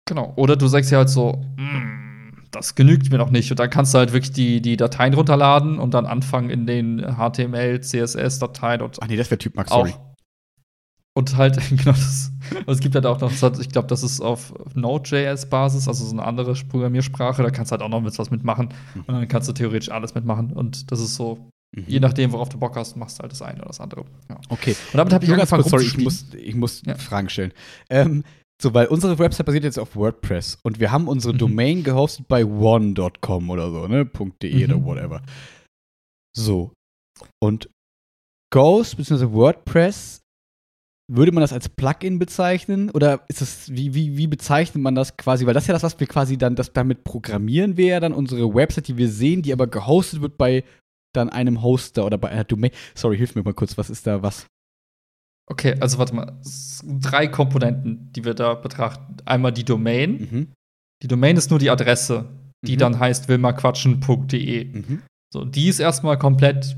Genau. 0.07 0.33
Oder 0.37 0.57
du 0.57 0.67
sagst 0.67 0.91
ja 0.91 0.99
halt 0.99 1.09
so, 1.09 1.41
mm, 1.57 2.10
das 2.51 2.75
genügt 2.75 3.11
mir 3.11 3.19
noch 3.19 3.31
nicht. 3.31 3.51
Und 3.51 3.61
dann 3.61 3.71
kannst 3.71 3.95
du 3.95 3.99
halt 3.99 4.13
wirklich 4.13 4.33
die, 4.33 4.61
die 4.61 4.77
Dateien 4.77 5.15
runterladen 5.15 5.79
und 5.79 5.95
dann 5.95 6.07
anfangen 6.07 6.51
in 6.51 6.67
den 6.67 6.99
HTML, 6.99 7.81
CSS-Dateien 7.81 8.83
und. 8.83 8.99
Ach 9.01 9.09
nee, 9.09 9.17
das 9.17 9.31
wäre 9.31 9.39
Typ 9.39 9.57
Max, 9.57 9.71
sorry. 9.71 9.95
Und 11.15 11.37
halt, 11.37 11.59
genau 11.71 11.93
das. 11.93 12.33
Also 12.61 12.73
es 12.73 12.81
gibt 12.81 12.95
halt 12.95 13.07
auch 13.07 13.21
noch, 13.21 13.31
ich 13.31 13.69
glaube, 13.69 13.89
das 13.89 14.03
ist 14.03 14.21
auf 14.21 14.55
Node.js-Basis, 14.75 15.89
also 15.89 16.05
so 16.05 16.13
eine 16.13 16.25
andere 16.25 16.55
Programmiersprache, 16.55 17.43
da 17.43 17.51
kannst 17.51 17.71
du 17.71 17.73
halt 17.73 17.83
auch 17.83 17.89
noch 17.89 18.01
mit 18.01 18.17
was 18.19 18.31
mitmachen. 18.31 18.71
Mhm. 18.95 19.05
Und 19.07 19.15
dann 19.15 19.29
kannst 19.29 19.49
du 19.49 19.53
theoretisch 19.53 19.91
alles 19.91 20.15
mitmachen. 20.15 20.53
Und 20.53 20.91
das 20.91 21.01
ist 21.01 21.17
so, 21.17 21.51
mhm. 21.75 21.85
je 21.87 22.01
nachdem, 22.01 22.33
worauf 22.33 22.49
du 22.49 22.59
Bock 22.59 22.77
hast, 22.77 22.97
machst 22.97 23.19
du 23.19 23.23
halt 23.23 23.33
das 23.33 23.43
eine 23.43 23.59
oder 23.59 23.69
das 23.69 23.81
andere. 23.81 24.05
Ja. 24.29 24.39
Okay. 24.49 24.77
Und 24.93 24.99
damit 24.99 25.13
habe 25.13 25.25
ich 25.25 25.33
angefangen, 25.33 25.63
kurz, 25.63 25.71
sorry, 25.71 25.85
ich 25.85 25.99
muss, 25.99 26.27
ich 26.35 26.55
muss 26.55 26.83
ja. 26.87 26.95
Fragen 26.95 27.29
stellen. 27.29 27.53
Ähm, 27.89 28.25
so, 28.61 28.75
weil 28.75 28.87
unsere 28.87 29.19
Website 29.19 29.47
basiert 29.47 29.65
jetzt 29.65 29.79
auf 29.79 29.97
WordPress 29.97 30.59
und 30.63 30.81
wir 30.81 30.93
haben 30.93 31.09
unsere 31.09 31.33
mhm. 31.35 31.39
Domain 31.39 31.83
gehostet 31.83 32.29
bei 32.29 32.45
one.com 32.45 33.51
oder 33.51 33.71
so, 33.71 33.89
ne? 33.89 34.05
.de 34.43 34.55
mhm. 34.55 34.65
oder 34.65 34.85
whatever. 34.85 35.23
So. 36.37 36.73
Und 37.43 37.71
Ghost 38.53 38.97
bzw. 38.97 39.33
WordPress 39.33 40.21
würde 41.13 41.33
man 41.33 41.41
das 41.41 41.53
als 41.53 41.69
Plugin 41.69 42.19
bezeichnen? 42.19 42.91
Oder 42.91 43.25
ist 43.29 43.41
das, 43.41 43.71
wie, 43.71 43.95
wie, 43.95 44.17
wie 44.17 44.27
bezeichnet 44.27 44.83
man 44.83 44.95
das 44.95 45.17
quasi? 45.17 45.45
Weil 45.45 45.55
das 45.55 45.65
ist 45.65 45.69
ja 45.69 45.75
das, 45.75 45.83
was 45.83 45.99
wir 45.99 46.07
quasi 46.07 46.39
dann, 46.39 46.55
das 46.55 46.73
damit 46.73 47.03
programmieren 47.03 47.77
wir 47.77 47.87
ja 47.87 48.01
dann 48.01 48.13
unsere 48.13 48.55
Website, 48.55 48.89
die 48.89 48.97
wir 48.97 49.09
sehen, 49.09 49.43
die 49.43 49.53
aber 49.53 49.67
gehostet 49.67 50.21
wird 50.21 50.39
bei 50.39 50.65
dann 51.13 51.29
einem 51.29 51.63
Hoster 51.63 52.07
oder 52.07 52.19
bei 52.19 52.29
einer 52.29 52.45
Domain. 52.45 52.71
Sorry, 52.95 53.17
hilf 53.17 53.35
mir 53.35 53.43
mal 53.43 53.55
kurz, 53.55 53.77
was 53.77 53.91
ist 53.91 54.07
da 54.07 54.23
was? 54.23 54.47
Okay, 55.51 55.75
also 55.81 55.99
warte 55.99 56.15
mal. 56.15 56.33
Es 56.43 56.79
sind 56.79 57.01
Drei 57.01 57.27
Komponenten, 57.27 58.13
die 58.15 58.25
wir 58.25 58.35
da 58.35 58.55
betrachten. 58.55 59.17
Einmal 59.25 59.53
die 59.53 59.65
Domain. 59.65 60.13
Mhm. 60.31 60.47
Die 61.03 61.09
Domain 61.09 61.37
ist 61.37 61.51
nur 61.51 61.59
die 61.59 61.71
Adresse, 61.71 62.27
die 62.65 62.75
Mhm. 62.75 62.79
dann 62.79 62.99
heißt 63.01 63.29
willmaquatschen.de. 63.29 64.65
Mhm. 64.65 65.03
So, 65.33 65.45
die 65.45 65.69
ist 65.69 65.81
erstmal 65.81 66.19
komplett 66.19 66.77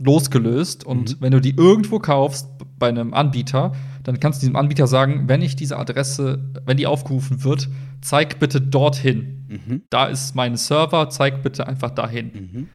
losgelöst 0.00 0.84
und 0.84 1.16
Mhm. 1.16 1.22
wenn 1.22 1.32
du 1.32 1.40
die 1.40 1.54
irgendwo 1.56 1.98
kaufst 1.98 2.48
bei 2.78 2.88
einem 2.88 3.12
Anbieter, 3.14 3.72
dann 4.02 4.18
kannst 4.20 4.40
du 4.40 4.46
diesem 4.46 4.56
Anbieter 4.56 4.86
sagen, 4.86 5.28
wenn 5.28 5.42
ich 5.42 5.56
diese 5.56 5.76
Adresse, 5.78 6.52
wenn 6.64 6.78
die 6.78 6.86
aufgerufen 6.86 7.44
wird, 7.44 7.68
zeig 8.00 8.38
bitte 8.38 8.60
dorthin. 8.60 9.44
Mhm. 9.48 9.82
Da 9.90 10.06
ist 10.06 10.34
mein 10.34 10.56
Server, 10.56 11.10
zeig 11.10 11.42
bitte 11.42 11.66
einfach 11.66 11.90
dahin. 11.90 12.30
Mhm. 12.34 12.68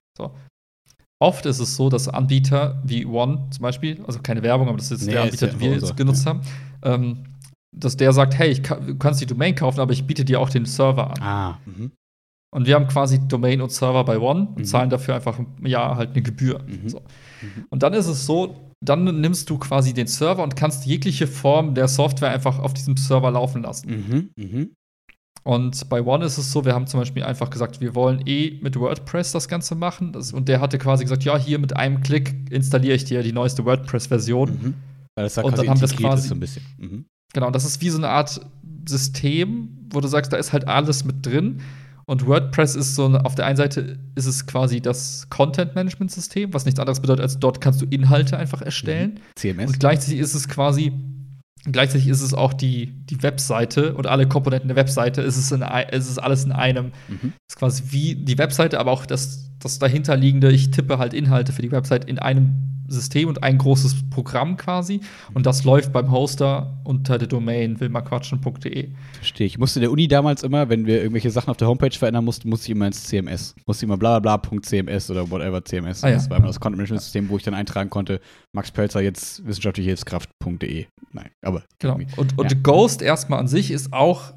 Oft 1.19 1.45
ist 1.45 1.59
es 1.59 1.75
so, 1.75 1.89
dass 1.89 2.07
Anbieter 2.07 2.81
wie 2.85 3.05
One 3.05 3.47
zum 3.51 3.61
Beispiel, 3.63 4.03
also 4.05 4.19
keine 4.21 4.43
Werbung, 4.43 4.67
aber 4.67 4.77
das 4.77 4.91
ist 4.91 5.01
jetzt 5.01 5.07
Nee, 5.07 5.13
der 5.13 5.23
ist 5.25 5.41
Anbieter, 5.43 5.45
ja 5.47 5.51
den 5.53 5.59
wir 5.61 5.71
jetzt 5.77 5.97
genutzt 5.97 6.25
ja. 6.25 6.31
haben, 6.31 6.41
ähm, 6.83 7.23
dass 7.75 7.95
der 7.97 8.11
sagt, 8.13 8.37
hey, 8.37 8.49
ich 8.49 8.63
kann, 8.63 8.85
du 8.85 8.95
kannst 8.97 9.21
die 9.21 9.25
Domain 9.25 9.55
kaufen, 9.55 9.79
aber 9.79 9.93
ich 9.93 10.05
biete 10.05 10.25
dir 10.25 10.39
auch 10.39 10.49
den 10.49 10.65
Server 10.65 11.11
an. 11.11 11.21
Ah. 11.21 11.59
Mhm. 11.65 11.91
Und 12.53 12.67
wir 12.67 12.75
haben 12.75 12.87
quasi 12.87 13.19
Domain 13.27 13.59
und 13.61 13.71
Server 13.71 14.03
bei 14.05 14.17
One 14.17 14.47
und 14.47 14.59
Mhm. 14.59 14.65
zahlen 14.65 14.89
dafür 14.89 15.15
einfach 15.15 15.39
im 15.39 15.65
Jahr 15.65 15.97
halt 15.97 16.11
eine 16.11 16.21
Gebühr. 16.21 16.61
Mhm. 16.65 16.87
So. 16.87 17.01
Und 17.69 17.83
dann 17.83 17.93
ist 17.93 18.07
es 18.07 18.25
so, 18.25 18.71
dann 18.81 19.03
nimmst 19.19 19.49
du 19.49 19.57
quasi 19.57 19.93
den 19.93 20.07
Server 20.07 20.41
und 20.43 20.55
kannst 20.55 20.85
jegliche 20.85 21.27
Form 21.27 21.75
der 21.75 21.87
Software 21.89 22.29
einfach 22.29 22.59
auf 22.59 22.73
diesem 22.73 22.95
Server 22.97 23.31
laufen 23.31 23.63
lassen. 23.63 24.31
Mhm. 25.45 25.51
Mhm. 25.51 25.55
Und 25.55 25.89
bei 25.89 26.01
One 26.01 26.25
ist 26.25 26.37
es 26.37 26.51
so, 26.51 26.65
wir 26.65 26.73
haben 26.73 26.87
zum 26.87 26.99
Beispiel 26.99 27.23
einfach 27.23 27.49
gesagt, 27.49 27.79
wir 27.81 27.95
wollen 27.95 28.21
eh 28.25 28.59
mit 28.61 28.75
WordPress 28.79 29.31
das 29.31 29.47
Ganze 29.47 29.75
machen. 29.75 30.11
Das, 30.11 30.33
und 30.33 30.47
der 30.49 30.59
hatte 30.59 30.77
quasi 30.77 31.03
gesagt, 31.03 31.23
ja, 31.23 31.37
hier 31.37 31.59
mit 31.59 31.75
einem 31.75 32.01
Klick 32.01 32.33
installiere 32.51 32.95
ich 32.95 33.05
dir 33.05 33.21
die 33.23 33.31
neueste 33.33 33.63
WordPress-Version. 33.65 34.49
Mhm. 34.49 34.73
Weil 35.15 35.25
das 35.25 35.35
da 35.35 35.43
Und 35.43 35.51
quasi 35.51 35.65
dann 35.65 35.75
haben 35.75 35.81
integriert 35.81 36.11
quasi- 36.11 36.27
so 36.27 36.35
ein 36.35 36.39
bisschen. 36.39 36.63
Mhm. 36.77 37.05
Genau, 37.33 37.51
das 37.51 37.65
ist 37.65 37.81
wie 37.81 37.89
so 37.89 37.97
eine 37.97 38.09
Art 38.09 38.39
System, 38.87 39.69
wo 39.91 39.99
du 39.99 40.07
sagst, 40.07 40.31
da 40.31 40.37
ist 40.37 40.53
halt 40.53 40.67
alles 40.67 41.03
mit 41.05 41.25
drin. 41.25 41.61
Und 42.07 42.27
WordPress 42.27 42.75
ist 42.75 42.95
so, 42.95 43.07
auf 43.07 43.33
der 43.33 43.47
einen 43.47 43.57
Seite 43.57 43.97
ist 44.13 44.27
es 44.27 44.45
quasi 44.45 44.79
das 44.79 45.27
Content-Management-System, 45.31 46.53
was 46.53 46.65
nichts 46.65 46.79
anderes 46.79 46.99
bedeutet, 46.99 47.23
als 47.23 47.39
dort 47.39 47.61
kannst 47.61 47.81
du 47.81 47.85
Inhalte 47.89 48.37
einfach 48.37 48.61
erstellen. 48.61 49.19
CMS. 49.35 49.71
Und 49.71 49.79
gleichzeitig 49.79 50.19
ist 50.19 50.35
es 50.35 50.47
quasi, 50.47 50.93
gleichzeitig 51.71 52.07
ist 52.07 52.21
es 52.21 52.33
auch 52.33 52.53
die, 52.53 52.87
die 53.05 53.21
Webseite 53.23 53.93
und 53.95 54.07
alle 54.07 54.27
Komponenten 54.27 54.67
der 54.67 54.75
Webseite, 54.77 55.21
ist 55.21 55.37
es, 55.37 55.51
in, 55.51 55.63
ei- 55.63 55.87
es 55.91 56.09
ist 56.09 56.19
alles 56.19 56.43
in 56.45 56.51
einem. 56.51 56.91
Mhm. 57.07 57.33
Es 57.47 57.55
ist 57.55 57.59
quasi 57.59 57.83
wie 57.89 58.15
die 58.15 58.37
Webseite, 58.37 58.79
aber 58.79 58.91
auch 58.91 59.05
das, 59.05 59.51
das 59.59 59.79
dahinterliegende, 59.79 60.51
ich 60.51 60.71
tippe 60.71 60.97
halt 60.97 61.13
Inhalte 61.13 61.51
für 61.53 61.61
die 61.61 61.71
Website 61.71 62.05
in 62.05 62.19
einem 62.19 62.74
System 62.87 63.29
und 63.29 63.43
ein 63.43 63.57
großes 63.57 64.09
Programm 64.09 64.57
quasi. 64.57 65.01
Und 65.33 65.45
das 65.45 65.63
läuft 65.63 65.91
beim 65.93 66.11
Hoster 66.11 66.77
unter 66.83 67.17
der 67.17 67.27
Domain 67.27 67.79
willmalquatschen.de. 67.79 68.89
Verstehe 69.13 69.47
ich. 69.47 69.53
Ich 69.53 69.59
musste 69.59 69.79
in 69.79 69.81
der 69.81 69.91
Uni 69.91 70.07
damals 70.07 70.43
immer, 70.43 70.69
wenn 70.69 70.85
wir 70.85 70.97
irgendwelche 70.97 71.31
Sachen 71.31 71.49
auf 71.49 71.57
der 71.57 71.67
Homepage 71.67 71.91
verändern 71.97 72.25
mussten, 72.25 72.49
musste 72.49 72.65
ich 72.65 72.71
immer 72.71 72.87
ins 72.87 73.03
CMS. 73.05 73.55
Musste 73.65 73.85
immer 73.85 73.97
bla 73.97 74.19
bla 74.19 74.37
bla 74.37 74.59
.cms 74.61 75.11
oder 75.11 75.29
whatever 75.29 75.63
CMS. 75.63 76.03
Ah, 76.03 76.09
ja. 76.09 76.15
Das 76.15 76.29
war 76.29 76.37
immer 76.37 76.47
das 76.47 76.59
Content-Management-System, 76.59 77.29
wo 77.29 77.37
ich 77.37 77.43
dann 77.43 77.53
eintragen 77.53 77.89
konnte, 77.89 78.19
Max 78.53 78.71
Pelzer 78.71 79.01
jetzt 79.01 79.45
wissenschaftliche 79.45 79.89
Hilfskraft.de. 79.89 80.85
Nein, 81.13 81.29
aber 81.43 81.63
Genau. 81.79 81.99
Und, 82.17 82.37
und 82.37 82.51
Ja. 82.51 82.57
Ghost 82.61 83.01
erstmal 83.01 83.39
an 83.39 83.47
sich 83.47 83.71
ist 83.71 83.93
auch 83.93 84.33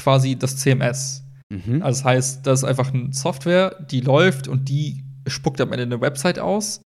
quasi 0.00 0.36
das 0.36 0.56
CMS. 0.56 1.24
Mhm. 1.50 1.82
Also 1.82 2.00
das 2.00 2.04
heißt, 2.04 2.46
das 2.46 2.60
ist 2.60 2.64
einfach 2.64 2.92
eine 2.92 3.12
Software, 3.12 3.86
die 3.90 4.00
läuft 4.00 4.48
und 4.48 4.68
die 4.68 5.04
spuckt 5.26 5.60
am 5.60 5.72
Ende 5.72 5.84
eine 5.84 6.00
Website 6.00 6.38
aus. 6.38 6.82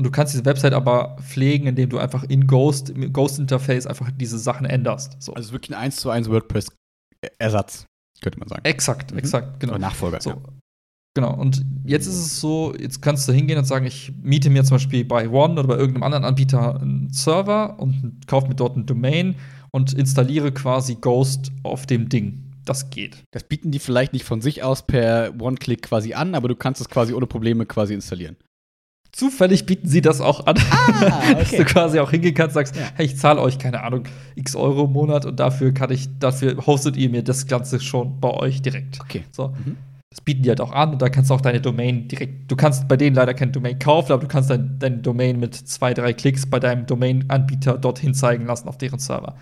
Und 0.00 0.04
du 0.04 0.10
kannst 0.10 0.32
diese 0.32 0.46
Website 0.46 0.72
aber 0.72 1.18
pflegen, 1.20 1.66
indem 1.66 1.90
du 1.90 1.98
einfach 1.98 2.24
in 2.24 2.46
Ghost, 2.46 2.88
im 2.88 3.12
Ghost-Interface 3.12 3.86
einfach 3.86 4.10
diese 4.10 4.38
Sachen 4.38 4.64
änderst. 4.64 5.20
So. 5.22 5.34
also 5.34 5.52
wirklich 5.52 5.76
ein 5.76 5.82
1 5.82 5.96
zu 5.96 6.08
1 6.08 6.30
WordPress-Ersatz, 6.30 7.84
könnte 8.22 8.38
man 8.38 8.48
sagen. 8.48 8.62
exakt, 8.64 9.12
Mhm. 9.12 9.18
exakt, 9.18 9.60
genau. 9.60 9.74
Oder 9.74 9.80
Nachfolger. 9.82 10.22
So. 10.22 10.30
Ja. 10.30 10.36
Genau, 11.14 11.34
und 11.34 11.66
jetzt 11.84 12.06
ist 12.06 12.14
es 12.14 12.40
so, 12.40 12.74
jetzt 12.80 13.02
kannst 13.02 13.28
du 13.28 13.32
hingehen 13.34 13.58
und 13.58 13.66
sagen, 13.66 13.84
ich 13.84 14.10
miete 14.22 14.48
mir 14.48 14.64
zum 14.64 14.76
Beispiel 14.76 15.04
bei 15.04 15.28
One 15.28 15.60
oder 15.60 15.64
bei 15.64 15.76
irgendeinem 15.76 16.04
anderen 16.04 16.24
Anbieter 16.24 16.80
einen 16.80 17.10
Server 17.12 17.78
und 17.78 18.26
kaufe 18.26 18.48
mir 18.48 18.54
dort 18.54 18.76
eine 18.76 18.86
Domain 18.86 19.34
und 19.70 19.92
installiere 19.92 20.50
quasi 20.50 20.94
Ghost 20.94 21.52
auf 21.62 21.84
dem 21.84 22.08
Ding. 22.08 22.50
Das 22.64 22.88
geht. 22.88 23.22
Das 23.32 23.44
bieten 23.44 23.70
die 23.70 23.78
vielleicht 23.78 24.14
nicht 24.14 24.24
von 24.24 24.40
sich 24.40 24.62
aus 24.62 24.86
per 24.86 25.34
One-Click 25.38 25.82
quasi 25.82 26.14
an, 26.14 26.34
aber 26.34 26.48
du 26.48 26.56
kannst 26.56 26.80
es 26.80 26.88
quasi 26.88 27.12
ohne 27.12 27.26
Probleme 27.26 27.66
quasi 27.66 27.92
installieren. 27.92 28.36
Zufällig 29.12 29.66
bieten 29.66 29.88
sie 29.88 30.00
das 30.00 30.20
auch 30.20 30.46
an. 30.46 30.56
Ah, 30.70 31.34
Dass 31.38 31.50
du 31.50 31.64
quasi 31.64 31.98
auch 31.98 32.10
hingehen 32.10 32.34
kannst, 32.34 32.54
sagst, 32.54 32.76
Ja. 32.76 32.82
hey, 32.94 33.06
ich 33.06 33.16
zahle 33.16 33.40
euch, 33.40 33.58
keine 33.58 33.82
Ahnung, 33.82 34.04
x 34.36 34.54
Euro 34.54 34.84
im 34.84 34.92
Monat 34.92 35.26
und 35.26 35.40
dafür 35.40 35.72
kann 35.72 35.90
ich, 35.90 36.08
dafür 36.18 36.64
hostet 36.66 36.96
ihr 36.96 37.10
mir 37.10 37.22
das 37.24 37.46
Ganze 37.46 37.80
schon 37.80 38.20
bei 38.20 38.30
euch 38.30 38.62
direkt. 38.62 39.00
Okay. 39.00 39.24
So. 39.32 39.48
Mhm. 39.48 39.76
Das 40.12 40.20
bieten 40.20 40.42
die 40.42 40.48
halt 40.48 40.60
auch 40.60 40.72
an 40.72 40.92
und 40.92 41.02
da 41.02 41.08
kannst 41.08 41.30
du 41.30 41.34
auch 41.34 41.40
deine 41.40 41.60
Domain 41.60 42.08
direkt, 42.08 42.50
du 42.50 42.56
kannst 42.56 42.88
bei 42.88 42.96
denen 42.96 43.14
leider 43.14 43.32
keine 43.32 43.52
Domain 43.52 43.78
kaufen, 43.78 44.10
aber 44.12 44.22
du 44.22 44.28
kannst 44.28 44.50
dein, 44.50 44.76
deine 44.80 44.98
Domain 44.98 45.38
mit 45.38 45.54
zwei, 45.54 45.94
drei 45.94 46.12
Klicks 46.12 46.46
bei 46.46 46.58
deinem 46.58 46.86
Domain-Anbieter 46.86 47.78
dorthin 47.78 48.12
zeigen 48.14 48.46
lassen 48.46 48.68
auf 48.68 48.76
deren 48.76 48.98
Server. 48.98 49.36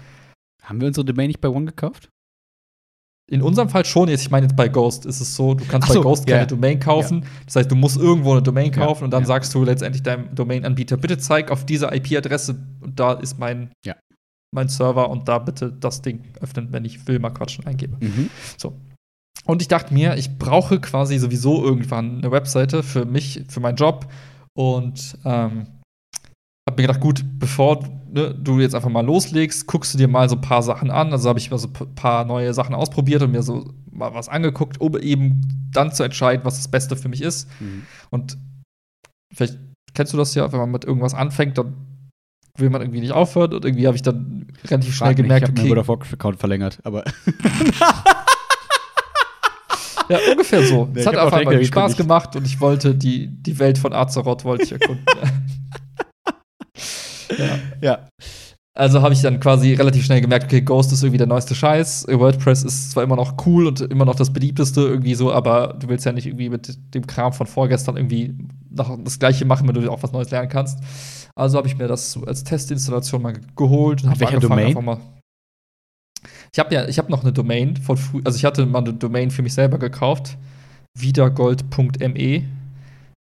Haben 0.62 0.80
wir 0.82 0.88
unsere 0.88 1.06
Domain 1.06 1.28
nicht 1.28 1.40
bei 1.40 1.48
One 1.48 1.64
gekauft? 1.66 2.10
In 3.30 3.42
unserem 3.42 3.68
Fall 3.68 3.84
schon 3.84 4.08
jetzt, 4.08 4.22
ich 4.22 4.30
meine 4.30 4.46
jetzt 4.46 4.56
bei 4.56 4.68
Ghost 4.68 5.04
ist 5.04 5.20
es 5.20 5.34
so, 5.36 5.52
du 5.54 5.64
kannst 5.66 5.88
so, 5.88 5.94
bei 5.94 6.02
Ghost 6.02 6.28
ja, 6.28 6.36
keine 6.36 6.42
ja. 6.42 6.46
Domain 6.46 6.80
kaufen. 6.80 7.26
Das 7.44 7.56
heißt, 7.56 7.70
du 7.70 7.76
musst 7.76 7.98
irgendwo 7.98 8.32
eine 8.32 8.42
Domain 8.42 8.72
Ja, 8.72 8.86
kaufen 8.86 9.04
und 9.04 9.10
dann 9.10 9.22
ja. 9.24 9.26
sagst 9.26 9.54
du 9.54 9.64
letztendlich 9.64 10.02
deinem 10.02 10.34
Domain-Anbieter, 10.34 10.96
bitte 10.96 11.18
zeig 11.18 11.50
auf 11.50 11.66
dieser 11.66 11.94
IP-Adresse 11.94 12.56
und 12.80 12.98
da 12.98 13.12
ist 13.12 13.38
mein, 13.38 13.70
Ja. 13.84 13.96
mein 14.50 14.68
Server 14.68 15.10
und 15.10 15.28
da 15.28 15.38
bitte 15.38 15.70
das 15.70 16.00
Ding 16.00 16.24
öffnen, 16.40 16.68
wenn 16.72 16.86
ich 16.86 17.06
will 17.06 17.18
mal 17.18 17.30
quatschen 17.30 17.66
eingebe. 17.66 17.96
Mhm. 18.00 18.30
Und 19.44 19.62
ich 19.62 19.68
dachte 19.68 19.92
mir, 19.94 20.16
ich 20.16 20.38
brauche 20.38 20.80
quasi 20.80 21.18
sowieso 21.18 21.62
irgendwann 21.62 22.18
eine 22.18 22.30
Webseite 22.30 22.82
für 22.82 23.04
mich, 23.04 23.44
für 23.48 23.60
meinen 23.60 23.76
Job. 23.76 24.06
Und 24.54 25.16
ähm, 25.24 25.66
habe 26.68 26.80
mir 26.82 26.86
gedacht, 26.86 27.00
gut, 27.00 27.24
bevor 27.38 27.80
ne, 28.10 28.34
du 28.34 28.60
jetzt 28.60 28.74
einfach 28.74 28.90
mal 28.90 29.04
loslegst, 29.04 29.66
guckst 29.66 29.94
du 29.94 29.98
dir 29.98 30.08
mal 30.08 30.28
so 30.28 30.36
ein 30.36 30.40
paar 30.40 30.62
Sachen 30.62 30.90
an. 30.90 31.12
Also 31.12 31.28
habe 31.28 31.38
ich 31.38 31.50
mal 31.50 31.58
so 31.58 31.68
ein 31.68 31.94
paar 31.94 32.24
neue 32.24 32.54
Sachen 32.54 32.74
ausprobiert 32.74 33.22
und 33.22 33.32
mir 33.32 33.42
so 33.42 33.72
mal 33.90 34.14
was 34.14 34.28
angeguckt, 34.28 34.80
um 34.80 34.96
eben 34.98 35.40
dann 35.72 35.92
zu 35.92 36.02
entscheiden, 36.02 36.44
was 36.44 36.56
das 36.56 36.68
Beste 36.68 36.96
für 36.96 37.08
mich 37.08 37.22
ist. 37.22 37.48
Mhm. 37.60 37.82
Und 38.10 38.38
vielleicht 39.34 39.58
kennst 39.94 40.12
du 40.12 40.16
das 40.16 40.34
ja, 40.34 40.52
wenn 40.52 40.60
man 40.60 40.70
mit 40.70 40.84
irgendwas 40.84 41.14
anfängt, 41.14 41.58
dann 41.58 41.74
will 42.56 42.70
man 42.70 42.82
irgendwie 42.82 43.00
nicht 43.00 43.12
aufhören. 43.12 43.54
Und 43.54 43.64
irgendwie 43.64 43.86
habe 43.86 43.96
ich 43.96 44.02
dann 44.02 44.46
relativ 44.64 44.94
schnell 44.94 45.08
Frag 45.08 45.16
nicht, 45.16 45.24
gemerkt, 45.24 45.44
ich 45.44 45.50
habe 45.50 45.60
okay, 45.60 45.74
meinen 45.74 45.84
Vodafone-Account 45.84 46.38
verlängert, 46.38 46.78
aber 46.84 47.04
Ja, 50.08 50.18
ungefähr 50.30 50.62
so. 50.64 50.88
Nee, 50.92 51.00
es 51.00 51.06
hat 51.06 51.16
einfach 51.16 51.44
mal 51.44 51.62
Spaß 51.62 51.96
gemacht 51.96 52.34
und 52.34 52.46
ich 52.46 52.60
wollte 52.60 52.94
die, 52.94 53.28
die 53.28 53.58
Welt 53.58 53.76
von 53.76 53.92
Azeroth 53.92 54.44
wollte 54.44 54.64
ich 54.64 54.72
erkunden. 54.72 55.04
ja. 57.36 57.58
ja. 57.80 58.08
Also 58.74 59.02
habe 59.02 59.12
ich 59.12 59.22
dann 59.22 59.40
quasi 59.40 59.74
relativ 59.74 60.04
schnell 60.04 60.20
gemerkt, 60.20 60.44
okay, 60.44 60.60
Ghost 60.60 60.92
ist 60.92 61.02
irgendwie 61.02 61.18
der 61.18 61.26
neueste 61.26 61.56
Scheiß. 61.56 62.06
WordPress 62.08 62.62
ist 62.62 62.92
zwar 62.92 63.02
immer 63.02 63.16
noch 63.16 63.34
cool 63.44 63.66
und 63.66 63.80
immer 63.80 64.04
noch 64.04 64.14
das 64.14 64.32
beliebteste 64.32 64.82
irgendwie 64.82 65.16
so, 65.16 65.32
aber 65.32 65.74
du 65.80 65.88
willst 65.88 66.06
ja 66.06 66.12
nicht 66.12 66.26
irgendwie 66.26 66.48
mit 66.48 66.78
dem 66.94 67.04
Kram 67.04 67.32
von 67.32 67.48
vorgestern 67.48 67.96
irgendwie 67.96 68.36
noch 68.70 68.96
das 69.02 69.18
gleiche 69.18 69.44
machen, 69.44 69.66
wenn 69.66 69.74
du 69.74 69.90
auch 69.90 70.04
was 70.04 70.12
Neues 70.12 70.30
lernen 70.30 70.48
kannst. 70.48 70.78
Also 71.34 71.58
habe 71.58 71.66
ich 71.66 71.76
mir 71.76 71.88
das 71.88 72.12
so 72.12 72.22
als 72.24 72.44
Testinstallation 72.44 73.20
mal 73.20 73.34
geholt 73.56 74.04
und 74.04 74.10
habe 74.10 74.26
angefangen 74.28 74.40
Domain? 74.42 74.66
einfach 74.68 74.82
mal. 74.82 74.98
Ich 76.52 76.58
habe 76.60 76.72
ja, 76.72 76.86
ich 76.86 76.98
habe 76.98 77.10
noch 77.10 77.22
eine 77.22 77.32
Domain 77.32 77.76
von 77.76 77.96
früh, 77.96 78.20
also 78.24 78.36
ich 78.36 78.44
hatte 78.44 78.64
mal 78.64 78.78
eine 78.78 78.94
Domain 78.94 79.32
für 79.32 79.42
mich 79.42 79.54
selber 79.54 79.78
gekauft, 79.78 80.36
wiedergold.me. 80.96 82.44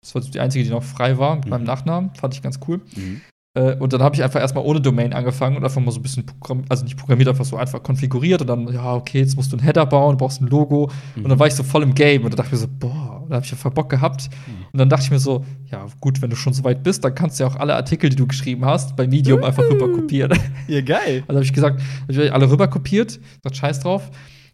Das 0.02 0.14
war 0.14 0.22
die 0.22 0.40
einzige, 0.40 0.64
die 0.64 0.70
noch 0.70 0.82
frei 0.82 1.18
war 1.18 1.36
mit 1.36 1.44
Mhm. 1.44 1.50
meinem 1.50 1.64
Nachnamen, 1.64 2.10
fand 2.14 2.34
ich 2.34 2.42
ganz 2.42 2.58
cool. 2.66 2.80
Mhm. 2.96 3.20
Äh, 3.54 3.74
und 3.76 3.92
dann 3.92 4.02
habe 4.02 4.14
ich 4.14 4.22
einfach 4.22 4.40
erstmal 4.40 4.64
ohne 4.64 4.80
Domain 4.80 5.12
angefangen 5.12 5.56
und 5.56 5.64
einfach 5.64 5.80
mal 5.80 5.90
so 5.90 6.00
ein 6.00 6.02
bisschen 6.02 6.24
programmiert, 6.24 6.70
also 6.70 6.84
nicht 6.84 6.96
programmiert, 6.96 7.28
einfach 7.28 7.44
so 7.44 7.56
einfach 7.56 7.82
konfiguriert 7.82 8.40
und 8.40 8.46
dann, 8.46 8.72
ja, 8.72 8.94
okay, 8.94 9.18
jetzt 9.18 9.36
musst 9.36 9.52
du 9.52 9.56
einen 9.56 9.64
Header 9.64 9.84
bauen, 9.84 10.12
du 10.12 10.18
brauchst 10.18 10.40
ein 10.40 10.46
Logo. 10.46 10.90
Und 11.16 11.28
dann 11.28 11.38
war 11.38 11.46
ich 11.46 11.54
so 11.54 11.62
voll 11.62 11.82
im 11.82 11.94
Game 11.94 12.24
und 12.24 12.32
da 12.32 12.36
dachte 12.36 12.48
ich 12.48 12.52
mir 12.52 12.66
so, 12.66 12.68
boah, 12.78 13.26
da 13.28 13.36
habe 13.36 13.44
ich 13.44 13.50
ja 13.50 13.56
voll 13.56 13.70
Bock 13.70 13.90
gehabt. 13.90 14.30
Mhm. 14.30 14.66
Und 14.72 14.78
dann 14.78 14.88
dachte 14.88 15.04
ich 15.04 15.10
mir 15.10 15.18
so, 15.18 15.44
ja, 15.70 15.86
gut, 16.00 16.22
wenn 16.22 16.30
du 16.30 16.36
schon 16.36 16.54
so 16.54 16.64
weit 16.64 16.82
bist, 16.82 17.04
dann 17.04 17.14
kannst 17.14 17.38
du 17.38 17.44
ja 17.44 17.50
auch 17.50 17.56
alle 17.56 17.74
Artikel, 17.74 18.08
die 18.08 18.16
du 18.16 18.26
geschrieben 18.26 18.64
hast, 18.64 18.96
bei 18.96 19.06
Medium 19.06 19.44
einfach 19.44 19.64
rüber 19.64 19.90
kopieren. 19.90 20.38
Ja, 20.68 20.80
geil. 20.80 21.24
Also 21.28 21.38
habe 21.38 21.44
ich 21.44 21.52
gesagt, 21.52 21.80
hab 22.02 22.10
ich 22.10 22.32
alle 22.32 22.50
rüber 22.50 22.68
kopiert, 22.68 23.20
gesagt, 23.42 23.56
scheiß 23.56 23.80
drauf. 23.80 24.10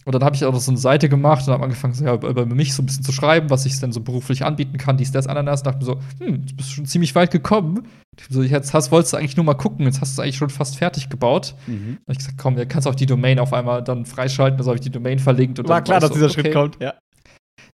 Und 0.09 0.15
dann 0.15 0.25
habe 0.25 0.35
ich 0.35 0.43
auch 0.47 0.55
noch 0.55 0.61
so 0.61 0.71
eine 0.71 0.79
Seite 0.79 1.11
gemacht 1.11 1.47
und 1.47 1.53
habe 1.53 1.63
angefangen, 1.63 1.93
so, 1.93 2.03
ja, 2.03 2.15
über 2.15 2.47
mich 2.47 2.73
so 2.73 2.83
ein 2.83 2.87
bisschen 2.87 3.05
zu 3.05 3.13
schreiben, 3.13 3.51
was 3.51 3.67
ich 3.67 3.79
denn 3.79 3.93
so 3.93 4.01
beruflich 4.01 4.43
anbieten 4.43 4.79
kann, 4.79 4.97
dies, 4.97 5.13
das, 5.13 5.27
Ananas. 5.27 5.61
Und 5.61 5.67
dachte 5.67 5.79
mir 5.81 5.85
so, 5.85 6.01
hm, 6.19 6.47
du 6.47 6.57
bist 6.57 6.73
schon 6.73 6.87
ziemlich 6.87 7.15
weit 7.15 7.31
gekommen. 7.31 7.87
So, 8.31 8.43
jetzt 8.43 8.73
hast, 8.73 8.91
wolltest 8.91 9.13
du 9.13 9.19
eigentlich 9.19 9.37
nur 9.37 9.45
mal 9.45 9.53
gucken, 9.53 9.85
jetzt 9.85 10.01
hast 10.01 10.17
du 10.17 10.23
es 10.23 10.25
eigentlich 10.25 10.39
schon 10.39 10.49
fast 10.49 10.79
fertig 10.79 11.11
gebaut. 11.11 11.55
Mhm. 11.67 11.99
Und 12.07 12.13
ich 12.13 12.17
gesagt, 12.17 12.39
komm, 12.39 12.57
du 12.57 12.65
kannst 12.67 12.89
auch 12.89 12.95
die 12.95 13.05
Domain 13.05 13.39
auf 13.39 13.53
einmal 13.53 13.85
dann 13.85 14.07
freischalten. 14.07 14.57
Also 14.57 14.71
habe 14.71 14.77
ich 14.77 14.81
die 14.81 14.89
Domain 14.89 15.19
verlinkt. 15.19 15.59
Und 15.59 15.69
War 15.69 15.83
klar, 15.83 16.01
dass 16.01 16.09
so, 16.09 16.15
dieser 16.15 16.31
okay. 16.31 16.41
Schritt 16.41 16.55
kommt, 16.55 16.81
ja. 16.81 16.95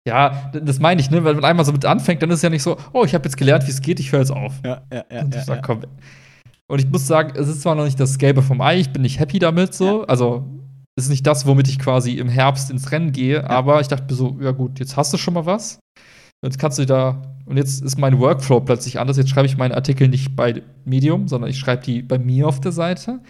Ja, 0.05 0.51
das 0.53 0.81
meine 0.81 1.01
ich, 1.01 1.13
ne? 1.13 1.23
Weil 1.23 1.35
man 1.35 1.45
einmal 1.45 1.65
so 1.65 1.71
mit 1.71 1.85
anfängt, 1.85 2.21
dann 2.21 2.31
ist 2.31 2.39
es 2.39 2.43
ja 2.43 2.51
nicht 2.51 2.65
so, 2.65 2.77
oh, 2.93 3.05
ich 3.05 3.15
habe 3.15 3.23
jetzt 3.23 3.37
gelernt, 3.37 3.65
wie 3.69 3.71
es 3.71 3.81
geht, 3.81 4.01
ich 4.01 4.11
höre 4.11 4.21
jetzt 4.21 4.33
auf. 4.33 4.55
Ja, 4.65 4.83
ja, 4.93 5.05
ja. 5.09 5.21
und 5.23 5.29
ich 5.29 5.41
ja, 5.41 5.45
sag, 5.45 5.57
ja. 5.57 5.63
komm. 5.63 5.83
Und 6.67 6.81
ich 6.81 6.91
muss 6.91 7.07
sagen, 7.07 7.33
es 7.37 7.47
ist 7.47 7.63
zwar 7.63 7.77
noch 7.77 7.85
nicht 7.85 8.01
das 8.01 8.19
Gelbe 8.19 8.43
vom 8.43 8.61
Ei, 8.61 8.81
ich 8.81 8.91
bin 8.91 9.03
nicht 9.03 9.21
happy 9.21 9.39
damit 9.39 9.73
so. 9.73 10.05
Also, 10.07 10.45
es 10.59 10.64
ist 10.97 11.09
nicht 11.09 11.27
das, 11.27 11.47
womit 11.47 11.69
ich 11.69 11.79
quasi 11.79 12.13
im 12.13 12.29
Herbst 12.29 12.71
ins 12.71 12.93
Rennen 12.93 13.13
gehe, 13.13 13.49
aber 13.49 13.81
ich 13.81 13.89
dachte 13.89 14.05
mir 14.09 14.15
so, 14.15 14.37
ja 14.41 14.53
gut, 14.53 14.79
jetzt 14.79 14.97
hast 14.97 15.13
du 15.13 15.17
schon 15.17 15.35
mal 15.35 15.47
was. 15.47 15.81
Jetzt 16.45 16.59
kannst 16.59 16.79
du 16.79 16.87
da, 16.87 17.23
und 17.47 17.57
jetzt 17.57 17.83
ist 17.83 17.99
mein 17.99 18.19
Workflow 18.19 18.61
plötzlich 18.61 19.01
anders. 19.01 19.17
Jetzt 19.17 19.31
schreibe 19.31 19.47
ich 19.47 19.57
meine 19.57 19.75
Artikel 19.75 20.09
nicht 20.09 20.37
bei 20.37 20.63
Medium, 20.85 21.27
sondern 21.27 21.51
ich 21.51 21.59
schreibe 21.59 21.83
die 21.83 22.03
bei 22.03 22.19
mir 22.19 22.47
auf 22.47 22.61
der 22.61 22.73
Seite. 22.73 23.21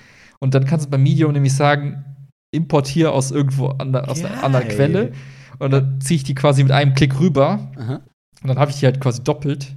Und 0.41 0.55
dann 0.55 0.65
kannst 0.65 0.87
du 0.87 0.91
bei 0.91 0.99
Medium 0.99 1.33
nämlich 1.33 1.55
sagen, 1.55 2.05
importiere 2.51 3.13
aus 3.13 3.31
irgendwo 3.31 3.69
an 3.69 3.95
aus 3.95 4.25
einer 4.25 4.43
anderen 4.43 4.69
Geil. 4.69 4.77
Quelle. 4.77 5.13
Und 5.59 5.71
dann 5.73 6.01
ziehe 6.01 6.17
ich 6.17 6.25
die 6.25 6.35
quasi 6.35 6.63
mit 6.63 6.73
einem 6.73 6.95
Klick 6.95 7.19
rüber. 7.21 7.71
Aha. 7.77 8.01
Und 8.43 8.49
dann 8.49 8.59
habe 8.59 8.71
ich 8.71 8.81
die 8.81 8.87
halt 8.87 9.01
quasi 9.01 9.23
doppelt. 9.23 9.75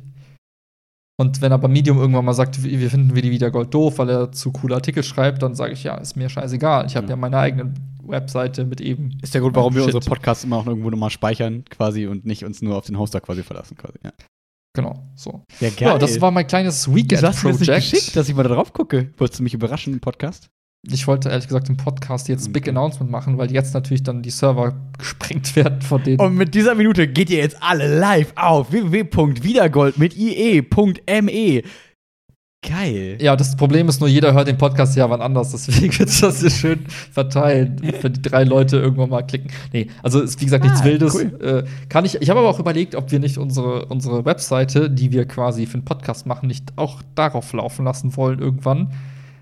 Und 1.19 1.41
wenn 1.41 1.51
aber 1.51 1.67
Medium 1.67 1.97
irgendwann 1.97 2.25
mal 2.25 2.33
sagt, 2.33 2.63
wir 2.63 2.79
wir 2.79 2.91
finden 2.91 3.15
Willi 3.15 3.31
wieder 3.31 3.49
Gold 3.49 3.73
doof, 3.73 3.97
weil 3.97 4.09
er 4.09 4.31
zu 4.31 4.51
coole 4.51 4.75
Artikel 4.75 5.01
schreibt, 5.01 5.41
dann 5.41 5.55
sage 5.55 5.73
ich, 5.73 5.83
ja, 5.83 5.95
ist 5.95 6.15
mir 6.15 6.29
scheißegal. 6.29 6.85
Ich 6.85 6.95
habe 6.95 7.07
Ja. 7.07 7.11
ja 7.11 7.15
meine 7.15 7.37
eigene 7.39 7.73
Webseite 8.03 8.65
mit 8.65 8.81
eben. 8.81 9.17
Ist 9.23 9.33
der 9.33 9.41
Grund, 9.41 9.55
warum 9.55 9.73
wir 9.73 9.83
Shit. 9.83 9.95
unsere 9.95 10.09
Podcasts 10.13 10.43
immer 10.43 10.57
auch 10.57 10.67
irgendwo 10.67 10.91
nochmal 10.91 11.09
speichern, 11.09 11.65
quasi, 11.69 12.05
und 12.05 12.25
nicht 12.25 12.45
uns 12.45 12.61
nur 12.61 12.77
auf 12.77 12.85
den 12.85 12.99
Hoster 12.99 13.19
quasi 13.19 13.41
verlassen, 13.43 13.75
quasi. 13.75 13.97
Ja, 14.03 14.11
Genau, 14.75 15.07
so. 15.15 15.41
ja 15.59 15.69
Ja, 15.79 15.97
das 15.97 16.21
war 16.21 16.29
mein 16.29 16.45
kleines 16.45 16.87
hast 16.87 16.93
du 16.93 16.93
mir 16.93 17.23
das 17.23 17.33
nicht 17.33 17.41
geschickt, 17.59 17.59
Weekend-Project. 17.59 18.15
dass 18.15 18.29
ich 18.29 18.35
mal 18.35 18.43
da 18.43 18.49
drauf 18.49 18.71
gucke? 18.73 19.11
Wolltest 19.17 19.39
du 19.39 19.43
mich 19.43 19.55
überraschen 19.55 19.93
im 19.93 19.99
Podcast? 19.99 20.49
Ich 20.89 21.07
wollte 21.07 21.29
ehrlich 21.29 21.47
gesagt 21.47 21.69
im 21.69 21.77
Podcast 21.77 22.27
jetzt 22.29 22.53
Big 22.53 22.63
Okay. 22.63 22.69
Announcement 22.69 23.11
machen, 23.11 23.37
weil 23.37 23.51
jetzt 23.51 23.73
natürlich 23.73 24.03
dann 24.03 24.21
die 24.21 24.29
Server 24.29 24.73
gesprengt 24.97 25.55
werden 25.55 25.81
von 25.81 26.01
denen. 26.03 26.19
Und 26.19 26.35
mit 26.35 26.55
dieser 26.55 26.75
Minute 26.75 27.07
geht 27.07 27.29
ihr 27.29 27.39
jetzt 27.39 27.57
alle 27.61 27.99
live 27.99 28.31
auf 28.35 28.71
www.wiedergold 28.71 29.97
mit 29.97 30.15
ie.me. 30.17 31.63
Geil. 32.67 33.17
Ja, 33.21 33.35
das 33.35 33.55
Problem 33.55 33.87
ist 33.87 33.99
nur, 33.99 34.09
jeder 34.09 34.33
hört 34.33 34.47
den 34.47 34.57
Podcast 34.57 34.95
ja 34.97 35.07
wann 35.09 35.21
anders, 35.21 35.51
deswegen 35.51 35.93
wird 35.99 36.21
das 36.23 36.39
hier 36.41 36.49
schön 36.49 36.85
verteilen, 37.11 37.79
wenn 38.01 38.13
die 38.13 38.21
drei 38.21 38.43
Leute 38.43 38.77
irgendwann 38.77 39.09
mal 39.11 39.21
klicken. 39.21 39.51
Nee, 39.71 39.87
also 40.01 40.19
ist 40.21 40.41
wie 40.41 40.45
gesagt 40.45 40.63
nichts 40.63 40.81
Ah, 40.81 40.85
Wildes. 40.85 41.15
cool. 41.15 41.39
Äh, 41.41 41.63
kann 41.87 42.03
ich, 42.03 42.19
ich 42.19 42.29
habe 42.29 42.39
aber 42.39 42.49
auch 42.49 42.59
überlegt, 42.59 42.95
ob 42.95 43.11
wir 43.11 43.19
nicht 43.19 43.37
unsere, 43.37 43.85
unsere 43.85 44.25
Webseite, 44.25 44.89
die 44.89 45.11
wir 45.11 45.25
quasi 45.25 45.65
für 45.67 45.77
den 45.77 45.85
Podcast 45.85 46.25
machen, 46.25 46.47
nicht 46.47 46.73
auch 46.77 47.01
darauf 47.13 47.53
laufen 47.53 47.85
lassen 47.85 48.17
wollen 48.17 48.39
irgendwann, 48.39 48.91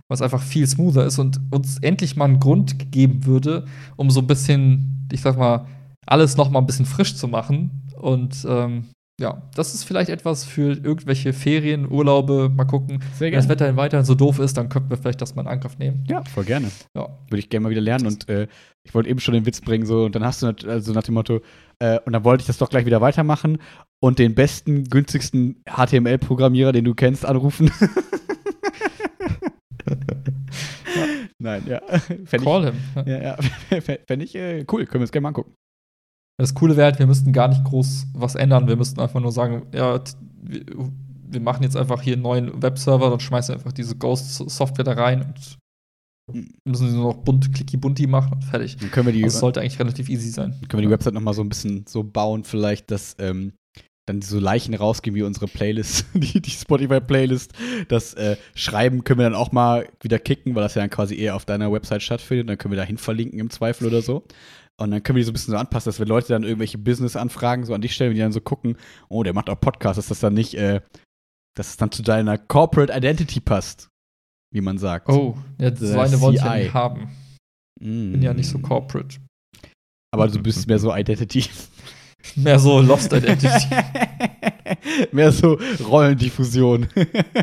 was 0.07 0.21
einfach 0.21 0.41
viel 0.41 0.67
smoother 0.67 1.05
ist 1.05 1.19
und 1.19 1.39
uns 1.51 1.79
endlich 1.79 2.15
mal 2.15 2.25
einen 2.25 2.39
Grund 2.39 2.77
gegeben 2.77 3.25
würde, 3.25 3.65
um 3.95 4.09
so 4.09 4.19
ein 4.19 4.27
bisschen, 4.27 5.07
ich 5.11 5.21
sag 5.21 5.37
mal, 5.37 5.67
alles 6.05 6.37
noch 6.37 6.49
mal 6.49 6.59
ein 6.59 6.67
bisschen 6.67 6.85
frisch 6.85 7.15
zu 7.15 7.27
machen. 7.27 7.89
Und 7.97 8.45
ähm, 8.47 8.85
ja, 9.19 9.41
das 9.55 9.73
ist 9.73 9.85
vielleicht 9.85 10.09
etwas 10.09 10.43
für 10.43 10.73
irgendwelche 10.73 11.31
Ferien, 11.31 11.89
Urlaube, 11.89 12.51
mal 12.53 12.65
gucken. 12.65 13.01
Sehr 13.17 13.31
Wenn 13.31 13.35
das 13.35 13.47
Wetter 13.47 13.65
dann 13.65 13.77
weiterhin 13.77 14.05
so 14.05 14.13
doof 14.13 14.39
ist, 14.39 14.57
dann 14.57 14.67
könnten 14.67 14.89
wir 14.89 14.97
vielleicht 14.97 15.21
das 15.21 15.35
mal 15.35 15.43
in 15.43 15.47
Angriff 15.47 15.77
nehmen. 15.77 16.03
Ja, 16.07 16.21
voll 16.25 16.43
gerne. 16.43 16.69
Ja. 16.95 17.07
Würde 17.29 17.39
ich 17.39 17.49
gerne 17.49 17.63
mal 17.63 17.69
wieder 17.69 17.81
lernen. 17.81 18.07
Und 18.07 18.27
äh, 18.27 18.47
ich 18.83 18.93
wollte 18.93 19.09
eben 19.09 19.21
schon 19.21 19.33
den 19.33 19.45
Witz 19.45 19.61
bringen, 19.61 19.85
so, 19.85 20.03
und 20.03 20.15
dann 20.15 20.23
hast 20.25 20.43
du 20.43 20.53
also 20.67 20.91
nach 20.91 21.03
dem 21.03 21.13
Motto, 21.13 21.39
äh, 21.79 21.99
und 22.05 22.11
dann 22.11 22.25
wollte 22.25 22.41
ich 22.41 22.47
das 22.47 22.57
doch 22.57 22.69
gleich 22.69 22.85
wieder 22.85 22.99
weitermachen 22.99 23.57
und 24.01 24.19
den 24.19 24.35
besten, 24.35 24.83
günstigsten 24.83 25.63
HTML-Programmierer, 25.65 26.73
den 26.73 26.83
du 26.83 26.93
kennst, 26.93 27.25
anrufen. 27.25 27.71
Nein, 31.39 31.63
ja. 31.67 31.81
Fänd 31.97 32.33
ich, 32.33 32.43
Call 32.43 32.65
him. 32.65 32.75
ja, 33.05 33.21
ja. 33.21 33.37
Fände 34.07 34.25
ich 34.25 34.35
äh, 34.35 34.65
cool. 34.71 34.85
Können 34.85 35.01
wir 35.01 35.01
uns 35.01 35.11
gerne 35.11 35.23
mal 35.23 35.29
angucken. 35.29 35.53
Das 36.37 36.53
Coole 36.53 36.75
wäre 36.75 36.85
halt, 36.85 36.99
wir 36.99 37.07
müssten 37.07 37.31
gar 37.31 37.47
nicht 37.47 37.63
groß 37.63 38.07
was 38.13 38.35
ändern. 38.35 38.67
Wir 38.67 38.75
müssten 38.75 38.99
einfach 38.99 39.21
nur 39.21 39.31
sagen, 39.31 39.67
ja, 39.73 40.01
wir, 40.41 40.65
wir 41.27 41.41
machen 41.41 41.63
jetzt 41.63 41.77
einfach 41.77 42.01
hier 42.01 42.13
einen 42.13 42.23
neuen 42.23 42.61
Webserver, 42.61 43.09
dann 43.09 43.19
schmeißen 43.19 43.53
wir 43.53 43.59
einfach 43.59 43.71
diese 43.71 43.95
Ghost-Software 43.95 44.83
da 44.83 44.93
rein 44.93 45.33
und 46.27 46.53
müssen 46.67 46.89
sie 46.89 46.95
nur 46.95 47.13
noch 47.13 47.23
bunt, 47.23 47.53
clicky 47.53 47.77
bunti 47.77 48.07
machen 48.07 48.33
und 48.33 48.43
fertig. 48.43 48.77
Dann 48.77 48.91
können 48.91 49.05
wir 49.07 49.13
die, 49.13 49.21
Das 49.21 49.39
sollte 49.39 49.61
eigentlich 49.61 49.79
relativ 49.79 50.09
easy 50.09 50.29
sein. 50.29 50.51
können 50.67 50.81
wir 50.81 50.87
die 50.87 50.93
Website 50.93 51.13
noch 51.13 51.21
mal 51.21 51.33
so 51.33 51.41
ein 51.41 51.49
bisschen 51.49 51.85
so 51.87 52.03
bauen, 52.03 52.43
vielleicht, 52.43 52.91
dass 52.91 53.15
ähm, 53.19 53.53
dann 54.05 54.21
so 54.21 54.39
Leichen 54.39 54.73
rausgehen 54.73 55.15
wie 55.15 55.23
unsere 55.23 55.47
Playlist, 55.47 56.05
die, 56.13 56.41
die 56.41 56.51
Spotify-Playlist. 56.51 57.53
Das 57.87 58.13
äh, 58.13 58.37
Schreiben 58.53 59.03
können 59.03 59.19
wir 59.19 59.25
dann 59.25 59.35
auch 59.35 59.51
mal 59.51 59.87
wieder 60.01 60.19
kicken, 60.19 60.55
weil 60.55 60.63
das 60.63 60.75
ja 60.75 60.81
dann 60.81 60.89
quasi 60.89 61.15
eher 61.15 61.35
auf 61.35 61.45
deiner 61.45 61.71
Website 61.71 62.03
stattfindet. 62.03 62.49
Dann 62.49 62.57
können 62.57 62.71
wir 62.71 62.77
dahin 62.77 62.97
verlinken 62.97 63.39
im 63.39 63.49
Zweifel 63.49 63.87
oder 63.87 64.01
so. 64.01 64.23
Und 64.77 64.91
dann 64.91 65.01
können 65.01 65.15
wir 65.15 65.21
die 65.21 65.25
so 65.25 65.31
ein 65.31 65.33
bisschen 65.33 65.53
so 65.53 65.57
anpassen, 65.57 65.89
dass 65.89 65.99
wenn 65.99 66.07
Leute 66.07 66.27
dann 66.27 66.43
irgendwelche 66.43 66.77
Business-Anfragen 66.77 67.65
so 67.65 67.73
an 67.73 67.81
dich 67.81 67.93
stellen, 67.93 68.13
die 68.13 68.19
dann 68.19 68.33
so 68.33 68.41
gucken, 68.41 68.77
oh, 69.07 69.23
der 69.23 69.33
macht 69.33 69.49
auch 69.49 69.59
Podcasts, 69.59 69.95
dass 69.95 70.07
das 70.07 70.19
dann 70.19 70.33
nicht, 70.33 70.53
äh, 70.55 70.81
dass 71.55 71.69
es 71.69 71.77
dann 71.77 71.91
zu 71.91 72.03
deiner 72.03 72.37
Corporate 72.37 72.93
Identity 72.93 73.39
passt, 73.39 73.89
wie 74.53 74.61
man 74.61 74.77
sagt. 74.77 75.09
Oh, 75.09 75.37
ja, 75.59 75.73
so 75.73 75.97
eine 75.97 76.19
wollte 76.19 76.37
ich 76.37 76.43
ja 76.43 76.57
nicht 76.57 76.73
haben. 76.73 77.09
Mm. 77.79 78.11
Bin 78.11 78.21
ja 78.21 78.33
nicht 78.33 78.49
so 78.49 78.59
corporate. 78.59 79.17
Aber 80.13 80.27
du 80.27 80.41
bist 80.43 80.67
mehr 80.67 80.79
so 80.79 80.93
Identity. 80.93 81.45
Mehr 82.35 82.59
so 82.59 82.79
Lost 82.81 83.13
Identity. 83.13 83.67
mehr 85.11 85.31
so 85.31 85.57
Rollendiffusion. 85.87 86.87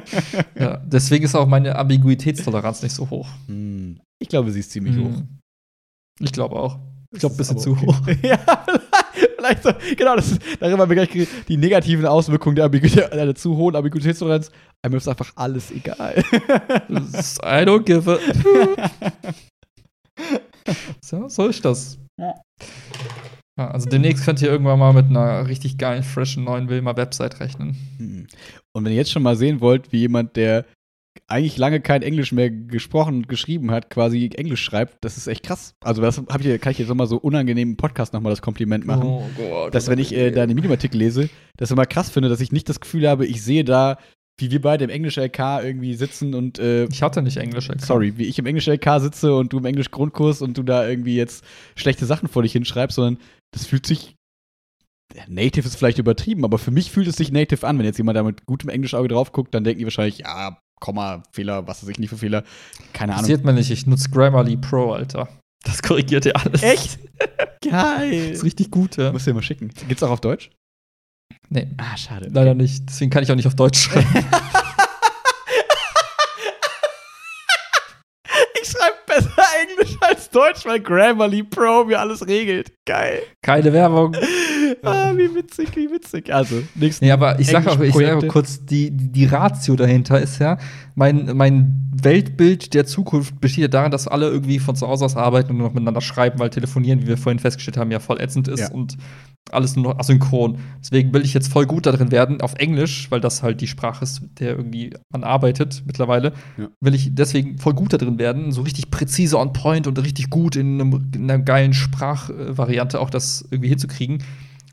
ja, 0.58 0.78
deswegen 0.78 1.24
ist 1.24 1.34
auch 1.34 1.46
meine 1.46 1.76
Ambiguitätstoleranz 1.76 2.82
nicht 2.82 2.94
so 2.94 3.08
hoch. 3.08 3.28
Hm. 3.46 4.00
Ich 4.18 4.28
glaube, 4.28 4.50
sie 4.52 4.60
ist 4.60 4.70
ziemlich 4.70 4.96
hoch. 4.96 5.10
Mhm. 5.10 5.38
Ich 6.20 6.32
glaube 6.32 6.56
auch. 6.56 6.78
Ich 7.12 7.20
glaube, 7.20 7.34
ein 7.34 7.38
bisschen 7.38 7.58
zu 7.58 7.72
aber 7.72 7.82
hoch. 7.82 8.00
okay. 8.00 8.18
ja, 8.22 8.38
vielleicht 9.36 9.62
so. 9.62 9.70
Genau, 9.96 10.16
das 10.16 10.32
ist, 10.32 10.42
darüber 10.60 10.82
haben 10.82 10.90
wir 10.90 10.96
gleich 10.96 11.10
geredet. 11.10 11.48
Die 11.48 11.56
negativen 11.56 12.06
Auswirkungen 12.06 12.56
der, 12.56 12.66
Ambiguität, 12.66 13.12
einer 13.12 13.34
zu 13.34 13.56
hohen 13.56 13.76
Ambiguitätstoleranz. 13.76 14.50
Einem 14.82 14.96
ist 14.96 15.08
einfach 15.08 15.32
alles 15.36 15.70
egal. 15.70 16.24
I 16.30 17.64
don't 17.64 17.82
give 17.82 18.10
a. 18.10 18.18
so, 21.00 21.28
so 21.28 21.46
ist 21.46 21.64
das. 21.64 21.98
Ja. 22.18 22.34
Ja, 23.58 23.70
also 23.70 23.88
demnächst 23.88 24.24
könnt 24.24 24.40
ihr 24.40 24.48
irgendwann 24.48 24.78
mal 24.78 24.94
mit 24.94 25.06
einer 25.06 25.46
richtig 25.46 25.76
geilen, 25.76 26.02
freshen 26.02 26.44
neuen 26.44 26.68
Wilma-Website 26.68 27.40
rechnen. 27.40 27.76
Hm. 27.98 28.26
Und 28.72 28.84
wenn 28.84 28.92
ihr 28.92 28.98
jetzt 28.98 29.12
schon 29.12 29.22
mal 29.22 29.36
sehen 29.36 29.60
wollt, 29.60 29.92
wie 29.92 29.98
jemand, 29.98 30.36
der 30.36 30.64
eigentlich 31.26 31.58
lange 31.58 31.80
kein 31.80 32.02
Englisch 32.02 32.32
mehr 32.32 32.50
gesprochen 32.50 33.16
und 33.16 33.28
geschrieben 33.28 33.70
hat, 33.70 33.90
quasi 33.90 34.30
Englisch 34.34 34.62
schreibt, 34.62 35.04
das 35.04 35.16
ist 35.16 35.26
echt 35.26 35.42
krass. 35.42 35.74
Also 35.82 36.00
das 36.00 36.18
hab 36.18 36.44
ich, 36.44 36.60
kann 36.60 36.72
ich 36.72 36.78
jetzt 36.78 36.88
nochmal 36.88 37.06
so 37.06 37.16
unangenehm 37.16 37.70
im 37.70 37.76
Podcast 37.76 38.12
nochmal 38.12 38.32
das 38.32 38.42
Kompliment 38.42 38.86
machen. 38.86 39.04
Oh 39.04 39.24
Gott. 39.36 39.74
dass 39.74 39.88
wenn 39.88 39.98
ich 39.98 40.14
äh, 40.14 40.30
deine 40.30 40.54
Medium-Artikel 40.54 40.98
lese, 40.98 41.28
das 41.56 41.70
immer 41.70 41.86
krass 41.86 42.10
finde, 42.10 42.28
dass 42.28 42.40
ich 42.40 42.52
nicht 42.52 42.68
das 42.68 42.80
Gefühl 42.80 43.08
habe, 43.08 43.26
ich 43.26 43.42
sehe 43.42 43.64
da, 43.64 43.98
wie 44.38 44.50
wir 44.50 44.60
beide 44.60 44.84
im 44.84 44.90
englischen 44.90 45.22
LK 45.22 45.62
irgendwie 45.62 45.94
sitzen 45.94 46.34
und 46.34 46.58
äh, 46.58 46.84
Ich 46.84 47.02
hatte 47.02 47.20
nicht 47.22 47.36
Englisch. 47.36 47.68
Account. 47.68 47.82
sorry, 47.82 48.16
wie 48.16 48.24
ich 48.24 48.38
im 48.38 48.46
englischen 48.46 48.72
LK 48.72 49.00
sitze 49.00 49.34
und 49.34 49.52
du 49.52 49.58
im 49.58 49.66
englisch 49.66 49.90
Grundkurs 49.90 50.40
und 50.40 50.56
du 50.56 50.62
da 50.62 50.88
irgendwie 50.88 51.16
jetzt 51.16 51.44
schlechte 51.76 52.06
Sachen 52.06 52.28
vor 52.28 52.42
dich 52.42 52.52
hinschreibst, 52.52 52.96
sondern 52.96 53.18
das 53.52 53.66
fühlt 53.66 53.86
sich 53.86 54.16
Native 55.28 55.66
ist 55.66 55.76
vielleicht 55.76 55.98
übertrieben, 55.98 56.42
aber 56.44 56.56
für 56.58 56.70
mich 56.70 56.90
fühlt 56.90 57.06
es 57.06 57.16
sich 57.16 57.30
native 57.30 57.66
an. 57.66 57.78
Wenn 57.78 57.84
jetzt 57.84 57.98
jemand 57.98 58.16
da 58.16 58.22
mit 58.22 58.46
gutem 58.46 58.70
Englischauge 58.70 59.08
drauf 59.08 59.30
guckt, 59.32 59.54
dann 59.54 59.62
denken 59.62 59.80
die 59.80 59.84
wahrscheinlich, 59.84 60.18
ja, 60.20 60.58
Komma, 60.80 61.22
Fehler, 61.32 61.66
was 61.66 61.82
weiß 61.82 61.90
ich 61.90 61.98
nicht 61.98 62.08
für 62.08 62.16
Fehler. 62.16 62.44
Keine 62.94 63.12
Ahnung. 63.12 63.24
Passiert 63.24 63.44
mir 63.44 63.52
nicht. 63.52 63.70
Ich 63.70 63.86
nutze 63.86 64.08
Grammarly 64.08 64.56
Pro, 64.56 64.92
Alter. 64.92 65.28
Das 65.64 65.82
korrigiert 65.82 66.24
ja 66.24 66.32
alles. 66.32 66.62
Echt? 66.62 66.98
Geil. 67.62 68.28
Das 68.30 68.38
ist 68.38 68.44
richtig 68.44 68.70
gut, 68.70 68.96
ja. 68.96 69.12
Musst 69.12 69.26
du 69.26 69.30
dir 69.30 69.34
mal 69.34 69.42
schicken. 69.42 69.70
Gibt's 69.86 70.02
auch 70.02 70.10
auf 70.10 70.20
Deutsch? 70.22 70.50
Nee, 71.50 71.68
Ah, 71.76 71.94
schade. 71.98 72.30
leider 72.32 72.54
nicht. 72.54 72.88
Deswegen 72.88 73.10
kann 73.10 73.22
ich 73.22 73.30
auch 73.30 73.36
nicht 73.36 73.46
auf 73.46 73.54
Deutsch 73.54 73.80
schreiben. 73.82 74.08
Ich 78.62 78.68
schreibe 78.70 78.96
besser 79.06 79.44
Englisch 79.68 79.96
als 80.00 80.21
Deutsch, 80.32 80.64
weil 80.64 80.80
Grammarly 80.80 81.42
Pro 81.42 81.84
mir 81.84 82.00
alles 82.00 82.26
regelt. 82.26 82.72
Geil. 82.84 83.20
Keine 83.42 83.72
Werbung. 83.72 84.16
Ah, 84.84 85.12
wie 85.14 85.32
witzig, 85.34 85.68
wie 85.76 85.90
witzig. 85.90 86.32
Also, 86.34 86.62
nächsten. 86.74 87.04
Nee, 87.04 87.12
aber 87.12 87.38
ich 87.38 87.46
sag 87.46 87.66
auch, 87.66 87.78
ich 87.78 87.92
sag 87.92 88.02
auch 88.02 88.02
Englischprojekte. 88.02 88.26
kurz, 88.28 88.64
die 88.64 88.90
die 88.90 89.26
Ratio 89.26 89.76
dahinter 89.76 90.20
ist 90.20 90.38
ja, 90.38 90.58
mein, 90.94 91.36
mein 91.36 91.90
Weltbild 91.94 92.74
der 92.74 92.86
Zukunft 92.86 93.40
besteht 93.40 93.62
ja 93.62 93.68
darin, 93.68 93.90
dass 93.90 94.08
alle 94.08 94.28
irgendwie 94.28 94.58
von 94.58 94.76
zu 94.76 94.86
Hause 94.88 95.04
aus 95.04 95.16
arbeiten 95.16 95.50
und 95.50 95.58
nur 95.58 95.66
noch 95.68 95.74
miteinander 95.74 96.00
schreiben, 96.00 96.38
weil 96.38 96.50
telefonieren, 96.50 97.02
wie 97.02 97.06
wir 97.06 97.16
vorhin 97.16 97.38
festgestellt 97.38 97.76
haben, 97.76 97.90
ja 97.90 97.98
voll 98.00 98.20
ätzend 98.20 98.48
ist 98.48 98.60
Ja. 98.60 98.70
und 98.70 98.96
alles 99.50 99.74
nur 99.74 99.86
noch 99.92 99.98
asynchron. 99.98 100.58
Deswegen 100.80 101.12
will 101.12 101.24
ich 101.24 101.34
jetzt 101.34 101.48
voll 101.52 101.66
gut 101.66 101.86
darin 101.86 102.12
werden, 102.12 102.40
auf 102.40 102.54
Englisch, 102.54 103.10
weil 103.10 103.20
das 103.20 103.42
halt 103.42 103.60
die 103.60 103.66
Sprache 103.66 104.04
ist, 104.04 104.22
mit 104.22 104.38
der 104.38 104.50
irgendwie 104.56 104.94
man 105.10 105.24
arbeitet 105.24 105.82
mittlerweile, 105.84 106.32
Ja. 106.56 106.68
will 106.80 106.94
ich 106.94 107.12
deswegen 107.12 107.58
voll 107.58 107.74
gut 107.74 107.92
darin 107.92 108.18
werden, 108.20 108.52
so 108.52 108.62
richtig 108.62 108.90
präzise 108.92 109.36
on 109.38 109.52
point 109.52 109.86
und 109.88 109.98
richtig 109.98 110.12
richtig 110.12 110.28
gut 110.30 110.56
in, 110.56 110.80
einem, 110.80 111.10
in 111.14 111.30
einer 111.30 111.42
geilen 111.42 111.72
Sprachvariante 111.72 113.00
auch 113.00 113.08
das 113.10 113.46
irgendwie 113.50 113.70
hinzukriegen. 113.70 114.22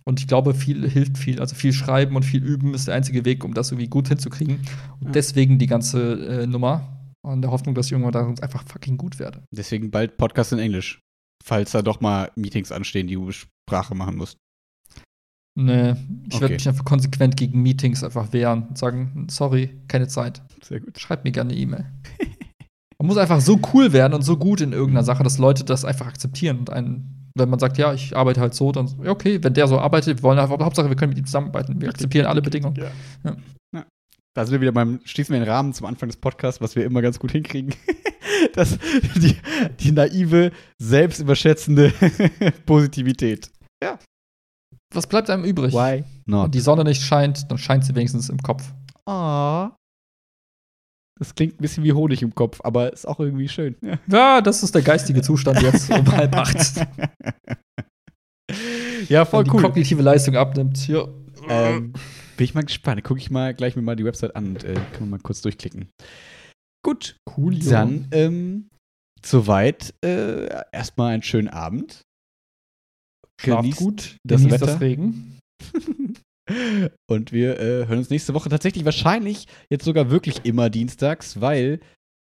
Und 0.10 0.20
ich 0.20 0.28
glaube, 0.28 0.56
viel 0.56 0.90
hilft 0.90 1.20
viel. 1.20 1.40
Also 1.40 1.54
viel 1.56 1.72
schreiben 1.72 2.16
und 2.16 2.24
viel 2.24 2.44
üben 2.44 2.74
ist 2.74 2.88
der 2.88 2.96
einzige 2.96 3.26
Weg, 3.26 3.44
um 3.44 3.54
das 3.54 3.70
irgendwie 3.72 3.88
gut 3.90 4.08
hinzukriegen. 4.08 4.56
Und 5.00 5.08
Ja. 5.08 5.12
deswegen 5.12 5.60
die 5.60 5.68
ganze 5.68 6.42
äh, 6.42 6.48
Nummer. 6.48 6.98
Und 7.22 7.44
der 7.44 7.52
Hoffnung, 7.52 7.76
dass 7.76 7.86
ich 7.86 7.92
irgendwann 7.92 8.14
da 8.14 8.28
einfach 8.44 8.64
fucking 8.68 8.98
gut 8.98 9.20
werde. 9.20 9.44
Deswegen 9.56 9.92
bald 9.92 10.18
Podcast 10.18 10.52
in 10.52 10.58
Englisch. 10.58 11.00
Falls 11.46 11.72
da 11.72 11.84
doch 11.84 12.02
mal 12.02 12.32
Meetings 12.36 12.72
anstehen, 12.72 13.06
die 13.06 13.14
du 13.14 13.30
Sprache 13.32 13.94
machen 13.94 14.16
musst. 14.16 14.38
Nee, 15.56 15.92
ich 15.92 16.34
Okay. 16.36 16.42
werde 16.42 16.54
mich 16.56 16.68
einfach 16.68 16.86
konsequent 16.86 17.38
gegen 17.38 17.62
Meetings 17.62 18.04
einfach 18.04 18.34
wehren 18.34 18.68
und 18.70 18.78
sagen, 18.80 19.28
sorry, 19.30 19.70
keine 19.88 20.08
Zeit. 20.08 20.42
Sehr 20.64 20.80
gut. 20.80 21.00
Schreib 21.00 21.24
mir 21.24 21.32
gerne 21.32 21.52
eine 21.52 21.60
E-Mail. 21.60 21.86
Man 22.98 23.08
muss 23.08 23.18
einfach 23.18 23.42
so 23.42 23.60
cool 23.74 23.94
werden 23.94 24.14
und 24.14 24.24
so 24.24 24.38
gut 24.38 24.62
in 24.62 24.72
irgendeiner 24.74 25.04
Sache, 25.04 25.24
dass 25.24 25.38
Leute 25.38 25.64
das 25.66 25.86
einfach 25.86 26.08
akzeptieren 26.08 26.58
und 26.60 26.70
einen, 26.70 27.19
wenn 27.40 27.50
man 27.50 27.60
sagt, 27.60 27.78
ja, 27.78 27.94
ich 27.94 28.16
arbeite 28.16 28.42
halt 28.42 28.54
so, 28.54 28.72
dann 28.72 28.90
ja, 29.04 29.12
okay, 29.12 29.44
wenn 29.44 29.54
der 29.54 29.68
so 29.68 29.80
arbeitet, 29.80 30.18
wir 30.18 30.24
wollen 30.24 30.40
einfach, 30.40 30.60
Hauptsache, 30.60 30.90
wir 30.90 30.96
können 30.96 31.10
mit 31.10 31.18
ihm 31.18 31.26
zusammenarbeiten. 31.26 31.82
Wir 31.82 31.90
akzeptieren 31.90 32.26
alle 32.26 32.42
Bedingungen. 32.42 32.76
Ja. 32.76 32.92
Ja. 33.24 33.36
Ja. 33.74 33.86
Da 34.36 34.46
sind 34.46 34.54
wir 34.54 34.62
wieder 34.62 34.72
beim 34.72 35.00
Schließen 35.06 35.34
wir 35.34 35.40
den 35.40 35.50
Rahmen 35.50 35.74
zum 35.74 35.88
Anfang 35.88 36.10
des 36.10 36.18
Podcasts, 36.18 36.62
was 36.62 36.76
wir 36.76 36.86
immer 36.86 37.02
ganz 37.02 37.20
gut 37.20 37.32
hinkriegen. 37.32 37.74
das, 38.54 38.78
die, 39.16 39.38
die 39.80 39.92
naive, 39.92 40.52
selbstüberschätzende 40.78 41.92
Positivität. 42.66 43.50
Was 44.94 45.06
bleibt 45.06 45.30
einem 45.30 45.44
übrig? 45.44 45.74
Why 45.74 46.04
Wenn 46.04 46.06
not? 46.26 46.54
die 46.54 46.60
Sonne 46.60 46.84
nicht 46.84 47.04
scheint, 47.04 47.50
dann 47.52 47.58
scheint 47.58 47.86
sie 47.86 47.94
wenigstens 47.94 48.30
im 48.30 48.40
Kopf. 48.40 48.74
Aw. 49.06 49.72
Das 51.20 51.36
klingt 51.36 51.56
ein 51.56 51.62
bisschen 51.62 51.84
wie 51.84 51.92
Honig 51.92 52.22
im 52.22 52.34
Kopf, 52.34 52.62
aber 52.64 52.94
ist 52.94 53.06
auch 53.06 53.20
irgendwie 53.20 53.50
schön. 53.50 53.76
Ja. 53.82 54.00
Ja, 54.08 54.42
das 54.42 54.64
ist 54.64 54.74
der 54.74 54.82
geistige 54.82 55.22
Zustand 55.22 55.62
jetzt 55.62 55.92
um 55.92 56.10
halb 56.12 56.34
acht. 56.36 56.78
ja, 59.10 59.20
Wenn 59.20 59.26
voll 59.28 59.44
die 59.44 59.52
cool. 59.52 59.62
kognitive 59.62 60.02
Leistung 60.02 60.38
abnimmt. 60.38 60.88
Ja. 60.88 61.08
Ähm, 61.50 61.92
bin 62.38 62.46
ich 62.46 62.54
mal 62.54 62.64
gespannt. 62.64 63.04
Gucke 63.04 63.20
ich 63.20 63.30
mal 63.30 63.54
gleich 63.54 63.76
mir 63.76 63.82
mal 63.82 63.98
die 63.98 64.06
Website 64.06 64.34
an 64.38 64.48
und 64.48 64.64
äh, 64.64 64.76
können 64.76 65.00
wir 65.00 65.18
mal 65.18 65.20
kurz 65.20 65.42
durchklicken. 65.42 65.90
Gut, 66.86 67.18
cool, 67.36 67.56
ja. 67.56 67.72
dann 67.72 68.08
ähm, 68.12 68.70
soweit 69.26 69.94
äh, 70.04 70.48
erstmal 70.72 71.14
einen 71.14 71.24
schönen 71.24 71.50
Abend. 71.50 72.04
Schlaft 73.42 73.64
Genießt 73.64 73.78
gut, 73.80 74.18
das 74.26 74.42
genießt 74.42 74.62
Wetter. 74.62 74.72
das 74.72 74.82
Regen. 74.82 75.38
Und 77.08 77.32
wir 77.32 77.60
äh, 77.60 77.88
hören 77.88 78.00
uns 78.00 78.10
nächste 78.10 78.34
Woche 78.34 78.50
tatsächlich 78.50 78.86
wahrscheinlich 78.86 79.46
jetzt 79.70 79.86
sogar 79.86 80.12
wirklich 80.12 80.46
immer 80.46 80.70
dienstags, 80.70 81.42
weil 81.42 81.80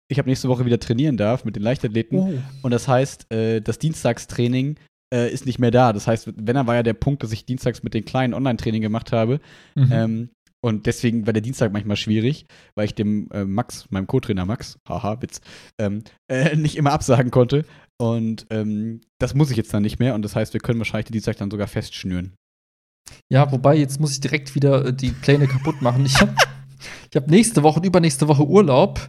ich 0.10 0.20
ab 0.20 0.26
nächste 0.26 0.50
Woche 0.50 0.66
wieder 0.66 0.80
trainieren 0.80 1.18
darf 1.18 1.46
mit 1.46 1.56
den 1.56 1.64
Leichtathleten. 1.64 2.20
Oh. 2.20 2.34
Und 2.62 2.72
das 2.72 2.88
heißt, 2.88 3.32
äh, 3.32 3.62
das 3.62 3.80
Dienstagstraining 3.80 4.78
äh, 5.14 5.32
ist 5.32 5.46
nicht 5.46 5.60
mehr 5.60 5.72
da. 5.72 5.94
Das 5.94 6.08
heißt, 6.08 6.32
wenn 6.36 6.56
er 6.56 6.68
war 6.68 6.76
ja 6.76 6.84
der 6.84 6.94
Punkt, 6.94 7.24
dass 7.24 7.32
ich 7.32 7.46
dienstags 7.46 7.84
mit 7.84 7.94
den 7.94 8.06
kleinen 8.06 8.34
Online-Training 8.34 8.82
gemacht 8.82 9.12
habe. 9.12 9.40
Mhm. 9.76 9.90
Ähm, 9.92 10.30
und 10.64 10.86
deswegen 10.86 11.26
war 11.26 11.34
der 11.34 11.42
Dienstag 11.42 11.74
manchmal 11.74 11.98
schwierig, 11.98 12.46
weil 12.76 12.86
ich 12.86 12.96
dem 12.96 13.30
äh, 13.32 13.44
Max, 13.44 13.86
meinem 13.90 14.08
Co-Trainer 14.08 14.46
Max, 14.46 14.78
haha, 14.88 15.22
Witz, 15.22 15.42
ähm, 15.78 16.04
äh, 16.32 16.56
nicht 16.56 16.78
immer 16.78 16.94
absagen 16.94 17.32
konnte. 17.32 17.66
Und 18.02 18.48
ähm, 18.50 19.02
das 19.20 19.36
muss 19.36 19.52
ich 19.52 19.58
jetzt 19.58 19.74
dann 19.74 19.84
nicht 19.84 20.00
mehr. 20.00 20.16
Und 20.16 20.24
das 20.24 20.36
heißt, 20.36 20.54
wir 20.54 20.62
können 20.62 20.80
wahrscheinlich 20.80 21.08
den 21.08 21.14
Dienstag 21.14 21.38
dann 21.38 21.52
sogar 21.52 21.68
festschnüren. 21.68 22.34
Ja, 23.30 23.52
wobei, 23.52 23.76
jetzt 23.76 24.00
muss 24.00 24.12
ich 24.12 24.22
direkt 24.22 24.56
wieder 24.56 24.86
äh, 24.86 24.94
die 24.94 25.12
Pläne 25.12 25.48
kaputt 25.48 25.82
machen. 25.82 26.06
Ich 26.06 26.20
habe 26.20 26.34
ich 27.10 27.16
hab 27.16 27.28
nächste 27.28 27.64
Woche 27.64 27.80
und 27.80 27.86
übernächste 27.86 28.28
Woche 28.28 28.46
Urlaub. 28.46 29.00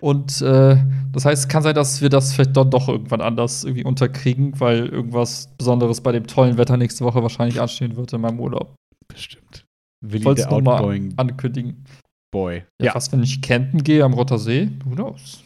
Und 0.00 0.40
äh, 0.42 0.76
das 1.12 1.24
heißt, 1.24 1.44
es 1.44 1.48
kann 1.48 1.62
sein, 1.62 1.74
dass 1.74 2.00
wir 2.00 2.08
das 2.08 2.32
vielleicht 2.32 2.56
dann 2.56 2.70
doch 2.70 2.88
irgendwann 2.88 3.20
anders 3.20 3.64
irgendwie 3.64 3.84
unterkriegen, 3.84 4.58
weil 4.60 4.86
irgendwas 4.86 5.50
Besonderes 5.56 6.00
bei 6.00 6.12
dem 6.12 6.26
tollen 6.26 6.58
Wetter 6.58 6.76
nächste 6.76 7.04
Woche 7.04 7.22
wahrscheinlich 7.22 7.60
anstehen 7.60 7.96
wird 7.96 8.12
in 8.12 8.20
meinem 8.20 8.40
Urlaub. 8.40 8.74
Bestimmt. 9.06 9.64
Willi, 10.04 10.24
Wolltest 10.24 10.50
der 10.50 10.58
noch 10.58 10.64
mal 10.64 10.78
Outgoing 10.78 11.14
ankündigen. 11.16 11.84
Boy. 12.30 12.64
Ja, 12.80 12.94
was, 12.94 13.10
wenn 13.10 13.22
ich 13.22 13.40
campen 13.40 13.82
gehe 13.82 14.04
am 14.04 14.12
Rotter 14.12 14.38
See? 14.38 14.70
Who 14.84 14.94
knows? 14.94 15.42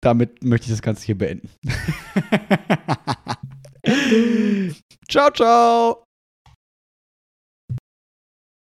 damit 0.00 0.44
möchte 0.44 0.66
ich 0.66 0.72
das 0.72 0.82
Ganze 0.82 1.06
hier 1.06 1.18
beenden. 1.18 1.50
ciao, 5.08 5.30
ciao. 5.30 6.07